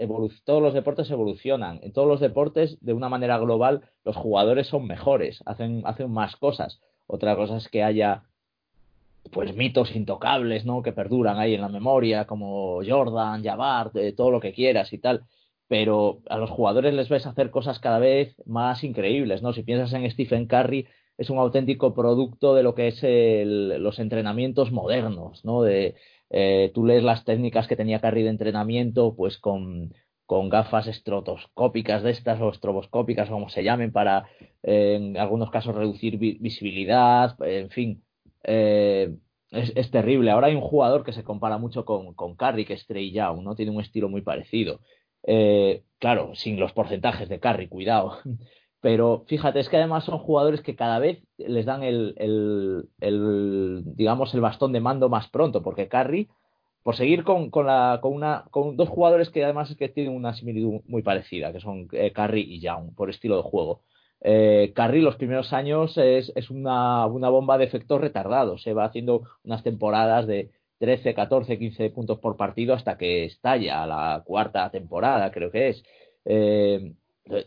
todos 0.44 0.62
los 0.62 0.74
deportes 0.74 1.10
evolucionan. 1.10 1.80
En 1.82 1.94
todos 1.94 2.08
los 2.10 2.20
deportes, 2.20 2.78
de 2.82 2.94
una 2.94 3.08
manera 3.08 3.38
global, 3.38 3.90
los 4.04 4.18
jugadores 4.18 4.68
son 4.68 4.86
mejores, 4.86 5.42
hacen, 5.46 5.82
hacen 5.86 6.12
más 6.12 6.36
cosas. 6.36 6.82
Otra 7.08 7.36
cosa 7.38 7.58
es 7.58 7.70
que 7.70 7.84
haya 7.84 8.24
pues 9.32 9.56
mitos 9.56 9.96
intocables, 9.96 10.66
¿no? 10.66 10.82
Que 10.82 10.92
perduran 10.94 11.38
ahí 11.38 11.56
en 11.56 11.62
la 11.62 11.70
memoria, 11.70 12.26
como 12.26 12.82
Jordan, 12.86 13.44
Jabbar, 13.44 13.92
todo 14.16 14.32
lo 14.32 14.40
que 14.40 14.54
quieras 14.54 14.94
y 14.94 14.98
tal. 15.00 15.24
Pero 15.68 16.22
a 16.30 16.38
los 16.38 16.50
jugadores 16.50 16.94
les 16.94 17.10
ves 17.10 17.26
hacer 17.28 17.52
cosas 17.52 17.80
cada 17.80 18.00
vez 18.00 18.36
más 18.46 18.84
increíbles, 18.84 19.42
¿no? 19.44 19.54
Si 19.54 19.64
piensas 19.64 19.94
en 19.94 20.10
Stephen 20.10 20.48
Curry, 20.48 20.88
es 21.18 21.30
un 21.30 21.38
auténtico 21.38 21.94
producto 21.94 22.56
de 22.56 22.64
lo 22.64 22.74
que 22.76 22.88
es 22.88 23.02
los 23.04 24.00
entrenamientos 24.00 24.72
modernos, 24.72 25.44
¿no? 25.46 25.62
De, 25.62 25.96
eh, 26.30 26.72
tú 26.74 26.86
lees 26.86 27.04
las 27.04 27.26
técnicas 27.26 27.68
que 27.68 27.76
tenía 27.76 28.00
Carry 28.02 28.24
de 28.24 28.30
entrenamiento, 28.30 29.16
pues 29.16 29.38
con, 29.38 29.94
con 30.26 30.50
gafas 30.50 30.88
estrotoscópicas 30.88 32.04
de 32.04 32.12
estas 32.12 32.40
o 32.42 32.50
estroboscópicas, 32.50 33.30
como 33.30 33.50
se 33.50 33.64
llamen, 33.64 33.92
para 33.92 34.30
eh, 34.64 34.96
en 34.96 35.18
algunos 35.18 35.50
casos 35.52 35.76
reducir 35.76 36.18
visibilidad, 36.18 37.36
en 37.42 37.70
fin. 37.70 38.04
Eh, 38.44 39.16
es, 39.52 39.92
terrible. 39.92 40.32
Ahora 40.32 40.48
hay 40.48 40.56
un 40.56 40.62
jugador 40.62 41.04
que 41.04 41.14
se 41.14 41.24
compara 41.24 41.58
mucho 41.58 41.86
con, 41.86 42.14
con 42.14 42.36
Curry, 42.36 42.66
que 42.66 42.74
es 42.74 42.86
Trey 42.86 43.12
Young, 43.12 43.44
¿no? 43.44 43.56
Tiene 43.56 43.72
un 43.72 43.82
estilo 43.82 44.10
muy 44.10 44.22
parecido. 44.22 44.80
claro, 46.00 46.36
sin 46.36 46.60
los 46.60 46.74
porcentajes 46.74 47.30
de 47.30 47.40
Curry, 47.40 47.68
cuidado. 47.68 48.18
Pero 48.82 49.26
fíjate, 49.28 49.60
es 49.60 49.70
que 49.70 49.78
además 49.78 50.06
son 50.06 50.20
jugadores 50.20 50.62
que 50.62 50.76
cada 50.76 51.00
vez 51.00 51.22
les 51.38 51.66
dan 51.66 51.84
el, 51.84 52.16
el, 52.18 53.84
digamos, 53.86 54.34
el 54.34 54.42
bastón 54.42 54.72
de 54.72 54.80
mando 54.80 55.10
más 55.10 55.30
pronto, 55.30 55.62
porque 55.62 55.90
Curry, 55.90 56.30
por 56.82 56.96
seguir 56.96 57.24
con, 57.26 57.50
con, 57.50 57.66
la, 57.66 58.00
con, 58.02 58.14
una, 58.14 58.46
con 58.52 58.78
dos 58.78 58.88
jugadores 58.88 59.30
que 59.30 59.44
además 59.44 59.70
es 59.70 59.78
que 59.78 59.90
tienen 59.90 60.16
una 60.16 60.34
similitud 60.34 60.82
muy 60.88 61.02
parecida, 61.02 61.52
que 61.52 61.60
son 61.60 61.90
eh, 61.92 62.14
Curry 62.14 62.42
y 62.42 62.62
Young, 62.62 62.96
por 62.96 63.10
estilo 63.10 63.36
de 63.36 63.44
juego. 63.44 63.82
Eh, 64.22 64.74
los 64.76 65.16
primeros 65.16 65.54
años 65.54 65.98
es, 65.98 66.32
es 66.36 66.50
una, 66.50 67.06
una, 67.06 67.30
bomba 67.30 67.58
de 67.58 67.66
efectos 67.66 68.02
retardados, 68.02 68.64
se 68.64 68.74
va 68.74 68.86
haciendo 68.86 69.24
unas 69.44 69.64
temporadas 69.64 70.28
de 70.28 70.52
13, 70.80 71.14
14, 71.14 71.58
15 71.58 71.90
puntos 71.92 72.20
por 72.20 72.38
partido 72.38 72.74
hasta 72.74 72.98
que 72.98 73.26
estalla 73.26 73.86
la 73.86 74.24
cuarta 74.26 74.70
temporada, 74.72 75.32
creo 75.32 75.52
que 75.52 75.70
es. 75.70 75.84
Eh, 76.26 76.94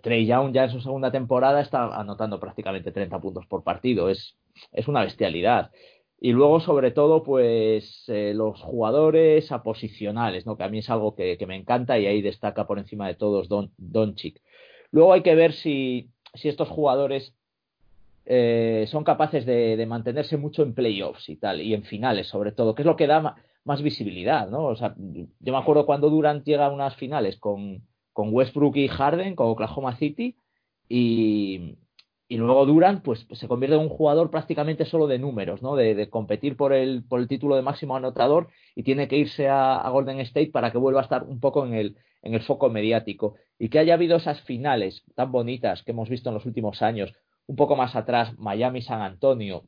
Trey 0.02 0.26
Young 0.26 0.52
ya 0.52 0.64
en 0.64 0.70
su 0.70 0.80
segunda 0.80 1.10
temporada 1.10 1.60
está 1.60 1.86
anotando 1.98 2.38
prácticamente 2.38 2.92
30 2.92 3.18
puntos 3.20 3.46
por 3.46 3.64
partido. 3.64 4.08
Es, 4.08 4.36
es 4.72 4.88
una 4.88 5.02
bestialidad. 5.02 5.70
Y 6.24 6.30
luego, 6.32 6.60
sobre 6.60 6.92
todo, 6.92 7.24
pues 7.24 8.04
eh, 8.06 8.32
los 8.32 8.60
jugadores 8.62 9.50
aposicionales, 9.50 10.46
¿no? 10.46 10.56
que 10.56 10.62
a 10.62 10.68
mí 10.68 10.78
es 10.78 10.88
algo 10.88 11.16
que, 11.16 11.36
me 11.48 11.56
encanta 11.56 11.98
y 11.98 12.06
ahí 12.06 12.22
destaca 12.22 12.64
por 12.64 12.78
encima 12.78 13.08
de 13.08 13.16
todos 13.16 13.48
Don, 13.48 13.72
Doncic. 13.76 14.40
Luego 14.92 15.14
hay 15.14 15.22
que 15.22 15.34
ver 15.34 15.52
si, 15.52 16.11
si 16.34 16.48
estos 16.48 16.68
jugadores 16.68 17.34
eh, 18.24 18.86
son 18.88 19.04
capaces 19.04 19.44
de, 19.46 19.84
mantenerse 19.86 20.36
mucho 20.36 20.62
en 20.62 20.74
playoffs 20.74 21.28
y 21.28 21.36
tal, 21.36 21.60
y 21.60 21.74
en 21.74 21.84
finales 21.84 22.28
sobre 22.28 22.52
todo, 22.52 22.74
que 22.74 22.82
es 22.82 22.86
lo 22.86 22.96
que 22.96 23.06
da 23.06 23.36
más 23.64 23.82
visibilidad, 23.82 24.48
¿no? 24.48 24.64
O 24.64 24.76
sea, 24.76 24.94
yo 24.96 25.52
me 25.52 25.58
acuerdo 25.58 25.86
cuando 25.86 26.10
Durant 26.10 26.44
llega 26.44 26.66
a 26.66 26.70
unas 26.70 26.96
finales 26.96 27.38
con, 27.38 27.82
con 28.12 28.32
Westbrook 28.32 28.76
y 28.76 28.88
Harden, 28.88 29.36
con 29.36 29.48
Oklahoma 29.48 29.96
City, 29.96 30.36
y, 30.88 31.76
y 32.32 32.38
luego 32.38 32.64
Durant 32.64 33.02
pues 33.02 33.26
se 33.30 33.46
convierte 33.46 33.76
en 33.76 33.82
un 33.82 33.90
jugador 33.90 34.30
prácticamente 34.30 34.86
solo 34.86 35.06
de 35.06 35.18
números, 35.18 35.60
¿no? 35.60 35.76
De, 35.76 36.08
competir 36.08 36.56
por 36.56 36.72
el, 36.72 37.04
por 37.04 37.20
el 37.20 37.28
título 37.28 37.56
de 37.56 37.62
máximo 37.62 37.94
anotador 37.94 38.48
y 38.74 38.84
tiene 38.84 39.06
que 39.06 39.18
irse 39.18 39.48
a, 39.48 39.86
Golden 39.90 40.18
State 40.20 40.50
para 40.50 40.72
que 40.72 40.78
vuelva 40.78 41.00
a 41.00 41.02
estar 41.02 41.24
un 41.24 41.40
poco 41.40 41.66
en 41.66 41.74
el, 41.74 41.96
en 42.22 42.32
el 42.32 42.40
foco 42.40 42.70
mediático. 42.70 43.34
Y 43.62 43.68
que 43.68 43.78
haya 43.78 43.94
habido 43.94 44.16
esas 44.16 44.40
finales 44.40 45.04
tan 45.14 45.30
bonitas 45.30 45.82
que 45.82 45.92
hemos 45.92 46.08
visto 46.08 46.30
en 46.30 46.34
los 46.34 46.46
últimos 46.46 46.82
años, 46.82 47.12
un 47.46 47.54
poco 47.54 47.76
más 47.76 47.94
atrás, 47.94 48.36
Miami-San 48.38 49.02
Antonio, 49.02 49.64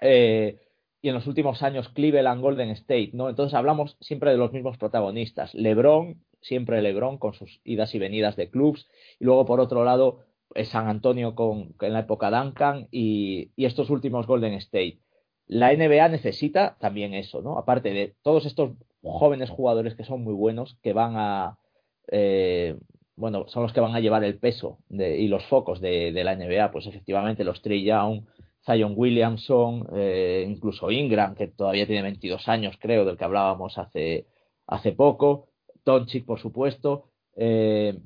eh, 0.00 0.58
y 1.00 1.08
en 1.08 1.14
los 1.14 1.26
últimos 1.26 1.62
años 1.62 1.88
Cleveland 1.88 2.42
Golden 2.42 2.70
State, 2.70 3.10
¿no? 3.14 3.30
Entonces 3.30 3.54
hablamos 3.54 3.96
siempre 4.00 4.32
de 4.32 4.36
los 4.36 4.52
mismos 4.52 4.76
protagonistas, 4.76 5.54
LeBron 5.54 6.26
siempre 6.40 6.82
LeBron 6.82 7.18
con 7.18 7.34
sus 7.34 7.60
idas 7.64 7.94
y 7.94 7.98
venidas 7.98 8.36
de 8.36 8.50
clubs. 8.50 8.86
Y 9.18 9.24
luego, 9.24 9.44
por 9.46 9.60
otro 9.60 9.84
lado, 9.84 10.20
San 10.64 10.88
Antonio 10.88 11.34
con, 11.34 11.74
en 11.80 11.92
la 11.92 12.00
época 12.00 12.30
Duncan 12.30 12.88
y, 12.90 13.50
estos 13.56 13.90
últimos 13.90 14.26
Golden 14.26 14.54
State. 14.54 15.00
La 15.46 15.72
NBA 15.72 16.08
necesita 16.08 16.76
también 16.80 17.14
eso, 17.14 17.42
¿no? 17.42 17.58
Aparte 17.58 17.90
de 17.90 18.14
todos 18.22 18.46
estos 18.46 18.72
jóvenes 19.02 19.50
jugadores 19.50 19.94
que 19.94 20.04
son 20.04 20.22
muy 20.22 20.34
buenos, 20.34 20.78
que 20.82 20.92
van 20.92 21.14
a. 21.16 21.58
Eh, 22.10 22.76
bueno, 23.16 23.48
son 23.48 23.62
los 23.62 23.72
que 23.72 23.80
van 23.80 23.94
a 23.94 24.00
llevar 24.00 24.24
el 24.24 24.38
peso 24.38 24.78
y 24.90 25.26
los 25.28 25.44
focos 25.46 25.80
de, 25.80 26.12
la 26.12 26.36
NBA, 26.36 26.70
pues 26.70 26.86
efectivamente 26.86 27.44
los 27.44 27.62
Trey 27.62 27.82
Young, 27.82 28.24
Zion 28.64 28.94
Williamson, 28.96 29.86
eh, 29.94 30.44
incluso 30.46 30.90
Ingram, 30.90 31.34
que 31.34 31.48
todavía 31.48 31.86
tiene 31.86 32.02
22 32.02 32.46
años, 32.48 32.76
creo, 32.78 33.04
del 33.04 33.16
que 33.16 33.24
hablábamos 33.24 33.78
hace, 33.78 34.26
poco, 34.96 35.48
Doncic, 35.84 36.26
por 36.26 36.40
supuesto. 36.40 37.10
Eh, 37.36 37.98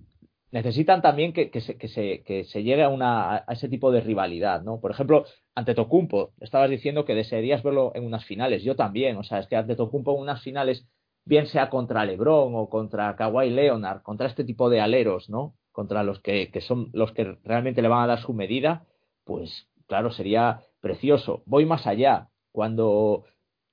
necesitan 0.53 1.03
también 1.03 1.33
que, 1.33 1.51
se, 1.61 1.77
que, 1.77 1.89
se, 1.89 2.23
que, 2.23 2.45
se, 2.45 2.63
llegue 2.63 2.83
a, 2.83 2.89
una, 2.89 3.37
a 3.37 3.53
ese 3.53 3.69
tipo 3.69 3.91
de 3.91 4.01
rivalidad, 4.01 4.63
¿no? 4.63 4.81
Por 4.81 4.91
ejemplo, 4.91 5.25
ante 5.55 5.75
Tocumpo, 5.75 6.33
estabas 6.41 6.71
diciendo 6.71 7.05
que 7.05 7.15
desearías 7.15 7.63
verlo 7.63 7.93
en 7.95 8.05
unas 8.05 8.25
finales. 8.25 8.63
Yo 8.63 8.77
también, 8.77 9.17
o 9.17 9.23
sea, 9.25 9.39
es 9.41 9.47
que 9.49 9.57
ante 9.57 9.77
Tocumpo 9.77 10.15
en 10.15 10.23
unas 10.23 10.43
finales, 10.43 10.87
bien 11.31 11.47
sea 11.47 11.71
contra 11.71 12.05
LeBron 12.05 12.57
o 12.57 12.69
contra 12.69 13.15
Kawhi 13.15 13.51
Leonard, 13.51 14.03
contra 14.03 14.27
este 14.27 14.43
tipo 14.43 14.69
de 14.69 14.81
aleros, 14.81 15.31
¿no? 15.31 15.55
Contra 15.71 16.03
los 16.03 16.19
que, 16.21 16.51
son 16.61 16.91
los 16.93 17.13
que 17.13 17.39
realmente 17.45 17.83
le 17.83 17.89
van 17.89 18.03
a 18.03 18.09
dar 18.09 18.21
su 18.21 18.35
medida, 18.35 18.85
pues 19.25 19.69
claro, 19.87 20.11
sería 20.11 20.63
precioso. 20.81 21.45
Voy 21.47 21.67
más 21.67 21.87
allá. 21.87 22.31
Cuando 22.51 23.27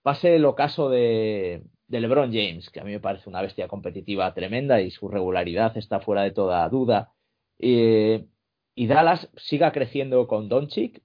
pase 0.04 0.36
el 0.36 0.46
ocaso 0.46 0.90
de, 0.90 1.64
de 1.88 2.00
LeBron 2.00 2.32
James, 2.32 2.70
que 2.70 2.80
a 2.80 2.84
mí 2.84 2.92
me 2.92 3.00
parece 3.00 3.28
una 3.28 3.42
bestia 3.42 3.68
competitiva 3.68 4.32
tremenda 4.36 4.80
y 4.80 4.92
su 4.92 5.08
regularidad 5.08 5.76
está 5.78 6.00
fuera 6.00 6.22
de 6.22 6.32
toda 6.32 6.70
duda. 6.70 7.12
y 7.58 8.88
Dallas 8.88 9.30
siga 9.36 9.72
creciendo 9.72 10.28
con 10.28 10.48
Doncic. 10.48 11.02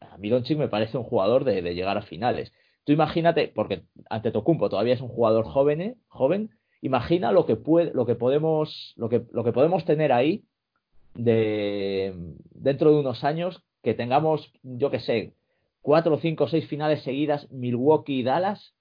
A 0.00 0.18
mí 0.18 0.28
Doncic 0.30 0.56
me 0.56 0.68
parece 0.68 0.98
un 0.98 1.04
jugador 1.04 1.42
de, 1.42 1.74
llegar 1.74 1.98
a 1.98 2.02
finales. 2.02 2.52
Tú 2.86 2.92
imagínate, 2.92 3.50
porque 3.52 3.82
ante 4.08 4.30
Tocumpo 4.30 4.70
todavía 4.70 4.94
es 4.94 5.00
un 5.00 5.08
jugador 5.08 5.44
joven, 5.44 5.96
joven 6.06 6.50
imagina 6.80 7.32
lo 7.32 7.44
que 7.44 7.58
lo 7.92 8.06
que 8.06 8.14
podemos, 8.14 8.94
lo 8.96 9.08
que, 9.08 9.24
lo 9.32 9.42
que 9.42 9.52
podemos 9.52 9.84
tener 9.84 10.12
ahí 10.12 10.44
de 11.14 12.14
dentro 12.52 12.92
de 12.92 13.00
unos 13.00 13.24
años 13.24 13.60
que 13.82 13.94
tengamos, 13.94 14.52
yo 14.62 14.92
que 14.92 15.00
sé, 15.00 15.34
cuatro, 15.82 16.18
cinco, 16.18 16.46
seis 16.46 16.68
finales 16.68 17.02
seguidas, 17.02 17.50
Milwaukee 17.50 18.20
y 18.20 18.22
Dallas, 18.22 18.76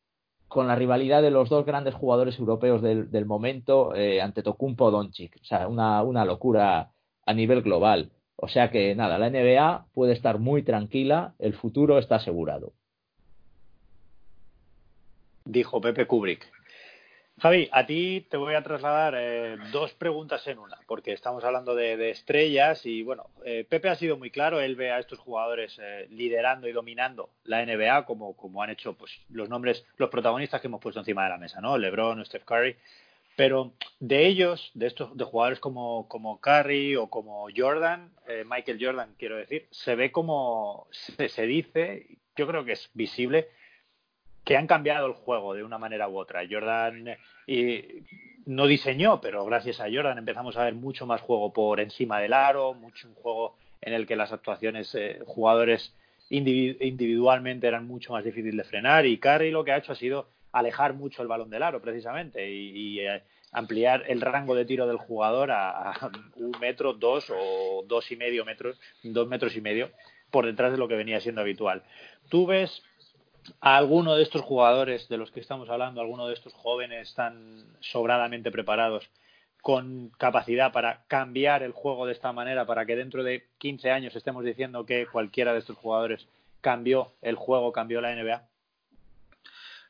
con 0.47 0.68
la 0.68 0.76
rivalidad 0.76 1.24
de 1.24 1.32
los 1.32 1.49
dos 1.49 1.66
grandes 1.66 1.95
jugadores 1.95 2.38
europeos 2.38 2.84
del, 2.84 3.26
momento 3.26 3.95
eh, 3.95 4.22
ante 4.22 4.43
Tocumpo 4.43 4.91
Doncic. 4.91 5.38
O 5.41 5.45
sea, 5.45 5.68
una, 5.68 6.03
una 6.03 6.26
locura 6.26 6.91
a 7.26 7.34
nivel 7.34 7.64
global. 7.64 8.12
O 8.36 8.49
sea 8.49 8.70
que 8.70 8.93
nada, 8.93 9.18
la 9.18 9.32
NBA 9.32 9.88
puede 9.95 10.14
estar 10.14 10.38
muy 10.38 10.62
tranquila, 10.62 11.34
el 11.39 11.56
futuro 11.56 11.97
está 11.97 12.18
asegurado. 12.18 12.74
Dijo 15.46 15.80
Pepe 15.80 16.08
Kubrick. 16.08 16.52
Javi, 17.38 17.68
a 17.74 17.86
ti 17.86 18.26
te 18.30 18.38
voy 18.38 18.56
a 18.56 18.64
trasladar 18.64 19.14
eh, 19.18 19.58
dos 19.74 19.93
preguntas 19.93 20.48
en 20.48 20.58
una, 20.58 20.78
porque 20.88 21.12
estamos 21.12 21.43
hablando 21.43 21.76
de, 21.76 22.10
estrellas 22.10 22.86
y 22.86 23.04
bueno, 23.04 23.30
eh, 23.43 23.66
Pepe 23.68 23.89
ha 23.89 23.96
sido 23.96 24.18
muy 24.18 24.32
claro, 24.32 24.62
él 24.62 24.78
ve 24.78 24.91
a 24.91 25.00
estos 25.00 25.20
jugadores 25.20 25.78
eh, 25.82 26.08
liderando 26.12 26.70
y 26.70 26.72
dominando 26.72 27.30
la 27.43 27.66
NBA 27.66 28.06
como, 28.06 28.38
como 28.38 28.64
han 28.64 28.70
hecho 28.70 28.93
pues 28.93 29.12
los 29.30 29.50
nombres, 29.50 29.86
los 29.98 30.10
protagonistas 30.10 30.62
que 30.62 30.68
hemos 30.68 30.80
puesto 30.80 31.02
encima 31.02 31.26
de 31.26 31.30
la 31.30 31.38
mesa, 31.38 31.60
¿no? 31.60 31.78
LeBron, 31.78 32.26
Steph 32.26 32.46
Curry, 32.46 32.78
pero 33.36 33.74
de 34.00 34.28
ellos, 34.28 34.72
de 34.74 34.88
estos 34.88 35.18
de 35.18 35.26
jugadores 35.26 35.60
como, 35.60 36.08
como 36.08 36.39
Curry 36.39 36.96
o 36.96 37.10
como 37.10 37.48
Jordan, 37.54 38.12
Michael 38.46 38.80
Jordan 38.80 39.14
quiero 39.20 39.36
decir, 39.36 39.68
se 39.72 39.96
ve 39.96 40.10
como 40.10 40.88
se, 40.89 41.28
se 41.28 41.46
dice, 41.46 42.18
yo 42.38 42.48
creo 42.48 42.64
que 42.64 42.72
es 42.72 42.89
visible 42.93 43.50
que 44.46 44.56
han 44.56 44.68
cambiado 44.68 45.08
el 45.08 45.14
juego 45.14 45.54
de 45.54 45.64
una 45.64 45.78
manera 45.78 46.08
u 46.08 46.18
otra. 46.18 46.43
Jordan 46.50 47.18
y 47.48 47.84
no 48.46 48.68
diseñó, 48.68 49.20
pero 49.20 49.43
gracias 49.43 49.80
a 49.80 49.88
Jordan 49.91 50.20
empezamos 50.20 50.56
a 50.56 50.64
ver 50.64 50.76
mucho 50.76 51.06
más 51.06 51.22
juego 51.22 51.52
por 51.52 51.80
encima 51.80 52.20
del 52.20 52.34
aro, 52.34 52.74
mucho 52.76 53.08
un 53.08 53.16
juego 53.16 53.56
en 53.82 53.93
el 53.93 54.06
que 54.06 54.16
las 54.16 54.32
actuaciones 54.32 54.93
eh, 54.96 55.20
jugadores 55.26 55.93
individualmente 56.30 57.68
eran 57.68 57.86
mucho 57.88 58.14
más 58.14 58.24
difíciles 58.24 58.58
de 58.58 58.64
frenar 58.64 59.06
y 59.06 59.20
Curry 59.20 59.52
lo 59.52 59.64
que 59.64 59.72
ha 59.72 59.78
hecho 59.78 59.91
ha 59.91 59.96
sido 59.96 60.28
alejar 60.52 60.93
mucho 60.93 61.22
el 61.22 61.28
balón 61.28 61.50
del 61.50 61.62
aro 61.62 61.82
precisamente 61.82 62.50
y, 62.50 63.00
eh, 63.00 63.22
ampliar 63.52 64.04
el 64.08 64.22
rango 64.22 64.54
de 64.56 64.66
tiro 64.66 64.86
del 64.88 64.98
jugador 64.98 65.52
a, 65.52 65.93
un 66.36 66.52
metro, 66.60 66.93
dos 66.93 67.30
o 67.30 67.84
dos 67.88 68.12
y 68.12 68.16
medio 68.16 68.43
metros, 68.43 68.80
dos 69.04 69.28
metros 69.28 69.56
y 69.56 69.62
medio 69.62 69.91
por 70.30 70.46
detrás 70.46 70.72
de 70.72 70.78
lo 70.78 70.88
que 70.88 70.96
venía 70.96 71.22
siendo 71.22 71.41
habitual. 71.41 71.84
Tú 72.30 72.46
ves 72.46 72.84
alguno 73.60 74.16
de 74.16 74.24
estos 74.24 74.41
jugadores 74.41 75.08
de 75.10 75.18
los 75.18 75.32
que 75.32 75.39
estamos 75.39 75.70
hablando, 75.70 76.02
alguno 76.02 76.28
de 76.28 76.34
estos 76.34 76.54
jóvenes 76.54 77.14
tan 77.14 77.66
sobradamente 77.80 78.52
preparados 78.52 79.10
con 79.62 80.10
capacidad 80.20 80.72
para 80.72 81.06
cambiar 81.08 81.64
el 81.64 81.72
juego 81.72 82.06
de 82.06 82.14
esta 82.14 82.32
manera, 82.32 82.68
para 82.68 82.86
que 82.86 82.96
dentro 82.96 83.24
de 83.24 83.48
15 83.58 83.89
años 83.89 84.16
estemos 84.16 84.46
diciendo 84.46 84.86
que 84.86 85.08
cualquiera 85.08 85.54
de 85.54 85.60
estos 85.60 85.76
jugadores 85.78 86.28
cambió 86.62 87.14
el 87.22 87.36
juego, 87.36 87.72
cambió 87.72 88.00
la 88.00 88.16
NBA? 88.16 88.48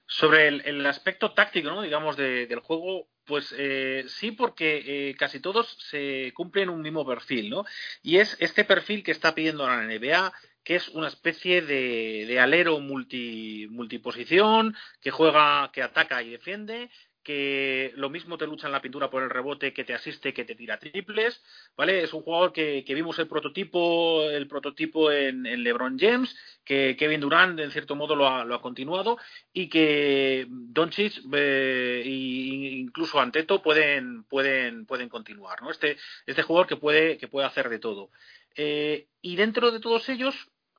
Sobre 0.07 0.47
el, 0.47 0.85
aspecto 0.85 1.31
táctico, 1.31 1.69
¿no? 1.71 1.81
digamos, 1.81 2.15
del 2.15 2.59
juego, 2.59 3.07
pues 3.25 3.53
eh, 3.57 4.05
sí, 4.07 4.31
porque 4.31 5.09
eh, 5.09 5.15
casi 5.15 5.41
todos 5.41 5.77
se 5.89 6.31
cumplen 6.35 6.69
un 6.69 6.81
mismo 6.81 7.05
perfil, 7.05 7.49
¿no? 7.49 7.65
Y 8.03 8.19
es 8.19 8.37
este 8.39 8.63
perfil 8.63 9.03
que 9.03 9.11
está 9.11 9.35
pidiendo 9.35 9.67
la 9.67 9.81
NBA, 9.81 10.31
que 10.65 10.75
es 10.75 10.89
una 10.89 11.07
especie 11.07 11.61
de, 11.61 12.39
alero 12.39 12.79
multi, 12.79 13.67
multiposición, 13.69 14.75
que 14.99 15.11
juega, 15.11 15.69
que 15.71 15.83
ataca 15.83 16.23
y 16.23 16.31
defiende, 16.31 16.89
que 17.25 17.91
lo 17.95 18.09
mismo 18.09 18.37
te 18.37 18.47
lucha 18.47 18.67
en 18.67 18.73
la 18.73 18.81
pintura 18.81 19.09
por 19.09 19.23
el 19.23 19.29
rebote, 19.29 19.73
que 19.73 19.83
te 19.83 19.93
asiste, 19.93 20.33
que 20.33 20.43
te 20.43 20.55
tira 20.55 20.79
triples, 20.79 21.43
¿vale? 21.77 22.03
Es 22.03 22.13
un 22.13 22.21
jugador 22.21 22.51
que, 22.51 22.83
vimos 22.87 23.17
el 23.19 23.27
prototipo, 23.27 24.23
el 24.29 24.47
prototipo 24.47 25.11
en, 25.11 25.43
LeBron 25.43 25.99
James, 25.99 26.35
que 26.63 26.95
Kevin 26.97 27.21
Durant 27.21 27.59
en 27.59 27.71
cierto 27.71 27.95
modo 27.95 28.15
lo 28.15 28.27
ha, 28.27 28.61
continuado 28.61 29.17
y 29.53 29.69
que 29.69 30.45
Doncic 30.49 31.21
e 31.31 32.03
incluso 32.05 33.19
Anteto 33.19 33.61
pueden 33.61 34.23
pueden 34.23 34.85
pueden 34.85 35.09
continuar, 35.09 35.61
¿no? 35.61 35.71
Este 35.71 35.97
este 36.25 36.43
jugador 36.43 36.67
que 36.67 36.77
puede 36.77 37.17
que 37.17 37.27
puede 37.27 37.47
hacer 37.47 37.69
de 37.69 37.79
todo. 37.79 38.09
Eh, 38.55 39.07
y 39.21 39.35
dentro 39.35 39.71
de 39.71 39.79
todos 39.79 40.07
ellos 40.09 40.35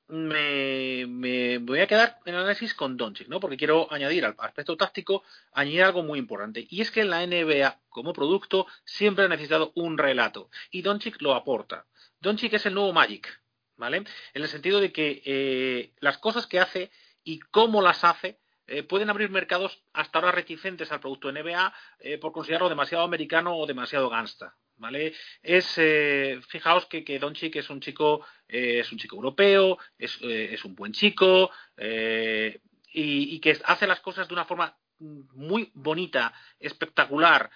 me, 0.09 1.59
voy 1.59 1.81
a 1.81 1.87
quedar 1.87 2.19
en 2.25 2.35
análisis 2.35 2.75
con 2.75 2.97
Doncic, 2.97 3.29
¿no? 3.29 3.41
Porque 3.41 3.57
quiero 3.57 3.93
añadir 3.93 4.25
al 4.25 4.35
aspecto 4.39 4.77
táctico, 4.77 5.25
añadir 5.53 5.83
algo 5.83 6.03
muy 6.03 6.19
importante. 6.19 6.67
Y 6.69 6.81
es 6.81 6.91
que 6.91 7.05
la 7.05 7.27
NBA, 7.27 7.81
como 7.89 8.13
producto, 8.13 8.67
siempre 8.85 9.25
ha 9.25 9.29
necesitado 9.29 9.73
un 9.75 9.99
relato. 9.99 10.51
Y 10.71 10.83
Doncic 10.83 11.21
lo 11.21 11.35
aporta. 11.35 11.87
Doncic 12.21 12.55
es 12.55 12.67
el 12.67 12.75
nuevo 12.75 12.93
Magic, 12.93 13.41
¿vale? 13.77 13.99
En 13.99 14.43
el 14.43 14.49
sentido 14.49 14.81
de 14.81 14.93
que 14.93 15.23
eh, 15.25 15.93
las 16.01 16.19
cosas 16.19 16.47
que 16.47 16.61
hace 16.61 16.91
y 17.25 17.41
cómo 17.41 17.83
las 17.83 18.05
hace 18.05 18.39
eh, 18.69 18.83
pueden 18.83 19.11
abrir 19.11 19.31
mercados 19.31 19.83
hasta 19.93 20.19
ahora 20.19 20.33
reticentes 20.33 20.91
al 20.91 21.01
producto 21.01 21.31
NBA 21.31 21.73
eh, 22.01 22.19
por 22.19 22.33
considerarlo 22.33 22.69
demasiado 22.69 23.05
americano 23.05 23.57
o 23.57 23.67
demasiado 23.67 24.09
gangsta, 24.09 24.57
¿vale? 24.79 25.15
Es, 25.43 25.75
eh, 25.79 26.41
fijaos 26.49 26.87
que, 26.87 27.05
que 27.05 27.19
Doncic 27.19 27.57
es 27.57 27.71
un 27.71 27.81
chico, 27.81 28.27
eh, 28.49 28.81
es 28.81 28.93
un 28.93 28.99
chico 28.99 29.17
europeo, 29.17 29.79
es, 29.99 30.19
eh, 30.23 30.51
es 30.53 30.65
un 30.65 30.75
buen 30.75 30.93
chico 30.93 31.51
y, 31.79 33.35
y, 33.35 33.41
que 33.41 33.59
hace 33.65 33.87
las 33.87 34.01
cosas 34.01 34.27
de 34.29 34.35
una 34.35 34.45
forma 34.45 34.77
muy 34.99 35.71
bonita, 35.75 36.33
espectacular, 36.59 37.51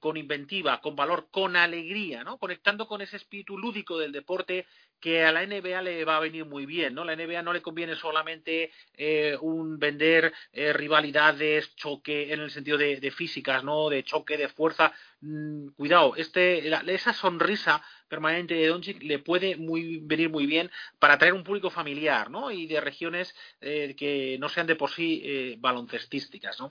con 0.00 0.16
inventiva, 0.16 0.80
con 0.80 0.94
valor, 0.94 1.28
con 1.30 1.56
alegría, 1.56 2.24
¿no? 2.24 2.38
Conectando 2.38 2.86
con 2.86 3.00
ese 3.00 3.16
espíritu 3.16 3.56
lúdico 3.56 3.98
del 3.98 4.12
deporte 4.12 4.66
que 5.02 5.24
a 5.24 5.32
la 5.32 5.44
NBA 5.44 5.82
le 5.82 6.04
va 6.04 6.16
a 6.16 6.20
venir 6.20 6.46
muy 6.46 6.64
bien, 6.64 6.94
¿no? 6.94 7.04
La 7.04 7.16
NBA 7.16 7.42
no 7.42 7.52
le 7.52 7.60
conviene 7.60 7.96
solamente 7.96 8.70
eh, 8.96 9.36
un 9.40 9.76
vender 9.76 10.32
eh, 10.52 10.72
rivalidades, 10.72 11.74
choque 11.74 12.32
en 12.32 12.40
el 12.40 12.52
sentido 12.52 12.78
de, 12.78 13.10
físicas, 13.10 13.64
¿no? 13.64 13.88
De 13.88 14.04
choque, 14.04 14.36
de 14.36 14.48
fuerza. 14.48 14.92
Mm, 15.20 15.70
cuidado, 15.70 16.14
este, 16.14 16.68
esa 16.94 17.12
sonrisa 17.12 17.82
permanente 18.06 18.54
de 18.54 18.68
Doncic 18.68 19.02
le 19.02 19.18
puede 19.18 19.56
muy, 19.56 19.98
venir 20.04 20.30
muy 20.30 20.46
bien 20.46 20.70
para 21.00 21.14
atraer 21.14 21.34
un 21.34 21.42
público 21.42 21.68
familiar, 21.68 22.30
¿no? 22.30 22.52
Y 22.52 22.68
de 22.68 22.80
regiones 22.80 23.34
eh, 23.60 23.96
que 23.96 24.36
no 24.38 24.48
sean 24.48 24.68
de 24.68 24.76
por 24.76 24.90
sí 24.90 25.56
baloncestísticas, 25.58 26.60
¿no? 26.60 26.70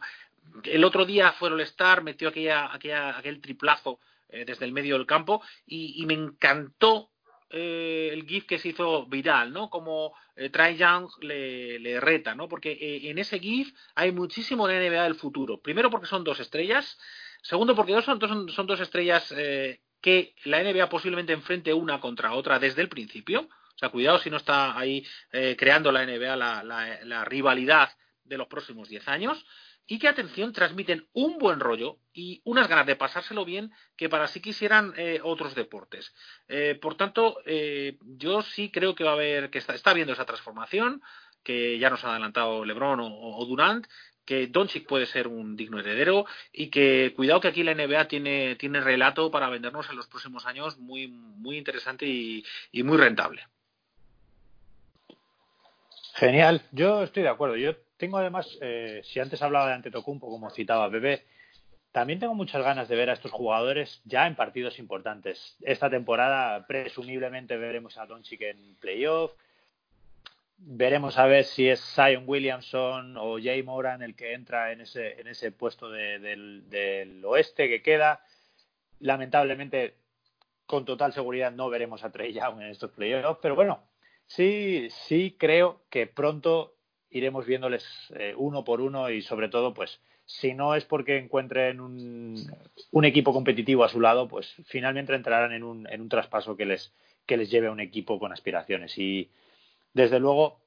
El 0.64 0.84
otro 0.84 1.06
día 1.06 1.32
fue 1.34 1.50
el 1.50 1.60
Star, 1.62 2.04
metió 2.04 2.30
aquella, 2.30 2.74
aquella, 2.74 3.18
aquel 3.18 3.42
triplazo 3.42 4.00
desde 4.30 4.64
el 4.64 4.72
medio 4.72 4.98
del 4.98 5.06
campo 5.06 5.42
y, 5.66 6.06
me 6.06 6.14
encantó 6.14 7.10
eh, 7.50 8.12
el 8.14 8.26
GIF 8.26 8.46
que 8.46 8.60
se 8.60 8.70
hizo 8.70 9.06
viral, 9.08 9.52
¿no? 9.52 9.70
Como 9.70 10.14
eh, 10.42 11.80
le, 11.80 12.00
reta, 12.00 12.34
¿no? 12.34 12.48
Porque 12.48 12.72
eh, 12.72 13.10
en 13.10 13.20
ese 13.20 13.40
GIF 13.40 13.74
hay 13.96 14.12
muchísimo 14.12 14.68
de 14.68 14.90
NBA 14.90 15.04
del 15.04 15.16
futuro. 15.16 15.62
Primero 15.62 15.92
porque 15.92 16.08
son 16.08 16.24
dos 16.24 16.40
estrellas. 16.40 16.98
Segundo 17.42 17.76
porque 17.76 17.94
dos 17.94 18.06
son, 18.06 18.20
son, 18.50 18.68
dos 18.68 18.80
estrellas 18.80 19.32
eh, 19.38 19.82
que 20.02 20.34
la 20.46 20.64
NBA 20.64 20.90
posiblemente 20.90 21.34
enfrente 21.34 21.74
una 21.74 22.00
contra 22.00 22.34
otra 22.34 22.58
desde 22.60 22.82
el 22.82 22.90
principio. 22.90 23.42
O 23.42 23.78
sea, 23.78 23.90
cuidado 23.90 24.20
si 24.20 24.30
no 24.30 24.38
está 24.38 24.78
ahí 24.78 25.06
creando 25.58 25.92
la 25.92 26.06
NBA 26.06 26.36
la, 26.36 26.64
la 27.04 27.26
rivalidad 27.26 27.90
de 28.24 28.38
los 28.38 28.48
próximos 28.48 28.90
10 28.90 29.08
años 29.08 29.44
y 29.88 30.00
que, 30.00 30.08
atención, 30.08 30.54
transmiten 30.54 31.08
un 31.14 31.38
buen 31.38 31.60
rollo 31.60 31.98
y 32.14 32.42
unas 32.46 32.68
ganas 32.68 32.86
de 32.86 32.96
pasárselo 32.96 33.46
bien 33.46 33.72
que 33.98 34.10
para 34.10 34.28
sí 34.28 34.42
quisieran 34.42 34.94
eh, 34.98 35.20
otros 35.24 35.56
deportes. 35.56 36.14
Eh, 36.48 36.78
por 36.82 36.96
tanto, 36.96 37.38
eh, 37.46 37.98
yo 38.02 38.42
sí 38.42 38.72
creo 38.72 38.96
que 38.96 39.04
va 39.04 39.12
a 39.12 39.16
haber, 39.16 39.50
que 39.50 39.58
está, 39.58 39.74
está 39.74 39.94
viendo 39.94 40.14
esa 40.14 40.26
transformación, 40.26 41.02
que 41.44 41.80
ya 41.80 41.90
nos 41.90 42.04
ha 42.04 42.12
adelantado 42.12 42.66
Lebron 42.66 43.00
o, 43.02 43.46
Durant, 43.46 43.86
que 44.26 44.48
Doncic 44.48 44.88
puede 44.88 45.08
ser 45.08 45.28
un 45.28 45.56
digno 45.56 45.80
heredero 45.80 46.26
y 46.54 46.70
que 46.70 47.14
cuidado 47.16 47.42
que 47.42 47.48
aquí 47.48 47.64
la 47.64 47.74
NBA 47.74 48.08
tiene, 48.08 48.56
tiene 48.56 48.80
relato 48.80 49.32
para 49.32 49.50
vendernos 49.50 49.90
en 49.90 49.98
los 49.98 50.08
próximos 50.08 50.46
años 50.46 50.78
muy, 50.78 51.08
muy 51.08 51.58
interesante 51.58 52.06
y, 52.06 52.44
muy 52.84 52.98
rentable. 52.98 53.48
Genial, 56.16 56.62
yo 56.72 57.04
estoy 57.04 57.24
de 57.24 57.30
acuerdo. 57.30 57.58
Tengo 58.02 58.18
además, 58.18 58.58
eh, 58.62 59.02
si 59.04 59.20
antes 59.20 59.44
hablaba 59.44 59.68
de 59.68 59.76
Antetokounmpo, 59.76 60.28
como 60.28 60.50
citaba 60.50 60.90
Bebé, 60.90 61.24
también 61.92 62.20
tengo 62.20 62.34
muchas 62.34 62.64
ganas 62.64 62.90
de 62.90 62.96
ver 62.96 63.12
a 63.12 63.14
estos 63.14 63.32
jugadores 63.32 64.02
ya 64.06 64.26
en 64.26 64.36
partidos 64.36 64.80
importantes. 64.80 65.56
Esta 65.62 65.88
temporada, 65.88 66.66
presumiblemente, 66.66 67.58
veremos 67.58 68.00
a 68.00 68.08
Doncic 68.08 68.42
en 68.42 68.76
playoff. 68.80 69.34
Veremos 70.58 71.20
a 71.20 71.28
ver 71.28 71.44
si 71.44 71.70
es 71.70 71.80
Zion 71.80 72.24
Williamson 72.26 73.18
o 73.18 73.38
Jay 73.40 73.62
Moran 73.62 74.02
el 74.02 74.16
que 74.16 74.34
entra 74.34 74.72
en 74.72 74.82
ese, 74.82 75.22
en 75.22 75.28
ese 75.28 75.52
puesto 75.52 75.92
del, 75.92 76.68
del 76.72 77.24
oeste 77.24 77.70
que 77.70 77.84
queda. 77.84 78.26
Lamentablemente, 79.00 79.94
con 80.66 80.86
total 80.86 81.14
seguridad, 81.14 81.52
no 81.52 81.70
veremos 81.70 82.04
a 82.04 82.12
Trey 82.12 82.34
Young 82.34 82.62
en 82.62 82.70
estos 82.72 82.90
playoffs, 82.90 83.38
pero 83.44 83.54
bueno, 83.54 83.84
sí, 84.26 84.88
sí 84.90 85.36
creo 85.38 85.84
que 85.92 86.08
pronto 86.08 86.74
iremos 87.12 87.46
viéndoles 87.46 87.86
eh, 88.16 88.34
uno 88.36 88.64
por 88.64 88.82
uno 88.82 89.10
y 89.10 89.22
sobre 89.22 89.50
todo, 89.50 89.74
pues, 89.74 90.00
si 90.26 90.54
no 90.54 90.76
es 90.76 90.86
porque 90.86 91.18
encuentren 91.18 91.82
un, 91.82 92.36
un, 92.92 93.06
equipo 93.06 93.34
competitivo 93.34 93.84
a 93.84 93.90
su 93.90 94.00
lado, 94.00 94.28
pues 94.28 94.54
finalmente 94.66 95.14
entrarán 95.14 95.52
en 95.52 95.64
un, 95.64 95.88
en 95.90 96.02
un 96.02 96.10
traspaso 96.10 96.56
que 96.56 96.66
les, 96.66 96.94
que 97.26 97.38
les 97.38 97.52
lleve 97.52 97.68
a 97.68 97.72
un 97.72 97.82
equipo 97.82 98.18
con 98.18 98.32
aspiraciones. 98.32 98.98
Y 98.98 99.30
desde 99.94 100.20
luego 100.20 100.62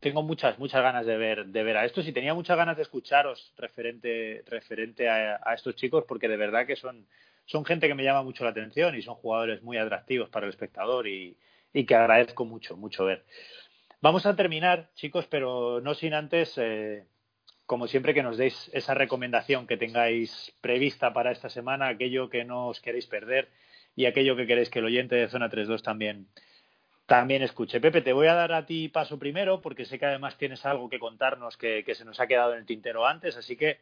tengo 0.00 0.22
muchas, 0.22 0.58
muchas 0.58 0.82
ganas 0.82 1.06
de 1.06 1.16
ver, 1.16 1.46
de 1.46 1.62
ver 1.62 1.76
a 1.76 1.84
estos 1.84 2.06
y 2.08 2.12
tenía 2.12 2.34
muchas 2.34 2.56
ganas 2.56 2.76
de 2.76 2.82
escucharos 2.82 3.52
referente, 3.56 4.42
referente 4.46 5.08
a, 5.08 5.40
a 5.42 5.54
estos 5.54 5.76
chicos 5.76 6.04
porque 6.06 6.28
de 6.28 6.36
verdad 6.36 6.66
que 6.66 6.76
son, 6.76 7.06
son 7.44 7.64
gente 7.64 7.86
que 7.86 7.94
me 7.94 8.02
llama 8.04 8.22
mucho 8.22 8.44
la 8.44 8.50
atención 8.50 8.96
y 8.96 9.02
son 9.02 9.14
jugadores 9.14 9.62
muy 9.62 9.78
atractivos 9.78 10.28
para 10.30 10.46
el 10.46 10.50
espectador 10.50 11.06
y, 11.06 11.36
y 11.72 11.84
que 11.84 11.94
agradezco 11.94 12.44
mucho, 12.44 12.76
mucho 12.76 13.04
ver. 13.04 13.24
Vamos 14.06 14.24
a 14.24 14.36
terminar, 14.36 14.88
chicos, 14.94 15.26
pero 15.26 15.80
no 15.80 15.92
sin 15.92 16.14
antes 16.14 16.56
eh, 16.58 17.06
como 17.66 17.88
siempre, 17.88 18.14
que 18.14 18.22
nos 18.22 18.36
deis 18.36 18.70
esa 18.72 18.94
recomendación 18.94 19.66
que 19.66 19.76
tengáis 19.76 20.54
prevista 20.60 21.12
para 21.12 21.32
esta 21.32 21.48
semana, 21.50 21.88
aquello 21.88 22.30
que 22.30 22.44
no 22.44 22.68
os 22.68 22.80
queréis 22.80 23.08
perder 23.08 23.48
y 23.96 24.06
aquello 24.06 24.36
que 24.36 24.46
queréis 24.46 24.70
que 24.70 24.78
el 24.78 24.84
oyente 24.84 25.16
de 25.16 25.26
Zona 25.26 25.50
3.2 25.50 25.82
también, 25.82 26.28
también 27.06 27.42
escuche. 27.42 27.80
Pepe, 27.80 28.00
te 28.00 28.12
voy 28.12 28.28
a 28.28 28.34
dar 28.34 28.52
a 28.52 28.64
ti 28.64 28.88
paso 28.88 29.18
primero 29.18 29.60
porque 29.60 29.84
sé 29.84 29.98
que 29.98 30.06
además 30.06 30.38
tienes 30.38 30.64
algo 30.64 30.88
que 30.88 31.00
contarnos 31.00 31.56
que, 31.56 31.82
que 31.82 31.96
se 31.96 32.04
nos 32.04 32.20
ha 32.20 32.28
quedado 32.28 32.52
en 32.52 32.60
el 32.60 32.64
tintero 32.64 33.08
antes, 33.08 33.36
así 33.36 33.56
que 33.56 33.80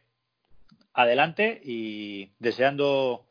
adelante 0.91 1.61
y 1.63 2.31
deseando 2.39 3.27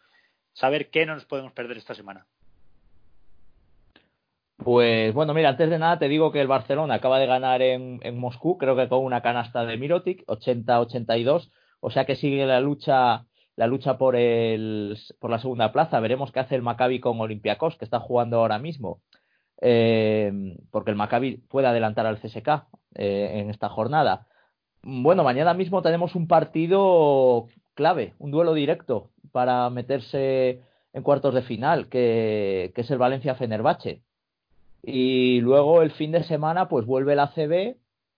saber 0.53 0.91
qué 0.91 1.07
no 1.07 1.15
nos 1.15 1.25
podemos 1.25 1.51
perder 1.51 1.77
esta 1.77 1.97
semana. 1.97 2.25
Pues 4.57 5.13
bueno, 5.15 5.35
mira, 5.35 5.51
antes 5.51 5.69
de 5.69 5.79
nada 5.79 5.99
te 5.99 6.09
digo 6.09 6.31
que 6.33 6.41
el 6.41 6.47
Barcelona 6.47 6.95
acaba 6.95 7.19
de 7.19 7.27
ganar 7.27 7.61
en, 7.61 8.01
Moscú, 8.19 8.57
creo 8.57 8.77
que 8.77 8.89
con 8.89 9.05
una 9.05 9.21
canasta 9.21 9.65
de 9.67 9.77
Mirotic, 9.77 10.25
80-82, 10.27 11.51
o 11.81 11.91
sea 11.91 12.05
que 12.05 12.17
sigue 12.17 12.47
la 12.47 12.61
lucha 12.61 13.27
la 13.57 13.67
lucha 13.67 13.99
por 13.99 14.17
el 14.17 14.99
por 15.21 15.31
la 15.31 15.39
segunda 15.39 15.73
plaza. 15.73 16.01
Veremos 16.01 16.33
qué 16.33 16.41
hace 16.41 16.55
el 16.57 16.63
Maccabi 16.63 17.01
con 17.01 17.21
Olympiacos, 17.21 17.77
que 17.77 17.85
está 17.85 18.01
jugando 18.01 18.39
ahora 18.39 18.59
mismo, 18.59 19.01
eh, 19.61 20.33
porque 20.71 20.91
el 20.91 20.97
Maccabi 20.97 21.39
puede 21.49 21.69
adelantar 21.69 22.07
al 22.07 22.19
CSK 22.21 22.67
eh, 22.95 23.41
en 23.41 23.51
esta 23.51 23.69
jornada. 23.69 24.27
Bueno, 24.83 25.25
mañana 25.25 25.55
mismo 25.55 25.83
tenemos 25.83 26.15
un 26.15 26.29
partido 26.29 27.47
clave, 27.75 28.15
un 28.19 28.31
duelo 28.31 28.55
directo 28.55 29.11
para 29.33 29.69
meterse 29.71 30.63
en 30.93 31.03
cuartos 31.03 31.35
de 31.35 31.43
final, 31.43 31.89
que, 31.89 32.73
que 32.75 32.83
es 32.83 32.91
el 32.91 32.99
Valencia-Fenerbahce. 32.99 34.04
Y 34.87 35.41
luego 35.41 35.83
el 35.83 35.93
fin 35.93 36.13
de 36.13 36.25
semana, 36.25 36.69
pues 36.69 36.85
vuelve 36.85 37.17
la 37.17 37.29
CB. 37.29 37.77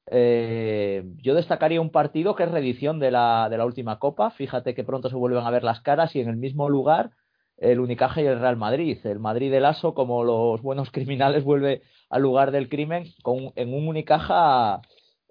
Eh, 0.09 1.05
yo 1.22 1.34
destacaría 1.34 1.80
un 1.80 1.90
partido 1.90 2.34
que 2.34 2.44
es 2.44 2.51
reedición 2.51 2.98
de 2.98 3.10
la, 3.12 3.48
de 3.48 3.56
la 3.56 3.66
última 3.66 3.98
Copa. 3.98 4.30
Fíjate 4.30 4.74
que 4.74 4.84
pronto 4.84 5.09
se 5.09 5.14
vuelven 5.16 5.44
a 5.44 5.51
ver 5.51 5.62
las 5.62 5.80
caras 5.80 6.16
y 6.16 6.20
en 6.20 6.28
el 6.28 6.36
mismo 6.36 6.68
lugar 6.68 7.10
el 7.56 7.80
Unicaja 7.80 8.20
y 8.20 8.26
el 8.26 8.40
Real 8.40 8.56
Madrid. 8.56 8.98
El 9.05 9.20
Madrid 9.20 9.51
del 9.51 9.64
Aso, 9.64 9.94
como 9.94 10.24
los 10.24 10.60
buenos 10.60 10.90
criminales, 10.93 11.44
vuelve 11.44 11.82
al 12.10 12.22
lugar 12.22 12.51
del 12.51 12.68
crimen 12.68 13.05
con, 13.22 13.52
en 13.55 13.72
un 13.72 13.88
Unicaja, 13.88 14.82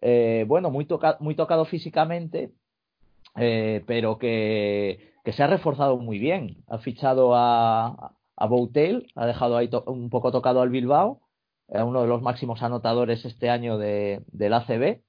eh, 0.02 0.46
bueno, 0.48 0.72
muy, 0.72 0.86
toca, 0.86 1.18
muy 1.20 1.36
tocado 1.36 1.66
físicamente, 1.66 2.52
eh, 3.36 3.84
pero 3.86 4.18
que, 4.18 5.14
se 5.26 5.44
ha 5.44 5.48
reforzado 5.48 5.98
muy 5.98 6.18
bien. 6.18 6.64
Ha 6.68 6.78
fichado 6.78 7.36
a, 7.36 8.14
a 8.38 8.46
Boutel, 8.48 9.12
ha 9.16 9.26
dejado 9.26 9.58
ahí 9.58 9.70
un 9.88 10.10
poco 10.10 10.32
tocado 10.32 10.62
al 10.62 10.70
Bilbao 10.70 11.25
uno 11.68 12.02
de 12.02 12.08
los 12.08 12.22
máximos 12.22 12.62
anotadores 12.64 13.26
este 13.26 13.50
año 13.50 13.78
de, 13.78 14.24
del 14.28 14.54
ACB. 14.54 15.02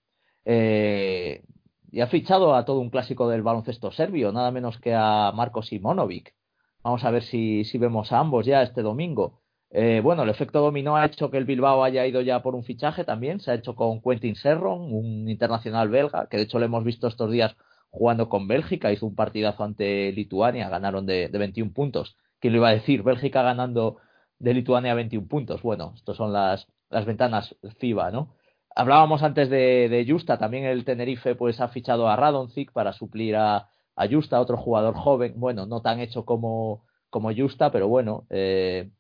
Eh, 0.45 1.43
y 1.91 2.01
ha 2.01 2.07
fichado 2.09 2.55
a 2.55 2.65
todo 2.65 2.81
un 2.81 2.91
clásico 2.91 3.29
del 3.29 3.43
baloncesto 3.43 3.91
serbio, 3.91 4.33
nada 4.33 4.51
menos 4.51 4.79
que 4.79 4.95
a 4.95 5.33
Marko 5.35 5.63
Simonovic. 5.63 6.35
Vamos 6.83 7.05
a 7.05 7.11
ver 7.11 7.23
si, 7.23 7.65
si 7.65 7.79
vemos 7.79 8.13
a 8.13 8.19
ambos 8.19 8.47
ya 8.47 8.63
este 8.63 8.83
domingo. 8.83 9.41
Eh, 9.71 10.01
bueno, 10.03 10.23
el 10.23 10.29
efecto 10.29 10.61
dominó 10.61 10.97
ha 10.97 11.07
hecho 11.07 11.31
que 11.31 11.39
el 11.39 11.45
Bilbao 11.45 11.83
haya 11.83 12.07
ido 12.07 12.21
ya 12.21 12.43
por 12.43 12.55
un 12.55 12.65
fichaje 12.65 13.05
también. 13.05 13.41
Se 13.41 13.51
ha 13.51 13.55
hecho 13.55 13.75
con 13.75 14.01
Quentin 14.01 14.37
Serron, 14.37 14.93
un 14.95 15.29
internacional 15.29 15.89
belga, 15.89 16.29
que 16.29 16.37
de 16.37 16.45
hecho 16.45 16.59
lo 16.59 16.67
hemos 16.67 16.85
visto 16.85 17.09
estos 17.09 17.31
días 17.31 17.57
jugando 17.91 18.29
con 18.29 18.47
Bélgica. 18.47 18.93
Hizo 18.93 19.07
un 19.07 19.15
partidazo 19.15 19.65
ante 19.65 20.13
Lituania, 20.13 20.69
ganaron 20.69 21.07
de, 21.07 21.29
de 21.29 21.39
21 21.39 21.73
puntos. 21.73 22.17
¿Quién 22.41 22.53
lo 22.53 22.59
iba 22.59 22.69
a 22.69 22.73
decir? 22.73 23.03
Bélgica 23.03 23.43
ganando 23.43 23.97
de 24.39 24.55
Lituania 24.55 24.95
21 24.95 25.27
puntos. 25.29 25.63
Bueno, 25.63 25.93
estas 25.97 26.17
son 26.17 26.33
las, 26.33 26.67
las 26.91 27.05
ventanas 27.05 27.57
FIBA, 27.79 28.11
¿no? 28.11 28.35
Hablábamos 28.75 29.23
antes 29.23 29.49
de, 29.49 30.05
Justa, 30.07 30.37
también 30.37 30.65
el 30.65 30.85
Tenerife 30.85 31.35
pues 31.35 31.63
ha 31.63 31.69
fichado 31.69 32.09
a 32.09 32.17
Radonjic 32.17 32.73
para 32.73 32.93
suplir 32.93 33.35
a, 33.35 33.71
a 33.97 34.09
Justa, 34.09 34.39
otro 34.39 34.59
jugador 34.59 34.95
joven, 34.95 35.33
bueno, 35.37 35.65
no 35.65 35.81
tan 35.81 35.99
hecho 35.99 36.27
como, 36.27 36.85
como 37.09 37.35
Justa, 37.35 37.73
pero 37.73 37.89
bueno, 37.89 38.27
eh, 38.29 38.91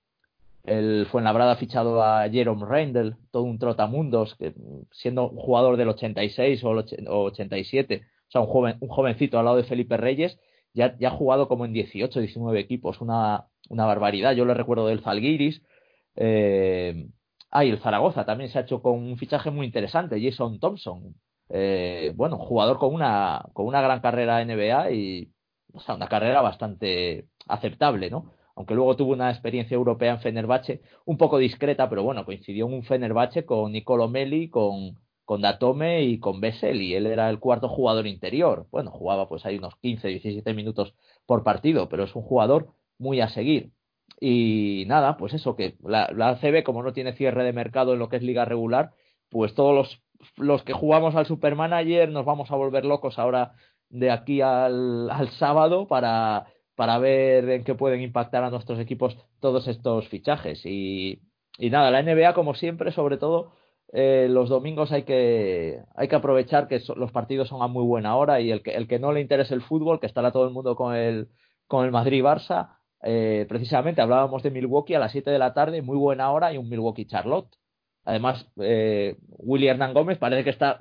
el 0.64 1.06
Fuenlabrada 1.10 1.52
ha 1.52 1.56
fichado 1.56 2.02
a 2.02 2.26
Jerome 2.30 2.64
Reindel, 2.64 3.16
todo 3.30 3.42
un 3.42 3.58
trotamundos, 3.58 4.34
que 4.36 4.54
siendo 4.92 5.28
un 5.28 5.36
jugador 5.36 5.76
del 5.76 5.90
86 5.90 6.64
o, 6.64 6.70
o 6.70 7.24
87, 7.24 8.02
o 8.02 8.30
sea, 8.30 8.40
un, 8.40 8.46
joven, 8.46 8.76
un 8.80 8.88
jovencito 8.88 9.38
al 9.38 9.44
lado 9.44 9.58
de 9.58 9.64
Felipe 9.64 9.98
Reyes, 9.98 10.38
ya, 10.72 10.96
ya 10.98 11.08
ha 11.08 11.12
jugado 11.12 11.48
como 11.48 11.66
en 11.66 11.74
18, 11.74 12.18
19 12.18 12.58
equipos, 12.58 13.02
una, 13.02 13.44
una 13.68 13.86
barbaridad. 13.86 14.32
Yo 14.32 14.44
le 14.44 14.54
recuerdo 14.54 14.86
del 14.86 15.02
Zalgiris. 15.02 15.62
Eh, 16.16 17.08
ah, 17.50 17.64
y 17.64 17.70
el 17.70 17.78
Zaragoza 17.80 18.24
también 18.24 18.50
se 18.50 18.58
ha 18.58 18.62
hecho 18.62 18.82
con 18.82 18.94
un 18.94 19.16
fichaje 19.18 19.50
muy 19.50 19.66
interesante, 19.66 20.20
Jason 20.22 20.58
Thompson. 20.60 21.14
Eh, 21.48 22.12
bueno, 22.16 22.38
jugador 22.38 22.78
con 22.78 22.94
una, 22.94 23.44
con 23.52 23.66
una 23.66 23.80
gran 23.80 24.00
carrera 24.00 24.44
NBA 24.44 24.90
y 24.92 25.32
o 25.76 25.80
sea, 25.80 25.94
una 25.94 26.08
carrera 26.08 26.40
bastante 26.40 27.26
aceptable, 27.46 28.10
¿no? 28.10 28.32
Aunque 28.54 28.74
luego 28.74 28.96
tuvo 28.96 29.12
una 29.12 29.30
experiencia 29.30 29.74
europea 29.74 30.12
en 30.12 30.20
Fenerbahce, 30.20 30.80
un 31.04 31.18
poco 31.18 31.38
discreta, 31.38 31.88
pero 31.90 32.02
bueno, 32.02 32.24
coincidió 32.24 32.66
en 32.66 32.72
un 32.72 32.82
Fenerbahce 32.84 33.44
con 33.44 33.72
Nicolo 33.72 34.08
Meli, 34.08 34.48
con, 34.48 34.98
con 35.24 35.42
Datome 35.42 36.04
y 36.04 36.18
con 36.18 36.40
Bessel, 36.40 36.80
y 36.80 36.94
él 36.94 37.06
era 37.06 37.28
el 37.28 37.38
cuarto 37.38 37.68
jugador 37.68 38.06
interior. 38.06 38.66
Bueno, 38.70 38.90
jugaba 38.90 39.28
pues 39.28 39.44
ahí 39.44 39.58
unos 39.58 39.76
15, 39.76 40.08
17 40.08 40.54
minutos 40.54 40.94
por 41.26 41.44
partido, 41.44 41.88
pero 41.88 42.04
es 42.04 42.16
un 42.16 42.22
jugador 42.22 42.68
muy 42.98 43.20
a 43.20 43.28
seguir. 43.28 43.72
Y 44.20 44.84
nada, 44.86 45.16
pues 45.16 45.34
eso, 45.34 45.56
que 45.56 45.76
la, 45.82 46.10
la 46.14 46.30
ACB, 46.30 46.62
como 46.64 46.82
no 46.82 46.92
tiene 46.92 47.12
cierre 47.14 47.44
de 47.44 47.52
mercado 47.52 47.92
en 47.92 47.98
lo 47.98 48.08
que 48.08 48.16
es 48.16 48.22
liga 48.22 48.44
regular, 48.44 48.92
pues 49.30 49.54
todos 49.54 49.74
los, 49.74 50.02
los 50.36 50.62
que 50.62 50.72
jugamos 50.72 51.14
al 51.14 51.26
Supermanager 51.26 52.08
nos 52.10 52.24
vamos 52.24 52.50
a 52.50 52.56
volver 52.56 52.84
locos 52.84 53.18
ahora 53.18 53.52
de 53.88 54.10
aquí 54.10 54.40
al, 54.40 55.10
al 55.10 55.28
sábado 55.30 55.86
para, 55.86 56.46
para 56.74 56.98
ver 56.98 57.48
en 57.50 57.64
qué 57.64 57.74
pueden 57.74 58.00
impactar 58.00 58.44
a 58.44 58.50
nuestros 58.50 58.78
equipos 58.78 59.16
todos 59.40 59.68
estos 59.68 60.08
fichajes. 60.08 60.64
Y, 60.64 61.20
y 61.58 61.70
nada, 61.70 61.90
la 61.90 62.02
NBA, 62.02 62.34
como 62.34 62.54
siempre, 62.54 62.92
sobre 62.92 63.16
todo, 63.18 63.52
eh, 63.92 64.26
los 64.30 64.48
domingos 64.48 64.92
hay 64.92 65.04
que, 65.04 65.80
hay 65.94 66.08
que 66.08 66.16
aprovechar 66.16 66.68
que 66.68 66.82
los 66.96 67.12
partidos 67.12 67.48
son 67.48 67.62
a 67.62 67.68
muy 67.68 67.84
buena 67.84 68.16
hora 68.16 68.40
y 68.40 68.50
el 68.50 68.62
que, 68.62 68.74
el 68.74 68.88
que 68.88 68.98
no 68.98 69.12
le 69.12 69.20
interese 69.20 69.54
el 69.54 69.62
fútbol, 69.62 70.00
que 70.00 70.06
estará 70.06 70.32
todo 70.32 70.44
el 70.46 70.52
mundo 70.52 70.74
con 70.76 70.94
el, 70.94 71.28
con 71.66 71.84
el 71.84 71.92
Madrid-Barça, 71.92 72.75
eh, 73.08 73.46
precisamente 73.48 74.00
hablábamos 74.02 74.42
de 74.42 74.50
Milwaukee 74.50 74.94
a 74.94 74.98
las 74.98 75.12
7 75.12 75.30
de 75.30 75.38
la 75.38 75.54
tarde, 75.54 75.80
muy 75.80 75.96
buena 75.96 76.32
hora, 76.32 76.52
y 76.52 76.58
un 76.58 76.68
Milwaukee-Charlotte. 76.68 77.56
Además, 78.04 78.48
eh, 78.60 79.16
Willy 79.28 79.68
Hernán 79.68 79.94
Gómez 79.94 80.18
parece 80.18 80.42
que 80.42 80.50
está 80.50 80.80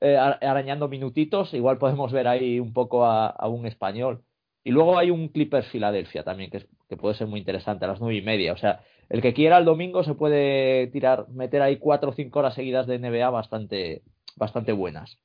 eh, 0.00 0.16
arañando 0.16 0.88
minutitos, 0.88 1.54
igual 1.54 1.78
podemos 1.78 2.10
ver 2.10 2.26
ahí 2.26 2.58
un 2.58 2.72
poco 2.72 3.06
a, 3.06 3.48
un 3.48 3.66
español. 3.66 4.24
Y 4.64 4.72
luego 4.72 4.98
hay 4.98 5.10
un 5.10 5.28
Clippers 5.28 5.68
Filadelfia 5.68 6.24
también, 6.24 6.50
que, 6.50 6.66
que, 6.88 6.96
puede 6.96 7.14
ser 7.14 7.28
muy 7.28 7.38
interesante, 7.38 7.84
a 7.84 7.88
las 7.88 8.00
nueve 8.00 8.16
y 8.16 8.22
media. 8.22 8.52
O 8.52 8.56
sea, 8.56 8.80
el 9.08 9.22
que 9.22 9.32
quiera 9.32 9.58
el 9.58 9.64
domingo 9.64 10.02
se 10.02 10.14
puede 10.14 10.88
tirar, 10.88 11.28
meter 11.28 11.62
ahí 11.62 11.76
cuatro 11.76 12.10
o 12.10 12.14
cinco 12.14 12.40
horas 12.40 12.54
seguidas 12.54 12.88
de 12.88 12.98
NBA 12.98 13.30
bastante, 13.30 14.02
bastante 14.34 14.72
buenas. 14.72 15.16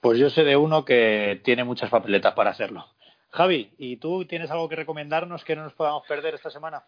Pues 0.00 0.18
yo 0.18 0.30
sé 0.30 0.44
de 0.44 0.56
uno 0.56 0.84
que 0.84 1.40
tiene 1.44 1.64
muchas 1.64 1.90
papeletas 1.90 2.34
para 2.34 2.50
hacerlo. 2.50 2.93
Javi, 3.34 3.74
¿y 3.78 3.96
tú 3.96 4.24
tienes 4.26 4.48
algo 4.52 4.68
que 4.68 4.76
recomendarnos 4.76 5.42
que 5.42 5.56
no 5.56 5.64
nos 5.64 5.72
podamos 5.72 6.06
perder 6.06 6.34
esta 6.34 6.50
semana? 6.50 6.84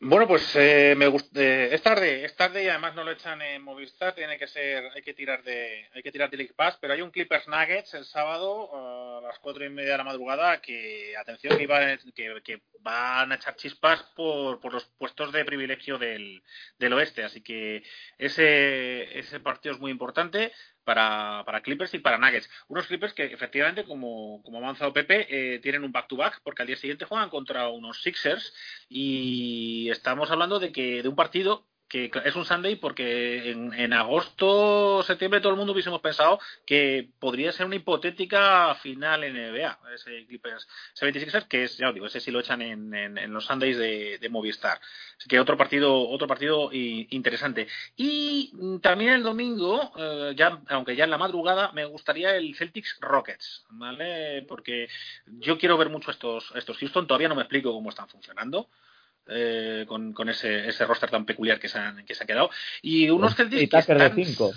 Bueno, 0.00 0.26
pues 0.26 0.54
eh, 0.56 0.94
me 0.96 1.06
eh, 1.06 1.68
es 1.72 1.82
tarde, 1.82 2.24
es 2.24 2.34
tarde 2.34 2.64
y 2.64 2.68
además 2.68 2.96
no 2.96 3.04
lo 3.04 3.12
echan 3.12 3.40
en 3.42 3.62
Movistar, 3.62 4.14
tiene 4.14 4.36
que 4.36 4.48
ser, 4.48 4.90
hay 4.94 5.02
que 5.02 5.14
tirar 5.14 5.44
de, 5.44 5.88
hay 5.92 6.02
que 6.02 6.10
tirar 6.10 6.28
de 6.30 6.38
League 6.38 6.54
Pass, 6.56 6.78
pero 6.80 6.92
hay 6.92 7.02
un 7.02 7.10
Clippers 7.12 7.46
Nuggets 7.46 7.94
el 7.94 8.04
sábado 8.04 8.68
uh, 8.70 9.18
a 9.18 9.28
las 9.28 9.38
cuatro 9.38 9.64
y 9.64 9.68
media 9.68 9.92
de 9.92 9.98
la 9.98 10.04
madrugada 10.04 10.60
que, 10.60 11.16
atención, 11.16 11.56
que, 11.56 11.66
que, 12.14 12.42
que 12.44 12.62
van 12.80 13.30
a 13.30 13.36
echar 13.36 13.54
chispas 13.54 14.02
por, 14.16 14.60
por 14.60 14.72
los 14.72 14.86
puestos 14.98 15.32
de 15.32 15.44
privilegio 15.44 15.98
del, 15.98 16.42
del 16.78 16.92
oeste, 16.92 17.22
así 17.22 17.42
que 17.42 17.84
ese, 18.18 19.18
ese 19.18 19.38
partido 19.40 19.74
es 19.74 19.80
muy 19.80 19.92
importante 19.92 20.52
para, 20.88 21.42
para, 21.44 21.60
Clippers 21.60 21.92
y 21.92 21.98
para 21.98 22.16
Nuggets. 22.16 22.48
Unos 22.66 22.86
Clippers 22.86 23.12
que 23.12 23.24
efectivamente, 23.24 23.84
como, 23.84 24.42
como 24.42 24.56
ha 24.56 24.62
avanzado 24.62 24.94
Pepe, 24.94 25.26
eh, 25.28 25.58
tienen 25.58 25.84
un 25.84 25.92
back-to-back 25.92 26.36
-back 26.36 26.40
porque 26.42 26.62
al 26.62 26.66
día 26.66 26.78
siguiente 26.78 27.04
juegan 27.04 27.28
contra 27.28 27.68
unos 27.68 28.02
Sixers 28.02 28.54
y 28.88 29.90
estamos 29.90 30.30
hablando 30.30 30.58
de 30.58 30.72
que 30.72 31.02
de 31.02 31.08
un 31.10 31.14
partido 31.14 31.66
que 31.88 32.10
es 32.24 32.36
un 32.36 32.44
Sunday 32.44 32.76
porque 32.76 33.50
en, 33.50 33.72
en 33.72 33.92
agosto, 33.92 35.02
septiembre 35.02 35.40
todo 35.40 35.52
el 35.52 35.58
mundo 35.58 35.72
hubiésemos 35.72 36.00
pensado 36.00 36.38
que 36.66 37.08
podría 37.18 37.50
ser 37.52 37.66
una 37.66 37.76
hipotética 37.76 38.74
final 38.76 39.24
en 39.24 39.34
NBA, 39.34 39.78
ese 39.94 40.26
Clippers 40.26 40.68
76ers, 40.94 41.48
que 41.48 41.64
es, 41.64 41.78
ya 41.78 41.88
os 41.88 41.94
digo, 41.94 42.06
ese 42.06 42.20
sí 42.20 42.30
lo 42.30 42.40
echan 42.40 42.60
en, 42.60 42.94
en, 42.94 43.32
los 43.32 43.46
Sundays 43.46 43.78
de, 43.78 44.18
de, 44.18 44.28
Movistar. 44.28 44.78
Así 45.16 45.28
que 45.28 45.40
otro 45.40 45.56
partido, 45.56 46.08
otro 46.08 46.26
partido 46.26 46.70
interesante. 46.72 47.66
Y 47.96 48.52
también 48.82 49.14
el 49.14 49.22
domingo, 49.22 49.92
eh, 49.96 50.34
ya, 50.36 50.60
aunque 50.68 50.94
ya 50.94 51.04
en 51.04 51.10
la 51.10 51.18
madrugada, 51.18 51.72
me 51.72 51.86
gustaría 51.86 52.36
el 52.36 52.54
Celtics 52.54 52.98
Rockets, 53.00 53.64
¿vale? 53.70 54.42
Porque 54.46 54.88
yo 55.26 55.58
quiero 55.58 55.78
ver 55.78 55.88
mucho 55.88 56.10
estos, 56.10 56.52
estos 56.54 56.76
Houston, 56.78 57.06
todavía 57.06 57.28
no 57.28 57.34
me 57.34 57.42
explico 57.42 57.72
cómo 57.72 57.88
están 57.88 58.08
funcionando 58.08 58.68
eh, 59.28 59.84
con, 59.86 60.12
con 60.12 60.28
ese, 60.28 60.68
ese, 60.68 60.86
roster 60.86 61.10
tan 61.10 61.26
peculiar 61.26 61.58
que 61.58 61.68
se 61.68 61.78
han, 61.78 62.04
que 62.04 62.14
se 62.14 62.22
han 62.22 62.26
quedado. 62.26 62.50
Y 62.82 63.10
unos 63.10 63.34
Celtics 63.34 63.62
y 63.62 63.68
que 63.68 63.78
están... 63.78 63.98
de 63.98 64.24
cinco. 64.24 64.52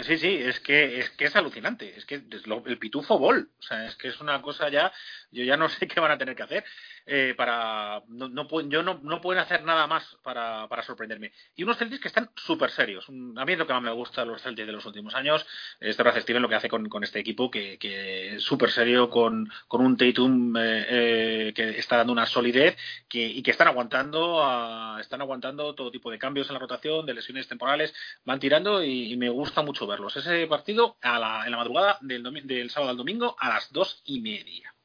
Sí, 0.00 0.18
sí, 0.18 0.28
es 0.28 0.60
que 0.60 0.98
es 0.98 1.10
que 1.10 1.24
es 1.24 1.36
alucinante, 1.36 1.96
es 1.96 2.04
que 2.04 2.16
el 2.16 2.78
pitufo 2.78 3.18
bol, 3.18 3.50
o 3.58 3.62
sea, 3.62 3.86
es 3.86 3.96
que 3.96 4.08
es 4.08 4.20
una 4.20 4.42
cosa 4.42 4.68
ya, 4.68 4.92
yo 5.30 5.42
ya 5.42 5.56
no 5.56 5.70
sé 5.70 5.88
qué 5.88 6.00
van 6.00 6.10
a 6.10 6.18
tener 6.18 6.36
que 6.36 6.42
hacer 6.42 6.64
eh, 7.06 7.34
para, 7.36 8.02
no, 8.08 8.28
no 8.28 8.46
yo 8.68 8.82
no, 8.82 9.00
no 9.02 9.20
pueden 9.20 9.42
hacer 9.42 9.62
nada 9.64 9.86
más 9.86 10.16
para, 10.22 10.66
para 10.68 10.82
sorprenderme. 10.82 11.32
Y 11.54 11.62
unos 11.62 11.78
Celtics 11.78 12.02
que 12.02 12.08
están 12.08 12.30
súper 12.34 12.70
serios, 12.70 13.08
a 13.08 13.12
mí 13.44 13.52
es 13.52 13.58
lo 13.58 13.66
que 13.66 13.72
más 13.72 13.82
me 13.82 13.92
gusta 13.92 14.22
de 14.22 14.28
los 14.28 14.42
Celtics 14.42 14.66
de 14.66 14.72
los 14.72 14.86
últimos 14.86 15.14
años, 15.14 15.46
este 15.80 16.02
Brad 16.02 16.20
Steven 16.20 16.42
lo 16.42 16.48
que 16.48 16.56
hace 16.56 16.68
con, 16.68 16.88
con 16.88 17.04
este 17.04 17.20
equipo, 17.20 17.50
que, 17.50 17.78
que 17.78 18.36
es 18.36 18.42
súper 18.42 18.70
serio, 18.70 19.08
con, 19.08 19.50
con 19.68 19.84
un 19.84 19.96
Tatum 19.96 20.56
eh, 20.56 20.86
eh, 20.88 21.52
que 21.54 21.78
está 21.78 21.98
dando 21.98 22.12
una 22.12 22.26
solidez 22.26 22.76
que, 23.08 23.26
y 23.26 23.42
que 23.42 23.50
están 23.50 23.68
aguantando, 23.68 24.44
a, 24.44 24.98
están 25.00 25.20
aguantando 25.20 25.74
todo 25.74 25.90
tipo 25.90 26.10
de 26.10 26.18
cambios 26.18 26.48
en 26.48 26.54
la 26.54 26.60
rotación, 26.60 27.06
de 27.06 27.14
lesiones 27.14 27.48
temporales, 27.48 27.94
van 28.24 28.40
tirando 28.40 28.82
y, 28.82 29.12
y 29.12 29.16
me 29.16 29.28
gusta 29.28 29.62
mucho 29.62 29.86
verlos. 29.86 30.16
Ese 30.16 30.46
partido 30.46 30.96
a 31.02 31.18
la, 31.18 31.44
en 31.44 31.50
la 31.52 31.56
madrugada 31.56 31.98
del, 32.00 32.22
del 32.46 32.70
sábado 32.70 32.90
al 32.90 32.96
domingo 32.96 33.36
a 33.38 33.48
las 33.48 33.72
dos 33.72 34.02
y 34.04 34.20
media. 34.20 34.75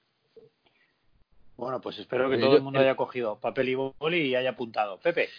Bueno, 1.62 1.80
pues 1.80 2.00
espero 2.00 2.28
que 2.28 2.40
todo 2.40 2.56
el 2.56 2.64
mundo 2.64 2.80
haya 2.80 2.96
cogido 2.96 3.40
papel 3.40 3.70
y 3.70 3.76
boli 3.76 4.22
y 4.22 4.36
haya 4.36 4.50
apuntado. 4.50 4.98
Pepe. 4.98 5.30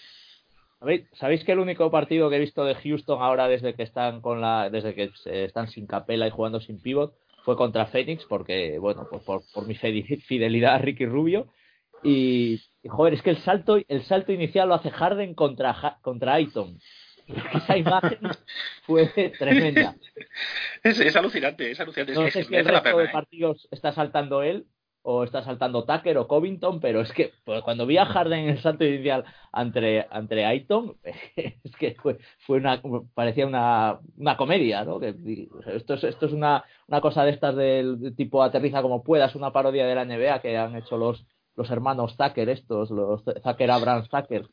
¿Sabéis 1.15 1.43
que 1.43 1.51
el 1.51 1.59
único 1.59 1.91
partido 1.91 2.31
que 2.31 2.37
he 2.37 2.39
visto 2.39 2.65
de 2.65 2.77
Houston 2.77 3.21
ahora 3.21 3.49
desde 3.49 3.75
que 3.75 3.83
están 3.83 4.21
con 4.21 4.41
la, 4.41 4.71
desde 4.71 4.95
que 4.95 5.11
están 5.25 5.67
sin 5.67 5.89
capela 5.89 6.29
y 6.29 6.31
jugando 6.31 6.61
sin 6.61 6.81
pivot 6.81 7.13
fue 7.43 7.57
contra 7.57 7.87
Phoenix 7.87 8.25
porque 8.27 8.79
bueno 8.79 9.09
pues 9.11 9.25
por, 9.25 9.43
por 9.53 9.67
mi 9.67 9.75
fidelidad 9.75 10.77
a 10.77 10.79
Ricky 10.79 11.07
Rubio 11.07 11.49
y, 12.05 12.61
joder 12.89 13.15
es 13.15 13.23
que 13.23 13.31
el 13.31 13.39
salto 13.39 13.79
el 13.89 14.03
salto 14.05 14.31
inicial 14.31 14.69
lo 14.69 14.75
hace 14.75 14.93
Harden 14.93 15.35
contra 15.35 15.99
contra 16.03 16.35
Aiton 16.35 16.79
esa 17.55 17.77
imagen 17.77 18.19
fue 18.85 19.07
tremenda. 19.39 19.97
Es, 20.83 21.17
alucinante, 21.17 21.71
es 21.71 21.81
alucinante. 21.81 22.15
No 22.15 22.31
sé 22.31 22.45
si 22.45 22.55
el 22.55 22.65
resto 22.65 22.97
de 22.97 23.05
¿eh? 23.05 23.09
partidos 23.13 23.69
está 23.71 23.93
saltando 23.93 24.43
él 24.43 24.67
o 25.03 25.25
está 25.25 25.43
saltando 25.43 25.85
Tucker 25.85 26.17
o 26.19 26.29
Covington, 26.29 26.81
pero 26.81 27.01
es 27.01 27.13
que 27.13 27.33
pues, 27.45 27.63
cuando 27.63 27.87
vi 27.87 27.99
a 27.99 28.07
Harden 28.07 28.41
en 28.41 28.49
el 28.51 28.63
salto 28.63 28.85
inicial 28.85 29.25
entre, 29.53 30.07
entre 30.13 30.45
Aiton, 30.45 30.97
es 31.37 31.77
que 31.77 31.97
fue, 32.01 32.19
fue 32.47 32.59
una, 32.59 32.81
parecía 33.15 33.47
una, 33.47 34.01
una 34.17 34.37
comedia, 34.37 34.85
¿no? 34.85 35.01
Que, 35.01 35.49
esto 35.67 35.95
es, 35.95 36.05
esto 36.05 36.27
es 36.27 36.33
una, 36.33 36.65
una 36.87 37.01
cosa 37.01 37.25
de 37.25 37.31
estas 37.31 37.57
del 37.57 38.15
tipo 38.17 38.43
aterriza 38.43 38.83
como 38.83 39.03
puedas, 39.03 39.35
una 39.35 39.53
parodia 39.53 39.87
de 39.87 39.95
la 39.95 40.05
NBA 40.05 40.41
que 40.41 40.57
han 40.57 40.77
hecho 40.77 40.97
los, 40.97 41.25
los 41.57 41.71
hermanos 41.71 42.17
Tucker 42.17 42.49
estos, 42.49 42.91
los 42.91 43.25
Tucker 43.25 43.71
Abrams 43.71 44.09
Tucker, 44.09 44.47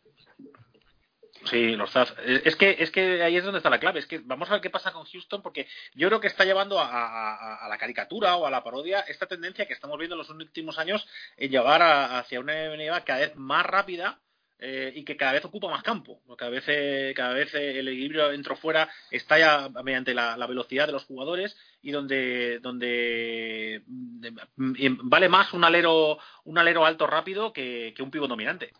Sí, 1.45 1.76
los 1.76 1.91
Es 2.26 2.56
que, 2.56 2.76
es 2.80 2.91
que 2.91 3.24
ahí 3.24 3.38
es 3.38 3.44
donde 3.44 3.60
está 3.60 3.70
la 3.70 3.80
clave. 3.80 3.99
Es 3.99 4.06
que 4.06 4.20
vamos 4.20 4.49
a 4.49 4.53
ver 4.53 4.61
qué 4.61 4.70
pasa 4.70 4.91
con 4.91 5.06
Houston, 5.06 5.41
porque 5.41 5.68
yo 5.94 6.07
creo 6.07 6.20
que 6.20 6.28
está 6.28 6.45
llevando 6.45 6.80
a, 6.80 7.66
la 7.70 7.78
caricatura 7.78 8.36
o 8.36 8.45
a 8.45 8.52
la 8.52 8.64
parodia 8.64 9.02
esta 9.02 9.26
tendencia 9.26 9.66
que 9.66 9.74
estamos 9.74 9.98
viendo 9.98 10.16
en 10.16 10.20
los 10.20 10.30
últimos 10.30 10.78
años 10.78 11.07
en 11.38 11.52
llevar 11.52 11.82
hacia 11.82 12.40
una 12.40 12.53
NBA 12.53 13.03
cada 13.06 13.20
vez 13.20 13.36
más 13.36 13.66
rápida 13.66 14.20
eh, 14.60 14.91
y 14.94 15.06
que 15.06 15.16
cada 15.16 15.32
vez 15.34 15.45
ocupa 15.45 15.70
más 15.70 15.84
campo. 15.84 16.22
Cada 16.38 16.52
vez, 16.52 16.66
eh, 16.68 17.14
cada 17.16 17.34
vez 17.34 17.53
eh, 17.56 17.80
el 17.80 17.88
equilibrio 17.88 18.30
dentro-fuera 18.30 18.90
está 19.10 19.40
ya 19.40 19.70
mediante 19.84 20.14
la, 20.14 20.36
velocidad 20.48 20.88
de 20.88 20.94
los 20.94 21.06
jugadores 21.06 21.56
y 21.82 21.91
donde, 21.91 22.60
donde 22.60 23.84
mm, 23.88 25.10
vale 25.10 25.30
más 25.30 25.53
un 25.53 25.64
alero, 25.64 26.20
un 26.44 26.57
alero 26.57 26.86
alto 26.86 27.07
rápido 27.07 27.53
que, 27.53 27.94
que 27.95 28.03
un 28.03 28.11
pivo 28.11 28.28
dominante. 28.28 28.74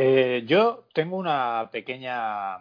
Eh, 0.00 0.44
yo 0.46 0.84
tengo 0.94 1.16
una 1.16 1.70
pequeña 1.72 2.58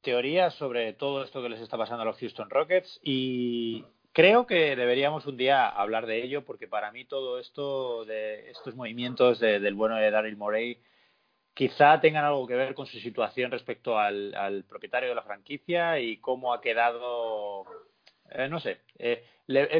teoría 0.00 0.48
sobre 0.48 0.94
todo 0.94 1.22
esto 1.22 1.42
que 1.42 1.50
les 1.50 1.60
está 1.60 1.76
pasando 1.76 2.00
a 2.00 2.06
los 2.06 2.18
Houston 2.18 2.48
Rockets 2.48 2.98
y 3.02 3.84
creo 4.14 4.46
que 4.46 4.74
deberíamos 4.74 5.26
un 5.26 5.36
día 5.36 5.68
hablar 5.68 6.06
de 6.06 6.22
ello 6.24 6.42
porque 6.42 6.66
para 6.66 6.90
mí 6.92 7.04
todo 7.04 7.38
esto 7.38 8.06
de 8.06 8.48
estos 8.50 8.74
movimientos 8.74 9.38
del 9.38 9.74
bueno 9.74 9.96
de 9.96 10.10
Daryl 10.10 10.38
Morey 10.38 10.80
quizá 11.52 12.00
tengan 12.00 12.24
algo 12.24 12.46
que 12.46 12.56
ver 12.56 12.72
con 12.72 12.86
su 12.86 13.00
situación 13.00 13.50
respecto 13.50 13.98
al, 13.98 14.64
propietario 14.66 15.10
de 15.10 15.16
la 15.16 15.24
franquicia 15.24 16.00
y 16.00 16.16
cómo 16.16 16.54
ha 16.54 16.62
quedado 16.62 17.66
eh, 18.30 18.48
no 18.48 18.60
sé 18.60 18.80
eh, 18.98 19.22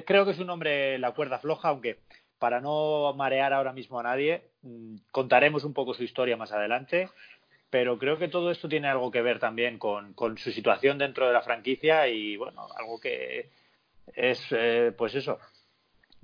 creo 0.06 0.26
que 0.26 0.32
es 0.32 0.38
un 0.38 0.50
hombre 0.50 0.98
la 0.98 1.12
cuerda 1.12 1.38
floja 1.38 1.70
aunque 1.70 2.00
para 2.44 2.60
no 2.60 3.14
marear 3.16 3.54
ahora 3.54 3.72
mismo 3.72 3.98
a 3.98 4.02
nadie, 4.02 4.42
mm, 4.60 4.96
contaremos 5.10 5.64
un 5.64 5.72
poco 5.72 5.94
su 5.94 6.04
historia 6.04 6.36
más 6.36 6.52
adelante, 6.52 7.08
pero 7.70 7.98
creo 7.98 8.18
que 8.18 8.28
todo 8.28 8.50
esto 8.50 8.68
tiene 8.68 8.86
algo 8.86 9.10
que 9.10 9.22
ver 9.22 9.38
también 9.38 9.78
con, 9.78 10.14
su 10.36 10.52
situación 10.52 10.98
dentro 10.98 11.26
de 11.26 11.32
la 11.32 11.40
franquicia 11.40 12.06
y, 12.06 12.36
bueno, 12.36 12.66
algo 12.78 13.00
que 13.00 13.48
es, 14.14 14.46
eh, 14.50 14.92
pues 14.94 15.14
eso, 15.14 15.38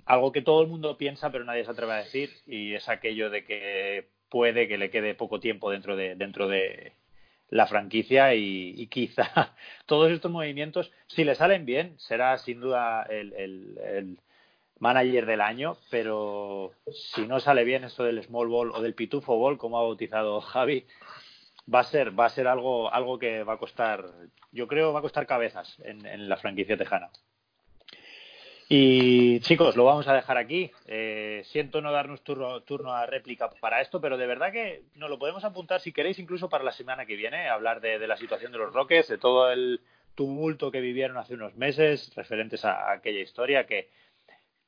algo 0.04 0.30
que 0.30 0.42
todo 0.42 0.60
el 0.60 0.68
mundo 0.68 0.98
piensa 0.98 1.32
pero 1.32 1.44
nadie 1.44 1.64
se 1.64 1.70
atreve 1.70 1.92
a 1.94 2.04
decir 2.04 2.30
y 2.46 2.74
es 2.74 2.86
aquello 2.90 3.30
de 3.30 3.46
que 3.46 4.08
puede 4.28 4.68
que 4.68 4.76
le 4.76 4.90
quede 4.90 5.14
poco 5.14 5.40
tiempo 5.40 5.70
dentro 5.70 5.96
de, 5.96 6.16
dentro 6.16 6.48
de 6.48 6.92
la 7.48 7.66
franquicia 7.66 8.34
y, 8.34 8.86
quizá 8.88 9.54
todos 9.86 10.12
estos 10.12 10.30
movimientos, 10.30 10.92
si 11.06 11.24
le 11.24 11.34
salen 11.34 11.64
bien, 11.64 11.98
será 11.98 12.36
sin 12.36 12.60
duda 12.60 13.04
el 13.04 14.18
manager 14.80 15.26
del 15.26 15.42
año, 15.42 15.76
pero 15.90 16.72
si 16.90 17.26
no 17.26 17.38
sale 17.38 17.64
bien 17.64 17.84
esto 17.84 18.02
del 18.02 18.22
small 18.24 18.48
ball 18.48 18.72
o 18.72 18.80
del 18.80 18.94
pitufo 18.94 19.36
ball, 19.36 19.58
como 19.58 19.78
ha 19.78 19.82
bautizado 19.82 20.40
Javi, 20.40 20.86
va 21.72 21.80
a 21.80 21.84
ser, 21.84 22.18
va 22.18 22.26
a 22.26 22.30
ser 22.30 22.48
algo, 22.48 22.92
algo 22.92 23.18
que 23.18 23.44
va 23.44 23.54
a 23.54 23.58
costar, 23.58 24.04
yo 24.50 24.66
creo, 24.66 24.92
va 24.92 24.98
a 24.98 25.02
costar 25.02 25.26
cabezas 25.26 25.76
en, 25.84 26.28
la 26.28 26.36
franquicia 26.38 26.76
tejana. 26.76 27.10
Y 28.72 29.40
chicos, 29.40 29.76
lo 29.76 29.84
vamos 29.84 30.06
a 30.06 30.14
dejar 30.14 30.38
aquí. 30.38 30.70
Eh, 30.86 31.42
siento 31.46 31.80
no 31.80 31.90
darnos 31.90 32.22
turno, 32.22 32.60
turno, 32.62 32.92
a 32.92 33.04
réplica 33.04 33.50
para 33.60 33.80
esto, 33.80 34.00
pero 34.00 34.16
de 34.16 34.28
verdad 34.28 34.52
que 34.52 34.84
nos 34.94 35.10
lo 35.10 35.18
podemos 35.18 35.44
apuntar 35.44 35.80
si 35.80 35.92
queréis 35.92 36.20
incluso 36.20 36.48
para 36.48 36.62
la 36.62 36.72
semana 36.72 37.04
que 37.04 37.16
viene, 37.16 37.48
hablar 37.48 37.80
de, 37.80 38.06
la 38.06 38.16
situación 38.16 38.52
de 38.52 38.58
los 38.58 38.72
Rockets, 38.72 39.08
de 39.08 39.18
todo 39.18 39.50
el 39.50 39.80
tumulto 40.14 40.70
que 40.70 40.80
vivieron 40.80 41.16
hace 41.16 41.34
unos 41.34 41.56
meses 41.56 42.14
referentes 42.14 42.64
a 42.64 42.92
aquella 42.92 43.20
historia 43.20 43.66
que, 43.66 43.88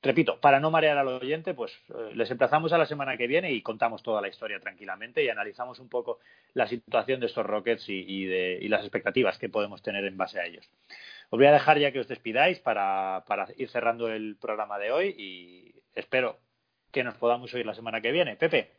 repito, 0.02 0.38
para 0.40 0.60
no 0.60 0.70
marear 0.70 0.98
al 0.98 1.08
oyente, 1.08 1.54
pues 1.54 1.72
eh, 1.88 2.10
les 2.14 2.30
emplazamos 2.30 2.72
a 2.72 2.78
la 2.78 2.86
semana 2.86 3.16
que 3.16 3.26
viene 3.26 3.52
y 3.52 3.62
contamos 3.62 4.02
toda 4.02 4.20
la 4.20 4.28
historia 4.28 4.58
tranquilamente 4.58 5.22
y 5.22 5.28
analizamos 5.28 5.78
un 5.78 5.88
poco 5.88 6.18
la 6.54 6.66
situación 6.66 7.20
de 7.20 7.26
estos 7.26 7.46
Rockets 7.46 7.88
y, 7.88 8.26
de, 8.26 8.58
y 8.60 8.68
las 8.68 8.82
expectativas 8.82 9.38
que 9.38 9.48
podemos 9.48 9.82
tener 9.82 10.04
en 10.04 10.16
base 10.16 10.40
a 10.40 10.46
ellos. 10.46 10.68
Os 11.30 11.38
voy 11.38 11.46
a 11.46 11.52
dejar 11.52 11.78
ya 11.78 11.92
que 11.92 12.00
os 12.00 12.08
despidáis 12.08 12.58
para, 12.58 13.24
para 13.26 13.46
ir 13.56 13.68
cerrando 13.70 14.08
el 14.08 14.36
programa 14.40 14.78
de 14.78 14.92
hoy 14.92 15.14
y 15.16 15.74
espero 15.94 16.38
que 16.90 17.04
nos 17.04 17.16
podamos 17.16 17.54
oír 17.54 17.64
la 17.64 17.74
semana 17.74 18.00
que 18.00 18.12
viene. 18.12 18.36
Pepe. 18.36 18.70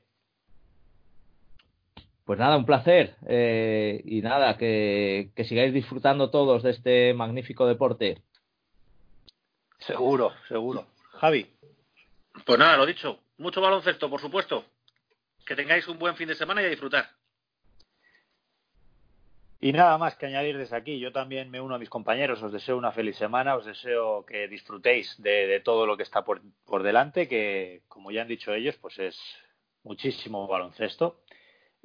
Pues 2.26 2.40
nada, 2.40 2.56
un 2.56 2.66
placer. 2.66 3.16
Eh, 3.28 4.02
y 4.06 4.22
nada, 4.22 4.58
que, 4.58 5.32
que 5.36 5.44
sigáis 5.44 5.74
disfrutando 5.74 6.30
todos 6.30 6.64
de 6.64 6.72
este 6.72 7.14
magnífico 7.14 7.66
deporte. 7.66 8.22
Seguro, 9.80 10.32
seguro. 10.48 10.86
Javi. 11.24 11.48
Pues 12.46 12.60
nada, 12.60 12.76
lo 12.76 12.86
dicho. 12.86 13.18
Mucho 13.38 13.62
baloncesto, 13.62 14.10
por 14.10 14.20
supuesto. 14.20 14.66
Que 15.46 15.56
tengáis 15.56 15.88
un 15.88 15.98
buen 15.98 16.18
fin 16.18 16.28
de 16.28 16.36
semana 16.36 16.62
y 16.62 16.66
a 16.66 16.70
disfrutar. 16.70 17.12
Y 19.62 19.72
nada 19.72 19.98
más 19.98 20.18
que 20.18 20.26
añadir 20.26 20.58
desde 20.58 20.76
aquí. 20.76 21.00
Yo 21.00 21.14
también 21.14 21.50
me 21.50 21.62
uno 21.62 21.76
a 21.76 21.80
mis 21.80 21.88
compañeros. 21.88 22.44
Os 22.44 22.52
deseo 22.52 22.78
una 22.78 22.92
feliz 22.92 23.16
semana. 23.16 23.56
Os 23.56 23.66
deseo 23.66 24.26
que 24.26 24.50
disfrutéis 24.50 25.16
de, 25.24 25.62
todo 25.62 25.86
lo 25.86 25.96
que 25.96 26.04
está 26.04 26.26
por, 26.26 26.42
por, 26.66 26.84
delante, 26.84 27.30
que 27.30 27.84
como 27.88 28.12
ya 28.12 28.24
han 28.24 28.28
dicho 28.28 28.54
ellos, 28.54 28.76
pues 28.82 29.00
es 29.00 29.18
muchísimo 29.84 30.46
baloncesto. 30.46 31.24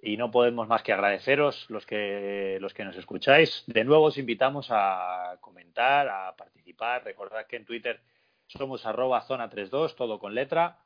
Y 0.02 0.16
no 0.16 0.32
podemos 0.32 0.66
más 0.66 0.82
que 0.82 0.93
agradeceros 0.93 1.65
los 1.70 1.86
que, 1.86 2.59
los 2.60 2.74
que 2.74 2.85
nos 2.85 2.97
escucháis. 2.97 3.62
De 3.69 3.85
nuevo 3.85 4.06
os 4.06 4.19
invitamos 4.19 4.66
a 4.70 5.36
comentar, 5.40 6.09
a 6.09 6.35
participar. 6.35 7.05
Recordad 7.05 7.47
que 7.47 7.55
en 7.55 7.65
Twitter 7.65 8.01
somos 8.49 8.85
arroba 8.87 9.23
zona 9.23 9.49
32, 9.49 9.97
todo 9.97 10.19
con 10.19 10.35
letra. 10.35 10.79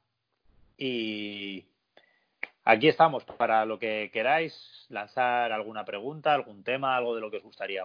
Y 0.77 1.65
aquí 2.65 2.89
estamos 2.89 3.25
para 3.25 3.65
lo 3.65 3.79
que 3.79 4.11
queráis, 4.13 4.87
lanzar 4.89 5.53
alguna 5.53 5.85
pregunta, 5.85 6.35
algún 6.35 6.63
tema, 6.65 6.97
algo 6.97 7.15
de 7.15 7.21
lo 7.21 7.31
que 7.31 7.39
os 7.39 7.43
gustaría 7.43 7.83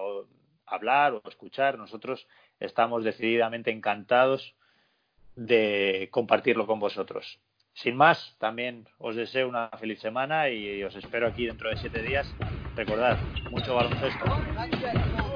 hablar 0.65 1.13
o 1.13 1.21
escuchar. 1.29 1.77
Nosotros 1.77 2.27
estamos 2.59 3.03
decididamente 3.03 3.71
encantados 3.71 4.55
de 5.35 6.09
compartirlo 6.11 6.65
con 6.65 6.79
vosotros. 6.79 7.39
Sin 7.73 7.95
más, 7.95 8.35
también 8.39 8.87
os 8.97 9.15
deseo 9.15 9.47
una 9.47 9.69
feliz 9.69 9.99
semana 9.99 10.49
y 10.49 10.83
os 10.83 10.95
espero 10.95 11.27
aquí 11.27 11.45
dentro 11.45 11.69
de 11.69 11.77
siete 11.77 12.01
días. 12.01 12.27
Recordad, 12.75 13.17
mucho 13.51 13.75
baloncesto. 13.75 15.26